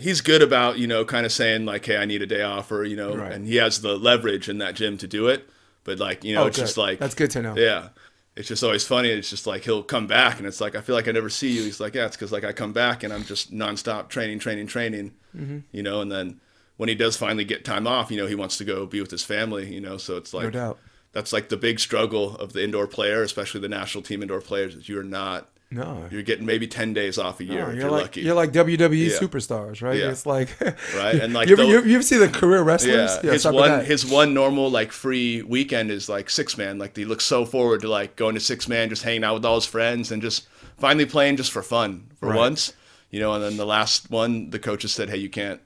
he's 0.00 0.20
good 0.20 0.42
about 0.42 0.78
you 0.78 0.86
know 0.86 1.04
kind 1.04 1.24
of 1.26 1.32
saying 1.32 1.64
like, 1.66 1.84
hey, 1.86 1.96
I 1.96 2.04
need 2.04 2.22
a 2.22 2.26
day 2.26 2.42
off, 2.42 2.70
or 2.72 2.84
you 2.84 2.96
know, 2.96 3.14
Right. 3.14 3.32
and 3.32 3.46
he 3.46 3.56
has 3.56 3.80
the 3.82 3.96
leverage 3.96 4.48
in 4.48 4.58
that 4.58 4.74
gym 4.74 4.98
to 4.98 5.06
do 5.06 5.28
it. 5.28 5.48
But 5.84 5.98
like 5.98 6.24
you 6.24 6.34
know, 6.34 6.44
Oh, 6.44 6.46
it's 6.46 6.58
just 6.58 6.76
like 6.76 6.98
That's 6.98 7.14
good 7.14 7.30
to 7.32 7.42
know. 7.42 7.56
Yeah, 7.56 7.88
it's 8.36 8.48
just 8.48 8.62
always 8.62 8.84
funny. 8.86 9.08
It's 9.10 9.30
just 9.30 9.46
like 9.46 9.64
he'll 9.64 9.82
come 9.82 10.06
back, 10.06 10.38
and 10.38 10.46
it's 10.46 10.60
like 10.60 10.74
I 10.74 10.80
feel 10.80 10.94
like 10.94 11.08
I 11.08 11.12
never 11.12 11.28
see 11.30 11.50
you. 11.50 11.62
He's 11.62 11.80
like, 11.80 11.94
yeah, 11.94 12.06
it's 12.06 12.16
because 12.16 12.32
like 12.32 12.44
I 12.44 12.52
come 12.52 12.72
back 12.72 13.02
and 13.02 13.12
I'm 13.12 13.24
just 13.24 13.52
nonstop 13.52 14.08
training, 14.08 14.38
training, 14.40 14.66
training. 14.66 15.12
Mm-hmm. 15.36 15.58
You 15.72 15.82
know, 15.82 16.00
and 16.00 16.10
then 16.10 16.40
when 16.76 16.88
he 16.88 16.94
does 16.94 17.16
finally 17.16 17.44
get 17.44 17.64
time 17.64 17.86
off, 17.86 18.10
you 18.10 18.16
know, 18.16 18.26
he 18.26 18.34
wants 18.34 18.56
to 18.58 18.64
go 18.64 18.86
be 18.86 19.00
with 19.00 19.10
his 19.10 19.22
family. 19.24 19.72
You 19.72 19.80
know, 19.80 19.96
so 19.96 20.16
it's 20.16 20.32
like 20.34 20.44
no 20.44 20.50
doubt. 20.50 20.78
that's 21.12 21.32
like 21.32 21.48
the 21.48 21.56
big 21.56 21.80
struggle 21.80 22.36
of 22.36 22.52
the 22.52 22.62
indoor 22.64 22.86
player, 22.86 23.22
especially 23.22 23.60
the 23.60 23.68
national 23.68 24.02
team 24.02 24.22
indoor 24.22 24.40
players, 24.40 24.74
is 24.74 24.88
you're 24.88 25.02
not. 25.02 25.48
No. 25.72 26.06
You're 26.10 26.22
getting 26.22 26.44
maybe 26.46 26.66
ten 26.66 26.92
days 26.94 27.16
off 27.16 27.38
a 27.38 27.44
year 27.44 27.60
No, 27.60 27.66
if 27.68 27.72
you're, 27.74 27.82
you're, 27.82 27.90
like 27.92 28.02
lucky. 28.02 28.20
you're 28.22 28.34
like 28.34 28.52
WWE 28.52 29.10
Yeah. 29.10 29.18
superstars, 29.18 29.80
right? 29.82 29.98
Yeah. 29.98 30.10
It's 30.10 30.26
like 30.26 30.60
Right, 30.96 31.14
and, 31.14 31.32
like 31.32 31.48
you 31.48 31.54
ever, 31.54 31.62
the- 31.62 31.68
you, 31.88 31.94
ever, 31.94 32.02
see 32.02 32.16
the 32.16 32.28
career 32.28 32.62
wrestlers? 32.62 33.18
Yeah, 33.22 33.30
his 33.32 33.42
start 33.42 33.54
one 33.54 33.84
his 33.84 34.04
one 34.04 34.34
normal 34.34 34.68
like 34.70 34.90
free 34.90 35.42
weekend 35.42 35.92
is 35.92 36.08
like 36.08 36.28
six 36.28 36.58
man. 36.58 36.78
Like 36.78 36.96
he 36.96 37.04
looks 37.04 37.24
so 37.24 37.44
forward 37.44 37.82
to 37.82 37.88
like 37.88 38.16
going 38.16 38.34
to 38.34 38.40
six 38.40 38.66
man, 38.68 38.88
just 38.88 39.04
hanging 39.04 39.22
out 39.22 39.34
with 39.34 39.44
all 39.44 39.54
his 39.54 39.64
friends 39.66 40.10
and 40.10 40.20
just 40.20 40.48
finally 40.78 41.06
playing 41.06 41.36
just 41.36 41.52
for 41.52 41.62
fun 41.62 42.08
for 42.18 42.30
Right. 42.30 42.36
once. 42.36 42.72
You 43.12 43.20
know, 43.20 43.32
and 43.34 43.42
then 43.42 43.56
the 43.56 43.66
last 43.66 44.10
one, 44.10 44.50
the 44.50 44.58
coaches 44.58 44.92
said, 44.92 45.08
"Hey, 45.10 45.16
you 45.18 45.28
can't. 45.28 45.60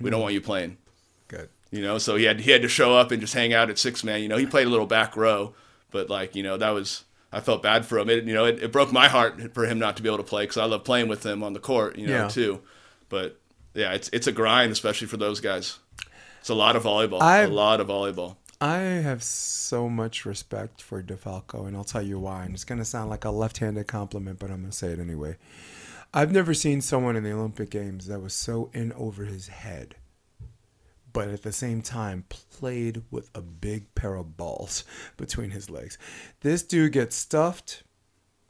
We 0.00 0.08
Mm. 0.08 0.12
don't 0.12 0.20
want 0.22 0.34
you 0.34 0.40
playing." 0.42 0.76
good. 1.28 1.48
You 1.70 1.80
know, 1.82 1.96
so 1.98 2.16
he 2.16 2.24
had 2.24 2.40
he 2.40 2.50
had 2.50 2.60
to 2.62 2.68
show 2.68 2.94
up 2.94 3.10
and 3.10 3.20
just 3.22 3.32
hang 3.34 3.54
out 3.54 3.70
at 3.70 3.78
six 3.78 4.04
man. 4.04 4.20
You 4.22 4.28
know, 4.28 4.36
he 4.36 4.44
played 4.46 4.66
a 4.66 4.70
little 4.70 4.86
back 4.86 5.16
row, 5.16 5.54
but 5.90 6.10
like 6.10 6.36
you 6.36 6.42
know 6.42 6.56
that 6.58 6.70
was 6.70 7.04
I 7.34 7.40
felt 7.40 7.62
bad 7.62 7.84
for 7.84 7.98
him. 7.98 8.08
It 8.08 8.24
you 8.24 8.32
know 8.34 8.44
it, 8.44 8.62
it 8.62 8.72
broke 8.72 8.92
my 8.92 9.08
heart 9.08 9.52
for 9.54 9.66
him 9.66 9.78
not 9.78 9.96
to 9.96 10.02
be 10.02 10.08
able 10.08 10.18
to 10.18 10.24
play 10.24 10.44
because 10.44 10.56
I 10.58 10.64
love 10.64 10.84
playing 10.84 11.08
with 11.08 11.24
him 11.26 11.42
on 11.42 11.52
the 11.52 11.60
court. 11.60 11.98
You 11.98 12.06
know 12.06 12.12
Yeah. 12.22 12.28
too, 12.28 12.60
but 13.08 13.38
yeah, 13.74 13.92
it's 13.92 14.08
it's 14.12 14.26
a 14.26 14.32
grind, 14.32 14.70
especially 14.72 15.08
for 15.08 15.16
those 15.16 15.40
guys. 15.40 15.78
It's 16.40 16.48
a 16.50 16.54
lot 16.54 16.76
of 16.76 16.84
volleyball. 16.84 17.20
I've- 17.22 17.50
a 17.50 17.54
lot 17.54 17.80
of 17.80 17.88
volleyball. 17.88 18.36
I 18.60 18.76
have 18.78 19.22
so 19.22 19.88
much 19.88 20.24
respect 20.24 20.80
for 20.80 21.02
DeFalco, 21.02 21.66
and 21.66 21.76
I'll 21.76 21.84
tell 21.84 22.00
you 22.02 22.18
why. 22.18 22.44
And 22.44 22.54
it's 22.54 22.64
going 22.64 22.78
to 22.78 22.84
sound 22.84 23.10
like 23.10 23.24
a 23.24 23.30
left-handed 23.30 23.86
compliment, 23.88 24.38
but 24.38 24.50
I'm 24.50 24.58
going 24.60 24.70
to 24.70 24.76
say 24.76 24.88
it 24.92 25.00
anyway. 25.00 25.36
I've 26.14 26.30
never 26.32 26.54
seen 26.54 26.80
someone 26.80 27.16
in 27.16 27.24
the 27.24 27.32
Olympic 27.32 27.68
Games 27.70 28.06
that 28.06 28.20
was 28.22 28.32
so 28.32 28.70
in 28.72 28.92
over 28.92 29.24
his 29.24 29.48
head, 29.48 29.96
but 31.14 31.28
at 31.28 31.42
the 31.42 31.52
same 31.52 31.80
time 31.80 32.24
played 32.28 33.02
with 33.10 33.30
a 33.34 33.40
big 33.40 33.94
pair 33.94 34.16
of 34.16 34.36
balls 34.36 34.84
between 35.16 35.50
his 35.52 35.70
legs. 35.70 35.96
This 36.40 36.62
dude 36.62 36.92
gets 36.92 37.16
stuffed. 37.16 37.82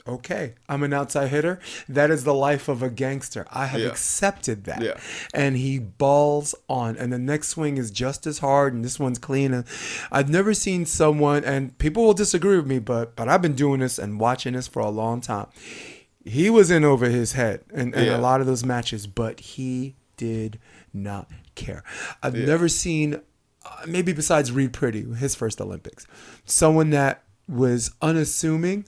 Okay, 0.06 0.52
I'm 0.68 0.82
an 0.82 0.92
outside 0.92 1.28
hitter. 1.28 1.60
That 1.88 2.10
is 2.10 2.24
the 2.24 2.34
life 2.34 2.68
of 2.68 2.82
a 2.82 2.90
gangster. 2.90 3.46
I 3.50 3.64
have 3.66 3.80
Yeah. 3.80 3.86
accepted 3.88 4.64
that. 4.64 4.82
Yeah. 4.82 4.98
And 5.32 5.56
he 5.56 5.78
balls 5.78 6.54
on, 6.68 6.98
and 6.98 7.10
the 7.10 7.18
next 7.18 7.48
swing 7.48 7.78
is 7.78 7.90
just 7.90 8.26
as 8.26 8.40
hard, 8.40 8.74
and 8.74 8.84
this 8.84 8.98
one's 9.00 9.18
clean. 9.18 9.54
And 9.54 9.64
I've 10.12 10.28
never 10.28 10.52
seen 10.52 10.84
someone, 10.84 11.42
and 11.42 11.78
people 11.78 12.04
will 12.04 12.12
disagree 12.12 12.56
with 12.56 12.66
me, 12.66 12.80
but 12.80 13.16
but 13.16 13.30
I've 13.30 13.40
been 13.40 13.54
doing 13.54 13.80
this 13.80 13.98
and 13.98 14.20
watching 14.20 14.52
this 14.52 14.68
for 14.68 14.80
a 14.80 14.90
long 14.90 15.22
time. 15.22 15.46
He 16.22 16.50
was 16.50 16.70
in 16.70 16.84
over 16.84 17.06
his 17.08 17.32
head 17.32 17.60
in, 17.72 17.94
in 17.94 18.04
Yeah. 18.04 18.16
a 18.16 18.20
lot 18.20 18.42
of 18.42 18.46
those 18.46 18.62
matches, 18.64 19.06
but 19.06 19.40
he 19.40 19.94
did 20.18 20.58
not 20.92 21.30
care. 21.54 21.82
I've 22.22 22.36
Yeah. 22.36 22.46
never 22.46 22.68
seen, 22.68 23.20
uh, 23.64 23.84
maybe 23.86 24.12
besides 24.12 24.52
Reid 24.52 24.72
Priddy, 24.72 25.16
his 25.16 25.34
first 25.34 25.60
Olympics, 25.60 26.06
someone 26.44 26.90
that 26.90 27.22
was 27.48 27.90
unassuming, 28.02 28.86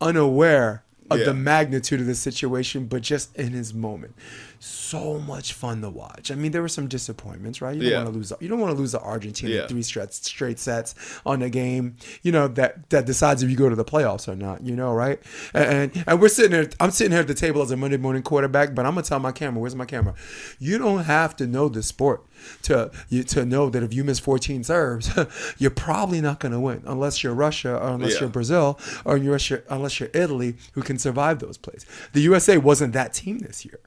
unaware 0.00 0.84
of 1.10 1.18
Yeah. 1.20 1.24
the 1.26 1.34
magnitude 1.34 2.00
of 2.00 2.06
the 2.06 2.14
situation, 2.14 2.86
but 2.86 3.02
just 3.02 3.34
in 3.36 3.52
his 3.52 3.72
moment. 3.74 4.14
So 4.58 5.18
much 5.20 5.52
fun 5.52 5.82
to 5.82 5.90
watch. 5.90 6.30
I 6.30 6.34
mean, 6.34 6.50
there 6.52 6.62
were 6.62 6.68
some 6.68 6.88
disappointments, 6.88 7.60
right? 7.60 7.74
You 7.76 7.82
don't 7.82 7.90
Yeah. 7.90 7.96
want 8.04 8.12
to 8.12 8.16
lose. 8.18 8.32
You 8.40 8.48
don't 8.48 8.58
want 8.58 8.74
to 8.74 8.78
lose 8.80 8.92
to 8.92 9.00
Argentina 9.00 9.54
Yeah. 9.54 9.66
three 9.66 9.82
straight 9.82 10.12
straight 10.14 10.58
sets 10.58 10.94
on 11.26 11.42
a 11.42 11.50
game. 11.50 11.96
You 12.22 12.32
know 12.32 12.48
that 12.48 12.88
that 12.90 13.04
decides 13.06 13.42
if 13.42 13.50
you 13.50 13.56
go 13.56 13.68
to 13.68 13.76
the 13.76 13.84
playoffs 13.84 14.26
or 14.28 14.34
not. 14.34 14.64
You 14.66 14.74
know, 14.74 14.92
right? 14.94 15.20
And 15.54 15.66
and, 15.94 16.04
and 16.06 16.20
we're 16.20 16.28
sitting 16.28 16.52
there. 16.52 16.68
I'm 16.80 16.90
sitting 16.90 17.12
here 17.12 17.20
at 17.20 17.28
the 17.28 17.34
table 17.34 17.60
as 17.62 17.70
a 17.70 17.76
Monday 17.76 17.98
morning 17.98 18.22
quarterback, 18.22 18.74
but 18.74 18.86
I'm 18.86 18.94
gonna 18.94 19.02
tell 19.06 19.18
my 19.20 19.32
camera, 19.32 19.60
"Where's 19.60 19.74
my 19.76 19.84
camera?" 19.84 20.14
You 20.58 20.78
don't 20.78 21.04
have 21.04 21.36
to 21.36 21.46
know 21.46 21.68
the 21.68 21.82
sport 21.82 22.24
to 22.62 22.90
you 23.08 23.22
to 23.24 23.44
know 23.44 23.70
that 23.70 23.82
if 23.82 23.92
you 23.94 24.04
miss 24.04 24.18
14 24.18 24.64
serves, 24.64 25.10
you're 25.58 25.70
probably 25.70 26.20
not 26.20 26.40
gonna 26.40 26.60
win 26.60 26.82
unless 26.86 27.22
you're 27.22 27.34
Russia 27.34 27.76
or 27.76 27.88
unless 27.94 28.14
Yeah. 28.14 28.20
you're 28.20 28.28
Brazil 28.28 28.78
or 29.04 29.16
unless 29.16 29.48
you're, 29.50 29.62
unless 29.68 30.00
you're 30.00 30.10
Italy 30.14 30.56
who 30.72 30.82
can 30.82 30.98
survive 30.98 31.38
those 31.38 31.56
plays. 31.58 31.84
The 32.12 32.20
USA 32.22 32.58
wasn't 32.58 32.92
that 32.94 33.12
team 33.14 33.38
this 33.38 33.64
year. 33.64 33.78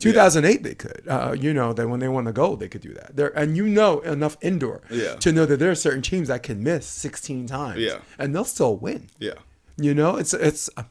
2008 0.00 0.62
they 0.62 0.74
could. 0.74 1.02
Uh, 1.08 1.34
you 1.38 1.52
know 1.52 1.72
that 1.72 1.88
when 1.88 1.98
they 2.00 2.06
won 2.08 2.24
the 2.24 2.32
gold 2.32 2.60
they 2.60 2.68
could 2.68 2.80
do 2.82 2.94
that. 2.94 3.16
There 3.16 3.36
and 3.36 3.56
you 3.56 3.66
know 3.66 3.98
enough 4.00 4.36
indoor 4.40 4.80
Yeah. 4.90 5.14
to 5.16 5.32
know 5.32 5.44
that 5.46 5.58
there 5.58 5.70
are 5.70 5.74
certain 5.74 6.02
teams 6.02 6.28
that 6.28 6.42
can 6.44 6.62
miss 6.62 6.86
16 6.86 7.46
times 7.48 7.80
Yeah. 7.80 7.98
and 8.18 8.34
they'll 8.34 8.44
still 8.44 8.76
win. 8.76 9.08
Yeah. 9.18 9.32
You 9.76 9.94
know, 9.94 10.16
it's 10.16 10.34
it's. 10.34 10.70
uh, 10.76 10.84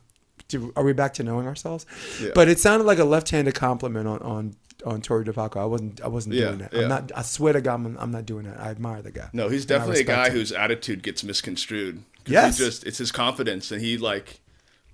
Do, 0.50 0.72
are 0.78 0.84
we 0.86 0.94
back 0.94 1.14
to 1.16 1.24
knowing 1.24 1.46
ourselves? 1.48 1.86
Yeah. 2.22 2.30
But 2.34 2.48
it 2.48 2.58
sounded 2.58 2.86
like 2.86 3.00
a 3.00 3.04
left-handed 3.04 3.54
compliment 3.56 4.08
on 4.08 4.20
on 4.22 4.56
on 4.86 5.02
Tori 5.02 5.26
DeFalco. 5.26 5.58
I 5.58 5.66
wasn't 5.66 6.02
I 6.02 6.08
wasn't 6.08 6.36
Yeah, 6.36 6.46
doing 6.48 6.58
that. 6.60 6.74
yeah. 6.74 6.82
I'm 6.84 6.90
not. 6.90 7.12
I 7.16 7.22
swear 7.24 7.54
to 7.54 7.62
God, 7.62 7.76
I'm, 7.76 7.98
I'm 7.98 8.12
not 8.12 8.26
doing 8.26 8.46
that. 8.46 8.60
I 8.60 8.70
admire 8.70 9.02
the 9.02 9.12
guy. 9.12 9.30
No, 9.34 9.50
he's 9.50 9.66
definitely 9.66 10.02
a 10.02 10.04
guy 10.04 10.28
him. 10.28 10.34
whose 10.34 10.52
attitude 10.52 11.04
gets 11.04 11.24
misconstrued. 11.24 12.04
Yes. 12.26 12.58
Just 12.58 12.86
it's 12.86 12.98
his 12.98 13.12
confidence 13.12 13.72
and 13.72 13.82
he 13.82 13.98
like 13.98 14.40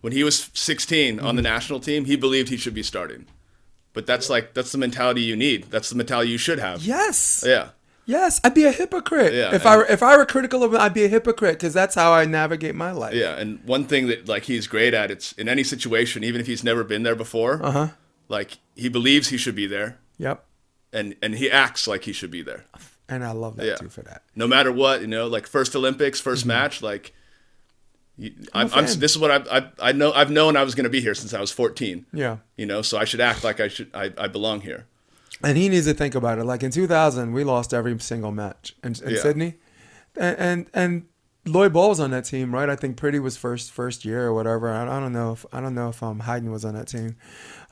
when 0.01 0.13
he 0.13 0.23
was 0.23 0.49
16 0.53 1.19
on 1.19 1.35
the 1.35 1.41
Mm-hmm. 1.41 1.43
national 1.53 1.79
team, 1.79 2.05
he 2.05 2.15
believed 2.15 2.49
he 2.49 2.57
should 2.57 2.73
be 2.73 2.83
starting. 2.83 3.25
But 3.93 4.05
that's 4.05 4.29
like 4.29 4.53
that's 4.53 4.71
the 4.71 4.77
mentality 4.77 5.21
you 5.21 5.35
need. 5.35 5.65
That's 5.71 5.89
the 5.89 5.95
mentality 5.95 6.31
you 6.31 6.37
should 6.37 6.59
have. 6.59 6.81
Yes. 6.83 7.43
Yeah. 7.45 7.69
Yes, 8.05 8.41
I'd 8.43 8.53
be 8.53 8.65
a 8.65 8.71
hypocrite 8.73 9.33
Yeah, 9.33 9.55
if 9.55 9.65
I 9.65 9.77
were, 9.77 9.85
if 9.85 10.03
I 10.03 10.17
were 10.17 10.25
critical 10.25 10.61
of 10.61 10.73
him. 10.73 10.81
I'd 10.81 10.93
be 10.93 11.05
a 11.05 11.07
hypocrite 11.07 11.53
because 11.55 11.73
that's 11.73 11.95
how 11.95 12.11
I 12.11 12.25
navigate 12.25 12.75
my 12.75 12.91
life. 12.91 13.13
Yeah, 13.13 13.37
and 13.37 13.63
one 13.63 13.85
thing 13.85 14.07
that 14.07 14.27
like 14.27 14.43
he's 14.43 14.67
great 14.67 14.93
at 14.93 15.09
it's 15.09 15.31
in 15.33 15.47
any 15.47 15.63
situation, 15.63 16.21
even 16.21 16.41
if 16.41 16.47
he's 16.47 16.65
never 16.65 16.83
been 16.83 17.03
there 17.03 17.15
before. 17.15 17.63
Uh 17.63 17.71
huh. 17.71 17.87
Like 18.37 18.57
he 18.75 18.89
believes 18.89 19.25
he 19.29 19.37
should 19.37 19.55
be 19.55 19.67
there, 19.67 19.89
Yep. 20.17 20.37
and 20.91 21.15
and 21.23 21.35
he 21.35 21.47
acts 21.51 21.87
like 21.87 22.03
he 22.09 22.13
should 22.13 22.31
be 22.31 22.41
there, 22.49 22.61
And 23.07 23.23
I 23.23 23.31
love 23.43 23.55
that 23.57 23.65
Yeah. 23.65 23.75
too 23.75 23.89
for 23.89 24.01
that. 24.09 24.21
no 24.35 24.47
matter 24.47 24.71
what. 24.71 25.01
You 25.01 25.07
know, 25.15 25.27
like 25.35 25.45
first 25.47 25.75
Olympics, 25.75 26.19
1st 26.21 26.45
match, 26.45 26.81
like. 26.81 27.13
you- 28.17 28.33
I'm, 28.53 28.67
Mm-hmm. 28.67 28.77
a 28.77 28.81
I'm, 28.81 28.85
this 29.03 29.11
is 29.15 29.17
what 29.17 29.31
I, 29.31 29.57
I 29.57 29.89
I 29.89 29.91
know. 29.91 30.11
I've 30.13 30.31
known 30.31 30.55
I 30.57 30.63
was 30.63 30.75
going 30.75 30.89
to 30.91 30.95
be 30.97 31.01
here 31.01 31.15
since 31.15 31.33
I 31.33 31.39
was 31.39 31.51
14. 31.51 32.05
Yeah. 32.13 32.37
You 32.57 32.65
know, 32.65 32.81
so 32.83 32.97
I 32.97 33.05
should 33.05 33.21
act 33.21 33.43
like 33.43 33.59
I 33.59 33.67
should. 33.69 33.89
I, 33.93 34.05
I 34.17 34.27
belong 34.27 34.61
here. 34.61 34.85
And 35.43 35.57
he 35.57 35.67
needs 35.69 35.85
to 35.87 35.93
think 35.93 36.15
about 36.15 36.37
it. 36.39 36.45
Like 36.45 36.63
in 36.63 36.71
2000, 36.71 37.33
we 37.33 37.43
lost 37.43 37.73
every 37.73 37.97
single 37.99 38.31
match 38.31 38.75
in, 38.83 38.93
in 39.03 39.09
Yeah. 39.15 39.21
Sydney, 39.21 39.51
and, 40.15 40.37
and 40.39 40.65
and 40.73 41.05
Lloy 41.45 41.67
Ball 41.69 41.89
was 41.89 41.99
on 41.99 42.11
that 42.11 42.25
team, 42.25 42.53
right? 42.53 42.69
I 42.69 42.75
think 42.75 42.95
Priddy 42.97 43.21
was 43.21 43.35
first 43.35 43.71
first 43.71 44.05
year 44.05 44.27
or 44.27 44.33
whatever. 44.33 44.69
I, 44.69 44.83
I 44.83 44.99
don't 44.99 45.11
know 45.13 45.33
if 45.33 45.45
I 45.51 45.59
don't 45.59 45.75
know 45.75 45.89
if 45.89 46.01
um 46.01 46.21
Hayden 46.21 46.51
was 46.51 46.63
on 46.63 46.73
that 46.75 46.87
team. 46.87 47.17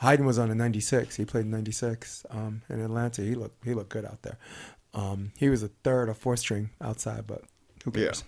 Hayden 0.02 0.26
was 0.26 0.38
on 0.38 0.52
in 0.52 0.58
'96. 0.58 1.16
He 1.16 1.24
played 1.26 1.46
in 1.46 1.52
'96 1.52 2.26
um, 2.32 2.62
in 2.70 2.82
Atlanta. 2.82 3.22
He 3.22 3.34
looked 3.36 3.64
he 3.64 3.74
looked 3.74 3.90
good 3.90 4.06
out 4.06 4.22
there. 4.24 4.38
Um, 4.94 5.32
he 5.38 5.50
was 5.50 5.64
a 5.64 5.70
third 5.84 6.10
or 6.10 6.14
fourth 6.14 6.40
string 6.40 6.72
outside, 6.82 7.26
but 7.28 7.44
who 7.86 7.92
Yeah. 7.96 8.06
cares? 8.08 8.24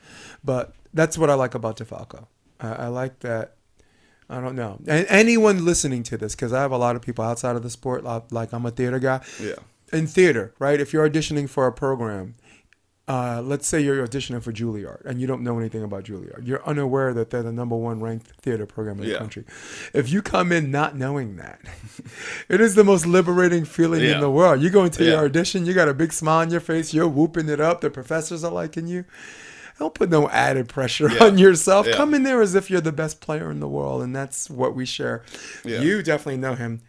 But 0.45 0.73
that's 0.93 1.17
what 1.17 1.29
I 1.29 1.33
like 1.33 1.55
about 1.55 1.77
DeFalco. 1.77 2.27
I, 2.61 2.73
I 2.73 2.87
like 2.87 3.19
that. 3.19 3.55
I 4.29 4.39
don't 4.39 4.55
know. 4.55 4.79
And 4.87 5.05
anyone 5.09 5.65
listening 5.65 6.03
to 6.03 6.17
this, 6.17 6.33
because 6.35 6.53
I 6.53 6.61
have 6.61 6.71
a 6.71 6.77
lot 6.77 6.95
of 6.95 7.01
people 7.01 7.25
outside 7.25 7.57
of 7.57 7.63
the 7.63 7.69
sport, 7.69 8.05
like, 8.05 8.31
like 8.31 8.53
I'm 8.53 8.65
a 8.65 8.71
theater 8.71 8.97
guy. 8.97 9.19
Yeah. 9.41 9.55
In 9.91 10.07
theater, 10.07 10.53
right? 10.57 10.79
If 10.79 10.93
you're 10.93 11.07
auditioning 11.07 11.49
for 11.49 11.67
a 11.67 11.71
program, 11.73 12.35
uh, 13.07 13.41
let's 13.43 13.67
say 13.67 13.81
you're 13.81 14.07
auditioning 14.07 14.41
for 14.41 14.53
Juilliard 14.53 15.03
and 15.05 15.19
you 15.19 15.27
don't 15.27 15.41
know 15.43 15.59
anything 15.59 15.83
about 15.83 16.05
Juilliard. 16.05 16.47
You're 16.47 16.65
unaware 16.65 17.13
that 17.13 17.31
they're 17.31 17.43
the 17.43 17.51
number 17.51 17.75
one 17.75 17.99
ranked 18.01 18.27
theater 18.41 18.65
program 18.65 18.97
in 18.99 19.05
the 19.05 19.11
Yeah. 19.11 19.17
country. 19.17 19.43
If 19.93 20.09
you 20.09 20.21
come 20.21 20.51
in 20.53 20.71
not 20.71 20.95
knowing 20.95 21.35
that, 21.35 21.59
it 22.49 22.61
is 22.61 22.75
the 22.75 22.83
most 22.85 23.05
liberating 23.05 23.65
feeling 23.65 24.03
in 24.03 24.21
the 24.21 24.31
world. 24.31 24.61
You 24.61 24.69
go 24.69 24.85
into 24.85 25.03
your 25.03 25.25
audition, 25.25 25.65
you 25.65 25.73
got 25.73 25.89
a 25.89 25.93
big 25.93 26.13
smile 26.13 26.39
on 26.39 26.49
your 26.51 26.61
face, 26.61 26.93
you're 26.93 27.07
whooping 27.09 27.49
it 27.49 27.59
up, 27.59 27.81
the 27.81 27.89
professors 27.89 28.43
are 28.43 28.51
liking 28.51 28.87
you. 28.87 29.03
Don't 29.79 29.93
put 29.93 30.09
no 30.09 30.29
added 30.29 30.69
pressure 30.69 31.09
Yeah. 31.11 31.25
on 31.25 31.37
yourself. 31.37 31.87
Yeah. 31.87 31.95
Come 31.97 32.13
in 32.13 32.23
there 32.23 32.41
as 32.41 32.55
if 32.55 32.69
you're 32.69 32.79
the 32.79 32.91
best 32.93 33.19
player 33.21 33.49
in 33.51 33.59
the 33.59 33.67
world, 33.67 34.01
and 34.03 34.15
that's 34.15 34.49
what 34.49 34.75
we 34.75 34.85
share. 34.85 35.23
Yeah. 35.65 35.81
You 35.81 36.03
definitely 36.03 36.37
know 36.37 36.53
him 36.55 36.81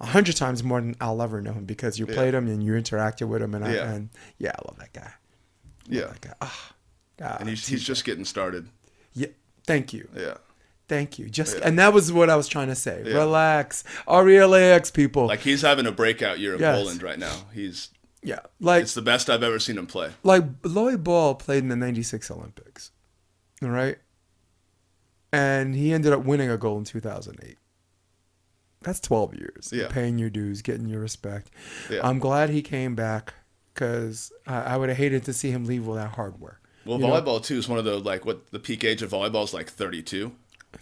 a 0.00 0.06
hundred 0.06 0.36
times 0.36 0.62
more 0.62 0.80
than 0.80 0.94
I'll 1.00 1.20
ever 1.22 1.40
know 1.40 1.54
him 1.54 1.64
because 1.64 1.98
you 1.98 2.06
Yeah. 2.06 2.14
played 2.14 2.34
him 2.34 2.46
and 2.46 2.62
you 2.62 2.74
interacted 2.74 3.26
with 3.28 3.42
him, 3.42 3.54
and 3.54 3.64
I, 3.64 3.70
and 3.72 4.10
yeah, 4.38 4.50
I 4.50 4.60
love 4.68 4.78
that 4.78 4.92
guy. 4.92 5.10
Yeah. 5.88 6.06
That 6.06 6.20
guy. 6.20 6.34
Ah, 6.40 6.72
God, 7.16 7.36
And 7.40 7.48
he's 7.48 7.66
he's 7.66 7.82
just 7.84 8.04
getting 8.04 8.24
started. 8.24 8.68
yeah. 9.14 9.28
Thank 9.66 9.92
you, 9.92 10.08
Yeah. 10.16 10.34
thank 10.88 11.18
you. 11.18 11.28
Just 11.28 11.56
Yeah. 11.56 11.62
and 11.68 11.78
that 11.78 11.92
was 11.92 12.10
what 12.12 12.30
I 12.30 12.36
was 12.36 12.48
trying 12.48 12.68
to 12.68 12.74
say. 12.74 13.02
Yeah. 13.04 13.14
Relax, 13.18 13.84
R 14.06 14.28
E 14.28 14.38
L 14.38 14.54
A 14.54 14.62
X 14.72 14.90
people. 14.90 15.26
Like 15.26 15.40
he's 15.40 15.62
having 15.62 15.86
a 15.86 15.92
breakout 15.92 16.38
year 16.38 16.54
in 16.54 16.60
Yes. 16.60 16.78
Poland 16.78 17.02
right 17.02 17.18
now. 17.18 17.46
He's 17.52 17.90
Yeah, 18.22 18.40
like 18.60 18.82
It's 18.82 18.94
the 18.94 19.02
best 19.02 19.28
I've 19.30 19.42
ever 19.42 19.58
seen 19.58 19.76
him 19.78 19.86
play. 19.86 20.10
like 20.24 20.44
Lloy 20.64 20.96
Ball 20.96 21.34
played 21.34 21.62
in 21.62 21.68
the 21.68 21.76
'96 21.76 22.30
Olympics, 22.30 22.90
all 23.62 23.68
right, 23.70 23.98
and 25.32 25.74
he 25.74 25.92
ended 25.92 26.12
up 26.12 26.24
winning 26.24 26.50
a 26.50 26.56
gold 26.56 26.78
in 26.80 26.84
2008. 26.84 27.58
That's 28.80 29.00
12 29.00 29.34
years. 29.34 29.70
Yeah. 29.72 29.88
paying 29.88 30.18
your 30.18 30.30
dues, 30.30 30.62
getting 30.62 30.86
your 30.88 31.00
respect. 31.00 31.50
Yeah. 31.90 32.00
I'm 32.06 32.18
glad 32.18 32.50
he 32.50 32.62
came 32.62 32.94
back 32.94 33.34
because 33.78 34.32
I, 34.46 34.60
I 34.62 34.76
would 34.76 34.88
have 34.88 34.98
hated 34.98 35.24
to 35.24 35.32
see 35.32 35.50
him 35.50 35.64
leave 35.64 35.86
without 35.86 36.10
hardware. 36.14 36.58
Well, 36.84 36.98
You 37.00 37.06
know? 37.06 37.12
volleyball 37.12 37.42
too 37.44 37.56
is 37.58 37.68
one 37.68 37.78
of 37.78 37.84
the 37.84 37.98
like 37.98 38.24
what 38.24 38.50
the 38.50 38.58
peak 38.58 38.82
age 38.84 39.02
of 39.02 39.10
volleyball 39.10 39.44
is 39.44 39.54
like 39.54 39.68
32. 39.68 40.32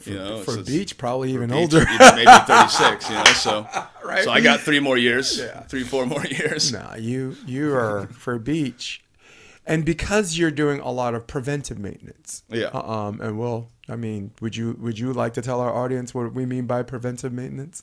you 0.05 0.14
know, 0.14 0.42
For 0.42 0.53
so 0.53 0.62
beach, 0.64 0.97
probably 0.99 1.32
even 1.32 1.51
beach, 1.51 1.57
older. 1.74 1.84
maybe 1.84 2.30
36. 2.47 3.09
You 3.11 3.14
know, 3.16 3.24
so 3.24 3.66
Right. 4.05 4.24
so 4.24 4.30
I 4.30 4.40
got 4.40 4.61
three 4.61 4.80
more 4.80 4.97
years, 4.97 5.38
Yeah. 5.38 5.61
three 5.62 5.82
four 5.84 6.07
more 6.07 6.24
years. 6.40 6.72
Nah, 6.72 6.94
you 6.97 7.36
you 7.47 7.74
are 7.74 8.07
for 8.09 8.38
beach, 8.38 9.03
and 9.66 9.84
because 9.84 10.38
you're 10.38 10.51
doing 10.53 10.80
a 10.80 10.90
lot 10.92 11.14
of 11.14 11.26
preventive 11.26 11.78
maintenance. 11.78 12.44
Yeah. 12.49 12.66
uh, 12.72 12.80
Um, 12.80 13.20
and 13.20 13.38
well, 13.38 13.68
I 13.88 13.97
mean, 13.97 14.30
would 14.40 14.57
you 14.57 14.76
would 14.80 14.99
you 14.99 15.12
like 15.12 15.34
to 15.34 15.42
tell 15.42 15.61
our 15.61 15.72
audience 15.74 16.14
what 16.14 16.32
we 16.32 16.47
mean 16.47 16.66
by 16.66 16.82
preventive 16.82 17.32
maintenance? 17.32 17.82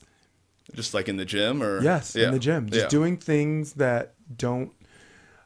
Just 0.74 0.94
like 0.94 1.08
in 1.10 1.18
the 1.18 1.26
gym, 1.26 1.62
or 1.62 1.82
Yes, 1.82 2.16
yeah. 2.16 2.26
in 2.28 2.32
the 2.32 2.38
gym, 2.38 2.70
just 2.70 2.84
yeah. 2.84 2.88
doing 2.88 3.18
things 3.18 3.74
that 3.74 4.14
don't 4.34 4.72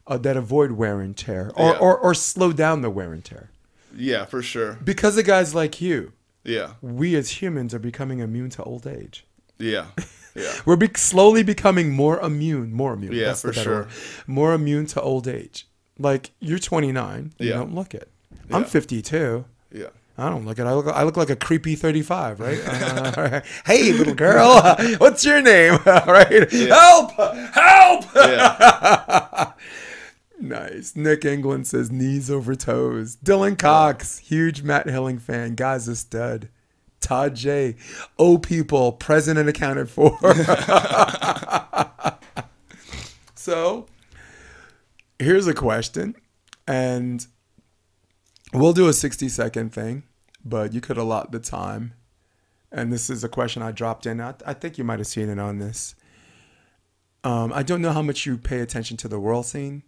uh, 0.08 0.18
that 0.18 0.36
avoid 0.36 0.72
wear 0.72 1.00
and 1.00 1.16
tear, 1.16 1.52
or, 1.54 1.72
Yeah. 1.72 1.78
or 1.78 1.96
or 1.98 2.14
slow 2.14 2.52
down 2.52 2.82
the 2.82 2.90
wear 2.90 3.12
and 3.12 3.24
tear. 3.24 3.50
Yeah, 3.94 4.24
for 4.24 4.42
sure. 4.42 4.78
Because 4.84 5.16
of 5.18 5.24
guys 5.26 5.54
like 5.54 5.80
you, 5.80 6.12
Yeah, 6.44 6.74
we 6.80 7.14
as 7.16 7.42
humans 7.42 7.72
are 7.74 7.78
becoming 7.78 8.18
immune 8.20 8.50
to 8.50 8.62
old 8.62 8.86
age. 8.86 9.24
yeah, 9.58 9.86
yeah. 10.34 10.52
We're 10.64 10.76
be- 10.76 10.90
slowly 10.96 11.42
becoming 11.42 11.90
more 11.92 12.18
immune, 12.20 12.72
more 12.72 12.92
immune. 12.94 13.12
Yeah, 13.12 13.26
that's 13.26 13.42
for 13.42 13.52
sure. 13.52 13.74
word. 13.82 13.88
More 14.26 14.52
immune 14.54 14.86
to 14.86 15.00
old 15.00 15.26
age. 15.28 15.66
Like 15.98 16.30
you're 16.40 16.58
29, 16.60 17.32
you 17.38 17.48
Yeah. 17.48 17.54
don't 17.54 17.74
look 17.74 17.92
it. 17.94 18.08
I'm 18.52 18.64
52. 18.64 19.44
Yeah. 19.72 19.86
I 20.20 20.30
don't 20.30 20.44
look 20.46 20.58
it. 20.58 20.66
I 20.66 20.72
look. 20.74 20.86
I 20.88 21.02
look 21.04 21.16
like 21.16 21.30
a 21.30 21.36
creepy 21.36 21.74
35, 21.76 22.40
right? 22.40 22.58
Uh, 23.18 23.40
hey, 23.66 23.92
little 23.92 24.14
girl, 24.14 24.60
what's 24.98 25.24
your 25.24 25.40
name? 25.42 25.74
All 25.86 26.06
right, 26.06 26.50
help, 26.52 27.12
help. 27.54 28.04
Yeah. 28.14 29.52
Nice. 30.40 30.94
Nick 30.94 31.24
England 31.24 31.66
says 31.66 31.90
knees 31.90 32.30
over 32.30 32.54
toes. 32.54 33.16
Dylan 33.16 33.58
Cox, 33.58 34.18
huge 34.18 34.62
Matt 34.62 34.86
Hilling 34.86 35.18
fan. 35.18 35.56
Guy's 35.56 35.88
a 35.88 35.96
stud. 35.96 36.48
Todd 37.00 37.34
J. 37.34 37.76
Oh, 38.18 38.38
people, 38.38 38.92
present 38.92 39.38
and 39.38 39.48
accounted 39.48 39.90
for. 39.90 40.18
so 43.34 43.86
here's 45.18 45.46
a 45.46 45.54
question. 45.54 46.14
And 46.66 47.26
we'll 48.52 48.72
do 48.72 48.88
a 48.88 48.92
60 48.92 49.28
second 49.28 49.72
thing, 49.72 50.04
but 50.44 50.72
you 50.72 50.80
could 50.80 50.98
allot 50.98 51.32
the 51.32 51.40
time. 51.40 51.94
And 52.70 52.92
this 52.92 53.08
is 53.10 53.24
a 53.24 53.28
question 53.28 53.62
I 53.62 53.72
dropped 53.72 54.06
in. 54.06 54.20
I, 54.20 54.34
I 54.46 54.52
think 54.52 54.78
you 54.78 54.84
might 54.84 54.98
have 54.98 55.06
seen 55.06 55.30
it 55.30 55.38
on 55.38 55.58
this. 55.58 55.94
Um, 57.24 57.52
I 57.52 57.62
don't 57.62 57.80
know 57.80 57.92
how 57.92 58.02
much 58.02 58.26
you 58.26 58.36
pay 58.36 58.60
attention 58.60 58.96
to 58.98 59.08
the 59.08 59.18
world 59.18 59.46
scene 59.46 59.82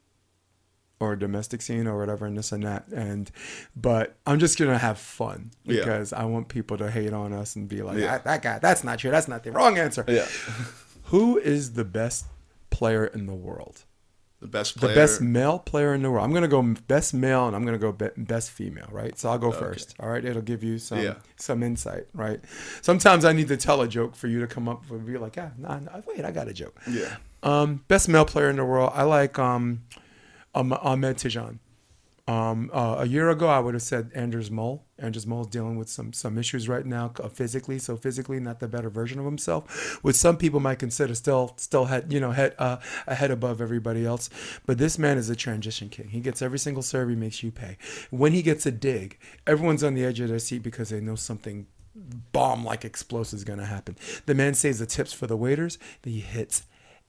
or 1.00 1.16
domestic 1.16 1.62
scene 1.62 1.86
or 1.86 1.98
whatever 1.98 2.26
and 2.26 2.36
this 2.36 2.52
and 2.52 2.62
that 2.62 2.86
and 2.88 3.30
but 3.74 4.16
i'm 4.26 4.38
just 4.38 4.58
gonna 4.58 4.78
have 4.78 4.98
fun 4.98 5.50
Yeah. 5.64 5.80
because 5.80 6.12
i 6.12 6.24
want 6.24 6.48
people 6.48 6.76
to 6.78 6.90
hate 6.90 7.12
on 7.12 7.32
us 7.32 7.56
and 7.56 7.68
be 7.68 7.82
like 7.82 7.98
Yeah. 7.98 8.18
that, 8.18 8.24
that 8.24 8.42
guy 8.42 8.58
that's 8.58 8.84
not 8.84 8.98
true 8.98 9.10
that's 9.10 9.26
not 9.28 9.42
the 9.42 9.50
wrong 9.52 9.78
answer 9.78 10.04
Yeah. 10.06 10.26
who 11.04 11.38
is 11.38 11.72
the 11.72 11.84
best 11.84 12.26
player 12.68 13.06
in 13.06 13.26
the 13.26 13.34
world 13.34 13.84
The 14.40 14.46
best 14.46 14.76
player. 14.76 14.94
the 14.94 15.00
best 15.00 15.20
male 15.22 15.58
player 15.58 15.94
in 15.94 16.02
the 16.02 16.10
world 16.10 16.24
i'm 16.24 16.32
gonna 16.34 16.48
go 16.48 16.62
best 16.86 17.14
male 17.14 17.46
and 17.46 17.56
i'm 17.56 17.64
gonna 17.64 17.78
go 17.78 17.92
be- 17.92 18.08
best 18.18 18.50
female 18.50 18.88
right 18.92 19.18
so 19.18 19.30
i'll 19.30 19.38
go 19.38 19.50
first 19.52 19.94
all 20.00 20.08
right 20.10 20.24
it'll 20.24 20.42
give 20.42 20.62
you 20.62 20.78
some 20.78 20.98
Yeah. 21.00 21.14
some 21.36 21.62
insight 21.62 22.06
right 22.14 22.40
sometimes 22.82 23.24
i 23.24 23.32
need 23.32 23.48
to 23.48 23.56
tell 23.56 23.80
a 23.80 23.88
joke 23.88 24.14
for 24.14 24.28
you 24.28 24.38
to 24.40 24.46
come 24.46 24.68
up 24.68 24.88
and 24.90 25.06
be 25.06 25.16
like 25.18 25.36
ah 25.38 25.50
nah, 25.58 25.78
nah, 25.78 26.00
wait 26.06 26.24
i 26.26 26.30
got 26.30 26.46
a 26.48 26.52
joke 26.52 26.78
Yeah. 26.86 27.16
um, 27.42 27.82
best 27.88 28.06
male 28.08 28.26
player 28.26 28.50
in 28.50 28.56
the 28.56 28.64
world. 28.66 28.92
I 28.94 29.04
like 29.04 29.38
um, 29.38 29.80
um, 30.54 30.72
Ahmed 30.72 31.16
Tijan. 31.16 31.58
Um, 32.30 32.70
uh, 32.72 32.96
a 32.98 33.06
year 33.06 33.28
ago, 33.30 33.48
I 33.48 33.58
would 33.58 33.74
have 33.74 33.82
said 33.82 34.12
Anders 34.14 34.52
Mol. 34.52 34.84
Anders 35.00 35.26
Mol's 35.26 35.48
dealing 35.48 35.76
with 35.76 35.88
some 35.88 36.12
some 36.12 36.38
issues 36.38 36.68
right 36.68 36.86
now 36.86 37.12
uh, 37.18 37.28
physically. 37.28 37.80
So 37.80 37.96
physically, 37.96 38.38
not 38.38 38.60
the 38.60 38.68
better 38.68 38.88
version 38.88 39.18
of 39.18 39.24
himself, 39.24 39.98
which 40.02 40.14
some 40.14 40.36
people 40.36 40.60
might 40.60 40.78
consider 40.78 41.16
still 41.16 41.54
still 41.56 41.86
head 41.86 42.12
you 42.12 42.20
know 42.20 42.30
head 42.30 42.54
uh, 42.58 42.76
ahead 43.08 43.32
above 43.32 43.60
everybody 43.60 44.06
else. 44.06 44.30
But 44.64 44.78
this 44.78 44.96
man 44.96 45.18
is 45.18 45.28
a 45.28 45.34
transition 45.34 45.88
king. 45.88 46.10
He 46.10 46.20
gets 46.20 46.40
every 46.40 46.60
single 46.60 46.84
serve. 46.84 47.08
He 47.08 47.16
makes 47.16 47.42
you 47.42 47.50
pay. 47.50 47.78
When 48.10 48.32
he 48.32 48.42
gets 48.42 48.64
a 48.64 48.70
dig, 48.70 49.18
everyone's 49.44 49.82
on 49.82 49.94
the 49.94 50.04
edge 50.04 50.20
of 50.20 50.28
their 50.28 50.38
seat 50.38 50.62
because 50.62 50.90
they 50.90 51.00
know 51.00 51.16
something 51.16 51.66
bomb 52.32 52.64
like 52.64 52.84
explosive 52.84 53.38
is 53.38 53.44
going 53.44 53.58
to 53.58 53.64
happen. 53.64 53.96
The 54.26 54.34
man 54.34 54.54
saves 54.54 54.78
the 54.78 54.86
tips 54.86 55.12
for 55.12 55.26
the 55.26 55.36
waiters. 55.36 55.78
He 56.04 56.20
hits 56.20 56.62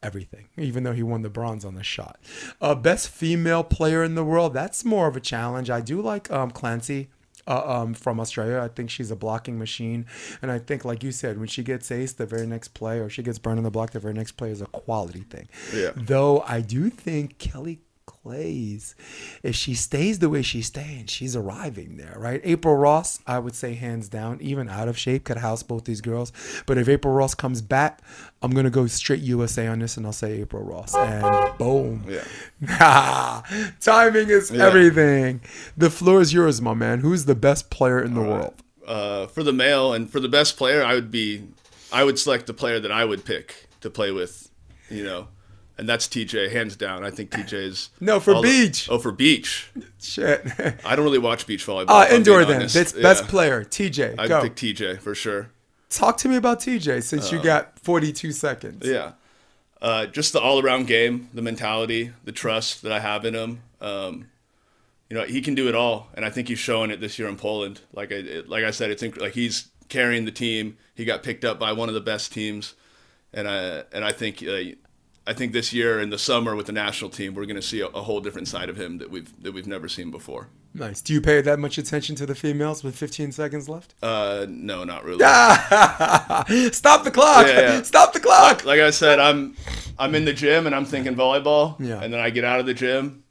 everything, 0.03 0.47
even 0.57 0.83
though 0.83 0.93
he 0.93 1.03
won 1.03 1.21
the 1.21 1.29
bronze 1.29 1.63
on 1.65 1.75
the 1.75 1.83
shot. 1.83 2.19
Uh, 2.59 2.75
best 2.75 3.09
female 3.09 3.63
player 3.63 4.03
in 4.03 4.15
the 4.15 4.23
world. 4.23 4.53
That's 4.53 4.83
more 4.83 5.07
of 5.07 5.15
a 5.15 5.19
challenge. 5.19 5.69
I 5.69 5.81
do 5.81 6.01
like 6.01 6.31
um, 6.31 6.51
Clancy. 6.51 7.09
Uh, 7.47 7.63
um, 7.65 7.95
from 7.95 8.19
Australia, 8.19 8.59
I 8.59 8.67
think 8.67 8.91
she's 8.91 9.09
a 9.09 9.15
blocking 9.15 9.57
machine, 9.57 10.05
and 10.43 10.51
I 10.51 10.59
think, 10.59 10.85
like 10.85 11.01
you 11.01 11.11
said, 11.11 11.39
when 11.39 11.47
she 11.47 11.63
gets 11.63 11.89
ace, 11.89 12.13
the 12.13 12.27
very 12.27 12.45
next 12.45 12.75
play, 12.75 12.99
or 12.99 13.09
she 13.09 13.23
gets 13.23 13.39
burned 13.39 13.57
on 13.57 13.63
the 13.63 13.71
block, 13.71 13.91
the 13.91 13.99
very 13.99 14.13
next 14.13 14.33
play 14.33 14.51
is 14.51 14.61
a 14.61 14.67
quality 14.67 15.21
thing. 15.21 15.49
Yeah. 15.73 15.89
Though 15.95 16.41
I 16.47 16.61
do 16.61 16.91
think 16.91 17.39
Kelly 17.39 17.81
Claes, 18.23 18.93
if 19.41 19.55
she 19.55 19.73
stays 19.73 20.19
the 20.19 20.29
way 20.29 20.43
she's 20.43 20.67
staying, 20.67 21.07
she's 21.07 21.35
arriving 21.35 21.97
there, 21.97 22.13
right? 22.17 22.39
April 22.43 22.75
Ross, 22.75 23.19
I 23.25 23.39
would 23.39 23.55
say 23.55 23.73
hands 23.73 24.09
down, 24.09 24.37
even 24.41 24.69
out 24.69 24.87
of 24.87 24.95
shape, 24.97 25.23
could 25.23 25.37
house 25.37 25.63
both 25.63 25.85
these 25.85 26.01
girls. 26.01 26.31
But 26.67 26.77
if 26.77 26.87
April 26.87 27.13
Ross 27.15 27.33
comes 27.33 27.63
back, 27.63 27.99
I'm 28.43 28.51
gonna 28.51 28.69
go 28.69 28.85
straight 28.85 29.21
USA 29.21 29.65
on 29.67 29.79
this, 29.79 29.97
and 29.97 30.05
I'll 30.05 30.13
say 30.13 30.33
April 30.39 30.63
Ross, 30.63 30.93
and 30.95 31.57
boom. 31.57 32.05
Yeah. 32.07 33.41
Timing 33.79 34.29
is 34.29 34.51
Yeah. 34.51 34.67
everything. 34.67 35.41
The 35.75 35.89
floor 35.89 36.21
is 36.21 36.31
yours, 36.31 36.61
my 36.61 36.75
man. 36.75 36.99
Who's 36.99 37.25
the 37.25 37.35
best 37.35 37.71
player 37.71 38.01
in 38.03 38.13
the 38.13 38.21
world? 38.21 38.53
Uh, 38.85 39.25
for 39.27 39.41
the 39.41 39.53
male 39.53 39.93
and 39.93 40.09
for 40.11 40.19
the 40.19 40.29
best 40.29 40.57
player, 40.57 40.83
I 40.83 40.93
would 40.93 41.09
be, 41.11 41.47
I 41.91 42.03
would 42.03 42.19
select 42.19 42.45
the 42.45 42.53
player 42.53 42.79
that 42.79 42.91
I 42.91 43.03
would 43.03 43.25
pick 43.25 43.67
to 43.81 43.89
play 43.89 44.11
with, 44.11 44.49
you 44.89 45.03
know, 45.03 45.27
and 45.77 45.87
that's 45.89 46.07
TJ, 46.07 46.51
hands 46.51 46.75
down. 46.75 47.03
I 47.03 47.09
think 47.11 47.31
TJ 47.31 47.53
is 47.53 47.89
No, 47.99 48.19
for 48.19 48.35
all 48.35 48.41
beach. 48.43 48.87
oh, 48.89 48.99
for 48.99 49.11
beach. 49.11 49.69
Shit. 50.01 50.45
I 50.85 50.95
don't 50.95 51.05
really 51.05 51.17
watch 51.19 51.47
beach 51.47 51.65
volleyball. 51.65 51.89
Uh, 51.89 52.07
indoor 52.13 52.45
then. 52.45 52.61
Best, 52.61 52.95
Yeah. 52.95 53.01
best 53.01 53.27
player, 53.27 53.63
TJ. 53.63 54.15
I'd 54.19 54.27
Go. 54.29 54.41
pick 54.41 54.55
TJ 54.55 54.99
for 54.99 55.15
sure. 55.15 55.49
Talk 55.89 56.17
to 56.17 56.29
me 56.29 56.35
about 56.35 56.59
TJ 56.59 57.03
since 57.03 57.31
you 57.31 57.41
got 57.41 57.77
42 57.79 58.31
seconds. 58.31 58.85
Yeah. 58.87 59.13
Uh, 59.81 60.05
just 60.05 60.31
the 60.33 60.39
all 60.39 60.61
around 60.63 60.85
game, 60.87 61.29
the 61.33 61.41
mentality, 61.41 62.11
the 62.23 62.31
trust 62.31 62.83
that 62.83 62.91
I 62.91 62.99
have 62.99 63.25
in 63.25 63.33
him. 63.33 63.61
Um, 63.81 64.27
you 65.09 65.17
know, 65.17 65.23
he 65.25 65.41
can 65.41 65.55
do 65.55 65.67
it 65.67 65.75
all, 65.75 66.07
and 66.13 66.23
I 66.23 66.29
think 66.29 66.47
he's 66.47 66.59
showing 66.59 66.91
it 66.91 67.01
this 67.01 67.17
year 67.19 67.27
in 67.27 67.35
Poland. 67.35 67.81
Like 67.91 68.11
I, 68.11 68.15
it, 68.15 68.47
like 68.49 68.63
I 68.63 68.71
said, 68.71 68.91
it's 68.91 69.01
inc- 69.03 69.19
like 69.19 69.33
he's 69.33 69.67
carrying 69.89 70.23
the 70.25 70.31
team. 70.31 70.77
He 70.95 71.03
got 71.03 71.23
picked 71.23 71.43
up 71.43 71.59
by 71.59 71.73
one 71.73 71.89
of 71.89 71.95
the 71.95 71.99
best 71.99 72.31
teams, 72.31 72.75
and 73.33 73.47
I 73.49 73.83
and 73.91 74.05
I 74.05 74.11
think 74.13 74.41
uh, 74.47 74.75
I 75.27 75.33
think 75.33 75.53
this 75.53 75.71
year 75.71 75.99
in 75.99 76.09
the 76.09 76.17
summer 76.17 76.55
with 76.55 76.65
the 76.65 76.71
national 76.71 77.11
team, 77.11 77.35
we're 77.35 77.45
going 77.45 77.55
to 77.55 77.61
see 77.61 77.79
a, 77.81 77.87
a 77.87 78.01
whole 78.01 78.21
different 78.21 78.47
side 78.47 78.69
of 78.69 78.77
him 78.77 78.97
that 78.97 79.11
we've 79.11 79.31
that 79.43 79.53
we've 79.53 79.67
never 79.67 79.87
seen 79.87 80.09
before. 80.11 80.47
Nice. 80.73 81.01
Do 81.01 81.13
you 81.13 81.21
pay 81.21 81.41
that 81.41 81.59
much 81.59 81.77
attention 81.77 82.15
to 82.15 82.25
the 82.25 82.33
females 82.33 82.83
with 82.83 82.95
15 82.95 83.31
seconds 83.33 83.67
left? 83.69 83.93
Uh, 84.01 84.45
no, 84.49 84.83
not 84.85 85.03
really. 85.03 85.19
Stop 86.71 87.03
the 87.03 87.11
clock. 87.11 87.45
Yeah, 87.45 87.59
yeah. 87.61 87.81
Stop 87.83 88.13
the 88.13 88.19
clock. 88.19 88.65
like 88.65 88.79
I 88.79 88.89
said, 88.89 89.19
I'm 89.19 89.55
I'm 89.99 90.15
in 90.15 90.25
the 90.25 90.33
gym 90.33 90.65
and 90.65 90.75
I'm 90.75 90.85
thinking 90.85 91.15
volleyball. 91.15 91.75
Yeah. 91.79 92.01
And 92.01 92.11
then 92.13 92.19
I 92.19 92.29
get 92.29 92.43
out 92.43 92.59
of 92.59 92.65
the 92.65 92.73
gym, 92.73 93.23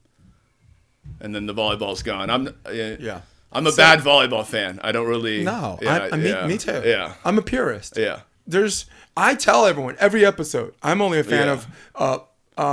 and 1.20 1.34
then 1.34 1.47
the 1.47 1.55
volleyball's 1.55 2.03
gone. 2.03 2.30
I'm 2.30 2.49
uh, 2.66 2.70
Yeah. 2.70 3.22
I'm 3.53 3.66
a 3.66 3.72
So- 3.72 3.78
bad 3.78 3.99
volleyball 4.01 4.47
fan. 4.47 4.78
I 4.84 4.93
don't 4.93 5.09
really. 5.09 5.43
No, 5.43 5.78
Yeah, 5.82 6.09
I, 6.12 6.14
I, 6.14 6.16
me, 6.16 6.47
me 6.47 6.59
too. 6.59 6.82
Yeah. 6.84 7.14
I'm 7.24 7.36
a 7.36 7.43
purist. 7.43 7.97
Yeah. 7.97 8.20
There's, 8.47 8.86
I 9.16 9.35
tell 9.35 9.66
everyone 9.66 9.97
every 9.99 10.24
episode, 10.24 10.74
I'm 10.82 11.01
only 11.03 11.19
a 11.19 11.24
fan 11.24 11.47
Yeah. 11.47 11.53
of 11.53 11.66
uh, 11.95 12.19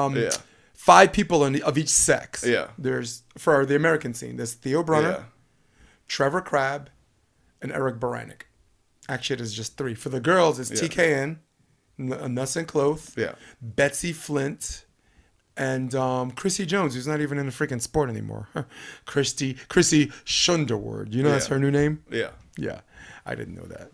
um, 0.05 0.15
Yeah. 0.15 0.29
five 0.73 1.11
people 1.11 1.43
in, 1.45 1.61
of 1.63 1.77
each 1.77 1.89
sex. 1.89 2.43
Yeah. 2.45 2.67
There's, 2.77 3.23
for 3.37 3.65
the 3.65 3.75
American 3.75 4.13
scene, 4.13 4.37
there's 4.37 4.53
Theo 4.53 4.83
Brunner, 4.83 5.09
Yeah. 5.09 5.23
Trevor 6.07 6.41
Crabb, 6.41 6.89
and 7.61 7.71
Eric 7.71 7.99
Baranik. 7.99 8.43
Actually, 9.09 9.37
there's 9.37 9.53
just 9.53 9.77
three. 9.77 9.93
For 9.95 10.09
the 10.09 10.19
girls, 10.19 10.59
it's. 10.59 10.69
TKN, 10.71 11.37
N- 11.99 12.33
Nuss 12.33 12.55
and 12.55 12.67
Kloth, 12.67 13.17
Yeah. 13.17 13.33
Betsy 13.61 14.13
Flint, 14.13 14.85
and 15.55 15.95
um, 15.95 16.29
Chrissy 16.31 16.65
Jones, 16.67 16.93
who's 16.93 17.07
not 17.07 17.19
even 17.19 17.37
in 17.39 17.47
the 17.47 17.51
freaking 17.51 17.81
sport 17.81 18.09
anymore. 18.09 18.47
Christy 19.05 19.55
Chrissy 19.69 20.07
Shunderword. 20.23 21.13
You 21.13 21.23
know 21.23 21.31
that's 21.31 21.47
her 21.47 21.57
new 21.57 21.71
name? 21.71 22.03
Yeah. 22.11 22.29
Yeah, 22.57 22.81
I 23.25 23.33
didn't 23.35 23.55
know 23.55 23.65
that. 23.65 23.91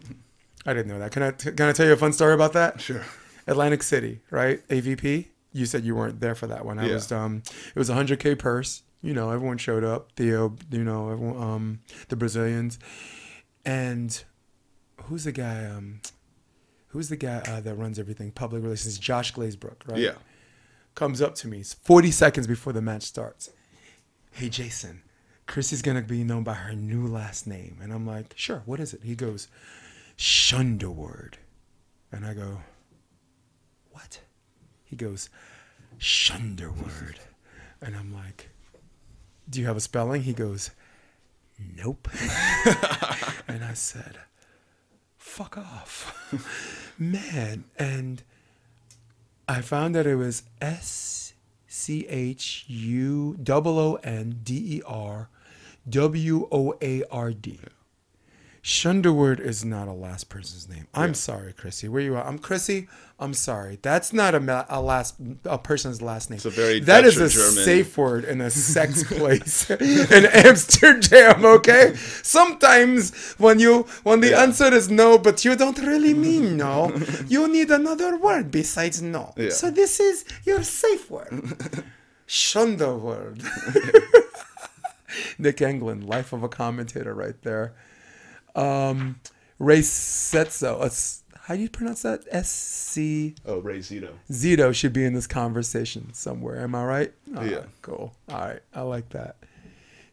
I 0.65 0.73
didn't 0.73 0.87
know 0.87 0.99
that. 0.99 1.11
Can 1.11 1.23
I 1.23 1.31
can 1.31 1.61
I 1.69 1.71
tell 1.73 1.85
you 1.85 1.93
a 1.93 1.97
fun 1.97 2.13
story 2.13 2.33
about 2.33 2.53
that? 2.53 2.79
Sure. 2.81 3.01
Atlantic 3.47 3.83
City, 3.83 4.21
right? 4.31 4.65
AVP, 4.69 5.27
you 5.51 5.65
said 5.65 5.83
you 5.83 5.95
weren't 5.95 6.19
there 6.21 6.35
for 6.35 6.47
that 6.47 6.65
one. 6.65 6.79
I 6.79 6.87
Yeah. 6.87 6.93
was. 6.93 7.11
Um, 7.11 7.43
it 7.75 7.77
was 7.77 7.89
a 7.89 7.93
hundred 7.93 8.19
k 8.19 8.35
purse. 8.35 8.83
You 9.01 9.13
know, 9.13 9.31
everyone 9.31 9.57
showed 9.57 9.83
up. 9.83 10.11
Theo, 10.15 10.55
you 10.71 10.83
know, 10.85 11.09
everyone, 11.09 11.43
um, 11.43 11.79
the 12.07 12.15
Brazilians, 12.15 12.79
and 13.65 14.23
who's 15.03 15.25
the 15.25 15.31
guy? 15.33 15.65
Um, 15.65 15.99
who's 16.87 17.09
the 17.09 17.17
guy 17.17 17.41
uh, 17.47 17.59
that 17.61 17.75
runs 17.75 17.99
everything? 17.99 18.31
Public 18.31 18.63
relations. 18.63 18.97
Josh 18.97 19.33
Glazebrook, 19.33 19.87
right? 19.87 19.99
Yeah. 19.99 20.13
comes 20.95 21.21
up 21.23 21.33
to 21.33 21.47
me 21.47 21.63
40 21.63 22.11
seconds 22.11 22.45
before 22.47 22.71
the 22.71 22.81
match 22.81 23.01
starts. 23.03 23.49
Hey, 24.31 24.47
Jason, 24.47 25.01
Chrissy's 25.47 25.81
going 25.81 25.97
to 25.97 26.03
be 26.07 26.23
known 26.23 26.43
by 26.43 26.53
her 26.53 26.73
new 26.75 27.07
last 27.07 27.47
name. 27.47 27.79
And 27.81 27.91
I'm 27.91 28.05
like, 28.05 28.33
sure, 28.37 28.61
what 28.65 28.79
is 28.79 28.93
it? 28.93 29.01
He 29.03 29.15
goes, 29.15 29.47
Shunderword. 30.17 31.35
And 32.11 32.25
I 32.25 32.33
go, 32.33 32.59
what? 33.91 34.19
He 34.83 34.95
goes, 34.95 35.29
Shunderword. 35.99 37.15
And 37.81 37.95
I'm 37.95 38.13
like, 38.13 38.49
do 39.49 39.59
you 39.59 39.67
have 39.67 39.77
a 39.77 39.81
spelling? 39.81 40.23
He 40.23 40.33
goes, 40.33 40.71
nope. 41.75 42.07
and 43.47 43.63
I 43.63 43.73
said, 43.73 44.19
fuck 45.17 45.57
off. 45.57 46.93
Man. 46.99 47.65
And 47.77 48.23
I 49.47 49.61
found 49.61 49.95
that 49.95 50.07
it 50.07 50.15
was 50.15 50.43
S 50.61 51.33
C 51.67 52.05
H 52.07 52.65
U 52.67 53.35
O 53.35 53.79
O 53.79 53.95
N 54.03 54.39
D 54.43 54.77
E 54.77 54.81
R 54.85 55.29
W 55.89 56.47
O 56.51 56.75
A 56.81 57.03
R 57.11 57.31
D. 57.31 57.59
Shunderword 58.63 59.41
is 59.41 59.65
not 59.65 59.89
a 59.89 59.91
last 59.91 60.29
person's 60.29 60.69
name. 60.69 60.87
I'm 60.93 61.13
sorry, 61.15 61.51
Chrissy. 61.51 61.89
Where 61.89 62.01
you 62.01 62.15
are? 62.15 62.25
I'm 62.25 62.39
Chrissy. 62.39 62.87
I'm 63.19 63.33
sorry. 63.33 63.77
That's 63.81 64.13
not 64.13 64.33
a, 64.35 64.65
a 64.69 64.79
last 64.81 65.15
a 65.43 65.57
person's 65.57 66.01
last 66.01 66.29
name. 66.29 66.37
It's 66.37 66.45
a 66.45 66.49
very 66.49 66.79
that 66.79 67.01
Dutch 67.01 67.17
is 67.17 67.19
a 67.19 67.27
German. 67.27 67.63
safe 67.65 67.97
word 67.97 68.23
in 68.23 68.39
a 68.39 68.49
sex 68.49 69.03
place 69.03 69.69
in 70.17 70.25
Amsterdam. 70.27 71.43
Okay. 71.43 71.93
Sometimes 72.23 73.13
when 73.33 73.59
you 73.59 73.85
when 74.03 74.21
the 74.21 74.29
Yeah. 74.29 74.43
answer 74.43 74.73
is 74.73 74.89
no, 74.89 75.17
but 75.17 75.43
you 75.43 75.57
don't 75.57 75.77
really 75.79 76.13
mean 76.13 76.55
no, 76.55 76.95
you 77.27 77.49
need 77.49 77.69
another 77.69 78.17
word 78.17 78.49
besides 78.49 79.01
no. 79.01 79.33
Yeah. 79.35 79.49
So 79.49 79.71
this 79.71 79.99
is 79.99 80.23
your 80.45 80.63
safe 80.63 81.11
word. 81.11 81.31
Shunderword. 82.27 83.43
Nick 85.37 85.57
Englund, 85.57 86.07
life 86.07 86.31
of 86.31 86.43
a 86.43 86.49
commentator, 86.49 87.13
right 87.13 87.39
there. 87.43 87.73
Um, 88.55 89.19
Ray 89.59 89.79
Setzo. 89.79 91.19
How 91.45 91.55
do 91.55 91.61
you 91.61 91.69
pronounce 91.69 92.03
that? 92.03 92.21
S 92.31 92.49
C 92.49 93.35
Oh, 93.45 93.59
Ray 93.59 93.79
Zito. 93.79 94.09
Zito 94.31 94.73
should 94.73 94.93
be 94.93 95.03
in 95.03 95.13
this 95.13 95.27
conversation 95.27 96.13
somewhere. 96.13 96.61
Am 96.61 96.73
I 96.75 96.85
right? 96.85 97.13
Oh, 97.35 97.43
Yeah. 97.43 97.63
Cool. 97.81 98.15
All 98.29 98.39
right. 98.39 98.61
I 98.73 98.81
like 98.81 99.09
that. 99.09 99.35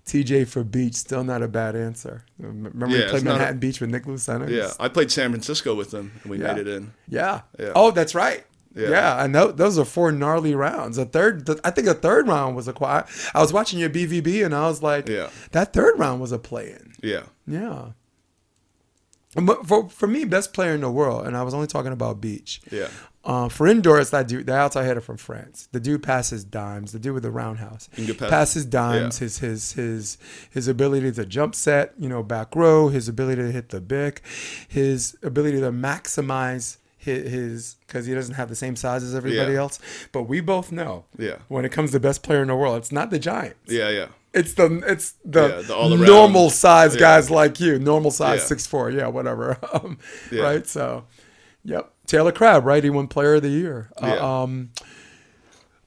TJ 0.06 0.48
for 0.48 0.64
Beach, 0.64 0.94
still 0.94 1.22
not 1.22 1.40
a 1.42 1.46
bad 1.46 1.76
answer. 1.76 2.24
Remember 2.38 2.88
Yeah, 2.88 3.04
you 3.04 3.10
played 3.10 3.22
not 3.24 3.30
a- 3.32 3.34
Manhattan 3.34 3.58
Beach 3.60 3.80
with 3.80 3.90
Nick 3.90 4.04
Lucena? 4.06 4.48
Yeah, 4.48 4.72
I 4.80 4.88
played 4.88 5.12
San 5.12 5.30
Francisco 5.30 5.74
with 5.74 5.92
them, 5.92 6.10
and 6.22 6.30
we 6.32 6.38
Yeah. 6.40 6.54
made 6.54 6.66
it 6.66 6.68
in. 6.68 6.92
Yeah. 7.08 7.42
Yeah. 7.60 7.72
Oh, 7.76 7.92
that's 7.92 8.14
right. 8.14 8.44
Yeah. 8.74 8.88
Yeah, 8.88 9.24
and 9.24 9.32
tho- 9.34 9.52
those 9.52 9.78
are 9.78 9.84
four 9.84 10.10
gnarly 10.10 10.54
rounds. 10.54 10.96
A 10.98 11.04
third, 11.04 11.46
th- 11.46 11.58
I 11.64 11.70
think 11.70 11.86
a 11.86 11.94
third 11.94 12.26
round 12.26 12.56
was 12.56 12.66
a 12.66 12.72
quiet. 12.72 13.06
I 13.34 13.40
was 13.40 13.52
watching 13.52 13.78
your 13.78 13.90
BVB 13.90 14.42
and 14.44 14.52
I 14.54 14.66
was 14.68 14.82
like, 14.82 15.08
Yeah. 15.08 15.28
that 15.52 15.72
third 15.72 15.98
round 15.98 16.20
was 16.20 16.32
a 16.32 16.38
play-in. 16.38 16.92
Yeah, 17.02 17.24
Yeah. 17.46 17.90
But 19.36 19.66
for 19.66 19.88
for 19.88 20.06
me, 20.08 20.24
best 20.24 20.52
player 20.52 20.72
in 20.74 20.80
the 20.80 20.90
world, 20.90 21.26
and 21.26 21.36
I 21.36 21.42
was 21.42 21.54
only 21.54 21.68
talking 21.68 21.92
about 21.92 22.20
beach. 22.20 22.60
yeah, 22.70 22.88
Uh, 23.24 23.48
for 23.48 23.66
indoor, 23.68 24.00
it's 24.00 24.10
that 24.10 24.26
dude, 24.26 24.46
the 24.46 24.54
outside 24.56 24.86
hitter 24.86 25.00
from 25.00 25.16
France. 25.18 25.68
The 25.70 25.78
dude 25.78 26.02
passes 26.02 26.42
dimes. 26.42 26.90
The 26.92 26.98
dude 26.98 27.14
with 27.14 27.22
the 27.22 27.30
roundhouse 27.30 27.88
pass- 28.18 28.30
passes 28.30 28.64
dimes. 28.64 29.20
yeah. 29.20 29.24
His 29.26 29.38
his 29.38 29.72
his 29.74 30.18
his 30.50 30.66
ability 30.66 31.12
to 31.12 31.24
jump 31.26 31.54
set, 31.54 31.92
you 31.98 32.08
know, 32.08 32.22
back 32.24 32.56
row. 32.56 32.88
His 32.88 33.08
ability 33.08 33.42
to 33.42 33.52
hit 33.52 33.68
the 33.68 33.80
bic. 33.80 34.22
His 34.66 35.16
ability 35.22 35.60
to 35.60 35.70
maximize 35.70 36.78
his 36.98 37.76
because 37.86 38.06
he 38.06 38.14
doesn't 38.14 38.34
have 38.34 38.48
the 38.48 38.56
same 38.56 38.74
size 38.74 39.02
as 39.04 39.14
everybody 39.14 39.52
Yeah. 39.52 39.60
else. 39.60 39.78
But 40.12 40.24
we 40.24 40.40
both 40.40 40.72
know, 40.72 41.04
Yeah. 41.16 41.36
when 41.48 41.64
it 41.64 41.70
comes 41.72 41.92
to 41.92 42.00
best 42.00 42.22
player 42.22 42.42
in 42.42 42.48
the 42.48 42.56
world, 42.56 42.78
it's 42.78 42.92
not 42.92 43.10
the 43.10 43.18
Giants. 43.18 43.56
yeah, 43.72 43.88
yeah. 43.90 44.06
It's 44.32 44.54
the 44.54 44.82
it's 44.86 45.14
the, 45.24 45.48
Yeah, 45.48 45.62
the 45.88 45.96
normal 45.96 46.50
size 46.50 46.94
Yeah. 46.94 47.00
guys 47.00 47.30
like 47.30 47.58
you, 47.60 47.78
normal 47.78 48.10
size 48.10 48.40
Yeah. 48.40 48.46
six 48.46 48.66
four, 48.66 48.90
yeah, 48.90 49.08
whatever, 49.08 49.58
um, 49.72 49.98
Yeah. 50.30 50.42
right? 50.42 50.66
So, 50.66 51.04
yep, 51.64 51.92
Taylor 52.06 52.32
Crabb, 52.32 52.64
right? 52.64 52.82
He 52.84 52.90
won 52.90 53.08
Player 53.08 53.34
of 53.34 53.42
the 53.42 53.48
Year. 53.48 53.90
Uh, 54.00 54.06
Yeah. 54.06 54.42
um, 54.42 54.70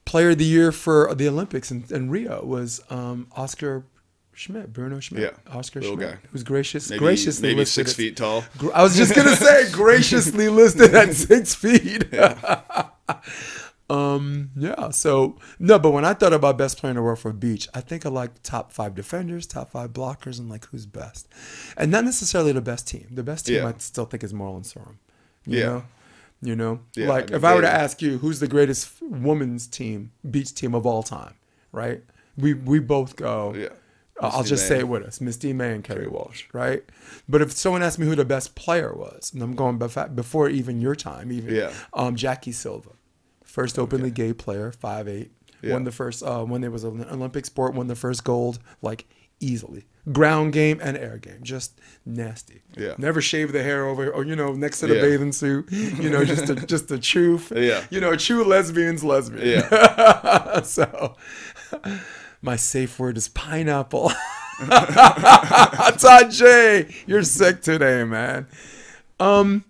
player 0.04 0.30
of 0.30 0.38
the 0.38 0.44
Year 0.44 0.72
for 0.72 1.14
the 1.14 1.26
Olympics 1.28 1.70
in, 1.70 1.84
in 1.90 2.10
Rio 2.10 2.44
was 2.44 2.82
um, 2.90 3.28
Oscar 3.34 3.84
Schmidt, 4.34 4.72
Bruno 4.72 5.00
Schmidt, 5.00 5.22
Yeah, 5.22 5.54
Oscar 5.56 5.80
little 5.80 5.96
Schmidt, 5.96 6.10
guy. 6.22 6.28
who's 6.32 6.42
gracious, 6.42 6.90
Maybe, 6.90 6.98
graciously 6.98 7.48
maybe 7.48 7.60
listed 7.60 7.86
six 7.86 7.90
at- 7.92 7.96
feet 7.96 8.16
tall. 8.16 8.44
I 8.74 8.82
was 8.82 8.94
just 8.96 9.14
gonna 9.14 9.36
say 9.36 9.70
graciously 9.72 10.48
listed 10.50 10.94
at 10.94 11.14
six 11.14 11.54
feet. 11.54 12.04
um, 13.94 14.50
yeah. 14.56 14.90
So 14.90 15.36
no, 15.58 15.78
but 15.78 15.90
when 15.92 16.04
I 16.04 16.14
thought 16.14 16.32
about 16.32 16.58
best 16.58 16.78
player 16.78 16.90
in 16.90 16.96
the 16.96 17.02
world 17.02 17.18
for 17.18 17.32
beach, 17.32 17.68
I 17.74 17.80
think 17.80 18.04
of 18.04 18.12
like 18.12 18.42
top 18.42 18.72
five 18.72 18.94
defenders, 18.94 19.46
top 19.46 19.70
five 19.70 19.92
blockers, 19.92 20.38
and 20.38 20.48
like 20.48 20.66
who's 20.66 20.86
best, 20.86 21.28
and 21.76 21.90
not 21.90 22.04
necessarily 22.04 22.52
the 22.52 22.60
best 22.60 22.88
team. 22.88 23.06
The 23.10 23.22
best 23.22 23.46
team 23.46 23.56
Yeah. 23.56 23.68
I 23.68 23.74
still 23.78 24.04
think 24.06 24.22
is 24.24 24.32
Mol 24.34 24.56
and 24.56 24.64
Sorum. 24.64 24.96
You 25.46 25.58
Yeah. 25.58 25.66
know? 25.66 25.82
You 26.42 26.56
know, 26.56 26.80
Yeah, 26.94 27.08
like 27.08 27.24
I 27.24 27.26
mean, 27.28 27.36
if 27.36 27.44
I 27.44 27.54
were 27.54 27.62
to 27.62 27.70
ask 27.72 28.02
you 28.02 28.18
who's 28.18 28.38
the 28.40 28.48
greatest 28.48 29.00
women's 29.00 29.66
team, 29.66 30.10
beach 30.30 30.52
team 30.54 30.74
of 30.74 30.84
all 30.84 31.02
time, 31.02 31.34
right? 31.72 32.02
We 32.36 32.52
we 32.54 32.80
both 32.80 33.16
go. 33.16 33.54
Yeah. 33.56 33.68
Uh, 34.20 34.30
I'll 34.32 34.44
just 34.44 34.68
say 34.68 34.78
it 34.80 34.88
with 34.88 35.02
us, 35.02 35.20
Misty 35.20 35.52
May 35.52 35.72
and 35.74 35.82
Kerri 35.82 36.06
Walsh, 36.08 36.44
right? 36.52 36.84
But 37.28 37.40
if 37.42 37.50
someone 37.50 37.82
asked 37.82 37.98
me 37.98 38.06
who 38.06 38.14
the 38.14 38.24
best 38.24 38.54
player 38.54 38.92
was, 38.94 39.32
and 39.32 39.42
I'm 39.42 39.54
going 39.56 39.76
bef- 39.78 40.14
before 40.14 40.48
even 40.48 40.80
your 40.80 40.94
time, 40.94 41.32
even 41.32 41.52
Yeah. 41.54 41.72
um, 41.94 42.14
Jackie 42.14 42.52
Silva, 42.52 42.90
first 43.54 43.78
openly 43.78 44.10
gay 44.10 44.32
player, 44.32 44.72
five 44.72 45.06
eight, 45.06 45.30
Yeah. 45.62 45.74
won 45.74 45.84
the 45.84 45.92
first 45.92 46.22
uh, 46.24 46.42
when 46.44 46.60
there 46.60 46.72
was 46.72 46.82
an 46.84 47.04
Olympic 47.10 47.46
sport, 47.46 47.72
won 47.74 47.86
the 47.86 47.94
first 47.94 48.24
gold 48.24 48.58
like 48.82 49.06
easily. 49.38 49.84
Ground 50.12 50.52
game 50.52 50.80
and 50.82 50.96
air 50.96 51.18
game, 51.18 51.42
just 51.42 51.78
nasty. 52.04 52.62
Yeah. 52.76 52.94
Never 52.98 53.20
shave 53.22 53.52
the 53.52 53.62
hair 53.62 53.86
over, 53.86 54.10
or 54.10 54.24
you 54.24 54.34
know, 54.36 54.52
next 54.52 54.80
to 54.80 54.86
the 54.88 54.96
Yeah. 54.96 55.02
bathing 55.02 55.32
suit. 55.32 55.70
You 56.02 56.10
know, 56.10 56.24
just 56.24 56.50
a, 56.50 56.54
just 56.56 56.90
a 56.90 56.98
true, 56.98 57.40
Yeah. 57.54 57.84
you 57.90 58.00
know, 58.00 58.16
true 58.16 58.44
lesbian's 58.44 59.02
lesbian. 59.04 59.48
Yeah. 59.70 60.60
so 60.76 61.14
my 62.42 62.56
safe 62.56 62.98
word 62.98 63.16
is 63.16 63.28
pineapple. 63.28 64.10
J, 66.30 66.86
you're 67.06 67.22
sick 67.22 67.62
today, 67.62 68.04
man. 68.04 68.46
Um, 69.20 69.64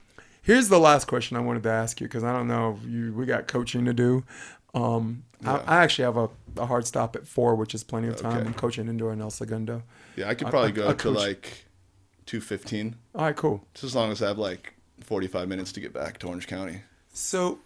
here's 0.45 0.69
the 0.69 0.79
last 0.79 1.07
question 1.09 1.37
I 1.37 1.41
wanted 1.41 1.63
to 1.65 1.71
ask 1.71 2.01
you 2.01 2.07
because 2.07 2.23
I 2.23 2.33
don't 2.33 2.47
know 2.47 2.79
if 2.81 2.89
you 2.89 3.13
we 3.13 3.27
got 3.27 3.49
coaching 3.49 3.85
to 3.87 3.93
do. 3.93 4.23
Um, 4.75 5.25
Yeah. 5.43 5.57
I, 5.67 5.77
I 5.79 5.83
actually 5.83 6.05
have 6.05 6.17
a, 6.17 6.29
a 6.57 6.67
hard 6.67 6.87
stop 6.87 7.17
at 7.17 7.27
four, 7.27 7.55
which 7.57 7.75
is 7.75 7.83
plenty 7.85 8.09
of 8.09 8.17
time. 8.17 8.39
Okay. 8.39 8.47
I'm 8.47 8.55
coaching 8.55 8.87
indoor 8.89 9.13
in 9.13 9.21
El 9.21 9.31
Segundo. 9.31 9.83
Yeah, 10.17 10.29
I 10.29 10.35
could 10.35 10.49
probably 10.49 10.69
I- 10.71 10.73
go 10.73 10.89
I 10.89 10.93
to 10.93 10.95
coach- 10.97 11.17
like 11.17 11.65
two 12.27 12.41
fifteen, 12.41 12.97
All 13.15 13.25
right, 13.25 13.37
cool. 13.37 13.67
just 13.75 13.85
as 13.85 13.95
long 13.97 14.11
as 14.13 14.23
I 14.23 14.29
have 14.29 14.39
like 14.39 14.75
forty 15.01 15.27
five 15.27 15.49
minutes 15.49 15.73
to 15.73 15.81
get 15.81 15.93
back 15.93 16.19
to 16.21 16.29
Orange 16.29 16.47
County. 16.47 16.81
So, 17.13 17.59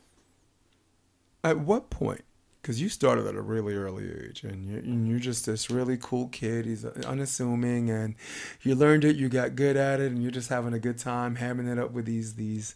at 1.44 1.60
what 1.60 1.90
point? 1.90 2.22
Because 2.68 2.82
you 2.82 2.90
started 2.90 3.26
at 3.26 3.34
a 3.34 3.40
really 3.40 3.74
early 3.76 4.04
age, 4.10 4.44
and 4.44 4.66
you're, 4.66 4.80
and 4.80 5.08
you're 5.08 5.18
just 5.18 5.46
this 5.46 5.70
really 5.70 5.96
cool 5.96 6.28
kid. 6.28 6.66
He's 6.66 6.84
uh, 6.84 6.92
unassuming, 7.06 7.88
and 7.88 8.14
you 8.60 8.74
learned 8.74 9.06
it. 9.06 9.16
You 9.16 9.30
got 9.30 9.54
good 9.54 9.78
at 9.78 10.00
it, 10.00 10.12
and 10.12 10.22
you're 10.22 10.30
just 10.30 10.50
having 10.50 10.74
a 10.74 10.78
good 10.78 10.98
time, 10.98 11.36
hamming 11.36 11.66
it 11.72 11.78
up 11.78 11.92
with 11.92 12.04
these 12.04 12.34
these 12.34 12.74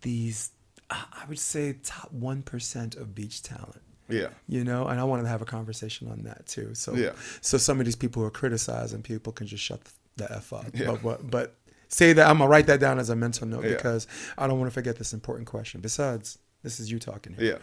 these. 0.00 0.50
I 0.88 1.24
would 1.28 1.38
say 1.38 1.74
top 1.82 2.10
one 2.10 2.40
percent 2.40 2.94
of 2.94 3.14
beach 3.14 3.42
talent. 3.42 3.82
Yeah, 4.08 4.28
You 4.48 4.64
know, 4.64 4.86
and 4.86 4.98
I 4.98 5.04
wanted 5.04 5.24
to 5.24 5.28
have 5.28 5.42
a 5.42 5.46
conversation 5.46 6.08
on 6.10 6.22
that 6.22 6.46
too. 6.46 6.74
So, 6.74 6.94
Yeah. 6.94 7.10
so 7.42 7.58
some 7.58 7.78
of 7.80 7.84
these 7.84 7.96
people 7.96 8.22
who 8.22 8.28
are 8.28 8.30
criticizing 8.30 9.02
people 9.02 9.30
can 9.30 9.46
just 9.46 9.62
shut 9.62 9.80
the 10.16 10.32
f 10.32 10.54
up. 10.54 10.64
Yeah. 10.72 10.86
But, 10.86 11.02
but 11.02 11.30
but 11.30 11.54
say 11.88 12.14
that 12.14 12.26
I'm 12.30 12.38
gonna 12.38 12.48
write 12.48 12.66
that 12.68 12.80
down 12.80 12.98
as 12.98 13.10
a 13.10 13.16
mental 13.16 13.46
note 13.46 13.64
Yeah. 13.64 13.74
because 13.76 14.06
I 14.38 14.46
don't 14.46 14.58
want 14.58 14.70
to 14.70 14.74
forget 14.74 14.96
this 14.96 15.12
important 15.12 15.46
question. 15.48 15.82
Besides, 15.82 16.38
this 16.62 16.80
is 16.80 16.90
you 16.90 16.98
talking 16.98 17.34
here. 17.34 17.44
yeah. 17.44 17.58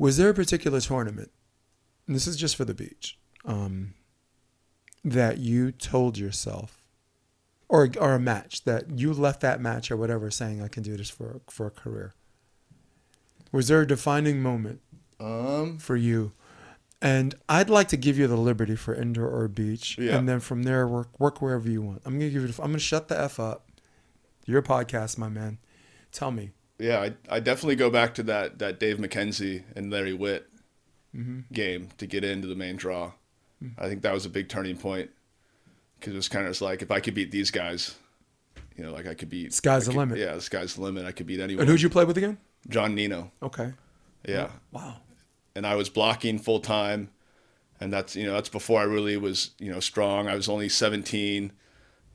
Was 0.00 0.16
there 0.16 0.30
a 0.30 0.34
particular 0.34 0.80
tournament, 0.80 1.30
and 2.06 2.16
this 2.16 2.26
is 2.26 2.36
just 2.36 2.56
for 2.56 2.64
the 2.64 2.72
beach, 2.74 3.18
um, 3.44 3.92
that 5.04 5.36
you 5.38 5.72
told 5.72 6.16
yourself, 6.16 6.82
or 7.68 7.88
or 8.00 8.14
a 8.14 8.18
match 8.18 8.64
that 8.64 8.90
you 8.90 9.12
left 9.12 9.40
that 9.42 9.60
match 9.60 9.90
or 9.90 9.96
whatever 9.98 10.30
saying 10.30 10.62
I 10.62 10.68
can 10.68 10.82
do 10.82 10.96
this 10.96 11.10
for 11.10 11.40
for 11.50 11.66
a 11.66 11.70
career? 11.70 12.14
Was 13.52 13.68
there 13.68 13.82
a 13.82 13.86
defining 13.86 14.40
moment 14.42 14.80
Um, 15.20 15.76
for 15.78 15.96
you? 15.96 16.32
And 17.02 17.34
I'd 17.48 17.68
like 17.70 17.88
to 17.88 17.96
give 17.96 18.16
you 18.18 18.26
the 18.26 18.36
liberty 18.36 18.76
for 18.76 18.94
indoor 18.94 19.28
or 19.28 19.48
beach, 19.48 19.96
Yeah. 19.98 20.16
and 20.16 20.26
then 20.28 20.40
from 20.40 20.62
there 20.62 20.86
work 20.88 21.18
work 21.20 21.42
wherever 21.42 21.68
you 21.68 21.82
want. 21.82 22.02
I'm 22.06 22.14
gonna 22.14 22.30
give 22.30 22.42
you. 22.42 22.48
I'm 22.58 22.70
gonna 22.72 22.78
shut 22.78 23.08
the 23.08 23.20
f 23.20 23.38
up. 23.38 23.66
Your 24.46 24.62
podcast, 24.62 25.18
my 25.18 25.28
man. 25.28 25.58
Tell 26.10 26.30
me, 26.30 26.52
yeah, 26.80 27.00
I 27.00 27.36
I 27.36 27.40
definitely 27.40 27.76
go 27.76 27.90
back 27.90 28.14
to 28.14 28.22
that 28.24 28.58
that 28.58 28.80
Dave 28.80 28.98
McKenzie 28.98 29.64
and 29.76 29.90
Larry 29.90 30.12
Witt 30.12 30.48
mm-hmm. 31.14 31.40
game 31.52 31.88
to 31.98 32.06
get 32.06 32.24
into 32.24 32.48
the 32.48 32.54
main 32.54 32.76
draw. 32.76 33.12
Mm. 33.62 33.72
I 33.78 33.88
think 33.88 34.02
that 34.02 34.12
was 34.12 34.26
a 34.26 34.30
big 34.30 34.48
turning 34.48 34.76
point 34.76 35.10
because 35.98 36.14
it 36.14 36.16
was 36.16 36.28
kind 36.28 36.46
of 36.46 36.60
like 36.60 36.82
if 36.82 36.90
I 36.90 37.00
could 37.00 37.14
beat 37.14 37.30
these 37.30 37.50
guys, 37.50 37.96
you 38.76 38.84
know, 38.84 38.92
like 38.92 39.06
I 39.06 39.14
could 39.14 39.30
beat. 39.30 39.52
Sky's 39.52 39.88
I 39.88 39.92
the 39.92 39.98
limit. 39.98 40.18
Yeah, 40.18 40.34
the 40.34 40.40
sky's 40.40 40.74
the 40.74 40.82
limit. 40.82 41.04
I 41.04 41.12
could 41.12 41.26
beat 41.26 41.40
anyone. 41.40 41.62
And 41.62 41.68
who'd 41.70 41.82
you 41.82 41.90
play 41.90 42.04
with 42.04 42.16
again? 42.16 42.38
John 42.68 42.94
Nino. 42.94 43.32
Okay. 43.42 43.72
Yeah. 44.26 44.50
Wow. 44.72 44.96
and 45.54 45.66
I 45.66 45.74
was 45.74 45.88
blocking 45.88 46.38
full 46.38 46.60
time, 46.60 47.10
and 47.80 47.92
that's 47.92 48.16
you 48.16 48.24
know 48.24 48.34
that's 48.34 48.48
before 48.48 48.80
I 48.80 48.84
really 48.84 49.16
was 49.16 49.50
you 49.58 49.70
know 49.70 49.80
strong. 49.80 50.28
I 50.28 50.34
was 50.34 50.48
only 50.48 50.68
17, 50.68 51.52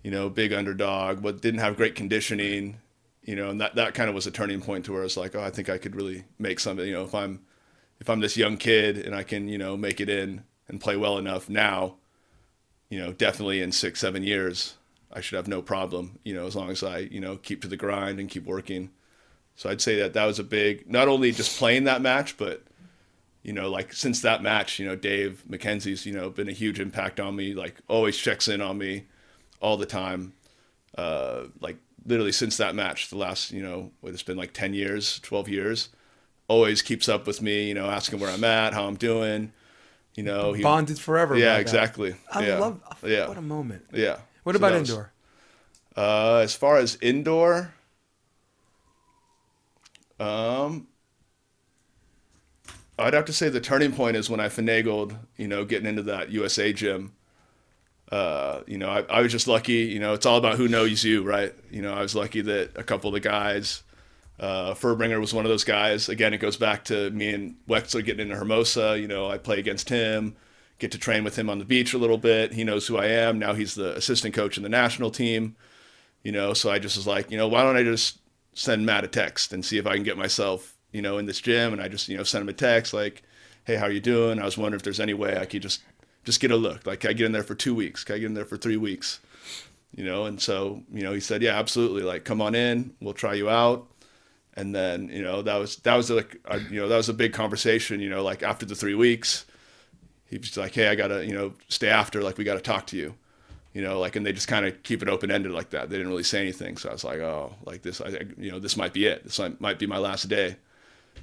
you 0.04 0.12
know, 0.12 0.30
big 0.30 0.54
underdog, 0.54 1.22
but 1.22 1.42
didn't 1.42 1.60
have 1.60 1.78
great 1.78 1.96
conditioning, 1.96 2.80
you 3.26 3.36
know, 3.36 3.50
and 3.50 3.60
that 3.60 3.76
that 3.76 3.96
kind 3.96 4.08
of 4.08 4.16
was 4.16 4.28
a 4.28 4.32
turning 4.32 4.62
point 4.62 4.86
to 4.86 4.94
where 4.94 5.02
I 5.02 5.04
was 5.04 5.18
like, 5.18 5.36
oh, 5.36 5.44
I 5.44 5.50
think 5.50 5.70
I 5.70 5.78
could 5.78 5.96
really 5.96 6.24
make 6.40 6.60
something. 6.60 6.86
You 6.86 6.94
know, 6.94 7.04
if 7.04 7.16
I'm 7.16 7.42
if 8.00 8.10
I'm 8.10 8.20
this 8.20 8.38
young 8.38 8.58
kid 8.58 8.98
and 8.98 9.16
I 9.16 9.24
can 9.24 9.48
you 9.48 9.58
know 9.58 9.76
make 9.76 10.00
it 10.00 10.10
in 10.10 10.44
and 10.70 10.80
play 10.80 10.96
well 10.96 11.18
enough 11.18 11.50
now, 11.50 11.96
you 12.90 13.00
know, 13.00 13.12
definitely 13.12 13.62
in 13.62 13.72
six 13.72 14.00
seven 14.00 14.24
years. 14.24 14.76
I 15.12 15.22
should 15.22 15.38
have 15.38 15.48
no 15.48 15.62
problem, 15.62 16.20
you 16.26 16.34
know, 16.34 16.46
as 16.46 16.58
long 16.58 16.70
as 16.70 16.84
I, 16.84 16.98
you 16.98 17.22
know, 17.22 17.38
keep 17.38 17.62
to 17.62 17.70
the 17.70 17.78
grind 17.78 18.20
and 18.20 18.30
keep 18.30 18.44
working. 18.44 18.90
So 19.56 19.70
I'd 19.70 19.80
say 19.80 19.98
that 20.00 20.14
that 20.14 20.26
was 20.26 20.40
a 20.40 20.44
big, 20.44 20.90
not 20.90 21.08
only 21.08 21.32
just 21.32 21.58
playing 21.58 21.86
that 21.86 22.02
match, 22.02 22.36
but 22.38 22.64
you 23.42 23.54
know, 23.54 23.70
like 23.70 23.94
since 23.94 24.22
that 24.22 24.42
match, 24.44 24.78
you 24.78 24.86
know, 24.86 24.96
Dave 24.96 25.44
McKenzie's, 25.50 26.06
you 26.06 26.14
know, 26.14 26.30
been 26.30 26.50
a 26.50 26.54
huge 26.54 26.80
impact 26.80 27.20
on 27.20 27.36
me. 27.36 27.54
Like 27.54 27.76
always 27.88 28.18
checks 28.18 28.48
in 28.48 28.60
on 28.60 28.78
me 28.78 29.06
all 29.62 29.78
the 29.78 29.86
time. 29.86 30.34
Uh, 30.98 31.46
like 31.62 31.78
literally 32.06 32.32
since 32.32 32.58
that 32.58 32.76
match, 32.76 33.10
the 33.10 33.18
last, 33.18 33.52
you 33.52 33.62
know, 33.64 33.92
it's 34.04 34.24
been 34.24 34.38
like 34.38 34.54
ten 34.54 34.74
years, 34.74 35.20
twelve 35.22 35.50
years, 35.50 35.90
always 36.48 36.82
keeps 36.82 37.10
up 37.10 37.26
with 37.28 37.42
me. 37.42 37.68
You 37.68 37.74
know, 37.74 37.90
asking 37.90 38.20
where 38.20 38.30
I'm 38.30 38.44
at, 38.44 38.74
how 38.74 38.86
I'm 38.88 38.96
doing. 38.96 39.52
You 40.16 40.24
know, 40.24 40.54
he, 40.54 40.64
Bonded 40.64 40.98
forever. 41.00 41.36
yeah, 41.38 41.58
exactly. 41.58 42.16
I 42.32 42.48
yeah. 42.48 42.60
love. 42.60 42.80
Yeah, 43.06 43.28
What 43.28 43.38
a 43.38 43.42
moment. 43.42 43.84
yeah. 43.94 44.20
What 44.44 44.54
So 44.54 44.58
about 44.58 44.80
was- 44.80 44.90
indoor? 44.90 45.12
uh, 45.98 46.36
as 46.38 46.56
far 46.56 46.78
as 46.78 46.98
indoor, 47.02 47.74
um, 50.20 50.88
I'd 52.98 53.14
have 53.14 53.26
to 53.26 53.34
say 53.34 53.50
the 53.50 53.60
turning 53.60 53.92
point 53.92 54.16
is 54.16 54.30
when 54.30 54.40
I 54.40 54.48
finagled, 54.48 55.18
you 55.36 55.48
know, 55.50 55.66
getting 55.66 55.88
into 55.88 56.04
that 56.04 56.32
USA 56.32 56.72
gym. 56.72 57.14
Uh, 58.12 58.62
you 58.68 58.78
know, 58.78 58.90
I, 58.90 59.02
I 59.02 59.22
was 59.22 59.32
just 59.32 59.48
lucky. 59.48 59.74
You 59.74 60.00
know, 60.00 60.14
it's 60.14 60.26
all 60.26 60.38
about 60.38 60.58
who 60.58 60.68
knows 60.68 61.04
you, 61.04 61.24
right? 61.24 61.54
You 61.72 61.82
know, 61.82 61.94
I 61.94 62.02
was 62.02 62.16
lucky 62.16 62.42
that 62.42 62.72
a 62.76 62.84
couple 62.84 63.08
of 63.08 63.14
the 63.14 63.20
guys, 63.20 63.84
uh, 64.40 64.74
Fuerbringer 64.74 65.20
was 65.20 65.34
one 65.34 65.46
of 65.46 65.50
those 65.50 65.64
guys. 65.64 66.08
Again, 66.10 66.34
it 66.34 66.38
goes 66.38 66.58
back 66.58 66.86
to 66.86 67.10
me 67.12 67.34
and 67.34 67.56
Wexler 67.68 68.06
getting 68.06 68.28
into 68.28 68.36
Hermosa. 68.36 69.00
You 69.00 69.08
know, 69.08 69.30
I 69.30 69.38
play 69.38 69.60
against 69.60 69.90
him, 69.90 70.36
get 70.78 70.92
to 70.92 70.98
train 70.98 71.24
with 71.24 71.38
him 71.38 71.50
on 71.50 71.60
the 71.60 71.66
beach 71.66 71.94
a 71.94 71.98
little 71.98 72.18
bit. 72.18 72.54
He 72.54 72.64
knows 72.64 72.88
who 72.88 72.98
I 72.98 73.08
am. 73.08 73.40
Now 73.40 73.54
he's 73.54 73.76
the 73.76 73.96
assistant 73.96 74.36
coach 74.36 74.58
in 74.58 74.64
the 74.64 74.70
national 74.70 75.10
team 75.10 75.56
you 76.26 76.32
know 76.32 76.54
so 76.54 76.70
i 76.70 76.78
just 76.78 76.98
was 76.98 77.08
like 77.08 77.32
you 77.32 77.38
know 77.38 77.48
why 77.48 77.64
don't 77.64 77.78
i 77.78 77.84
just 77.84 78.18
send 78.54 78.86
matt 78.86 79.06
a 79.06 79.08
text 79.08 79.54
and 79.54 79.64
see 79.64 79.78
if 79.78 79.88
i 79.88 79.94
can 79.94 80.04
get 80.04 80.18
myself 80.18 80.76
you 80.92 81.02
know 81.02 81.18
in 81.18 81.26
this 81.26 81.40
gym 81.40 81.72
and 81.72 81.82
i 81.82 81.88
just 81.88 82.10
you 82.10 82.18
know 82.18 82.24
sent 82.24 82.42
him 82.42 82.50
a 82.50 82.54
text 82.54 82.94
like 82.94 83.24
hey 83.64 83.76
how 83.76 83.86
are 83.86 83.92
you 83.92 84.02
doing 84.02 84.40
i 84.40 84.44
was 84.44 84.58
wondering 84.58 84.78
if 84.78 84.84
there's 84.84 85.00
any 85.00 85.14
way 85.14 85.38
i 85.38 85.46
could 85.46 85.62
just 85.62 85.84
just 86.26 86.40
get 86.40 86.52
a 86.52 86.56
look 86.56 86.86
like 86.86 87.00
can 87.00 87.12
i 87.12 87.14
get 87.14 87.26
in 87.26 87.32
there 87.32 87.44
for 87.44 87.56
two 87.56 87.74
weeks 87.74 88.04
can 88.04 88.16
i 88.16 88.20
get 88.20 88.26
in 88.26 88.34
there 88.34 88.46
for 88.46 88.58
three 88.58 88.78
weeks 88.78 89.20
you 89.96 90.04
know 90.04 90.26
and 90.26 90.42
so 90.42 90.82
you 90.92 91.04
know 91.04 91.14
he 91.14 91.20
said 91.20 91.42
yeah 91.42 91.58
absolutely 91.58 92.02
like 92.02 92.24
come 92.24 92.42
on 92.42 92.56
in 92.56 92.94
we'll 93.00 93.14
try 93.14 93.34
you 93.34 93.50
out 93.50 93.88
and 94.56 94.74
then 94.76 95.10
you 95.10 95.22
know 95.22 95.42
that 95.42 95.56
was 95.56 95.78
that 95.78 95.96
was 95.96 96.10
like 96.10 96.38
a, 96.46 96.60
you 96.60 96.80
know 96.80 96.88
that 96.88 96.98
was 96.98 97.10
a 97.10 97.14
big 97.14 97.34
conversation 97.34 98.00
you 98.00 98.10
know 98.10 98.24
like 98.24 98.44
after 98.44 98.66
the 98.66 98.76
three 98.76 98.96
weeks 98.96 99.46
he 100.26 100.38
was 100.38 100.58
like 100.58 100.74
hey 100.74 100.88
i 100.88 100.96
gotta 100.96 101.26
you 101.26 101.34
know 101.34 101.54
stay 101.70 101.90
after 101.90 102.22
like 102.22 102.38
we 102.38 102.44
gotta 102.44 102.62
talk 102.62 102.86
to 102.88 102.98
you 102.98 103.16
you 103.74 103.82
know, 103.82 104.00
like, 104.00 104.16
and 104.16 104.26
they 104.26 104.32
just 104.32 104.48
kind 104.48 104.66
of 104.66 104.82
keep 104.84 105.02
it 105.02 105.10
open 105.10 105.30
ended 105.30 105.52
like 105.52 105.72
that. 105.72 105.90
They 105.90 105.98
didn't 105.98 106.10
really 106.10 106.24
say 106.24 106.40
anything. 106.40 106.78
So 106.78 106.88
I 106.88 106.94
was 106.94 107.04
like, 107.04 107.20
oh, 107.20 107.56
like 107.66 107.82
this, 107.82 108.00
I, 108.00 108.22
you 108.38 108.50
know, 108.50 108.58
this 108.58 108.78
might 108.78 108.94
be 108.94 109.06
it. 109.06 109.26
This 109.26 109.38
might- 109.38 109.60
might 109.60 109.78
be 109.80 109.86
my 109.86 109.98
last 109.98 110.30
day, 110.30 110.56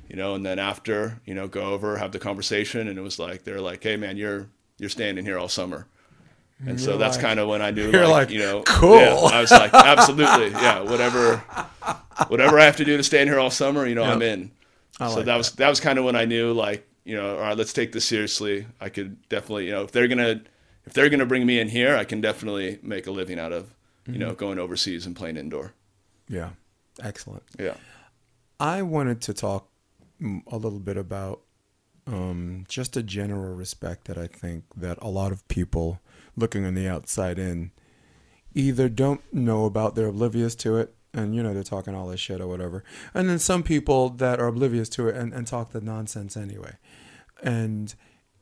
you 0.06 0.16
know. 0.16 0.34
And 0.34 0.44
then 0.44 0.58
after, 0.58 1.18
you 1.24 1.34
know, 1.34 1.48
go 1.48 1.62
over, 1.62 1.96
have 1.96 2.12
the 2.12 2.18
conversation, 2.18 2.88
and 2.88 2.98
it 2.98 3.00
was 3.00 3.18
like 3.18 3.44
they're 3.44 3.62
like, 3.62 3.82
hey, 3.82 3.96
man, 3.96 4.18
you're 4.18 4.48
you're 4.82 4.90
standing 4.90 5.24
here 5.24 5.38
all 5.38 5.48
summer. 5.48 5.86
And 6.66 6.80
so 6.80 6.90
You're 6.90 6.98
that's 6.98 7.16
like- 7.16 7.24
kind 7.24 7.40
of 7.40 7.48
when 7.48 7.62
I 7.62 7.70
knew, 7.70 7.90
you're 7.90 8.06
like, 8.06 8.28
like, 8.28 8.30
you 8.30 8.40
know, 8.40 8.62
cool. 8.66 8.96
yeah, 8.96 9.14
I 9.14 9.40
was 9.40 9.50
like, 9.50 9.72
absolutely, 9.72 10.50
yeah, 10.50 10.80
whatever, 10.82 11.36
whatever 12.28 12.58
I 12.58 12.64
have 12.64 12.76
to 12.76 12.84
do 12.84 12.96
to 12.96 13.02
stand 13.02 13.30
here 13.30 13.38
all 13.38 13.50
summer, 13.50 13.86
you 13.86 13.94
know, 13.94 14.02
I'm 14.04 14.22
in. 14.22 14.50
I 15.00 15.08
so 15.08 15.16
like 15.16 15.24
that 15.26 15.36
was 15.36 15.52
that 15.52 15.68
was 15.68 15.80
kind 15.80 15.98
of 15.98 16.04
when 16.04 16.14
I 16.14 16.24
knew, 16.24 16.52
like, 16.52 16.86
you 17.04 17.16
know, 17.16 17.36
all 17.36 17.42
right, 17.42 17.56
let's 17.56 17.72
take 17.72 17.92
this 17.92 18.04
seriously. 18.04 18.66
I 18.80 18.90
could 18.90 19.28
definitely, 19.28 19.66
you 19.66 19.72
know, 19.72 19.82
if 19.82 19.92
they're 19.92 20.08
gonna 20.08 20.42
if 20.84 20.92
they're 20.92 21.08
gonna 21.08 21.26
bring 21.26 21.46
me 21.46 21.58
in 21.58 21.68
here, 21.68 21.96
I 21.96 22.04
can 22.04 22.20
definitely 22.20 22.78
make 22.82 23.06
a 23.06 23.10
living 23.10 23.38
out 23.38 23.52
of, 23.52 23.74
you 24.06 24.18
know, 24.18 24.28
mm-hmm. 24.28 24.36
going 24.36 24.58
overseas 24.58 25.06
and 25.06 25.16
playing 25.16 25.36
indoor. 25.36 25.72
Yeah. 26.28 26.50
Excellent. 27.02 27.42
Yeah. 27.58 27.74
I 28.60 28.82
wanted 28.82 29.20
to 29.22 29.34
talk 29.34 29.68
a 30.22 30.56
little 30.56 30.78
bit 30.78 30.96
about 30.96 31.40
um, 32.06 32.64
just 32.68 32.96
a 32.96 33.02
general 33.02 33.54
respect 33.54 34.06
that 34.06 34.18
I 34.18 34.26
think 34.26 34.64
that 34.76 34.98
a 35.00 35.08
lot 35.08 35.32
of 35.32 35.46
people 35.48 36.00
looking 36.36 36.64
on 36.64 36.74
the 36.74 36.88
outside 36.88 37.38
in 37.38 37.70
either 38.54 38.88
don't 38.88 39.20
know 39.32 39.64
about, 39.64 39.94
they're 39.94 40.06
oblivious 40.08 40.54
to 40.56 40.76
it, 40.78 40.94
and 41.14 41.34
you 41.34 41.42
know 41.42 41.52
they're 41.54 41.62
talking 41.62 41.94
all 41.94 42.08
this 42.08 42.20
shit 42.20 42.40
or 42.40 42.46
whatever, 42.48 42.82
and 43.14 43.28
then 43.28 43.38
some 43.38 43.62
people 43.62 44.08
that 44.08 44.40
are 44.40 44.46
oblivious 44.48 44.88
to 44.90 45.08
it 45.08 45.14
and, 45.16 45.32
and 45.32 45.46
talk 45.46 45.72
the 45.72 45.80
nonsense 45.80 46.36
anyway, 46.36 46.72
and 47.42 47.94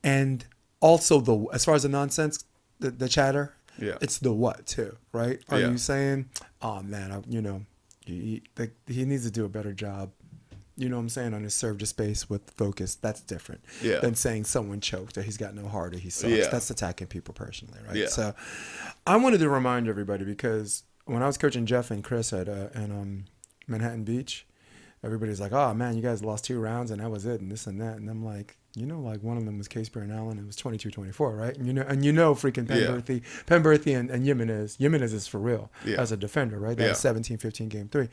and 0.03 0.47
also 0.81 1.21
the 1.21 1.47
as 1.53 1.65
far 1.65 1.75
as 1.75 1.83
the 1.83 1.89
nonsense, 1.89 2.45
the, 2.79 2.91
the 2.91 3.09
chatter, 3.09 3.55
Yeah. 3.79 3.99
it's 4.01 4.19
the 4.19 4.33
what 4.33 4.67
too, 4.67 4.97
right? 5.13 5.41
Are 5.49 5.59
Yeah. 5.61 5.71
you 5.73 5.79
saying, 5.79 6.31
oh 6.63 6.83
man, 6.83 7.13
I, 7.13 7.21
you 7.29 7.43
know, 7.43 7.67
he, 8.07 8.43
he, 8.57 8.69
he 8.93 9.05
needs 9.05 9.25
to 9.25 9.31
do 9.31 9.45
a 9.45 9.49
better 9.49 9.73
job. 9.73 10.11
You 10.81 10.89
know 10.89 10.97
what 10.97 11.03
I'm 11.03 11.09
saying? 11.11 11.35
On 11.35 11.43
his 11.43 11.55
serve 11.55 11.79
to 11.79 11.87
space 11.87 12.31
with 12.31 12.51
focus, 12.57 12.95
that's 12.95 13.21
different 13.21 13.63
Yeah. 13.83 13.99
than 14.01 14.15
saying 14.15 14.45
someone 14.45 14.81
choked 14.81 15.19
or 15.19 15.23
he's 15.23 15.37
got 15.37 15.55
no 15.55 15.69
heart 15.69 15.95
or 15.95 15.99
he 15.99 16.09
sucks. 16.11 16.33
Yeah. 16.33 16.49
That's 16.49 16.71
attacking 16.71 17.09
people 17.09 17.35
personally, 17.35 17.79
right? 17.87 17.97
Yeah. 17.97 18.07
So 18.07 18.35
I 19.07 19.17
wanted 19.17 19.39
to 19.41 19.49
remind 19.51 19.89
everybody 19.89 20.25
because 20.25 20.85
when 21.05 21.23
I 21.23 21.27
was 21.27 21.37
coaching 21.37 21.67
Jeff 21.67 21.91
and 21.91 22.03
Chris 22.03 22.33
at 22.33 22.49
uh, 22.49 22.69
in 22.75 22.91
um, 22.93 23.25
Manhattan 23.67 24.05
Beach, 24.05 24.47
everybody's 25.05 25.41
like, 25.41 25.53
"Oh 25.53 25.75
man, 25.75 25.97
you 25.97 26.03
guys 26.03 26.23
lost 26.25 26.45
two 26.45 26.59
rounds 26.61 26.91
and 26.91 27.01
that 27.03 27.11
was 27.11 27.27
it 27.27 27.41
and 27.41 27.51
this 27.53 27.67
and 27.67 27.81
that." 27.81 27.97
And 27.97 28.09
I'm 28.09 28.25
like, 28.25 28.57
you 28.75 28.87
know, 28.87 29.01
like 29.01 29.23
one 29.23 29.37
of 29.37 29.45
them 29.45 29.59
was 29.59 29.67
Case 29.69 29.89
Barron 29.89 30.11
Allen. 30.13 30.39
It 30.39 30.47
was 30.47 30.57
22-24, 30.57 31.37
right? 31.39 31.57
And 31.57 31.67
you 31.67 31.73
know, 31.73 31.83
and 31.87 32.05
you 32.05 32.13
know, 32.13 32.35
freaking 32.35 32.69
Yeah. 32.69 32.77
Penberthy, 32.87 33.23
Penberthy 33.47 33.99
and, 33.99 34.11
and 34.11 34.25
Jimenez, 34.25 34.77
Jimenez 34.77 35.13
is 35.13 35.27
for 35.27 35.39
real 35.41 35.71
Yeah. 35.85 36.01
as 36.01 36.13
a 36.13 36.17
defender, 36.17 36.59
right? 36.59 36.77
That 36.77 36.85
Yeah. 36.85 36.89
was 36.91 36.99
17-15 37.01 37.69
game 37.69 37.89
three. 37.89 38.09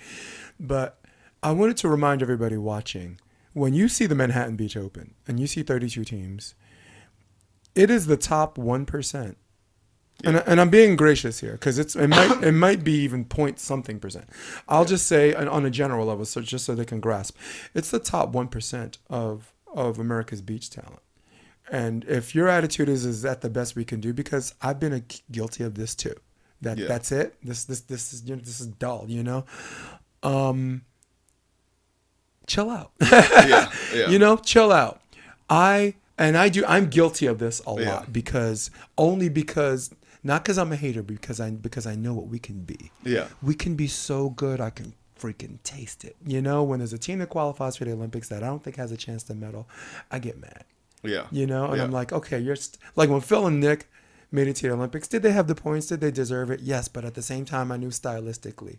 But 0.60 1.00
I 1.48 1.52
wanted 1.52 1.78
to 1.78 1.88
remind 1.88 2.22
everybody 2.22 2.58
watching 2.58 3.22
when 3.54 3.74
you 3.74 3.88
see 3.88 4.06
the 4.06 4.16
Manhattan 4.16 4.58
Beach 4.58 4.76
Open 4.76 5.14
and 5.26 5.40
you 5.40 5.48
see 5.48 5.64
32 5.64 6.04
teams, 6.04 6.56
it 7.74 7.90
is 7.90 8.08
the 8.08 8.18
top 8.18 8.58
1%. 8.58 9.36
And, 10.26 10.44
and 10.46 10.60
I'm 10.60 10.70
being 10.70 10.98
gracious 10.98 11.40
here 11.40 11.54
because 11.54 11.80
it's 11.80 11.96
it 11.96 12.10
might 12.10 12.44
it 12.44 12.52
might 12.52 12.84
be 12.84 12.96
even 12.96 13.24
point 13.24 13.62
something 13.62 13.98
percent. 13.98 14.28
I'll 14.68 14.84
just 14.84 15.08
say 15.08 15.34
on 15.36 15.48
on 15.48 15.64
a 15.64 15.70
general 15.70 16.08
level, 16.08 16.26
so 16.26 16.42
just 16.42 16.66
so 16.66 16.76
they 16.76 16.84
can 16.86 17.00
grasp, 17.00 17.38
it's 17.74 17.92
the 17.92 18.00
top 18.00 18.30
one 18.30 18.48
percent 18.48 18.98
of 19.10 19.54
of 19.74 20.00
America's 20.00 20.42
beach 20.42 20.70
talent. 20.70 21.04
And 21.72 22.04
if 22.06 22.34
your 22.36 22.50
attitude 22.50 22.90
is 22.90 23.06
is 23.06 23.22
that 23.22 23.40
the 23.42 23.50
best 23.50 23.76
we 23.76 23.86
can 23.86 24.02
do, 24.02 24.12
because 24.12 24.56
I've 24.60 24.80
been 24.80 24.94
a, 24.94 25.04
guilty 25.32 25.64
of 25.64 25.76
this 25.76 25.94
too. 25.94 26.16
That 26.62 26.80
Yeah. 26.80 26.88
that's 26.88 27.12
it. 27.12 27.36
This 27.44 27.66
this 27.66 27.82
this 27.82 28.12
is 28.12 28.24
you 28.26 28.36
know, 28.36 28.42
this 28.42 28.60
is 28.60 28.68
dull. 28.68 29.06
You 29.08 29.24
know, 29.24 29.46
um, 30.24 30.82
chill 32.48 32.70
out. 32.70 32.92
Yeah. 33.02 33.70
Yeah. 33.94 34.10
you 34.10 34.18
know, 34.20 34.38
chill 34.38 34.72
out. 34.72 35.02
I 35.50 35.96
and 36.18 36.36
I 36.38 36.50
do. 36.50 36.66
I'm 36.66 36.90
guilty 36.90 37.28
of 37.28 37.38
this 37.40 37.62
a 37.68 37.80
Yeah. 37.80 37.90
lot 37.96 38.14
because 38.14 38.72
only 38.98 39.30
because 39.30 39.92
not 40.24 40.44
because 40.44 40.58
I'm 40.58 40.72
a 40.72 40.76
hater, 40.76 41.04
because 41.04 41.40
I 41.40 41.52
because 41.52 41.86
I 41.86 41.96
know 41.96 42.14
what 42.14 42.28
we 42.28 42.40
can 42.40 42.62
be. 42.64 42.92
Yeah. 43.04 43.28
We 43.42 43.54
can 43.54 43.76
be 43.76 43.88
so 43.88 44.30
good. 44.32 44.60
I 44.60 44.72
can 44.72 44.94
freaking 45.20 45.58
taste 45.64 46.04
it. 46.04 46.16
You 46.26 46.42
know, 46.42 46.64
when 46.64 46.80
there's 46.80 46.94
a 46.94 46.98
team 46.98 47.20
that 47.20 47.30
qualifies 47.30 47.76
for 47.78 47.86
the 47.86 47.92
Olympics 47.92 48.30
that 48.30 48.44
I 48.44 48.48
don't 48.48 48.64
think 48.64 48.76
has 48.76 48.92
a 48.92 48.98
chance 48.98 49.24
to 49.24 49.34
medal, 49.36 49.68
I 50.12 50.20
get 50.20 50.40
mad. 50.40 50.64
Yeah. 51.04 51.26
You 51.32 51.46
know, 51.48 51.66
and 51.68 51.78
Yeah. 51.78 51.84
I'm 51.84 51.92
like, 51.92 52.12
okay, 52.14 52.40
you're 52.40 52.56
st-. 52.56 52.78
like 52.96 53.10
when 53.10 53.22
Phil 53.22 53.46
and 53.48 53.60
Nick 53.60 53.88
made 54.32 54.48
it 54.48 54.58
to 54.58 54.68
the 54.68 54.74
Olympics. 54.74 55.08
Did 55.08 55.24
they 55.24 55.32
have 55.32 55.48
the 55.48 55.56
points? 55.56 55.88
Did 55.88 56.02
they 56.02 56.12
deserve 56.12 56.52
it? 56.52 56.60
Yes, 56.60 56.88
but 56.88 57.06
at 57.06 57.14
the 57.14 57.22
same 57.22 57.46
time, 57.46 57.72
I 57.72 57.78
knew 57.78 57.88
stylistically, 57.90 58.78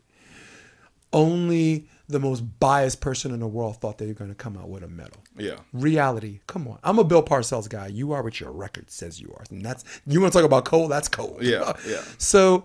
only 1.13 1.89
the 2.09 2.19
most 2.19 2.41
biased 2.59 3.01
person 3.01 3.33
in 3.33 3.41
the 3.41 3.47
world 3.47 3.77
thought 3.77 3.99
they 3.99 4.07
were 4.07 4.15
going 4.15 4.31
to 4.31 4.35
come 4.35 4.57
out 4.57 4.69
with 4.69 4.83
a 4.83 4.89
medal. 4.89 5.23
Yeah. 5.37 5.57
Reality, 5.73 6.41
come 6.47 6.67
on. 6.67 6.79
I'm 6.83 6.99
a 6.99 7.05
Bill 7.05 7.23
Parcells 7.23 7.69
guy. 7.69 7.89
You 7.89 8.13
are 8.13 8.23
what 8.23 8.41
your 8.41 8.51
record 8.51 8.91
says 8.91 9.21
you 9.21 9.33
are, 9.37 9.45
and 9.51 9.65
that's 9.65 9.85
you 10.07 10.21
want 10.21 10.33
to 10.33 10.39
talk 10.39 10.47
about 10.47 10.65
cold. 10.65 10.91
That's 10.91 11.09
cold. 11.09 11.43
Yeah, 11.43 11.75
yeah. 11.87 12.03
So, 12.17 12.65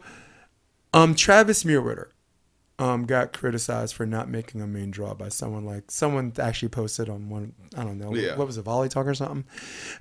um, 0.94 1.14
Travis 1.14 1.64
Mewhirter, 1.64 2.08
um, 2.84 3.06
got 3.06 3.32
criticized 3.34 3.96
for 3.96 4.06
not 4.06 4.28
making 4.30 4.62
a 4.62 4.68
main 4.68 4.92
draw 4.92 5.14
by 5.14 5.30
someone 5.30 5.64
like 5.66 5.90
someone 5.90 6.34
actually 6.40 6.68
posted 6.70 7.08
on 7.08 7.30
one. 7.30 7.54
I 7.78 7.84
don't 7.84 7.98
know 7.98 8.14
Yeah. 8.14 8.36
what 8.36 8.46
was 8.48 8.58
it, 8.58 8.64
Volley 8.64 8.90
Talk 8.90 9.08
or 9.08 9.14
something, 9.14 9.46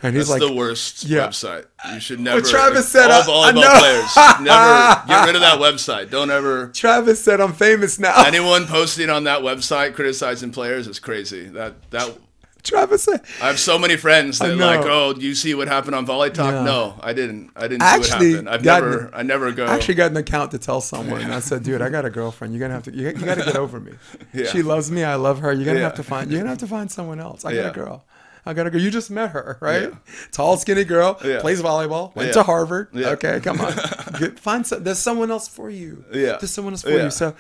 and 0.02 0.16
he's 0.16 0.28
That's 0.28 0.40
like, 0.40 0.48
the 0.50 0.54
worst 0.56 1.04
Yeah. 1.04 1.28
website. 1.28 1.66
You 1.92 2.00
should 2.00 2.18
never. 2.20 2.40
Travis 2.40 2.88
said, 2.88 3.10
all 3.10 3.44
I 3.44 3.52
volleyball 3.52 3.60
know. 3.62 3.78
players 3.78 4.16
never 4.40 5.02
get 5.06 5.26
rid 5.26 5.34
of 5.36 5.40
that 5.42 5.58
website. 5.66 6.10
Don't 6.10 6.30
ever. 6.30 6.68
Travis 6.68 7.22
said 7.22 7.40
I'm 7.40 7.52
famous 7.52 7.98
now. 7.98 8.24
Anyone 8.26 8.66
posting 8.66 9.10
on 9.10 9.24
that 9.24 9.40
website 9.42 9.94
criticizing 9.94 10.50
players 10.50 10.86
is 10.88 10.98
crazy. 10.98 11.48
That 11.48 11.90
that 11.92 12.16
Travis 12.62 13.08
I 13.08 13.18
have 13.40 13.58
so 13.58 13.76
many 13.78 13.96
friends 13.96 14.38
that 14.38 14.56
like, 14.56 14.82
oh, 14.84 15.14
you 15.18 15.34
see 15.34 15.52
what 15.54 15.66
happened 15.66 15.96
on 15.96 16.06
Volley 16.06 16.30
Talk? 16.30 16.52
Yeah. 16.52 16.62
No, 16.62 16.94
I 17.00 17.12
didn't. 17.12 17.50
I 17.56 17.62
didn't 17.62 17.82
Actually, 17.82 18.02
see 18.30 18.36
what 18.36 18.44
happened. 18.44 18.48
I've 18.50 18.64
never. 18.64 19.10
I 19.12 19.22
never 19.22 19.50
go. 19.52 19.66
I 19.66 19.74
actually 19.74 19.94
got 19.94 20.12
an 20.12 20.16
account 20.16 20.52
to 20.52 20.58
tell 20.58 20.80
someone. 20.80 21.22
And 21.22 21.32
I 21.34 21.40
said, 21.40 21.64
dude, 21.64 21.82
I 21.82 21.88
got 21.88 22.04
a 22.04 22.10
girlfriend. 22.10 22.54
You're 22.54 22.60
gonna 22.60 22.74
have 22.74 22.84
to. 22.84 22.92
You, 22.94 23.08
you 23.08 23.12
got 23.14 23.38
to 23.38 23.44
get 23.44 23.56
over 23.56 23.80
me. 23.80 23.92
Yeah. 24.32 24.46
She 24.46 24.62
loves 24.62 24.90
me. 24.90 25.02
I 25.04 25.16
love 25.16 25.40
her. 25.40 25.52
You're 25.52 25.64
gonna 25.64 25.78
Yeah. 25.78 25.84
have 25.84 25.94
to 25.96 26.02
find. 26.02 26.30
You're 26.30 26.40
gonna 26.40 26.50
have 26.50 26.58
to 26.58 26.66
find 26.66 26.90
someone 26.90 27.20
else. 27.20 27.44
I 27.44 27.54
got 27.54 27.70
a 27.70 27.72
girl. 27.74 28.04
I 28.46 28.54
got 28.54 28.66
a 28.66 28.70
girl. 28.70 28.80
You 28.80 28.90
just 28.90 29.10
met 29.10 29.30
her, 29.30 29.58
right? 29.60 29.82
Yeah. 29.90 29.96
Tall, 30.32 30.56
skinny 30.56 30.84
girl. 30.84 31.18
Yeah. 31.24 31.40
Plays 31.40 31.60
volleyball. 31.62 32.14
Went 32.16 32.28
Yeah. 32.28 32.32
to 32.34 32.42
Harvard. 32.44 32.88
Yeah. 32.92 33.08
Okay, 33.10 33.40
come 33.40 33.60
on. 33.60 33.72
Get, 34.18 34.38
find 34.38 34.66
some. 34.66 34.82
There's 34.84 34.98
someone 34.98 35.30
else 35.30 35.48
for 35.48 35.68
you. 35.68 36.04
Yeah. 36.12 36.36
There's 36.38 36.50
someone 36.52 36.74
else 36.74 36.82
for 36.82 36.90
Yeah. 36.90 37.04
you. 37.04 37.10
So, 37.10 37.34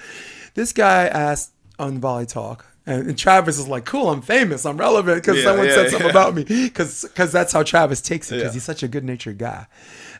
this 0.54 0.72
guy 0.72 1.06
asked 1.06 1.52
on 1.78 1.98
Volley 1.98 2.26
Talk. 2.26 2.66
And, 2.84 3.06
and 3.08 3.18
Travis 3.18 3.58
is 3.58 3.68
like, 3.68 3.84
cool, 3.84 4.10
I'm 4.10 4.22
famous, 4.22 4.66
I'm 4.66 4.76
relevant 4.76 5.22
because 5.22 5.38
Yeah, 5.38 5.44
someone 5.44 5.66
yeah, 5.66 5.74
said 5.74 5.90
something 5.90 6.06
yeah. 6.06 6.10
about 6.10 6.34
me. 6.34 6.44
Because 6.44 7.02
that's 7.32 7.52
how 7.52 7.62
Travis 7.62 8.00
takes 8.00 8.32
it 8.32 8.36
because 8.36 8.54
he's 8.54 8.64
such 8.64 8.82
a 8.82 8.88
good 8.88 9.04
natured 9.04 9.38
guy. 9.38 9.66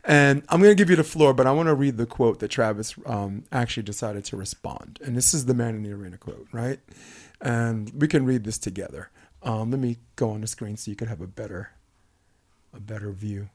And 0.05 0.43
I'm 0.49 0.61
going 0.61 0.71
to 0.71 0.77
give 0.77 0.91
you 0.91 0.97
the 0.97 1.05
floor, 1.05 1.33
but 1.35 1.47
I 1.47 1.53
want 1.53 1.69
to 1.69 1.75
read 1.75 1.97
the 1.97 2.07
quote 2.07 2.39
that 2.41 2.49
Travis 2.49 2.95
um, 3.07 3.45
actually 3.53 3.85
decided 3.85 4.25
to 4.27 4.37
respond. 4.37 4.99
And 5.05 5.17
this 5.17 5.35
is 5.35 5.47
the 5.47 5.55
man 5.55 5.75
in 5.75 5.83
the 5.83 5.93
arena 5.93 6.19
quote, 6.19 6.47
right? 6.53 6.81
And 7.41 7.91
we 7.95 8.09
can 8.09 8.25
read 8.25 8.45
this 8.45 8.59
together. 8.59 9.11
Um, 9.43 9.71
let 9.71 9.81
me 9.81 9.99
go 10.17 10.31
on 10.31 10.41
the 10.41 10.47
screen 10.47 10.77
so 10.77 10.91
you 10.91 10.97
could 10.97 11.09
have 11.09 11.21
a 11.21 11.27
better, 11.27 11.71
a 12.73 12.81
better 12.81 13.11
view. 13.11 13.49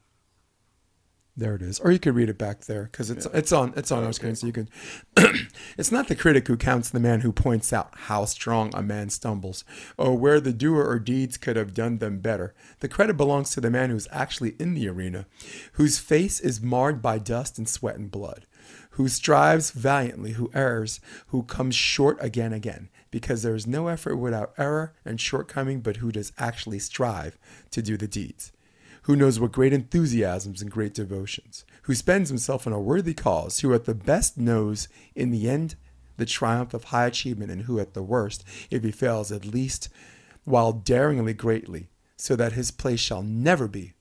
There 1.38 1.54
it 1.54 1.62
is, 1.62 1.78
or 1.78 1.92
you 1.92 2.00
could 2.00 2.16
read 2.16 2.28
it 2.28 2.36
back 2.36 2.62
there 2.62 2.88
because 2.90 3.10
it's 3.10 3.24
it's 3.26 3.52
on 3.52 3.72
it's 3.76 3.92
on 3.92 4.02
our 4.02 4.12
screen, 4.12 4.34
so 4.34 4.48
you 4.48 4.52
can. 4.52 4.68
it's 5.78 5.92
not 5.92 6.08
the 6.08 6.16
critic 6.16 6.48
who 6.48 6.56
counts 6.56 6.90
the 6.90 6.98
man 6.98 7.20
who 7.20 7.30
points 7.30 7.72
out 7.72 7.92
how 7.94 8.24
strong 8.24 8.72
a 8.74 8.82
man 8.82 9.08
stumbles, 9.08 9.64
or 9.96 10.18
where 10.18 10.40
the 10.40 10.52
doer 10.52 10.84
or 10.84 10.98
deeds 10.98 11.36
could 11.36 11.54
have 11.54 11.74
done 11.74 11.98
them 11.98 12.18
better. 12.18 12.56
The 12.80 12.88
credit 12.88 13.16
belongs 13.16 13.50
to 13.50 13.60
the 13.60 13.70
man 13.70 13.90
who's 13.90 14.08
actually 14.10 14.56
in 14.58 14.74
the 14.74 14.88
arena, 14.88 15.26
whose 15.74 16.00
face 16.00 16.40
is 16.40 16.60
marred 16.60 17.00
by 17.00 17.18
dust 17.18 17.56
and 17.56 17.68
sweat 17.68 17.94
and 17.94 18.10
blood, 18.10 18.44
who 18.90 19.06
strives 19.06 19.70
valiantly, 19.70 20.32
who 20.32 20.50
errs, 20.54 20.98
who 21.28 21.44
comes 21.44 21.76
short 21.76 22.18
again 22.20 22.52
again, 22.52 22.88
because 23.12 23.44
there 23.44 23.54
is 23.54 23.64
no 23.64 23.86
effort 23.86 24.16
without 24.16 24.54
error 24.58 24.92
and 25.04 25.20
shortcoming, 25.20 25.82
but 25.82 25.98
who 25.98 26.10
does 26.10 26.32
actually 26.36 26.80
strive 26.80 27.38
to 27.70 27.80
do 27.80 27.96
the 27.96 28.08
deeds 28.08 28.50
who 29.08 29.16
knows 29.16 29.40
what 29.40 29.50
great 29.50 29.72
enthusiasms 29.72 30.60
and 30.60 30.70
great 30.70 30.92
devotions, 30.92 31.64
who 31.84 31.94
spends 31.94 32.28
himself 32.28 32.66
on 32.66 32.74
a 32.74 32.78
worthy 32.78 33.14
cause, 33.14 33.60
who 33.60 33.72
at 33.72 33.86
the 33.86 33.94
best 33.94 34.36
knows 34.36 34.86
in 35.14 35.30
the 35.30 35.48
end 35.48 35.76
the 36.18 36.26
triumph 36.26 36.74
of 36.74 36.84
high 36.84 37.06
achievement, 37.06 37.50
and 37.50 37.62
who 37.62 37.80
at 37.80 37.94
the 37.94 38.02
worst, 38.02 38.44
if 38.70 38.84
he 38.84 38.90
fails, 38.90 39.32
at 39.32 39.46
least 39.46 39.88
while 40.44 40.72
daringly 40.72 41.32
greatly, 41.32 41.88
so 42.18 42.36
that 42.36 42.52
his 42.52 42.70
place 42.70 43.00
shall 43.00 43.22
never 43.22 43.66
be 43.66 43.94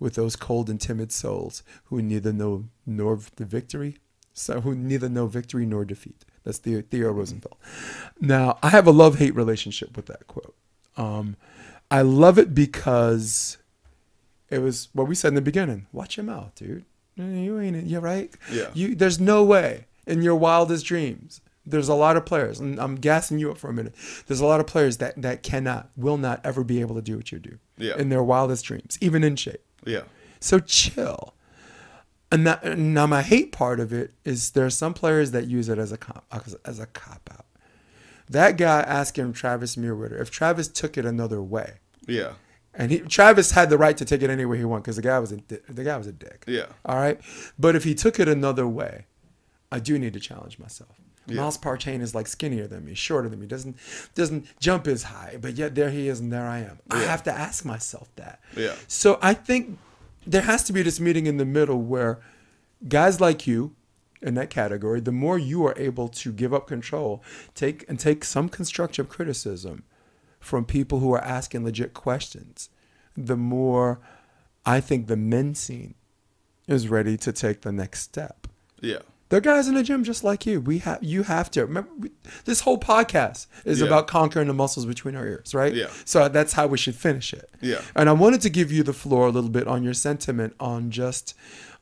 with 0.00 0.16
those 0.16 0.34
cold 0.34 0.68
and 0.68 0.80
timid 0.80 1.12
souls 1.12 1.62
who 1.84 2.02
neither 2.02 2.32
know 2.32 2.64
nor 2.84 3.20
the 3.36 3.44
victory, 3.44 3.98
so 4.34 4.62
who 4.62 4.74
neither 4.74 5.08
know 5.08 5.28
victory 5.28 5.64
nor 5.64 5.84
defeat. 5.84 6.24
That's 6.42 6.58
Theo, 6.58 6.82
Theo 6.82 7.12
Roosevelt. 7.12 7.56
Now, 8.20 8.58
I 8.64 8.70
have 8.70 8.88
a 8.88 8.90
love 8.90 9.18
hate 9.18 9.36
relationship 9.36 9.96
with 9.96 10.06
that 10.06 10.26
quote. 10.26 10.56
Um, 10.96 11.36
I 11.88 12.02
love 12.02 12.36
it 12.36 12.52
because 12.52 13.58
it 14.50 14.58
was 14.60 14.88
what 14.92 15.06
we 15.08 15.14
said 15.14 15.28
in 15.28 15.34
the 15.34 15.40
beginning. 15.40 15.86
Watch 15.92 16.16
your 16.16 16.24
mouth, 16.24 16.54
dude. 16.54 16.84
You 17.16 17.58
ain't. 17.60 17.86
You're 17.86 18.00
right. 18.00 18.32
Yeah. 18.50 18.70
You. 18.74 18.94
There's 18.94 19.20
no 19.20 19.44
way 19.44 19.86
in 20.06 20.22
your 20.22 20.36
wildest 20.36 20.86
dreams. 20.86 21.40
There's 21.66 21.88
a 21.88 21.94
lot 21.94 22.16
of 22.16 22.24
players, 22.24 22.58
and 22.58 22.80
I'm 22.80 22.96
gassing 22.96 23.38
you 23.38 23.50
up 23.50 23.58
for 23.58 23.68
a 23.68 23.72
minute. 23.72 23.94
There's 24.26 24.40
a 24.40 24.46
lot 24.46 24.60
of 24.60 24.66
players 24.66 24.96
that 24.96 25.20
that 25.22 25.42
cannot, 25.42 25.90
will 25.96 26.16
not 26.16 26.40
ever 26.44 26.64
be 26.64 26.80
able 26.80 26.94
to 26.96 27.02
do 27.02 27.16
what 27.16 27.30
you 27.30 27.38
do. 27.38 27.58
Yeah. 27.76 27.96
In 27.96 28.08
their 28.08 28.22
wildest 28.22 28.64
dreams, 28.64 28.98
even 29.00 29.22
in 29.22 29.36
shape. 29.36 29.62
yeah. 29.86 30.02
So 30.40 30.58
chill. 30.58 31.34
And 32.32 32.46
that, 32.46 32.78
now 32.78 33.06
my 33.06 33.22
hate 33.22 33.52
part 33.52 33.78
of 33.80 33.92
it 33.92 34.12
is 34.24 34.52
there 34.52 34.64
are 34.64 34.70
some 34.70 34.94
players 34.94 35.32
that 35.32 35.48
use 35.48 35.68
it 35.68 35.78
as 35.78 35.92
a 35.92 35.98
as, 36.32 36.56
as 36.64 36.78
a 36.78 36.86
cop 36.86 37.28
out. 37.32 37.44
That 38.28 38.56
guy 38.56 38.80
asking 38.80 39.32
Travis 39.34 39.76
Mewhirter 39.76 40.18
if 40.20 40.30
Travis 40.30 40.68
took 40.68 40.96
it 40.96 41.04
another 41.04 41.42
way, 41.42 41.74
Yeah. 42.06 42.34
And 42.74 42.90
he 42.90 43.00
Travis 43.00 43.50
had 43.50 43.68
the 43.68 43.78
right 43.78 43.96
to 43.96 44.04
take 44.04 44.22
it 44.22 44.30
any 44.30 44.44
way 44.44 44.58
he 44.58 44.64
wanted 44.64 44.84
because 44.84 44.96
the 44.96 45.02
guy 45.02 45.18
was 45.18 45.32
a 45.32 45.36
the 45.68 45.84
guy 45.84 45.96
was 45.96 46.06
a 46.06 46.12
dick. 46.12 46.44
Yeah. 46.46 46.66
All 46.84 46.96
right, 46.96 47.20
but 47.58 47.74
if 47.74 47.84
he 47.84 47.94
took 47.94 48.20
it 48.20 48.28
another 48.28 48.66
way, 48.66 49.06
I 49.72 49.80
do 49.80 49.98
need 49.98 50.12
to 50.12 50.20
challenge 50.20 50.58
myself. 50.58 51.00
Yeah. 51.26 51.36
Miles 51.36 51.58
Partain 51.58 52.00
is 52.00 52.14
like 52.14 52.26
skinnier 52.26 52.66
than 52.66 52.84
me, 52.84 52.94
shorter 52.94 53.28
than 53.28 53.40
me, 53.40 53.46
doesn't 53.46 53.76
doesn't 54.14 54.46
jump 54.60 54.86
as 54.86 55.04
high, 55.04 55.38
but 55.40 55.54
yet 55.54 55.74
there 55.74 55.90
he 55.90 56.08
is 56.08 56.20
and 56.20 56.32
there 56.32 56.46
I 56.46 56.60
am. 56.60 56.78
I 56.90 57.00
have 57.00 57.22
to 57.24 57.32
ask 57.32 57.64
myself 57.64 58.08
that. 58.16 58.40
Yeah. 58.56 58.74
So 58.86 59.18
I 59.20 59.34
think 59.34 59.78
there 60.26 60.42
has 60.42 60.64
to 60.64 60.72
be 60.72 60.82
this 60.82 61.00
meeting 61.00 61.26
in 61.26 61.36
the 61.38 61.44
middle 61.44 61.80
where 61.80 62.20
guys 62.88 63.20
like 63.20 63.46
you 63.46 63.74
in 64.22 64.34
that 64.34 64.50
category, 64.50 65.00
the 65.00 65.12
more 65.12 65.38
you 65.38 65.64
are 65.66 65.74
able 65.78 66.08
to 66.08 66.32
give 66.32 66.52
up 66.52 66.66
control, 66.66 67.22
take 67.54 67.84
and 67.88 67.98
take 67.98 68.24
some 68.24 68.48
constructive 68.48 69.08
criticism 69.08 69.84
from 70.40 70.64
people 70.64 70.98
who 71.00 71.12
are 71.12 71.22
asking 71.22 71.64
legit 71.64 71.94
questions, 71.94 72.70
the 73.16 73.36
more 73.36 74.00
I 74.66 74.80
think 74.80 75.06
the 75.06 75.16
men 75.16 75.54
scene 75.54 75.94
is 76.66 76.88
ready 76.88 77.16
to 77.18 77.32
take 77.32 77.60
the 77.62 77.72
next 77.72 78.00
step. 78.00 78.46
Yeah. 78.80 78.98
They're 79.28 79.40
guys 79.40 79.68
in 79.68 79.74
the 79.74 79.84
gym 79.84 80.02
just 80.02 80.24
like 80.24 80.44
you. 80.44 80.60
We 80.60 80.78
have 80.78 80.98
you 81.04 81.22
have 81.22 81.52
to 81.52 81.60
remember 81.64 81.90
we, 81.98 82.10
this 82.46 82.60
whole 82.62 82.78
podcast 82.78 83.46
is 83.64 83.78
Yeah. 83.80 83.86
about 83.86 84.08
conquering 84.08 84.48
the 84.48 84.54
muscles 84.54 84.86
between 84.86 85.14
our 85.14 85.24
ears, 85.26 85.54
right? 85.54 85.72
Yeah. 85.72 85.86
So 86.04 86.28
that's 86.28 86.54
how 86.54 86.66
we 86.66 86.76
should 86.78 86.96
finish 86.96 87.32
it. 87.32 87.48
Yeah. 87.60 87.80
And 87.94 88.08
I 88.08 88.12
wanted 88.12 88.40
to 88.40 88.50
give 88.50 88.72
you 88.72 88.82
the 88.82 88.92
floor 88.92 89.28
a 89.28 89.30
little 89.30 89.50
bit 89.50 89.68
on 89.68 89.84
your 89.84 89.94
sentiment 89.94 90.54
on 90.58 90.90
just 90.90 91.34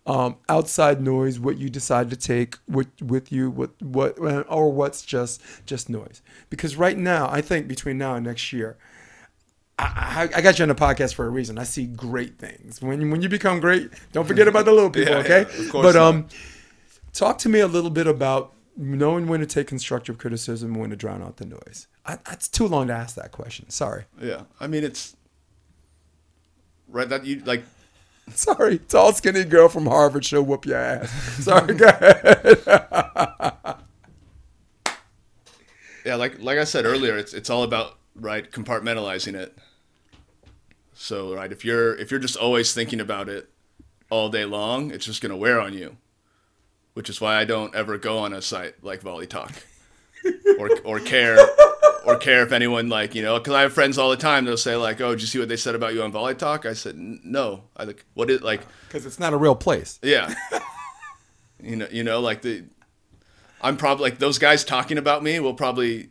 um, 0.08 0.36
outside 0.48 1.00
noise, 1.02 1.38
what 1.38 1.58
you 1.58 1.68
decide 1.68 2.08
to 2.10 2.16
take 2.16 2.56
with 2.66 2.88
with 3.02 3.30
you, 3.30 3.50
what 3.50 3.70
what 3.82 4.18
or 4.48 4.72
what's 4.72 5.02
just 5.02 5.40
just 5.66 5.88
noise. 5.88 6.22
Because 6.50 6.76
right 6.76 6.96
now, 6.98 7.28
I 7.30 7.40
think 7.42 7.68
between 7.68 7.98
now 7.98 8.14
and 8.16 8.24
next 8.26 8.52
year, 8.52 8.78
I, 9.78 10.28
I, 10.34 10.40
got 10.40 10.58
you 10.58 10.64
on 10.64 10.70
the 10.70 10.74
podcast 10.74 11.14
for 11.14 11.26
a 11.26 11.28
reason. 11.28 11.58
I 11.58 11.64
see 11.64 11.86
great 11.86 12.38
things. 12.38 12.80
When 12.82 13.10
when 13.10 13.22
you 13.22 13.28
become 13.28 13.60
great, 13.60 13.90
don't 14.12 14.26
forget 14.26 14.48
about 14.48 14.64
the 14.64 14.72
little 14.72 14.90
people, 14.98 15.12
Yeah, 15.12 15.18
okay? 15.20 15.46
yeah, 15.54 15.64
of 15.66 15.70
course 15.70 15.84
but 15.86 15.94
not. 15.94 16.02
um, 16.08 16.26
talk 17.12 17.38
to 17.38 17.48
me 17.48 17.60
a 17.60 17.68
little 17.68 17.90
bit 17.90 18.06
about 18.06 18.54
knowing 18.76 19.26
when 19.28 19.40
to 19.40 19.46
take 19.46 19.66
constructive 19.66 20.18
criticism 20.18 20.70
and 20.72 20.80
when 20.80 20.90
to 20.90 20.96
drown 20.96 21.22
out 21.22 21.36
the 21.36 21.44
noise. 21.44 21.86
I, 22.06 22.18
it's 22.32 22.48
too 22.48 22.66
long 22.66 22.86
to 22.86 22.94
ask 22.94 23.14
that 23.16 23.30
question. 23.32 23.68
Sorry, 23.70 24.04
Yeah. 24.20 24.42
I 24.58 24.66
mean, 24.68 24.84
it's 24.84 25.14
right 26.88 27.08
that 27.08 27.24
you 27.26 27.42
like. 27.44 27.62
sorry. 28.34 28.78
Tall, 28.78 29.12
skinny 29.12 29.44
girl 29.44 29.68
from 29.68 29.86
Harvard. 29.86 30.24
She'll 30.24 30.42
whoop 30.42 30.66
your 30.66 30.76
ass. 30.78 31.10
Sorry, 31.44 31.74
go 31.74 31.86
ahead. 31.88 33.74
Yeah, 36.04 36.14
like 36.14 36.40
like 36.40 36.56
I 36.58 36.64
said 36.64 36.86
earlier, 36.86 37.18
it's 37.18 37.34
it's 37.34 37.50
all 37.50 37.62
about 37.62 37.98
right 38.14 38.50
compartmentalizing 38.50 39.34
it. 39.34 39.58
So 40.94 41.34
right, 41.34 41.52
if 41.52 41.66
you're 41.66 41.94
if 41.96 42.10
you're 42.10 42.20
just 42.20 42.36
always 42.36 42.72
thinking 42.72 42.98
about 42.98 43.28
it 43.28 43.50
all 44.08 44.30
day 44.30 44.46
long, 44.46 44.90
it's 44.90 45.04
just 45.04 45.20
gonna 45.20 45.36
wear 45.36 45.60
on 45.60 45.74
you. 45.74 45.98
Which 46.94 47.10
is 47.10 47.20
why 47.20 47.36
I 47.36 47.44
don't 47.44 47.74
ever 47.74 47.98
go 47.98 48.18
on 48.18 48.32
a 48.32 48.40
site 48.40 48.82
like 48.82 49.02
Volley 49.02 49.26
Talk, 49.26 49.52
or 50.58 50.70
or 50.82 50.98
care 50.98 51.36
or 52.08 52.16
care 52.16 52.42
if 52.42 52.52
anyone 52.52 52.88
like 52.88 53.14
you 53.14 53.22
know 53.22 53.38
because 53.38 53.54
I 53.54 53.62
have 53.62 53.72
friends 53.72 53.98
all 53.98 54.10
the 54.10 54.16
time 54.16 54.44
they'll 54.44 54.56
say 54.56 54.76
like 54.76 55.00
oh 55.00 55.10
did 55.10 55.20
you 55.20 55.26
see 55.26 55.38
what 55.38 55.48
they 55.48 55.56
said 55.56 55.74
about 55.74 55.94
you 55.94 56.02
on 56.02 56.10
Volley 56.10 56.34
Talk? 56.34 56.66
I 56.66 56.72
said 56.72 56.96
no. 56.96 57.64
I 57.76 57.84
like 57.84 58.04
what 58.14 58.30
is 58.30 58.40
like 58.42 58.62
Because 58.88 59.06
it's 59.06 59.20
not 59.20 59.32
a 59.32 59.36
real 59.36 59.54
place. 59.54 59.98
yeah. 60.02 60.34
you 61.62 61.76
know, 61.76 61.88
you 61.90 62.04
know, 62.04 62.20
like 62.20 62.42
the, 62.42 62.64
I'm 63.60 63.76
probably 63.76 64.04
like 64.10 64.18
those 64.18 64.38
guys 64.38 64.64
talking 64.64 64.98
about 64.98 65.22
me 65.22 65.40
will 65.40 65.54
probably 65.54 66.10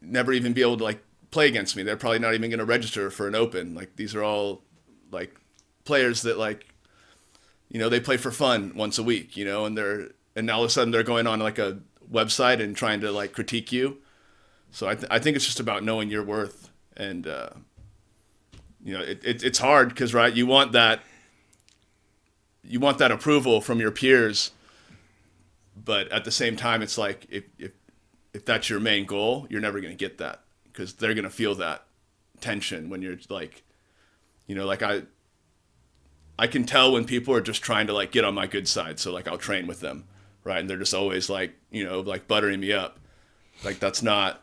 never 0.00 0.32
even 0.32 0.52
be 0.52 0.62
able 0.62 0.78
to 0.78 0.84
like 0.84 1.02
play 1.30 1.46
against 1.46 1.76
me. 1.76 1.82
They're 1.82 1.96
probably 1.96 2.18
not 2.18 2.34
even 2.34 2.50
going 2.50 2.58
to 2.58 2.64
register 2.64 3.10
for 3.10 3.28
an 3.28 3.34
open. 3.34 3.74
Like 3.74 3.96
these 3.96 4.14
are 4.14 4.22
all 4.22 4.62
like 5.12 5.36
players 5.84 6.22
that 6.22 6.38
like, 6.38 6.66
you 7.68 7.78
know, 7.78 7.88
they 7.88 8.00
play 8.00 8.16
for 8.16 8.30
fun 8.30 8.72
once 8.74 8.98
a 8.98 9.02
week, 9.02 9.36
you 9.36 9.44
know, 9.44 9.64
and 9.66 9.76
they're 9.76 10.08
and 10.34 10.46
now 10.46 10.56
all 10.56 10.64
of 10.64 10.68
a 10.68 10.72
sudden 10.72 10.90
they're 10.90 11.02
going 11.02 11.26
on 11.26 11.38
like 11.38 11.58
a 11.58 11.80
website 12.10 12.60
and 12.62 12.74
trying 12.76 13.00
to 13.02 13.12
like 13.12 13.32
critique 13.32 13.70
you. 13.72 13.98
So 14.72 14.88
I, 14.88 14.94
th- 14.94 15.08
I 15.10 15.18
think 15.18 15.36
it's 15.36 15.46
just 15.46 15.60
about 15.60 15.84
knowing 15.84 16.10
your 16.10 16.22
worth 16.22 16.70
and, 16.96 17.26
uh, 17.26 17.50
you 18.82 18.96
know, 18.96 19.02
it, 19.02 19.20
it, 19.24 19.42
it's 19.42 19.58
hard 19.58 19.88
because, 19.90 20.14
right, 20.14 20.32
you 20.32 20.46
want 20.46 20.72
that 20.72 21.00
you 22.62 22.78
want 22.78 22.98
that 22.98 23.10
approval 23.10 23.60
from 23.60 23.80
your 23.80 23.90
peers 23.90 24.52
but 25.82 26.12
at 26.12 26.24
the 26.24 26.30
same 26.30 26.56
time 26.56 26.82
it's 26.82 26.98
like 26.98 27.26
if, 27.30 27.44
if 27.58 27.72
if 28.32 28.44
that's 28.44 28.70
your 28.70 28.80
main 28.80 29.06
goal, 29.06 29.46
you're 29.50 29.60
never 29.60 29.80
going 29.80 29.92
to 29.92 29.98
get 29.98 30.18
that 30.18 30.40
because 30.64 30.94
they're 30.94 31.14
going 31.14 31.24
to 31.24 31.30
feel 31.30 31.54
that 31.56 31.84
tension 32.40 32.88
when 32.88 33.02
you're 33.02 33.16
like, 33.28 33.62
you 34.46 34.54
know, 34.54 34.66
like 34.66 34.82
I, 34.82 35.02
I 36.38 36.46
can 36.46 36.64
tell 36.64 36.92
when 36.92 37.04
people 37.04 37.34
are 37.34 37.40
just 37.40 37.62
trying 37.62 37.86
to 37.88 37.92
like 37.92 38.12
get 38.12 38.24
on 38.24 38.34
my 38.34 38.46
good 38.46 38.68
side. 38.68 38.98
So 38.98 39.12
like 39.12 39.26
I'll 39.26 39.38
train 39.38 39.66
with 39.66 39.80
them, 39.80 40.04
right? 40.44 40.58
And 40.58 40.70
they're 40.70 40.78
just 40.78 40.94
always 40.94 41.28
like, 41.28 41.54
you 41.70 41.84
know, 41.84 42.00
like 42.00 42.28
buttering 42.28 42.60
me 42.60 42.72
up. 42.72 42.98
Like 43.64 43.78
that's 43.78 44.02
not, 44.02 44.42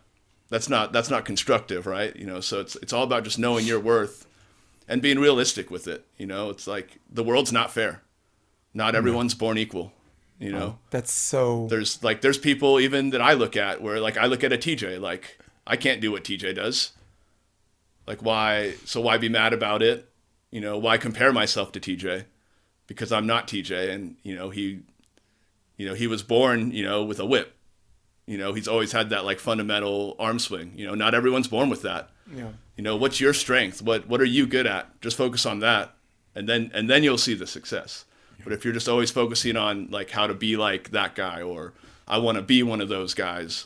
that's 0.50 0.70
not, 0.70 0.94
that's 0.94 1.10
not 1.10 1.26
constructive, 1.26 1.86
right? 1.86 2.16
You 2.16 2.26
know, 2.26 2.40
so 2.40 2.60
it's 2.60 2.76
it's 2.78 2.94
all 2.94 3.04
about 3.04 3.24
just 3.24 3.38
knowing 3.38 3.66
your 3.66 3.80
worth 3.80 4.26
and 4.88 5.02
being 5.02 5.20
realistic 5.20 5.70
with 5.70 5.88
it. 5.88 6.06
You 6.18 6.26
know, 6.26 6.50
it's 6.50 6.68
like 6.68 7.00
the 7.10 7.24
world's 7.24 7.52
not 7.52 7.72
fair. 7.72 8.02
Not 8.74 8.94
hmm. 8.94 8.98
everyone's 8.98 9.34
born 9.34 9.58
equal. 9.58 9.92
You 10.40 10.52
know, 10.52 10.78
That's 10.92 11.12
so. 11.12 11.66
there's 11.68 12.04
like 12.04 12.22
there's 12.22 12.38
people 12.38 12.80
even 12.80 13.10
that 13.10 13.22
I 13.22 13.34
look 13.34 13.58
at 13.58 13.82
where 13.82 14.00
like 14.00 14.18
I 14.18 14.28
look 14.28 14.44
at 14.44 14.54
a 14.54 14.58
TJ 14.58 15.02
like 15.02 15.40
I 15.66 15.76
can't 15.78 16.00
do 16.00 16.12
what 16.12 16.24
TJ 16.24 16.54
does. 16.54 16.92
Like 18.06 18.22
why 18.22 18.76
so 18.86 19.02
why 19.02 19.18
be 19.18 19.30
mad 19.30 19.52
about 19.52 19.82
it? 19.82 20.08
You 20.52 20.62
know, 20.62 20.78
why 20.78 20.98
compare 20.98 21.34
myself 21.34 21.72
to 21.72 21.80
TJ? 21.80 22.26
Because 22.86 23.12
I'm 23.12 23.26
not 23.26 23.48
TJ 23.48 23.90
and 23.90 24.16
you 24.22 24.36
know, 24.36 24.52
he 24.52 24.82
you 25.76 25.88
know, 25.88 25.96
he 25.96 26.06
was 26.06 26.22
born, 26.22 26.70
you 26.70 26.84
know, 26.84 27.04
with 27.04 27.20
a 27.20 27.26
whip. 27.26 27.57
You 28.28 28.38
know, 28.38 28.54
he's 28.54 28.68
always 28.68 28.92
had 28.92 29.10
that 29.10 29.26
like 29.26 29.40
fundamental 29.40 30.16
arm 30.20 30.38
swing. 30.38 30.74
You 30.76 30.86
know, 30.86 30.94
not 30.94 31.16
everyone's 31.16 31.48
born 31.48 31.70
with 31.70 31.82
that. 31.82 32.10
Yeah. 32.32 32.50
You 32.76 32.84
know, 32.84 32.96
what's 32.96 33.20
your 33.20 33.34
strength? 33.34 33.82
What 33.82 34.08
what 34.08 34.22
are 34.22 34.26
you 34.26 34.46
good 34.46 34.68
at? 34.68 35.02
Just 35.02 35.18
focus 35.18 35.46
on 35.46 35.60
that 35.60 35.98
and 36.38 36.48
then 36.48 36.70
and 36.74 36.88
then 36.88 37.04
you'll 37.04 37.18
see 37.18 37.34
the 37.34 37.48
success. 37.48 38.06
But 38.44 38.54
if 38.54 38.64
you're 38.64 38.74
just 38.74 38.88
always 38.88 39.10
focusing 39.10 39.58
on 39.58 39.90
like 39.90 40.12
how 40.12 40.28
to 40.28 40.36
be 40.36 40.56
like 40.56 40.92
that 40.92 41.16
guy 41.16 41.42
or 41.42 41.74
I 42.08 42.20
want 42.20 42.38
to 42.38 42.44
be 42.44 42.62
one 42.62 42.80
of 42.80 42.88
those 42.88 43.16
guys, 43.16 43.66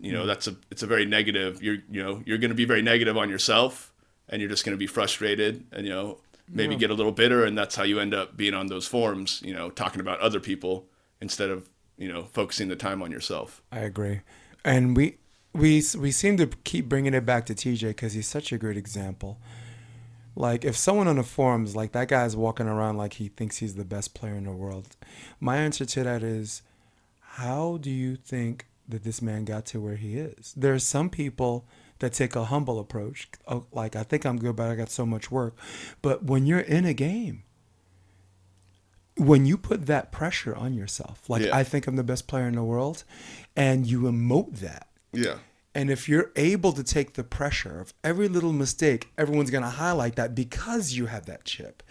you 0.00 0.12
know, 0.12 0.18
mm-hmm. 0.18 0.26
that's 0.26 0.48
a 0.48 0.56
it's 0.70 0.82
a 0.82 0.86
very 0.86 1.06
negative. 1.06 1.62
You're 1.62 1.78
you 1.88 2.02
know 2.02 2.22
you're 2.26 2.38
going 2.38 2.50
to 2.50 2.56
be 2.56 2.64
very 2.64 2.82
negative 2.82 3.16
on 3.16 3.30
yourself, 3.30 3.94
and 4.28 4.42
you're 4.42 4.50
just 4.50 4.64
going 4.64 4.74
to 4.74 4.78
be 4.78 4.88
frustrated, 4.88 5.64
and 5.72 5.86
you 5.86 5.92
know 5.92 6.18
maybe 6.50 6.76
get 6.76 6.90
a 6.90 6.94
little 6.94 7.12
bitter, 7.12 7.44
and 7.44 7.56
that's 7.56 7.76
how 7.76 7.84
you 7.84 8.00
end 8.00 8.12
up 8.12 8.36
being 8.36 8.52
on 8.52 8.66
those 8.66 8.86
forums. 8.86 9.40
You 9.44 9.54
know, 9.54 9.70
talking 9.70 10.00
about 10.00 10.18
other 10.18 10.40
people 10.40 10.86
instead 11.20 11.50
of 11.50 11.70
you 11.96 12.12
know 12.12 12.24
focusing 12.24 12.68
the 12.68 12.76
time 12.76 13.02
on 13.02 13.10
yourself. 13.10 13.62
I 13.70 13.80
agree, 13.80 14.20
and 14.64 14.96
we 14.96 15.18
we 15.52 15.82
we 15.98 16.10
seem 16.10 16.36
to 16.38 16.46
keep 16.64 16.88
bringing 16.88 17.14
it 17.14 17.24
back 17.24 17.46
to 17.46 17.54
TJ 17.54 17.88
because 17.88 18.12
he's 18.12 18.26
such 18.26 18.52
a 18.52 18.58
great 18.58 18.76
example. 18.76 19.38
Like 20.36 20.64
if 20.64 20.76
someone 20.76 21.06
on 21.06 21.16
the 21.16 21.22
forums 21.22 21.76
like 21.76 21.92
that 21.92 22.08
guy's 22.08 22.34
walking 22.36 22.66
around 22.66 22.96
like 22.96 23.14
he 23.14 23.28
thinks 23.28 23.58
he's 23.58 23.74
the 23.74 23.84
best 23.84 24.14
player 24.14 24.34
in 24.34 24.44
the 24.44 24.52
world, 24.52 24.96
my 25.38 25.56
answer 25.58 25.84
to 25.84 26.02
that 26.02 26.22
is, 26.22 26.62
how 27.20 27.78
do 27.80 27.90
you 27.90 28.16
think 28.16 28.66
that 28.88 29.04
this 29.04 29.22
man 29.22 29.44
got 29.44 29.64
to 29.66 29.80
where 29.80 29.96
he 29.96 30.18
is? 30.18 30.52
There 30.56 30.74
are 30.74 30.80
some 30.80 31.08
people 31.08 31.64
that 32.00 32.12
take 32.12 32.34
a 32.34 32.46
humble 32.46 32.80
approach, 32.80 33.28
oh, 33.46 33.66
like 33.72 33.94
I 33.94 34.02
think 34.02 34.26
I'm 34.26 34.38
good, 34.38 34.56
but 34.56 34.70
I 34.70 34.74
got 34.74 34.90
so 34.90 35.06
much 35.06 35.30
work. 35.30 35.54
But 36.02 36.24
when 36.24 36.46
you're 36.46 36.58
in 36.58 36.84
a 36.84 36.94
game, 36.94 37.44
when 39.16 39.46
you 39.46 39.56
put 39.56 39.86
that 39.86 40.10
pressure 40.12 40.54
on 40.54 40.74
yourself, 40.74 41.28
like 41.28 41.42
Yeah. 41.42 41.56
I 41.56 41.62
think 41.64 41.86
I'm 41.86 41.96
the 41.96 42.02
best 42.04 42.26
player 42.26 42.46
in 42.48 42.54
the 42.56 42.64
world, 42.64 43.04
and 43.56 43.86
you 43.86 44.02
emote 44.02 44.56
that, 44.60 44.88
Yeah. 45.12 45.36
and 45.74 45.90
if 45.90 46.08
you're 46.08 46.32
able 46.36 46.72
to 46.72 46.82
take 46.82 47.14
the 47.14 47.22
pressure 47.24 47.80
of 47.80 47.94
every 48.02 48.26
little 48.28 48.52
mistake, 48.52 49.10
everyone's 49.16 49.50
going 49.50 49.62
to 49.64 49.70
highlight 49.70 50.16
that 50.16 50.34
because 50.34 50.92
you 50.94 51.06
have 51.06 51.26
that 51.26 51.44
chip. 51.44 51.82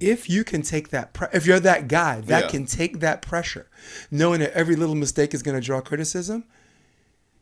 If 0.00 0.28
you 0.28 0.44
can 0.44 0.62
take 0.62 0.88
that, 0.90 1.12
pre- 1.14 1.28
if 1.32 1.46
you're 1.46 1.60
that 1.60 1.88
guy 1.88 2.20
that 2.22 2.44
Yeah. 2.44 2.50
can 2.50 2.66
take 2.66 3.00
that 3.00 3.22
pressure, 3.22 3.68
knowing 4.10 4.40
that 4.40 4.52
every 4.52 4.76
little 4.76 4.94
mistake 4.96 5.32
is 5.34 5.42
going 5.42 5.58
to 5.58 5.64
draw 5.64 5.80
criticism, 5.80 6.44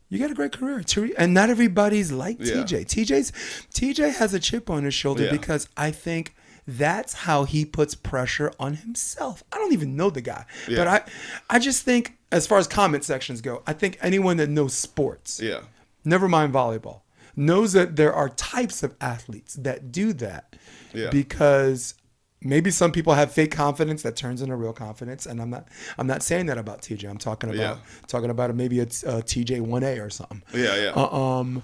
you 0.09 0.19
got 0.19 0.31
a 0.31 0.35
great 0.35 0.53
career. 0.53 0.85
And 1.19 1.35
not 1.35 1.51
everybody's 1.51 2.13
like 2.13 2.37
Yeah. 2.39 2.63
TJ. 2.63 2.85
TJ's 2.85 3.33
TJ 3.73 4.11
has 4.17 4.35
a 4.35 4.39
chip 4.39 4.71
on 4.71 4.85
his 4.85 4.95
shoulder 4.95 5.29
because 5.31 5.67
I 5.77 5.91
think 5.91 6.35
that's 6.67 7.13
how 7.13 7.45
he 7.45 7.65
puts 7.65 7.95
pressure 7.95 8.53
on 8.59 8.75
himself. 8.75 9.43
I 9.53 9.57
don't 9.59 9.73
even 9.73 9.97
know 9.97 10.11
the 10.11 10.21
guy, 10.23 10.47
but 10.69 10.87
I, 10.89 11.03
I 11.51 11.59
just 11.59 11.85
think 11.85 12.17
as 12.33 12.47
far 12.47 12.59
as 12.59 12.67
comment 12.67 13.05
sections 13.05 13.41
go, 13.41 13.63
I 13.67 13.73
think 13.75 13.99
anyone 14.01 14.37
that 14.39 14.49
knows 14.49 14.75
sports, 14.75 15.41
Yeah. 15.41 15.61
never 16.05 16.29
mind 16.29 16.53
volleyball, 16.55 17.03
knows 17.37 17.73
that 17.73 17.97
there 17.97 18.13
are 18.15 18.29
types 18.31 18.83
of 18.83 18.95
athletes 19.01 19.55
that 19.55 19.93
do 19.93 20.13
that 20.15 20.57
Yeah. 20.93 21.11
because 21.11 21.95
maybe 22.41 22.71
some 22.71 22.93
people 22.93 23.15
have 23.15 23.33
fake 23.33 23.51
confidence 23.51 24.03
that 24.03 24.17
turns 24.17 24.41
into 24.43 24.55
real 24.55 24.73
confidence 24.73 25.27
and 25.27 25.41
I'm 25.41 25.49
not 25.51 25.67
I'm 25.99 26.07
not 26.07 26.23
saying 26.23 26.47
that 26.47 26.59
about 26.59 26.83
TJ 26.83 27.09
I'm 27.09 27.17
talking 27.19 27.51
about 27.51 27.59
Yeah. 27.59 27.77
talking 28.07 28.29
about 28.31 28.55
maybe 28.55 28.79
it's 28.81 29.03
uh, 29.03 29.23
TJ 29.25 29.61
1A 29.67 30.05
or 30.05 30.11
something 30.11 30.43
Yeah. 30.53 30.77
Yeah. 30.77 30.93
uh, 30.95 31.09
um 31.09 31.63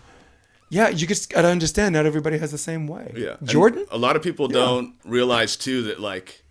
yeah 0.71 0.89
you 0.89 1.07
just 1.07 1.29
gotta 1.31 1.49
understand 1.49 1.93
not 1.93 2.07
everybody 2.07 2.39
has 2.39 2.51
the 2.51 2.59
same 2.59 2.87
way 2.87 3.13
Yeah. 3.17 3.37
And 3.41 3.49
Jordan 3.49 3.85
a 3.91 3.99
lot 3.99 4.17
of 4.17 4.23
people 4.23 4.49
don't 4.49 4.95
realize 5.05 5.57
too 5.57 5.83
that 5.83 6.01
like 6.01 6.43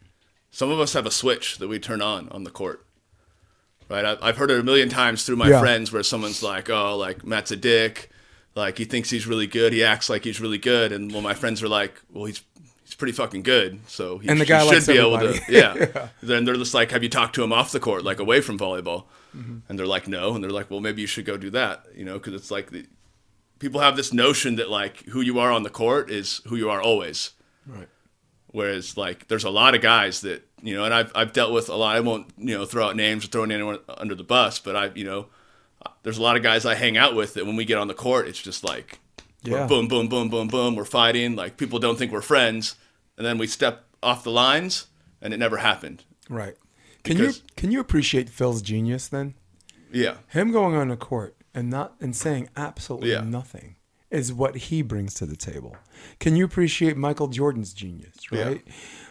some 0.52 0.70
of 0.72 0.80
us 0.80 0.94
have 0.94 1.06
a 1.06 1.12
switch 1.12 1.58
that 1.58 1.68
we 1.68 1.80
turn 1.80 2.02
on 2.02 2.30
on 2.30 2.44
the 2.44 2.52
court. 2.52 2.86
Right? 3.90 4.06
I- 4.06 4.18
I've 4.22 4.38
heard 4.38 4.52
it 4.52 4.60
a 4.60 4.64
million 4.64 4.90
times 4.90 5.24
through 5.26 5.38
my 5.38 5.50
Yeah. 5.50 5.60
friends 5.60 5.92
where 5.92 6.04
someone's 6.04 6.44
like, 6.44 6.70
"Oh, 6.70 6.96
like 6.98 7.26
Matt's 7.26 7.52
a 7.52 7.56
dick. 7.56 8.10
Like 8.56 8.78
he 8.78 8.86
thinks 8.86 9.10
he's 9.10 9.26
really 9.26 9.48
good. 9.48 9.74
He 9.74 9.84
acts 9.84 10.10
like 10.10 10.24
he's 10.26 10.40
really 10.40 10.58
good." 10.60 10.92
And 10.92 11.12
well, 11.12 11.22
my 11.22 11.34
friends 11.34 11.64
are 11.64 11.68
like, 11.68 12.00
"Well, 12.12 12.26
he's 12.26 12.42
he's 12.84 12.94
pretty 12.96 13.14
fucking 13.14 13.42
good, 13.44 13.80
so 13.88 14.18
he, 14.20 14.28
And 14.28 14.40
the 14.40 14.46
he 14.46 14.50
guy 14.50 14.68
should 14.70 14.86
be 14.88 14.98
able 15.00 15.16
everybody." 15.18 15.40
to." 15.46 15.52
Yeah. 15.94 16.08
Then 16.22 16.46
they're 16.46 16.56
just 16.56 16.74
like, 16.76 16.92
"Have 16.92 17.02
you 17.04 17.10
talked 17.10 17.34
to 17.36 17.44
him 17.44 17.52
off 17.54 17.72
the 17.72 17.80
court, 17.80 18.04
like 18.04 18.20
away 18.20 18.42
from 18.42 18.60
volleyball?" 18.60 19.06
Mm-hmm. 19.36 19.58
And 19.70 19.80
they're 19.80 19.88
like, 19.88 20.08
"No." 20.08 20.34
And 20.36 20.44
they're 20.44 20.52
like, 20.52 20.70
"Well, 20.70 20.82
maybe 20.82 21.02
you 21.02 21.08
should 21.08 21.26
go 21.26 21.38
do 21.38 21.50
that." 21.52 21.86
You 21.96 22.06
know, 22.06 22.14
because 22.20 22.34
it's 22.34 22.52
like 22.52 22.70
the, 22.72 22.86
people 23.60 23.82
have 23.82 23.96
this 23.96 24.12
notion 24.14 24.56
that 24.56 24.70
like 24.70 25.04
who 25.10 25.22
you 25.22 25.40
are 25.40 25.52
on 25.52 25.64
the 25.64 25.70
court 25.70 26.10
is 26.10 26.42
who 26.48 26.56
you 26.56 26.70
are 26.70 26.82
always. 26.82 27.32
right 27.68 27.88
Whereas 28.52 28.98
like 28.98 29.28
there's 29.28 29.44
a 29.44 29.50
lot 29.52 29.76
of 29.76 29.82
guys 29.82 30.22
that 30.22 30.44
you 30.62 30.76
know, 30.76 30.84
and 30.84 30.94
I've 30.94 31.12
I've 31.14 31.34
dealt 31.34 31.54
with 31.54 31.70
a 31.70 31.76
lot. 31.76 31.96
I 31.96 32.00
won't 32.00 32.28
you 32.38 32.58
know 32.58 32.66
throw 32.66 32.88
out 32.88 32.96
names 32.96 33.24
or 33.26 33.28
throw 33.28 33.44
anyone 33.44 33.80
under 33.88 34.16
the 34.16 34.24
bus, 34.24 34.60
but 34.60 34.76
I 34.76 34.92
you 34.96 35.04
know, 35.06 35.28
there's 36.04 36.18
a 36.18 36.22
lot 36.22 36.36
of 36.36 36.42
guys 36.44 36.66
I 36.66 36.74
hang 36.76 36.98
out 36.98 37.16
with 37.16 37.36
that 37.36 37.46
when 37.46 37.56
we 37.56 37.64
get 37.66 37.78
on 37.78 37.88
the 37.88 37.94
court, 37.94 38.28
it's 38.28 38.42
just 38.42 38.64
like 38.64 39.00
we're 39.46 39.58
Yeah. 39.60 39.68
boom 39.68 39.88
boom 39.88 40.08
boom 40.10 40.30
boom 40.30 40.48
boom. 40.48 40.76
We're 40.76 40.84
fighting. 40.86 41.36
Like 41.36 41.58
people 41.58 41.78
don't 41.80 41.98
think 41.98 42.12
we're 42.12 42.22
friends, 42.22 42.76
and 43.18 43.26
then 43.26 43.38
we 43.38 43.46
step 43.48 43.86
off 44.02 44.24
the 44.24 44.32
lines, 44.32 44.88
and 45.22 45.34
it 45.34 45.38
never 45.38 45.58
happened. 45.58 46.04
right 46.30 46.56
can 47.04 47.18
Because- 47.18 47.38
you 47.38 47.44
can 47.56 47.72
you 47.72 47.80
appreciate 47.80 48.30
Phil's 48.30 48.62
genius 48.62 49.08
then 49.08 49.36
Yeah, 49.92 50.16
him 50.28 50.52
going 50.52 50.76
on 50.76 50.88
the 50.90 50.98
court 50.98 51.36
and 51.54 51.70
not 51.70 51.96
and 52.00 52.16
saying 52.16 52.50
absolutely 52.56 53.12
Yeah. 53.12 53.22
nothing 53.22 53.76
is 54.12 54.34
what 54.34 54.56
he 54.56 54.82
brings 54.82 55.14
to 55.16 55.26
the 55.26 55.36
table. 55.36 55.76
Can 56.20 56.36
you 56.36 56.44
appreciate 56.46 56.98
Michael 56.98 57.28
Jordan's 57.28 57.74
genius, 57.74 58.16
Yeah. 58.32 58.44
right? 58.44 58.68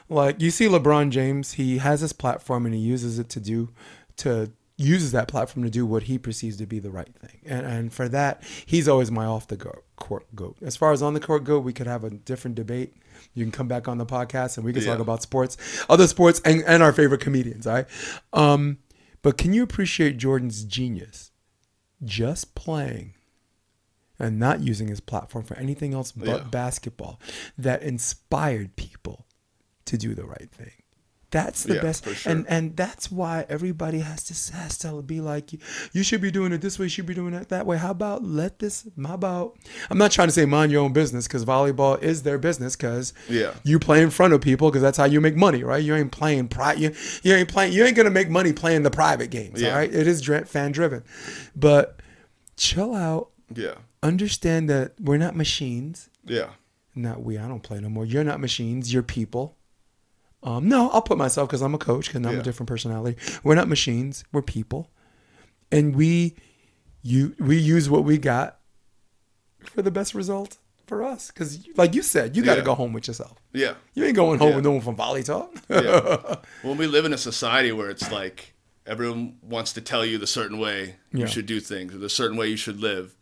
Like 0.09 0.40
you 0.40 0.51
see 0.51 0.66
LeBron 0.66 1.10
James, 1.10 1.52
he 1.52 1.78
has 1.78 2.01
his 2.01 2.12
platform 2.12 2.66
and 2.66 2.74
he 2.74 2.81
uses 2.81 3.19
it 3.19 3.28
to 3.31 3.40
do 3.40 3.69
to 4.19 4.51
uses 4.81 5.10
that 5.10 5.27
platform 5.27 5.65
to 5.65 5.70
do 5.70 5.85
what 5.85 6.05
he 6.05 6.19
perceives 6.19 6.56
to 6.56 6.65
be 6.66 6.78
the 6.78 6.90
right 6.90 7.12
thing. 7.20 7.40
And 7.44 7.66
and 7.66 7.93
for 7.93 8.09
that, 8.09 8.43
he's 8.65 8.89
always 8.89 9.10
my 9.10 9.24
off 9.24 9.47
the 9.48 9.56
go- 9.56 9.82
court 9.97 10.24
goat. 10.35 10.56
As 10.62 10.77
far 10.77 10.93
as 10.93 11.02
on 11.02 11.15
the 11.15 11.20
court 11.20 11.43
go, 11.44 11.59
we 11.59 11.73
could 11.73 11.86
have 11.89 12.05
a 12.05 12.10
different 12.10 12.55
debate. 12.55 12.94
You 13.35 13.44
can 13.44 13.51
come 13.52 13.66
back 13.69 13.89
on 13.89 13.98
the 13.98 14.06
podcast 14.06 14.56
and 14.56 14.65
we 14.65 14.73
can 14.73 14.85
talk 14.85 15.01
about 15.01 15.23
sports, 15.23 15.56
other 15.89 16.06
sports 16.06 16.40
and, 16.44 16.62
and 16.65 16.82
our 16.82 16.93
favorite 16.93 17.20
comedians, 17.20 17.66
all 17.66 17.74
right? 17.74 17.86
Um, 18.32 18.78
but 19.23 19.36
can 19.36 19.52
you 19.52 19.65
appreciate 19.65 20.16
Jordan's 20.16 20.62
genius? 20.65 21.27
Just 22.04 22.54
playing 22.54 23.14
and 24.18 24.38
not 24.38 24.60
using 24.60 24.88
his 24.88 25.00
platform 25.00 25.44
for 25.44 25.56
anything 25.56 25.94
else 25.94 26.12
but 26.12 26.26
Yeah. 26.26 26.48
basketball 26.48 27.20
that 27.56 27.82
inspired 27.82 28.76
people 28.76 29.26
to 29.84 29.96
do 29.96 30.14
the 30.14 30.24
right 30.24 30.50
thing. 30.50 30.72
That's 31.30 31.64
the 31.64 31.74
Yeah, 31.74 31.82
best, 31.82 32.05
sure. 32.09 32.32
and 32.32 32.46
and 32.48 32.74
that's 32.74 33.12
why 33.12 33.44
everybody 33.50 33.98
has 33.98 34.24
to 34.24 34.56
has 34.56 34.78
to 34.78 35.02
be 35.02 35.20
like, 35.20 35.50
you 35.92 36.02
should 36.02 36.22
be 36.22 36.30
doing 36.30 36.52
it 36.52 36.62
this 36.62 36.78
way, 36.78 36.86
you 36.86 36.88
should 36.88 37.05
be 37.05 37.12
doing 37.12 37.34
it 37.34 37.50
that 37.50 37.66
way. 37.66 37.76
How 37.76 37.90
about 37.90 38.24
let 38.24 38.60
this? 38.60 38.86
How 39.06 39.12
about? 39.12 39.59
I'm 39.90 39.98
not 39.98 40.10
trying 40.10 40.28
to 40.28 40.32
say 40.32 40.46
mind 40.46 40.72
your 40.72 40.82
own 40.82 40.94
business 40.94 41.26
because 41.28 41.44
volleyball 41.44 42.02
is 42.02 42.22
their 42.22 42.38
business 42.38 42.76
because 42.76 43.12
Yeah. 43.28 43.52
you 43.62 43.78
play 43.78 44.02
in 44.02 44.09
front 44.09 44.32
of 44.32 44.40
people 44.40 44.70
because 44.70 44.80
that's 44.80 44.96
how 44.96 45.05
you 45.05 45.20
make 45.20 45.36
money, 45.36 45.62
right? 45.62 45.84
You 45.84 45.94
ain't 45.96 46.12
playing 46.12 46.48
pri- 46.48 46.74
you, 46.74 46.94
you 47.22 47.34
ain't 47.34 47.48
playing 47.50 47.74
you 47.74 47.84
ain't 47.84 47.94
gonna 47.96 48.09
make 48.09 48.30
money 48.30 48.55
playing 48.55 48.82
the 48.84 48.90
private 48.90 49.28
games, 49.30 49.60
Yeah. 49.60 49.72
all 49.72 49.76
right? 49.76 49.92
It 49.92 50.06
is 50.06 50.22
fan 50.46 50.72
driven, 50.72 51.02
but 51.55 52.00
chill 52.56 52.94
out. 52.94 53.28
yeah, 53.55 53.74
Understand 54.02 54.70
that 54.70 54.92
we're 54.98 55.18
not 55.18 55.36
machines. 55.36 56.09
yeah, 56.24 56.50
Not 56.94 57.22
we. 57.22 57.36
I 57.36 57.46
don't 57.48 57.62
play 57.62 57.80
no 57.80 57.90
more. 57.90 58.06
You're 58.06 58.24
not 58.24 58.40
machines. 58.40 58.92
You're 58.94 59.02
people. 59.02 59.56
Um, 60.43 60.69
no, 60.69 60.89
I'll 60.90 61.02
put 61.02 61.19
myself 61.19 61.48
because 61.48 61.62
I'm 61.62 61.74
a 61.74 61.78
coach 61.78 62.06
because 62.06 62.24
I'm 62.24 62.32
Yeah. 62.35 62.40
a 62.40 62.43
different 62.43 62.69
personality. 62.69 63.16
We're 63.43 63.55
not 63.56 63.69
machines. 63.69 64.24
We're 64.32 64.43
people, 64.43 64.90
and 65.73 65.97
we 65.97 66.36
you 67.02 67.35
we 67.40 67.56
use 67.59 67.90
what 67.90 68.05
we 68.05 68.19
got 68.19 68.59
for 69.65 69.82
the 69.82 69.90
best 69.90 70.15
result 70.15 70.59
for 70.86 71.02
us. 71.05 71.28
Because, 71.31 71.66
like 71.77 71.94
you 71.94 72.02
said, 72.02 72.36
you 72.36 72.43
got 72.44 72.55
to 72.55 72.60
Yeah. 72.60 72.65
go 72.66 72.74
home 72.74 72.93
with 72.93 73.09
yourself. 73.09 73.39
yeah. 73.52 73.74
You 73.94 74.05
ain't 74.05 74.16
going 74.16 74.39
home 74.39 74.51
Yeah. 74.51 74.55
with 74.56 74.65
no 74.65 74.70
one 74.73 74.81
from 74.81 74.97
Volley 74.97 75.23
Talk. 75.23 75.55
yeah. 75.69 76.36
When 76.62 76.78
we 76.78 76.86
live 76.86 77.05
in 77.05 77.12
a 77.12 77.19
society 77.19 77.73
where 77.73 77.90
it's 77.90 78.10
like 78.10 78.55
everyone 78.86 79.36
wants 79.43 79.73
to 79.74 79.81
tell 79.82 80.05
you 80.05 80.16
the 80.19 80.27
certain 80.27 80.59
way 80.59 80.97
you 81.12 81.27
should 81.27 81.44
do 81.47 81.60
things 81.60 81.94
or 81.94 81.98
the 81.98 82.09
certain 82.09 82.36
way 82.39 82.47
you 82.48 82.56
should 82.56 82.81
live. 82.81 83.16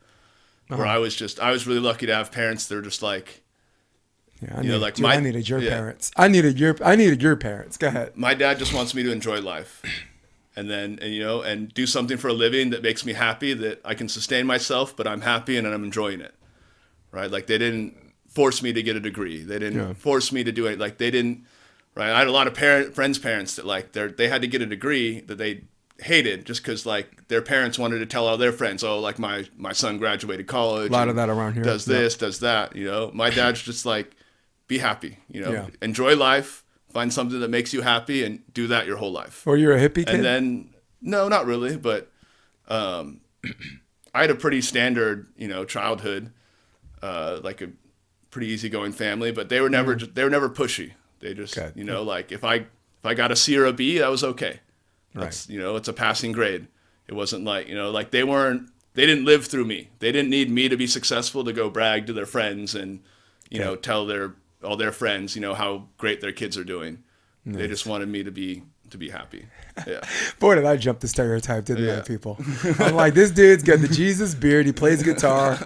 Where 0.68 0.82
Uh-huh. 0.82 0.90
I 0.94 0.98
was 0.98 1.16
just, 1.16 1.40
I 1.40 1.50
was 1.50 1.66
really 1.66 1.80
lucky 1.80 2.06
to 2.06 2.14
have 2.14 2.30
parents 2.30 2.66
that 2.66 2.76
are 2.76 2.82
just 2.82 3.02
like, 3.02 3.42
Yeah, 4.42 4.48
I 4.50 4.56
You 4.56 4.56
know, 4.56 4.62
needed, 4.62 4.78
like 4.82 4.94
dude, 4.94 5.02
my- 5.04 5.14
I 5.16 5.20
needed 5.20 5.48
your 5.48 5.58
yeah. 5.60 5.70
parents. 5.70 6.10
I 6.16 6.28
needed 6.28 6.58
your 6.60 6.76
I 6.84 6.96
needed 6.96 7.22
your 7.22 7.36
parents. 7.36 7.76
Go 7.76 7.88
ahead. 7.88 8.16
my 8.16 8.34
dad 8.34 8.58
just 8.58 8.74
wants 8.74 8.94
me 8.94 9.02
to 9.02 9.10
enjoy 9.12 9.40
life 9.40 9.82
and 10.54 10.70
then 10.70 10.98
and 11.02 11.12
you 11.12 11.22
know 11.22 11.42
and 11.42 11.72
do 11.74 11.86
something 11.86 12.16
for 12.16 12.28
a 12.28 12.32
living 12.32 12.70
that 12.70 12.82
makes 12.82 13.04
me 13.04 13.12
happy 13.12 13.52
that 13.52 13.78
i 13.84 13.92
can 13.94 14.08
sustain 14.08 14.46
myself 14.46 14.96
but 14.96 15.06
i'm 15.06 15.20
happy 15.20 15.56
and 15.58 15.66
i'm 15.66 15.84
enjoying 15.84 16.18
it 16.20 16.34
right 17.12 17.30
like 17.30 17.46
they 17.46 17.58
didn't 17.58 17.94
force 18.28 18.62
me 18.62 18.72
to 18.72 18.82
get 18.82 18.96
a 18.96 19.00
degree 19.00 19.42
they 19.42 19.58
didn't 19.58 19.78
Yeah. 19.78 19.92
force 19.92 20.32
me 20.32 20.42
to 20.44 20.52
do 20.52 20.66
it 20.66 20.78
like 20.78 20.96
they 20.96 21.10
didn't 21.10 21.44
right 21.94 22.10
i 22.10 22.18
had 22.20 22.26
a 22.26 22.32
lot 22.32 22.46
of 22.46 22.54
parent 22.54 22.94
friends 22.94 23.18
parents 23.18 23.56
that 23.56 23.66
like 23.66 23.92
they 23.92 24.06
they 24.06 24.28
had 24.28 24.40
to 24.42 24.48
get 24.48 24.62
a 24.62 24.66
degree 24.66 25.20
that 25.20 25.36
they 25.36 25.62
hated 26.00 26.46
just 26.46 26.62
because 26.62 26.86
like 26.86 27.28
their 27.28 27.42
parents 27.42 27.78
wanted 27.78 27.98
to 27.98 28.06
tell 28.06 28.26
all 28.26 28.38
their 28.38 28.52
friends 28.52 28.82
oh 28.82 28.98
like 28.98 29.18
my 29.18 29.44
my 29.58 29.72
son 29.72 29.98
graduated 29.98 30.46
college 30.46 30.88
A 30.88 30.92
lot 30.92 31.08
of 31.08 31.16
that 31.16 31.28
around 31.28 31.52
here. 31.52 31.64
does 31.64 31.84
this 31.84 32.16
does 32.16 32.40
that 32.40 32.74
you 32.74 32.86
know 32.86 33.10
my 33.12 33.28
dad's 33.28 33.60
just 33.60 33.84
like 33.84 34.10
be 34.68 34.78
happy 34.78 35.18
you 35.28 35.40
know 35.40 35.52
Yeah. 35.52 35.66
enjoy 35.82 36.16
life 36.16 36.64
find 36.90 37.12
something 37.12 37.40
that 37.40 37.50
makes 37.50 37.72
you 37.72 37.82
happy 37.82 38.24
and 38.24 38.42
do 38.52 38.66
that 38.68 38.86
your 38.86 38.96
whole 38.96 39.12
life 39.12 39.46
Or 39.46 39.56
you're 39.56 39.74
a 39.74 39.80
hippie 39.80 40.06
kid. 40.06 40.08
and 40.08 40.24
then 40.24 40.74
no 41.00 41.28
not 41.28 41.46
really 41.46 41.76
but 41.76 42.10
um, 42.68 43.20
i 44.14 44.20
had 44.22 44.30
a 44.30 44.34
pretty 44.34 44.60
standard 44.60 45.26
you 45.36 45.48
know 45.48 45.64
childhood 45.64 46.32
uh, 47.02 47.40
like 47.42 47.60
a 47.60 47.68
pretty 48.30 48.48
easygoing 48.48 48.92
family 48.92 49.30
but 49.32 49.48
they 49.48 49.60
were 49.60 49.70
never 49.70 49.94
they 49.94 50.24
were 50.24 50.30
never 50.30 50.48
pushy 50.48 50.92
they 51.20 51.32
just 51.34 51.54
Mm. 51.54 51.62
Okay. 51.68 51.72
you 51.78 51.84
know 51.84 52.02
like 52.02 52.32
if 52.32 52.44
i 52.44 52.54
if 52.56 53.04
i 53.04 53.14
got 53.14 53.30
a 53.30 53.36
c 53.36 53.56
or 53.56 53.64
a 53.66 53.72
b 53.72 53.98
that 53.98 54.10
was 54.10 54.24
okay 54.24 54.60
that's 55.14 55.48
you 55.48 55.58
know 55.58 55.76
it's 55.76 55.88
a 55.88 55.92
passing 55.94 56.32
grade 56.32 56.66
it 57.08 57.14
wasn't 57.14 57.44
like 57.44 57.68
you 57.68 57.74
know 57.74 57.90
like 57.90 58.10
they 58.10 58.24
weren't 58.24 58.68
they 58.94 59.06
didn't 59.06 59.24
live 59.24 59.46
through 59.46 59.64
me 59.64 59.88
they 60.00 60.12
didn't 60.12 60.28
need 60.30 60.50
me 60.50 60.68
to 60.68 60.76
be 60.76 60.86
successful 60.86 61.44
to 61.44 61.52
go 61.52 61.70
brag 61.70 62.06
to 62.06 62.12
their 62.12 62.26
friends 62.26 62.74
and 62.74 63.00
you 63.48 63.58
know 63.58 63.76
tell 63.76 64.04
their 64.04 64.34
all 64.66 64.76
their 64.76 64.92
friends 64.92 65.34
you 65.34 65.40
know 65.40 65.54
how 65.54 65.84
great 65.98 66.20
their 66.20 66.32
kids 66.32 66.56
are 66.58 66.64
doing 66.64 67.02
they 67.46 67.68
just 67.68 67.86
wanted 67.86 68.08
me 68.08 68.24
to 68.24 68.30
be 68.32 68.62
to 68.90 68.98
be 68.98 69.08
happy 69.08 69.46
yeah 69.86 70.00
Boy, 70.40 70.54
did 70.56 70.64
I 70.64 70.76
jump 70.76 71.00
the 71.00 71.08
stereotype, 71.08 71.64
didn't 71.66 71.88
I, 71.90 72.00
people? 72.00 72.36
I'm 72.78 72.94
like, 72.94 73.14
this 73.14 73.30
dude's 73.30 73.62
got 73.62 73.80
the 73.80 73.88
Jesus 73.88 74.34
beard. 74.34 74.64
He 74.66 74.72
plays 74.72 75.02
guitar. 75.02 75.54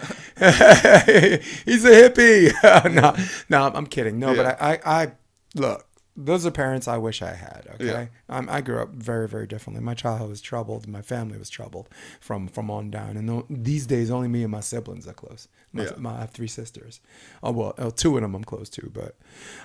He's 0.64 1.84
a 1.84 1.90
hippie. 1.90 2.52
no, 2.94 3.14
no, 3.48 3.70
I'm 3.74 3.86
kidding. 3.86 4.18
No, 4.18 4.32
Yeah. 4.32 4.36
but 4.42 4.60
I, 4.62 4.72
I, 4.72 5.02
I, 5.02 5.12
look, 5.54 5.86
those 6.16 6.44
are 6.46 6.50
parents 6.50 6.88
I 6.88 6.96
wish 6.98 7.22
I 7.22 7.32
had. 7.34 7.68
Okay, 7.74 7.84
Yeah. 7.86 8.06
um, 8.28 8.48
I 8.50 8.60
grew 8.60 8.80
up 8.82 8.90
very, 8.90 9.28
very 9.28 9.46
differently. 9.46 9.82
My 9.82 9.94
childhood 9.94 10.28
was 10.28 10.40
troubled. 10.40 10.88
My 10.88 11.02
family 11.02 11.38
was 11.38 11.48
troubled 11.50 11.88
from 12.20 12.48
from 12.48 12.70
on 12.70 12.90
down. 12.90 13.16
And 13.16 13.26
no, 13.26 13.46
these 13.48 13.86
days, 13.86 14.10
only 14.10 14.28
me 14.28 14.42
and 14.42 14.50
my 14.52 14.60
siblings 14.60 15.06
are 15.06 15.12
close. 15.14 15.48
My, 15.72 15.84
Yeah. 15.84 15.90
my 15.98 16.16
I 16.16 16.20
have 16.20 16.30
three 16.30 16.48
sisters. 16.48 17.00
Oh 17.42 17.52
well, 17.52 17.74
uh, 17.78 17.90
two 17.94 18.16
of 18.16 18.22
them 18.22 18.34
I'm 18.34 18.44
close 18.44 18.68
to. 18.70 18.90
But 18.92 19.16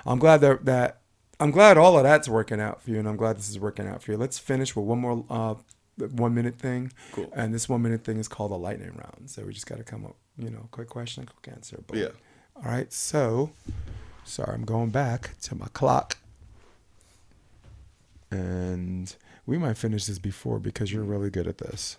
I'm 0.05 0.19
glad 0.19 0.41
that 0.41 0.65
that 0.65 1.01
I'm 1.39 1.51
glad 1.51 1.77
all 1.77 1.97
of 1.97 2.03
that's 2.03 2.29
working 2.29 2.59
out 2.61 2.81
for 2.81 2.91
you, 2.91 2.99
and 2.99 3.07
I'm 3.07 3.17
glad 3.17 3.37
this 3.37 3.49
is 3.49 3.59
working 3.59 3.87
out 3.87 4.03
for 4.03 4.11
you. 4.11 4.17
Let's 4.17 4.39
finish 4.39 4.75
with 4.75 4.85
one 4.85 4.99
more 4.99 5.25
uh, 5.29 5.55
one 6.11 6.33
minute 6.33 6.55
thing. 6.55 6.91
Cool. 7.11 7.31
And 7.35 7.53
this 7.53 7.67
one 7.69 7.81
minute 7.81 8.03
thing 8.03 8.17
is 8.17 8.27
called 8.27 8.51
a 8.51 8.55
lightning 8.55 8.91
round. 8.95 9.29
So 9.29 9.43
we 9.43 9.53
just 9.53 9.65
got 9.67 9.77
to 9.77 9.83
come 9.83 10.05
up, 10.05 10.15
you 10.37 10.49
know, 10.49 10.67
quick 10.71 10.89
question, 10.89 11.25
quick 11.25 11.53
answer. 11.55 11.77
Boom. 11.87 11.97
Yeah. 11.99 12.09
All 12.55 12.63
right. 12.71 12.91
So, 12.93 13.51
sorry, 14.23 14.53
I'm 14.53 14.65
going 14.65 14.89
back 14.89 15.31
to 15.43 15.55
my 15.55 15.67
clock. 15.73 16.17
And 18.31 19.15
we 19.45 19.57
might 19.57 19.77
finish 19.77 20.05
this 20.05 20.19
before 20.19 20.59
because 20.59 20.91
you're 20.91 21.03
really 21.03 21.29
good 21.29 21.47
at 21.47 21.59
this. 21.59 21.97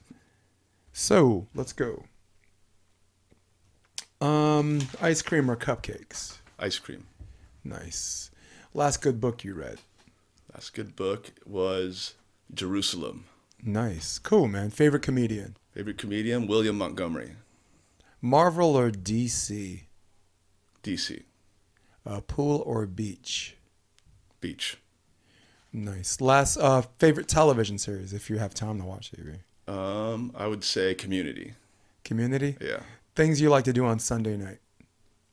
So 0.93 1.47
let's 1.55 1.73
go. 1.73 2.05
Um, 4.21 4.81
ice 5.01 5.23
cream 5.23 5.51
or 5.51 5.57
cupcakes? 5.57 6.39
ice 6.59 6.79
cream 6.79 7.07
Nice. 7.65 8.31
Last 8.73 9.03
good 9.03 9.21
book 9.21 9.45
you 9.45 9.55
read? 9.55 9.79
last 10.55 10.73
good 10.75 10.97
book 10.97 11.33
was 11.45 12.15
jerusalem 12.53 13.25
Nice. 13.63 14.19
Cool, 14.19 14.49
man. 14.49 14.71
Favorite 14.71 15.03
comedian? 15.03 15.57
favorite 15.73 15.99
comedian 15.99 16.47
william 16.47 16.79
montgomery 16.79 17.33
Marvel 18.23 18.75
or 18.77 18.91
DC? 18.91 19.83
dc 20.83 21.23
Uh, 22.07 22.21
pool 22.27 22.63
or 22.65 22.87
beach? 22.87 23.57
beach 24.41 24.79
Nice. 25.73 26.23
Last 26.23 26.57
uh, 26.57 26.83
favorite 26.99 27.29
television 27.29 27.77
series 27.77 28.15
if 28.15 28.31
you 28.31 28.39
have 28.39 28.55
time 28.55 28.79
to 28.81 28.85
watch 28.87 29.13
TV. 29.13 29.41
um 29.69 30.33
i 30.35 30.47
would 30.47 30.65
say 30.65 30.95
community 30.95 31.53
Community. 32.05 32.57
yeah 32.61 32.81
Things 33.17 33.41
you 33.41 33.49
like 33.51 33.65
to 33.65 33.73
do 33.73 33.85
on 33.85 33.99
Sunday 33.99 34.37
night. 34.37 34.59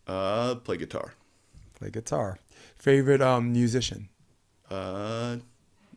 uh 0.07 0.55
play 0.55 0.77
guitar 0.77 1.14
Play 1.77 1.89
guitar. 1.91 2.39
Favorite 2.76 3.22
um, 3.22 3.51
musician. 3.53 4.10
uh 4.72 5.38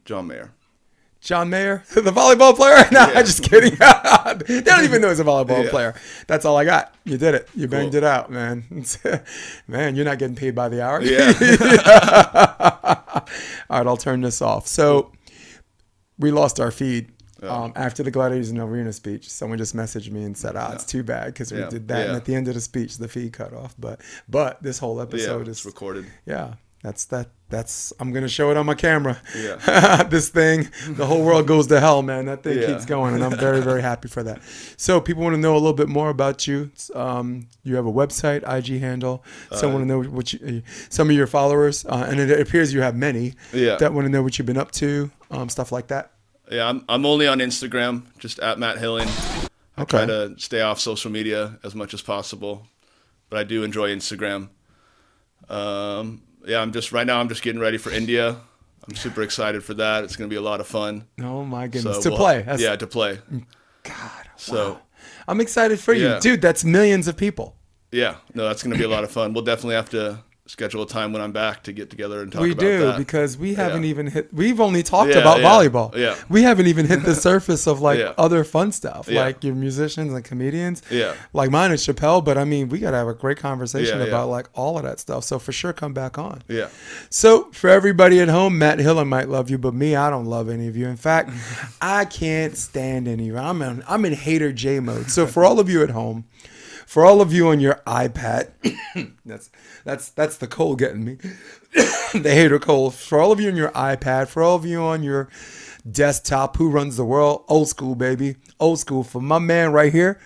john 0.05 0.27
mayer 0.27 0.51
John 1.19 1.51
Mayer, 1.51 1.83
the 1.95 2.03
volleyball 2.13 2.55
player. 2.55 2.85
No, 2.93 3.01
Yeah. 3.09 3.23
just 3.23 3.43
kidding. 3.43 3.75
they 4.47 4.61
don't 4.61 4.85
even 4.85 5.01
know 5.03 5.09
he's 5.09 5.19
a 5.19 5.25
volleyball 5.25 5.65
Yeah. 5.65 5.71
player. 5.71 5.95
That's 6.29 6.45
all 6.45 6.57
I 6.57 6.65
got. 6.65 6.95
You 7.05 7.19
did 7.19 7.35
it. 7.35 7.49
You 7.53 7.67
banged 7.67 7.93
Cool. 7.93 7.99
it 7.99 8.05
out, 8.05 8.31
man. 8.31 8.63
man, 9.67 9.97
you're 9.97 10.05
not 10.05 10.19
getting 10.21 10.37
paid 10.37 10.55
by 10.55 10.69
the 10.69 10.85
hour. 10.85 11.03
yeah 11.03 11.33
All 13.69 13.79
right, 13.79 13.87
I'll 13.89 13.97
turn 13.97 14.21
this 14.21 14.41
off. 14.41 14.69
So 14.69 15.11
we 16.17 16.31
lost 16.31 16.61
our 16.61 16.71
feed 16.71 17.11
Oh. 17.49 17.65
um, 17.65 17.73
after 17.77 18.03
the 18.03 18.11
Gladiators 18.11 18.51
in 18.51 18.59
Arena 18.59 18.93
speech. 18.93 19.29
Someone 19.31 19.59
just 19.59 19.75
messaged 19.77 20.11
me 20.11 20.23
and 20.25 20.37
said, 20.37 20.57
"Ah, 20.57 20.73
it's 20.73 20.85
too 20.85 21.03
bad 21.03 21.27
because 21.27 21.53
we 21.53 21.59
Yeah. 21.61 21.69
did 21.69 21.89
that." 21.89 22.09
And 22.09 22.17
at 22.17 22.25
the 22.25 22.35
end 22.35 22.49
of 22.49 22.55
the 22.55 22.61
speech, 22.61 22.99
the 22.99 23.09
feed 23.09 23.33
cut 23.33 23.53
off. 23.53 23.75
But 23.79 24.01
but 24.29 24.63
this 24.63 24.79
whole 24.79 25.01
episode 25.01 25.49
it's 25.49 25.61
is 25.61 25.67
recorded 25.67 26.07
yeah. 26.27 26.55
That's 26.83 27.07
that. 27.07 27.31
That's 27.49 27.93
I'm 27.99 28.13
gonna 28.13 28.29
show 28.29 28.51
it 28.53 28.57
on 28.57 28.67
my 28.67 28.75
camera. 28.75 29.21
Yeah. 29.37 30.03
this 30.11 30.29
thing, 30.29 30.69
the 30.89 31.05
whole 31.07 31.25
world 31.25 31.47
goes 31.49 31.67
to 31.69 31.81
hell, 31.81 32.03
man. 32.03 32.27
That 32.27 32.45
thing 32.45 32.59
Yeah. 32.61 32.67
keeps 32.67 32.85
going, 32.85 33.15
and 33.15 33.25
I'm 33.25 33.37
very 33.37 33.61
very 33.61 33.83
happy 33.83 34.07
for 34.09 34.23
that. 34.23 34.41
So 34.77 35.01
people 35.01 35.23
want 35.25 35.35
to 35.35 35.41
know 35.41 35.55
a 35.55 35.59
little 35.59 35.73
bit 35.73 35.89
more 35.89 36.11
about 36.11 36.47
you. 36.47 36.71
Um, 36.95 37.49
you 37.65 37.75
have 37.77 37.87
a 37.87 37.93
website, 37.93 38.43
IG 38.49 38.79
handle. 38.81 39.25
Some 39.53 39.73
want 39.73 39.83
to 39.83 39.87
know 39.89 40.03
what 40.03 40.33
you, 40.33 40.63
some 40.89 41.09
of 41.11 41.17
your 41.17 41.27
followers, 41.27 41.85
uh, 41.87 42.07
and 42.09 42.21
it 42.21 42.39
appears 42.41 42.73
you 42.73 42.83
have 42.83 42.95
many 42.95 43.35
Yeah. 43.53 43.77
that 43.77 43.93
want 43.93 44.05
to 44.05 44.11
know 44.11 44.23
what 44.23 44.39
you've 44.39 44.47
been 44.47 44.59
up 44.59 44.71
to, 44.73 45.11
um, 45.31 45.49
stuff 45.49 45.73
like 45.73 45.89
that. 45.89 46.13
Yeah, 46.51 46.69
I'm, 46.69 46.85
I'm 46.89 47.05
only 47.07 47.27
on 47.27 47.39
Instagram, 47.39 48.05
just 48.19 48.39
at 48.39 48.59
Matt 48.59 48.79
Hilling. 48.79 49.09
I 49.79 49.83
Okay. 49.83 49.99
try 49.99 50.07
to 50.07 50.35
stay 50.39 50.61
off 50.63 50.81
social 50.81 51.11
media 51.11 51.59
as 51.65 51.75
much 51.75 51.93
as 51.93 52.01
possible, 52.03 52.67
but 53.29 53.39
I 53.39 53.45
do 53.45 53.63
enjoy 53.63 53.95
Instagram. 53.95 54.49
Um, 55.49 56.23
yeah, 56.47 56.61
I'm 56.61 56.73
just 56.73 56.93
right 56.93 57.07
now. 57.07 57.21
I'm 57.21 57.29
just 57.29 57.43
getting 57.43 57.61
ready 57.61 57.79
for 57.79 57.91
India. 57.91 58.37
I'm 58.89 58.95
super 58.97 59.23
excited 59.23 59.65
for 59.65 59.75
that. 59.75 60.05
It's 60.05 60.17
going 60.17 60.31
to 60.31 60.33
be 60.33 60.39
a 60.39 60.43
lot 60.43 60.61
of 60.61 60.67
fun. 60.67 61.07
Oh 61.21 61.45
my 61.45 61.67
goodness, 61.67 61.97
So 61.97 62.03
to 62.05 62.09
we'll- 62.11 62.19
play. 62.19 62.43
That's, 62.43 62.63
yeah, 62.63 62.77
to 62.77 62.87
play. 62.87 63.19
God. 63.83 64.29
So 64.37 64.73
wow. 64.75 64.81
I'm 65.29 65.41
excited 65.41 65.81
for 65.81 65.93
you, 65.93 66.19
dude. 66.21 66.41
That's 66.41 66.65
millions 66.65 67.09
of 67.09 67.17
people. 67.17 67.57
yeah, 67.93 68.17
no, 68.35 68.47
that's 68.47 68.63
going 68.63 68.73
to 68.73 68.79
be 68.79 68.85
a 68.85 68.89
lot 68.89 69.05
of 69.05 69.11
fun. 69.11 69.33
We'll 69.33 69.45
definitely 69.45 69.75
have 69.77 69.91
to 69.91 70.19
schedule 70.49 70.83
a 70.83 70.87
time 70.89 71.13
when 71.13 71.21
I'm 71.21 71.33
back 71.33 71.65
to 71.65 71.73
get 71.73 71.91
together 71.91 72.23
and 72.23 72.31
talk 72.31 72.43
we 72.43 72.53
about 72.53 72.61
do 72.61 72.79
that. 72.79 72.99
because 72.99 73.37
we 73.37 73.55
haven't 73.55 73.83
Yeah. 73.83 73.89
even 73.91 74.07
hit 74.07 74.33
we've 74.33 74.61
only 74.61 74.83
talked 74.83 75.11
Yeah, 75.11 75.19
about 75.19 75.41
yeah, 75.41 75.49
volleyball. 75.51 75.97
yeah. 75.97 76.15
we 76.29 76.43
haven't 76.43 76.69
even 76.69 76.87
hit 76.87 77.03
the 77.03 77.15
surface 77.29 77.67
of 77.67 77.81
like 77.81 78.01
other 78.17 78.45
fun 78.45 78.71
stuff 78.73 79.11
like 79.11 79.43
your 79.43 79.55
musicians 79.57 80.13
and 80.13 80.25
comedians. 80.25 80.83
Yeah. 80.91 81.15
like 81.33 81.51
mine 81.51 81.73
is 81.73 81.85
chappelle 81.85 82.25
but 82.25 82.39
i 82.39 82.45
mean 82.45 82.69
we 82.69 82.79
gotta 82.79 82.97
have 82.97 83.09
a 83.09 83.15
great 83.15 83.39
conversation 83.39 84.01
about 84.01 84.29
like 84.29 84.49
all 84.55 84.77
of 84.77 84.85
that 84.85 85.01
stuff 85.01 85.25
so 85.25 85.39
for 85.41 85.51
sure 85.53 85.73
come 85.73 85.93
back 85.93 86.17
on. 86.17 86.43
Yeah, 86.49 86.69
so 87.11 87.51
for 87.53 87.69
everybody 87.69 88.21
at 88.21 88.29
home 88.29 88.57
matt 88.57 88.79
hilling 88.79 89.09
might 89.09 89.29
love 89.29 89.51
you 89.51 89.59
but 89.59 89.75
me 89.75 89.97
i 89.97 90.09
don't 90.11 90.27
love 90.27 90.49
any 90.49 90.69
of 90.69 90.77
you. 90.77 90.87
In 90.87 90.97
fact 90.97 91.31
i 91.81 92.05
can't 92.05 92.57
stand 92.57 93.09
any 93.09 93.29
of 93.31 93.35
you. 93.35 93.39
I'm 93.39 93.61
in 93.63 93.83
i'm 93.89 94.05
in 94.05 94.13
hater 94.13 94.53
j 94.53 94.79
mode. 94.79 95.11
So 95.11 95.27
for 95.27 95.45
all 95.45 95.59
of 95.59 95.69
you 95.69 95.83
at 95.83 95.91
home 95.91 96.25
for 96.87 97.05
all 97.05 97.21
of 97.21 97.33
you 97.33 97.49
on 97.49 97.61
your 97.61 97.83
iPad, 97.87 98.53
that's 99.27 99.51
that's 99.85 100.11
that's 100.11 100.39
the 100.39 100.47
cold 100.47 100.79
getting 100.79 101.05
me. 101.05 101.17
the 102.15 102.31
hater 102.33 102.59
cold. 102.59 102.95
For 102.95 103.21
all 103.21 103.33
of 103.33 103.41
you 103.41 103.51
on 103.51 103.57
your 103.57 103.73
iPad, 103.73 104.29
for 104.29 104.43
all 104.43 104.57
of 104.57 104.65
you 104.65 104.81
on 104.81 105.03
your 105.03 105.29
desktop, 105.91 106.57
who 106.57 106.71
runs 106.71 106.97
the 106.97 107.05
world? 107.05 107.45
Old 107.49 107.69
school, 107.69 107.97
baby. 107.97 108.37
Old 108.61 108.79
school. 108.79 109.03
For 109.03 109.21
my 109.21 109.41
man 109.41 109.73
right 109.73 109.93
here, 109.93 110.21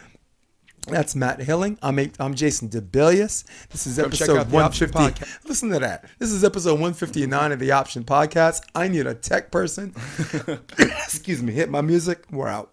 that's 0.86 1.16
Matt 1.16 1.40
Hilling. 1.40 1.78
I'm 1.82 1.98
i 1.98 2.10
I'm 2.20 2.34
Jason 2.34 2.68
DeBillius. 2.68 3.44
This 3.70 3.86
is 3.86 3.96
Come 3.96 4.06
episode 4.06 4.50
the 4.50 4.58
Option 4.58 4.90
150. 4.90 5.48
Listen 5.48 5.70
to 5.70 5.78
that. 5.78 6.04
This 6.18 6.30
is 6.30 6.44
episode 6.44 6.74
159 6.74 7.52
of 7.52 7.58
the 7.58 7.72
Option 7.72 8.04
Podcast. 8.04 8.62
I 8.74 8.88
need 8.88 9.06
a 9.06 9.14
tech 9.14 9.50
person. 9.50 9.94
Excuse 10.78 11.42
me. 11.42 11.52
Hit 11.52 11.70
my 11.70 11.80
music. 11.80 12.24
We're 12.30 12.48
out. 12.48 12.72